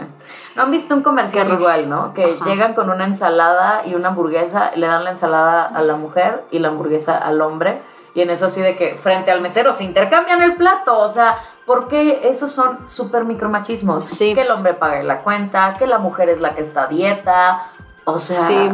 ¿No 0.56 0.64
han 0.64 0.72
visto 0.72 0.96
un 0.96 1.02
comercial 1.02 1.52
igual, 1.52 1.90
no? 1.90 2.14
Que 2.14 2.24
Ajá. 2.40 2.46
llegan 2.46 2.74
con 2.74 2.90
una 2.90 3.04
ensalada 3.04 3.84
y 3.86 3.96
una 3.96 4.10
hamburguesa, 4.10 4.72
le 4.76 4.88
dan 4.88 5.04
la 5.04 5.10
ensalada 5.12 5.66
a 5.66 5.82
la 5.82 5.96
mujer 5.98 6.44
y 6.52 6.60
la 6.60 6.70
hamburguesa 6.70 7.18
al 7.18 7.42
hombre. 7.42 7.82
Y 8.14 8.22
en 8.22 8.30
eso 8.30 8.46
así 8.46 8.62
de 8.62 8.78
que 8.78 8.96
frente 8.96 9.30
al 9.32 9.42
mesero 9.42 9.74
se 9.74 9.84
intercambian 9.84 10.42
el 10.42 10.56
plato. 10.56 10.98
O 11.00 11.10
sea, 11.10 11.38
porque 11.66 12.22
esos 12.24 12.54
son 12.54 12.80
súper 12.90 13.26
micromachismos. 13.26 14.06
Sí. 14.06 14.34
Que 14.34 14.42
el 14.44 14.52
hombre 14.52 14.74
pague 14.74 15.04
la 15.04 15.20
cuenta, 15.22 15.74
que 15.78 15.86
la 15.88 15.98
mujer 15.98 16.30
es 16.30 16.40
la 16.40 16.56
que 16.56 16.62
está 16.62 16.84
a 16.84 16.88
dieta. 16.88 17.72
O 18.06 18.20
sea, 18.20 18.38
Sí. 18.48 18.70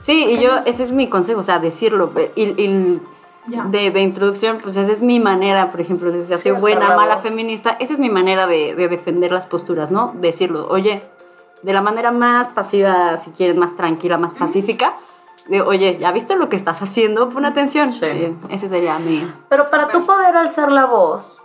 Sí, 0.00 0.26
y 0.30 0.38
yo, 0.42 0.50
ese 0.66 0.82
es 0.84 0.92
mi 0.92 1.08
consejo, 1.08 1.40
o 1.40 1.42
sea, 1.42 1.58
decirlo. 1.58 2.12
Y, 2.36 2.42
y 2.62 3.00
De, 3.46 3.90
de 3.90 4.00
introducción, 4.00 4.58
pues 4.62 4.76
esa 4.76 4.90
es 4.90 5.02
mi 5.02 5.20
manera, 5.20 5.70
por 5.70 5.80
ejemplo, 5.80 6.10
les 6.10 6.28
decía, 6.28 6.38
soy 6.38 6.60
buena, 6.60 6.88
la 6.88 6.96
mala, 6.96 7.18
feminista, 7.18 7.76
esa 7.78 7.92
es 7.92 7.98
mi 8.00 8.10
manera 8.10 8.46
de, 8.46 8.74
de 8.74 8.88
defender 8.88 9.30
las 9.30 9.46
posturas, 9.46 9.90
¿no? 9.90 10.12
Decirlo, 10.16 10.66
oye, 10.68 11.02
de 11.62 11.72
la 11.72 11.80
manera 11.80 12.10
más 12.10 12.48
pasiva, 12.48 13.16
si 13.18 13.30
quieren, 13.30 13.58
más 13.58 13.76
tranquila, 13.76 14.18
más 14.18 14.34
pacífica, 14.34 14.96
de, 15.48 15.60
oye, 15.60 15.96
¿ya 15.98 16.10
viste 16.12 16.36
lo 16.36 16.48
que 16.48 16.56
estás 16.56 16.82
haciendo? 16.82 17.28
Pon 17.28 17.44
atención. 17.44 17.92
Sí. 17.92 18.36
Ese 18.48 18.68
sería 18.68 18.98
mi... 18.98 19.32
Pero 19.48 19.70
para 19.70 19.88
tú 19.88 20.04
poder 20.04 20.36
alzar 20.36 20.72
la 20.72 20.86
voz, 20.86 21.38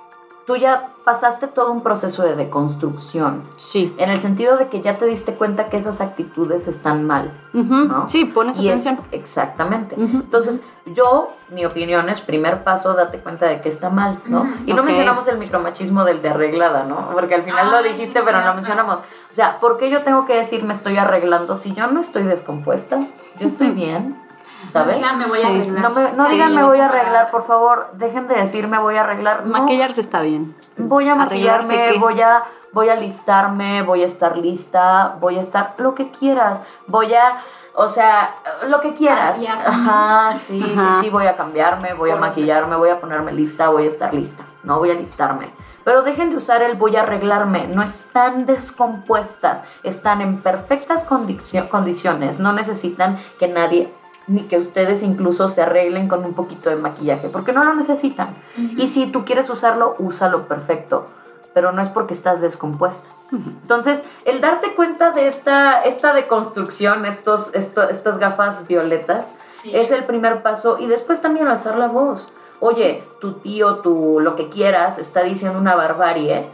tú 0.46 0.56
ya 0.56 0.90
pasaste 1.04 1.48
todo 1.48 1.72
un 1.72 1.82
proceso 1.82 2.24
de 2.24 2.36
deconstrucción. 2.36 3.44
Sí. 3.58 3.94
En 3.98 4.10
el 4.10 4.20
sentido 4.20 4.58
de 4.58 4.68
que 4.70 4.82
ya 4.82 4.98
te 4.98 5.06
diste 5.06 5.36
cuenta 5.36 5.70
que 5.70 5.78
esas 5.78 6.02
actitudes 6.02 6.68
están 6.68 7.06
mal. 7.06 7.32
Ujú, 7.54 7.74
¿no? 7.86 8.10
Sí, 8.10 8.26
pones 8.26 8.58
Y 8.58 8.70
es, 8.70 8.86
atención. 8.86 9.08
exactamente. 9.12 9.96
Ujú. 9.96 10.18
Entonces, 10.18 10.64
yo, 10.86 11.32
mi 11.50 11.66
opinión 11.66 12.10
es, 12.10 12.22
primer 12.22 12.64
paso, 12.64 12.94
date 12.94 13.20
cuenta 13.20 13.48
de 13.48 13.62
que 13.62 13.70
está 13.70 13.90
mal, 13.90 14.20
¿no? 14.26 14.48
Y 14.66 14.74
no 14.74 14.84
mencionamos 14.84 15.28
el 15.28 15.38
micromachismo 15.38 16.04
del 16.06 16.22
de 16.22 16.30
arreglada, 16.30 16.84
¿no? 16.86 17.10
Porque 17.14 17.36
al 17.36 17.44
final 17.44 17.72
lo 17.72 17.78
Ay, 17.78 17.94
dijiste, 17.94 18.20
sí, 18.20 18.26
pero 18.26 18.42
no 18.42 18.54
mencionamos. 18.54 19.00
O 19.00 19.34
sea, 19.34 19.60
¿por 19.60 19.78
qué 19.78 19.90
yo 19.90 20.04
tengo 20.04 20.26
que 20.26 20.36
decir 20.36 20.64
me 20.64 20.74
estoy 20.74 20.98
arreglando 20.98 21.56
si 21.56 21.74
yo 21.74 21.88
no 21.88 22.00
estoy 22.02 22.24
descompuesta? 22.24 23.00
Yo 23.40 23.48
estoy 23.48 23.70
bien, 23.70 24.21
¿sabes? 24.68 24.96
Digan, 24.98 25.18
me 25.18 25.26
voy 25.26 25.38
a 25.38 25.42
Sí. 25.42 25.48
arreglar. 25.48 25.82
No, 25.82 25.90
me, 25.92 26.12
no 26.14 26.26
Sí, 26.26 26.34
digan 26.34 26.56
me 26.56 26.64
voy 26.64 26.80
a 26.80 26.86
arreglar, 26.86 27.32
por 27.32 27.46
favor, 27.46 27.90
dejen 27.94 28.28
de 28.28 28.36
decir 28.36 28.68
me 28.68 28.78
voy 28.80 28.96
a 28.98 29.02
arreglar. 29.02 29.46
No, 29.46 29.60
Maquillarse 29.60 30.02
está 30.02 30.22
bien. 30.22 30.56
voy 30.78 31.08
a 31.10 31.14
Arreglarse, 31.22 31.68
maquillarme, 31.76 32.00
voy 32.00 32.22
a, 32.22 32.44
voy 32.74 32.90
a 32.90 32.96
listarme, 32.96 33.82
voy 33.84 34.04
a 34.04 34.06
estar 34.06 34.38
lista, 34.38 35.16
voy 35.20 35.38
a 35.38 35.42
estar 35.42 35.74
lo 35.78 35.94
que 35.96 36.10
quieras, 36.12 36.64
voy 36.88 37.14
a, 37.14 37.42
o 37.76 37.88
sea, 37.90 38.36
lo 38.68 38.80
que 38.82 38.94
quieras. 38.94 39.44
Ajá, 39.66 40.34
sí, 40.36 40.62
Ajá. 40.76 40.94
sí, 40.94 41.06
sí, 41.06 41.10
voy 41.10 41.26
a 41.28 41.36
cambiarme, 41.36 41.94
voy 41.94 42.12
a 42.12 42.16
maquillarme, 42.16 42.76
voy 42.76 42.90
a 42.90 43.00
ponerme 43.00 43.32
lista, 43.34 43.70
voy 43.70 43.86
a 43.86 43.88
estar 43.88 44.14
lista, 44.14 44.44
no 44.64 44.80
voy 44.80 44.92
a 44.92 44.94
listarme. 44.94 45.52
Pero 45.84 46.04
dejen 46.04 46.30
de 46.30 46.36
usar 46.38 46.62
el 46.62 46.76
voy 46.76 46.96
a 46.96 47.02
arreglarme, 47.02 47.68
no 47.68 47.82
están 47.82 48.46
descompuestas, 48.46 49.64
están 49.84 50.22
en 50.22 50.38
perfectas 50.42 51.06
condicio- 51.08 51.70
condiciones, 51.70 52.40
no 52.40 52.54
necesitan 52.54 53.18
que 53.40 53.48
nadie 53.48 53.92
ni 54.28 54.44
que 54.44 54.58
ustedes 54.58 55.04
incluso 55.04 55.50
se 55.50 55.62
arreglen 55.62 56.08
con 56.08 56.24
un 56.24 56.34
poquito 56.34 56.70
de 56.70 56.76
maquillaje, 56.76 57.28
porque 57.30 57.54
no 57.54 57.64
lo 57.64 57.74
necesitan. 57.74 58.36
Y 58.78 58.88
si 58.88 59.08
tú 59.08 59.26
quieres 59.26 59.50
usarlo, 59.50 59.96
úsalo 60.00 60.48
perfecto, 60.48 61.08
pero 61.54 61.72
no 61.72 61.82
es 61.82 61.90
porque 61.90 62.14
estás 62.14 62.40
descompuesta. 62.42 63.10
Entonces, 63.32 64.04
el 64.26 64.42
darte 64.42 64.74
cuenta 64.76 65.12
de 65.12 65.28
esta, 65.28 65.82
esta 65.84 66.14
deconstrucción, 66.14 67.06
estos, 67.06 67.54
esto- 67.56 67.90
estas 67.90 68.18
gafas 68.20 68.68
violetas, 68.68 69.34
Sí. 69.56 69.72
es 69.76 69.92
el 69.92 70.04
primer 70.06 70.42
paso 70.44 70.78
y 70.80 70.88
después 70.88 71.22
también 71.22 71.48
alzar 71.48 71.78
la 71.78 71.88
voz. 71.88 72.32
Oye, 72.60 73.04
tu 73.22 73.34
tío, 73.34 73.78
tu 73.78 74.20
lo 74.20 74.36
que 74.36 74.50
quieras, 74.50 74.98
está 74.98 75.24
diciendo 75.24 75.58
una 75.60 75.76
barbarie. 75.76 76.48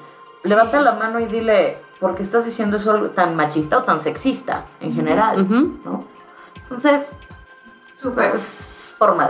Levanta 0.43 0.79
la 0.81 0.93
mano 0.93 1.19
y 1.19 1.25
dile, 1.25 1.79
¿por 1.99 2.15
qué 2.15 2.21
estás 2.23 2.45
diciendo 2.45 2.77
eso 2.77 2.93
tan 3.15 3.35
machista 3.35 3.79
o 3.79 3.83
tan 3.83 3.99
sexista 3.99 4.65
en 4.79 4.93
general? 4.93 5.47
Entonces, 6.63 7.15
Súper. 7.97 8.35
es 8.35 8.93
forma. 8.95 9.29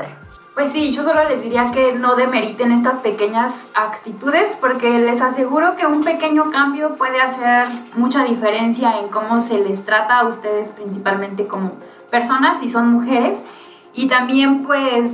Pues 0.54 0.72
sí, 0.72 0.92
yo 0.92 1.02
solo 1.02 1.24
les 1.30 1.42
diría 1.42 1.72
que 1.72 1.94
no 1.94 2.16
demeriten 2.16 2.72
estas 2.72 2.96
pequeñas 2.96 3.68
actitudes 3.76 4.58
porque 4.60 5.00
les 5.00 5.22
aseguro 5.22 5.78
que 5.78 5.86
un 5.86 6.04
pequeño 6.04 6.52
cambio 6.52 6.96
puede 6.96 7.22
hacer 7.22 7.68
mucha 7.96 8.26
diferencia 8.26 9.00
en 9.00 9.08
cómo 9.08 9.40
se 9.40 9.60
les 9.60 9.86
trata 9.86 10.20
a 10.20 10.28
ustedes 10.28 10.72
principalmente 10.72 11.48
como 11.48 11.74
personas 12.10 12.60
si 12.60 12.68
son 12.68 12.92
mujeres 12.92 13.38
y 13.94 14.08
también 14.08 14.64
pues 14.64 15.12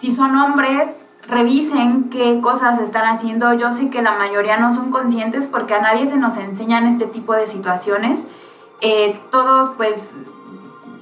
si 0.00 0.10
son 0.10 0.34
hombres 0.34 0.88
revisen 1.28 2.10
qué 2.10 2.40
cosas 2.40 2.80
están 2.80 3.04
haciendo. 3.04 3.52
Yo 3.54 3.70
sé 3.70 3.90
que 3.90 4.02
la 4.02 4.12
mayoría 4.12 4.56
no 4.56 4.72
son 4.72 4.90
conscientes 4.90 5.46
porque 5.46 5.74
a 5.74 5.80
nadie 5.80 6.06
se 6.06 6.16
nos 6.16 6.36
enseñan 6.38 6.86
este 6.86 7.06
tipo 7.06 7.34
de 7.34 7.46
situaciones. 7.46 8.18
Eh, 8.80 9.20
todos 9.30 9.70
pues 9.76 10.12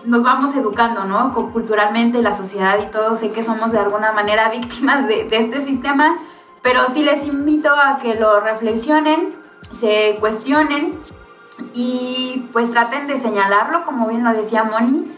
nos 0.04 0.22
vamos 0.22 0.54
educando, 0.54 1.04
¿no? 1.04 1.32
Cu- 1.34 1.50
Culturalmente, 1.52 2.20
la 2.22 2.34
sociedad 2.34 2.78
y 2.78 2.90
todo, 2.90 3.16
sé 3.16 3.32
que 3.32 3.42
somos 3.42 3.72
de 3.72 3.78
alguna 3.78 4.12
manera 4.12 4.48
víctimas 4.58 5.06
de, 5.06 5.24
de 5.24 5.38
este 5.38 5.60
sistema, 5.62 6.16
pero 6.62 6.86
sí 6.88 7.02
les 7.04 7.26
invito 7.26 7.70
a 7.70 7.96
que 7.96 8.14
lo 8.14 8.40
reflexionen, 8.40 9.34
se 9.72 10.16
cuestionen 10.20 10.98
y 11.72 12.46
pues 12.52 12.70
traten 12.70 13.06
de 13.06 13.18
señalarlo, 13.18 13.84
como 13.84 14.06
bien 14.08 14.24
lo 14.24 14.32
decía 14.32 14.64
Moni, 14.64 15.10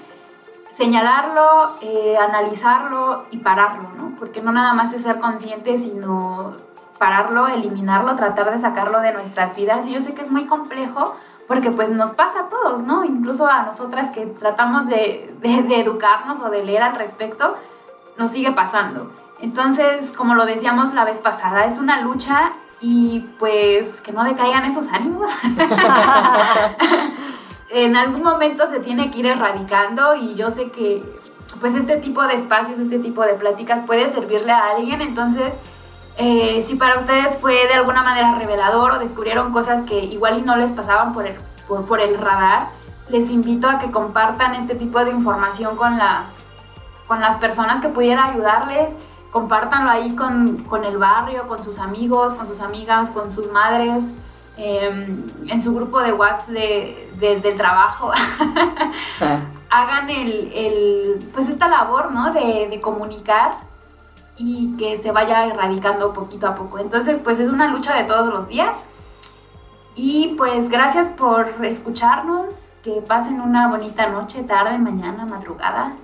señalarlo, 0.75 1.77
eh, 1.81 2.17
analizarlo 2.19 3.25
y 3.31 3.39
pararlo, 3.39 3.89
¿no? 3.97 4.13
Porque 4.19 4.43
no 4.43 4.53
nada 4.53 4.75
más 4.75 4.93
es 4.93 5.03
ser 5.03 5.19
consciente, 5.21 5.79
sino 5.79 6.53
pararlo, 6.99 7.47
eliminarlo, 7.49 8.15
tratar 8.17 8.53
de 8.53 8.61
sacarlo 8.61 9.01
de 9.01 9.13
nuestras 9.13 9.57
vidas. 9.57 9.87
Y 9.87 9.95
yo 9.95 10.01
sé 10.03 10.15
que 10.15 10.23
es 10.23 10.31
muy 10.31 10.47
complejo 10.47 11.15
porque 11.49 11.71
pues 11.71 11.91
nos 11.91 12.11
pasa 12.11 12.41
a 12.41 12.49
todos, 12.49 12.83
¿no? 12.83 13.05
Incluso 13.05 13.47
a 13.47 13.63
nosotras 13.63 14.11
que 14.11 14.27
tratamos 14.27 14.87
de, 14.87 15.35
de- 15.41 15.81
educarnos 15.81 16.41
o 16.41 16.51
de 16.51 16.65
leer 16.65 16.83
al 16.83 16.97
respecto, 16.97 17.57
nos 18.19 18.31
sigue 18.31 18.53
pasando. 18.53 19.11
Entonces, 19.41 20.13
como 20.17 20.35
lo 20.35 20.47
decíamos 20.47 20.95
la 20.95 21.05
vez 21.05 21.19
pasada, 21.19 21.67
es 21.67 21.79
una 21.79 22.01
lucha 22.01 22.53
y 22.81 23.21
pues 23.39 24.01
que 24.01 24.13
no 24.13 24.25
decaigan 24.25 24.65
esos 24.65 24.89
ánimos. 24.89 25.31
en 27.71 27.97
algún 27.97 28.23
momento 28.23 28.67
se 28.67 28.81
tiene 28.81 29.11
que 29.11 29.19
ir 29.19 29.27
erradicando 29.27 30.15
y 30.15 30.35
yo 30.35 30.51
sé 30.51 30.71
que 30.71 31.03
pues 31.61 31.75
este 31.75 31.97
tipo 31.97 32.23
de 32.27 32.35
espacios, 32.35 32.79
este 32.79 32.99
tipo 32.99 33.23
de 33.23 33.35
pláticas 33.35 33.81
puede 33.87 34.09
servirle 34.11 34.53
a 34.53 34.71
alguien, 34.77 35.01
entonces 35.01 35.55
eh, 36.17 36.63
si 36.67 36.77
para 36.77 36.99
ustedes 36.99 37.37
fue 37.39 37.55
de 37.67 37.75
alguna 37.75 38.03
manera 38.03 38.35
revelador 38.39 38.93
o 38.93 38.99
descubrieron 38.99 39.53
cosas 39.53 39.85
que 39.85 39.99
igual 40.05 40.39
y 40.39 40.43
no 40.43 40.57
les 40.57 40.71
pasaban 40.73 41.13
por 41.13 41.27
el, 41.27 41.37
por, 41.69 41.85
por 41.87 42.01
el 42.01 42.19
radar, 42.19 42.69
les 43.09 43.31
invito 43.31 43.69
a 43.69 43.79
que 43.79 43.91
compartan 43.91 44.55
este 44.55 44.75
tipo 44.75 45.05
de 45.05 45.11
información 45.11 45.77
con 45.77 45.97
las, 45.99 46.47
con 47.07 47.21
las 47.21 47.37
personas 47.37 47.81
que 47.81 47.89
pudieran 47.89 48.31
ayudarles, 48.31 48.93
compártanlo 49.31 49.91
ahí 49.91 50.17
con, 50.17 50.65
con 50.65 50.85
el 50.85 50.97
barrio, 50.99 51.47
con 51.47 51.63
sus 51.63 51.79
amigos, 51.79 52.35
con 52.35 52.49
sus 52.49 52.61
amigas, 52.63 53.11
con 53.11 53.31
sus 53.31 53.51
madres, 53.53 54.03
eh, 54.57 54.89
en 55.49 55.63
su 55.63 55.75
grupo 55.75 56.01
de 56.01 56.13
WhatsApp 56.15 56.49
de, 56.49 57.13
de- 57.21 57.41
del 57.41 57.57
trabajo. 57.59 58.11
Hagan 59.71 60.09
el, 60.11 60.51
el, 60.55 61.31
pues 61.35 61.49
esta 61.49 61.69
labor, 61.69 62.11
¿no? 62.13 62.33
De, 62.33 62.69
de 62.71 62.81
comunicar 62.81 63.59
y 64.37 64.77
que 64.77 64.99
se 64.99 65.13
vaya 65.13 65.47
erradicando 65.47 66.13
poquito 66.13 66.47
a 66.47 66.55
poco. 66.55 66.79
Entonces, 66.79 67.19
pues 67.23 67.41
es 67.41 67.49
una 67.49 67.69
lucha 67.69 67.97
de 67.97 68.05
todos 68.05 68.29
los 68.29 68.49
días. 68.49 68.77
Y 69.95 70.35
pues 70.37 70.69
gracias 70.69 71.09
por 71.09 71.65
escucharnos, 71.65 72.75
que 72.83 73.01
pasen 73.01 73.41
una 73.41 73.69
bonita 73.69 74.09
noche, 74.09 74.43
tarde, 74.43 74.79
mañana, 74.79 75.25
madrugada. 75.25 75.95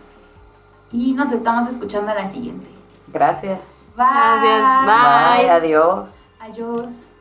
Y 0.91 1.13
nos 1.13 1.31
estamos 1.33 1.69
escuchando 1.69 2.11
a 2.11 2.15
la 2.15 2.27
siguiente. 2.27 2.69
Gracias. 3.09 3.91
Bye. 3.97 4.07
Gracias, 4.07 4.87
bye. 4.87 5.45
Bye, 5.45 5.51
adiós. 5.51 6.25
Adiós. 6.41 7.12